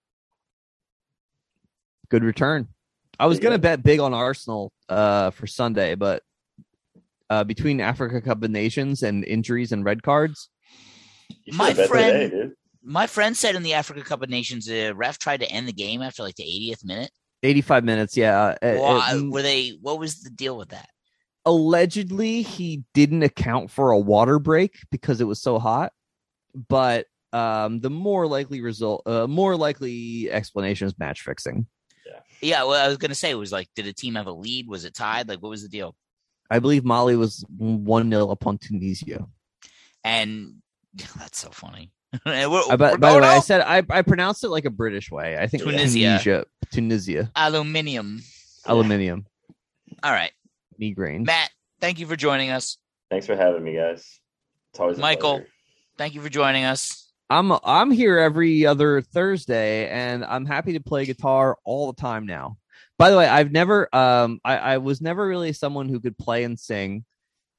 Good 2.10 2.26
return. 2.26 2.68
I 3.18 3.28
was 3.28 3.38
Pretty 3.38 3.52
gonna 3.52 3.60
bet 3.60 3.84
big 3.84 4.02
on 4.02 4.14
Arsenal 4.14 4.74
uh 4.90 5.30
for 5.30 5.48
Sunday, 5.48 5.96
but 5.96 6.24
uh 7.36 7.44
between 7.44 7.82
Africa 7.82 8.22
Cup 8.22 8.44
of 8.44 8.52
Nations 8.52 9.04
and 9.04 9.24
injuries 9.26 9.72
and 9.72 9.84
red 9.84 10.04
cards, 10.04 10.50
My 11.52 11.74
friend- 11.74 12.32
today. 12.32 12.50
My 12.88 13.08
friend 13.08 13.36
said 13.36 13.56
in 13.56 13.64
the 13.64 13.74
Africa 13.74 14.04
Cup 14.04 14.22
of 14.22 14.30
Nations, 14.30 14.68
the 14.68 14.92
ref 14.94 15.18
tried 15.18 15.40
to 15.40 15.50
end 15.52 15.68
the 15.68 15.74
game 15.74 16.04
after 16.04 16.22
like 16.22 16.36
the 16.36 16.44
80th 16.44 16.86
minute. 16.86 17.10
85 17.42 17.84
minutes, 17.84 18.16
yeah. 18.16 18.40
uh, 18.40 18.56
it- 18.62 19.32
were 19.32 19.42
they? 19.42 19.70
What 19.82 19.98
was 20.00 20.22
the 20.22 20.30
deal 20.30 20.58
with 20.58 20.70
that? 20.70 20.88
allegedly 21.48 22.42
he 22.42 22.84
didn't 22.96 23.22
account 23.22 23.70
for 23.70 23.92
a 23.92 24.00
water 24.00 24.40
break 24.40 24.80
because 24.90 25.22
it 25.22 25.26
was 25.26 25.40
so 25.40 25.60
hot 25.60 25.92
but 26.68 27.06
um 27.34 27.80
the 27.82 27.90
more 27.92 28.26
likely 28.26 28.62
result 28.62 29.04
uh 29.06 29.28
more 29.28 29.56
likely 29.56 30.28
explanation 30.32 30.88
is 30.88 30.98
match 30.98 31.22
fixing 31.22 31.68
Yeah. 32.04 32.20
Yeah, 32.42 32.64
well, 32.64 32.84
I 32.84 32.88
was 32.88 32.98
gonna 32.98 33.14
say 33.14 33.30
it 33.30 33.36
was 33.36 33.52
like, 33.52 33.68
did 33.76 33.86
a 33.86 33.94
team 33.94 34.16
have 34.16 34.26
a 34.26 34.32
lead? 34.32 34.68
Was 34.68 34.86
it 34.86 34.96
tied? 34.96 35.28
Like, 35.30 35.40
what 35.44 35.50
was 35.50 35.62
the 35.62 35.70
deal? 35.70 35.96
I 36.50 36.60
believe 36.60 36.84
mali 36.86 37.16
was 37.16 37.44
1-0 37.60 38.32
upon 38.32 38.58
tunisia 38.58 39.26
And 40.04 40.62
that's 41.18 41.40
so 41.40 41.50
funny. 41.50 41.92
We're, 42.26 42.32
I, 42.32 42.46
by, 42.48 42.48
we're 42.48 42.76
by 42.78 42.90
the 42.92 42.98
going 42.98 43.22
way 43.24 43.28
i 43.28 43.40
said 43.40 43.62
I, 43.62 43.84
I 43.90 44.02
pronounced 44.02 44.44
it 44.44 44.50
like 44.50 44.66
a 44.66 44.70
british 44.70 45.12
way 45.12 45.38
i 45.38 45.48
think 45.48 45.64
Tunisia. 45.64 46.00
tunisia 46.20 46.46
tunisia 46.72 47.32
aluminium. 47.36 48.22
aluminium 48.66 49.26
All 50.04 50.12
right, 50.14 50.32
migraine 50.80 51.24
Matt. 51.26 51.50
Thank 51.82 52.00
you 52.00 52.08
for 52.08 52.16
joining 52.16 52.52
us. 52.52 52.78
Thanks 53.12 53.26
for 53.28 53.36
having 53.36 53.64
me, 53.64 53.76
guys. 53.76 54.20
It's 54.72 54.80
always 54.80 54.98
Michael. 54.98 55.36
pleasure. 55.40 55.50
Thank 55.98 56.14
you 56.16 56.22
for 56.22 56.30
joining 56.30 56.64
us. 56.64 57.12
i'm 57.30 57.52
i'm 57.64 57.92
here 57.92 58.18
every 58.20 58.66
other 58.66 59.02
thursday 59.02 59.90
and 59.90 60.24
i'm 60.26 60.46
happy 60.46 60.74
to 60.74 60.80
play 60.80 61.06
guitar 61.06 61.58
all 61.66 61.92
the 61.92 62.00
time 62.02 62.26
now 62.26 62.56
by 62.98 63.10
the 63.12 63.18
way 63.18 63.28
i've 63.28 63.52
never 63.52 63.94
um 63.96 64.40
i 64.46 64.58
i 64.58 64.78
was 64.78 65.02
never 65.02 65.26
really 65.28 65.54
someone 65.54 65.90
who 65.90 66.00
could 66.00 66.18
play 66.18 66.44
and 66.44 66.60
sing. 66.60 67.06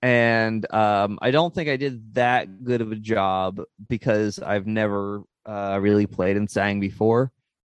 And 0.03 0.71
um 0.73 1.19
i 1.23 1.31
don't 1.31 1.55
think 1.55 1.69
i 1.69 1.77
did 1.77 2.15
that 2.15 2.65
good 2.65 2.81
of 2.81 2.93
a 2.93 2.97
job 2.97 3.61
because 3.89 4.39
i've 4.39 4.67
never 4.67 5.23
uh 5.47 5.79
really 5.81 6.07
played 6.07 6.37
and 6.37 6.51
sang 6.51 6.81
before. 6.81 7.33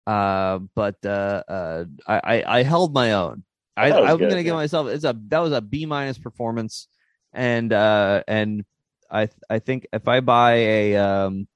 Uh 0.07 0.61
but 0.75 0.97
uh 1.05 1.43
uh 1.49 1.85
i 2.07 2.21
i, 2.25 2.59
I 2.59 2.63
held 2.63 2.93
my 2.95 3.13
own. 3.13 3.45
I 3.77 3.87
I 3.87 3.91
thought 3.91 3.99
it 3.99 4.03
was 4.03 4.11
i'm 4.13 4.19
good, 4.19 4.31
gonna 4.31 4.43
give 4.43 4.55
myself 4.55 4.89
it's 4.89 5.05
a 5.05 5.17
that 5.29 5.39
was 5.39 5.53
a 5.53 5.61
b 5.61 5.87
minus 5.87 6.19
performance. 6.19 6.89
And 7.33 7.73
uh 7.73 8.23
and 8.29 8.65
i 9.11 9.29
i 9.49 9.59
think 9.59 9.87
if 9.93 10.07
i 10.09 10.21
buy 10.21 10.55
a 10.55 10.97
um 10.97 11.49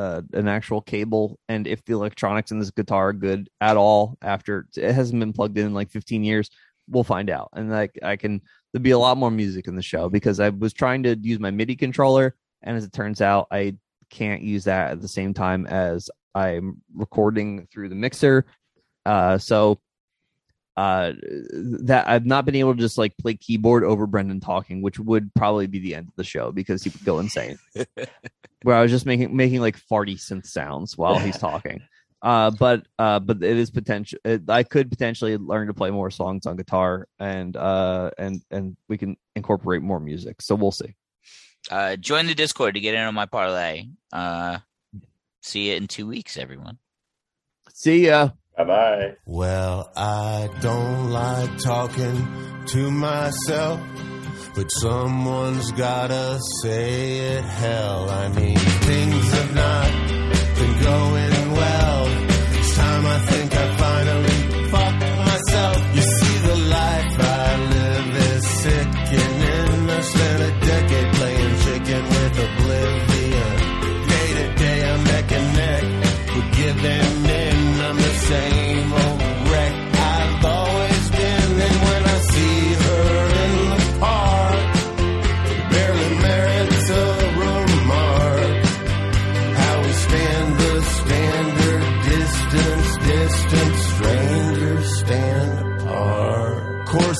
uh, 0.00 0.22
an 0.32 0.48
actual 0.48 0.80
cable 0.80 1.38
and 1.50 1.66
if 1.66 1.84
the 1.84 1.92
electronics 1.92 2.52
in 2.52 2.58
this 2.58 2.70
guitar 2.70 3.10
are 3.10 3.12
good 3.12 3.50
at 3.60 3.76
all 3.76 4.16
after 4.22 4.66
it 4.74 4.94
hasn't 4.94 5.20
been 5.20 5.34
plugged 5.34 5.58
in 5.58 5.66
in 5.66 5.74
like 5.74 5.90
15 5.90 6.24
years 6.24 6.48
we'll 6.88 7.04
find 7.04 7.28
out. 7.28 7.50
And 7.52 7.70
like 7.70 7.98
i 8.02 8.16
can 8.16 8.40
there'll 8.72 8.82
be 8.82 8.92
a 8.92 8.98
lot 8.98 9.18
more 9.18 9.30
music 9.30 9.68
in 9.68 9.76
the 9.76 9.82
show 9.82 10.08
because 10.08 10.40
i 10.40 10.48
was 10.48 10.72
trying 10.72 11.02
to 11.02 11.18
use 11.20 11.38
my 11.38 11.50
midi 11.50 11.76
controller 11.76 12.34
and 12.62 12.78
as 12.78 12.84
it 12.84 12.94
turns 12.94 13.20
out 13.20 13.46
i 13.50 13.76
can't 14.08 14.42
use 14.42 14.64
that 14.64 14.92
at 14.92 15.02
the 15.02 15.08
same 15.08 15.34
time 15.34 15.66
as 15.66 16.08
i'm 16.34 16.80
recording 16.94 17.68
through 17.70 17.90
the 17.90 17.94
mixer. 17.94 18.46
Uh 19.04 19.36
so 19.36 19.80
uh 20.76 21.12
that 21.52 22.08
i've 22.08 22.26
not 22.26 22.44
been 22.44 22.54
able 22.54 22.74
to 22.74 22.80
just 22.80 22.96
like 22.96 23.16
play 23.18 23.34
keyboard 23.34 23.84
over 23.84 24.06
brendan 24.06 24.40
talking 24.40 24.82
which 24.82 24.98
would 24.98 25.32
probably 25.34 25.66
be 25.66 25.78
the 25.78 25.94
end 25.94 26.06
of 26.06 26.14
the 26.16 26.24
show 26.24 26.52
because 26.52 26.82
he 26.82 26.90
would 26.90 27.04
go 27.04 27.18
insane 27.18 27.58
where 28.62 28.76
I 28.76 28.82
was 28.82 28.90
just 28.90 29.06
making 29.06 29.34
making 29.34 29.60
like 29.60 29.78
farty 29.78 30.16
synth 30.16 30.46
sounds 30.46 30.96
while 30.96 31.18
he's 31.18 31.38
talking. 31.38 31.80
Uh, 32.22 32.50
but 32.50 32.86
uh, 32.98 33.18
but 33.18 33.42
it 33.42 33.56
is 33.56 33.70
potential. 33.70 34.18
It, 34.24 34.48
I 34.48 34.62
could 34.62 34.90
potentially 34.90 35.36
learn 35.38 35.68
to 35.68 35.74
play 35.74 35.90
more 35.90 36.10
songs 36.10 36.46
on 36.46 36.56
guitar, 36.56 37.08
and 37.18 37.56
uh, 37.56 38.10
and 38.18 38.42
and 38.50 38.76
we 38.88 38.98
can 38.98 39.16
incorporate 39.34 39.82
more 39.82 40.00
music. 40.00 40.42
So 40.42 40.54
we'll 40.54 40.72
see. 40.72 40.94
Uh, 41.70 41.96
join 41.96 42.26
the 42.26 42.34
Discord 42.34 42.74
to 42.74 42.80
get 42.80 42.94
in 42.94 43.00
on 43.00 43.14
my 43.14 43.26
parlay. 43.26 43.86
Uh, 44.12 44.58
see 45.42 45.70
you 45.70 45.76
in 45.76 45.86
two 45.86 46.06
weeks, 46.06 46.36
everyone. 46.36 46.78
See 47.72 48.06
ya. 48.06 48.30
Bye 48.60 48.66
bye. 48.66 49.16
Well, 49.24 49.90
I 49.96 50.50
don't 50.60 51.10
like 51.10 51.56
talking 51.64 52.28
to 52.66 52.90
myself, 52.90 53.80
but 54.54 54.68
someone's 54.82 55.72
gotta 55.72 56.38
say 56.62 57.20
it. 57.20 57.42
Hell, 57.42 58.10
I 58.10 58.28
mean, 58.28 58.58
things 58.58 59.32
have 59.32 59.54
not 59.54 59.90
been 60.58 60.82
going 60.82 61.52
well. 61.52 62.06
It's 62.58 62.76
time 62.76 63.06
I 63.06 63.18
think 63.30 63.56
I 63.56 63.59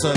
Of 0.03 0.17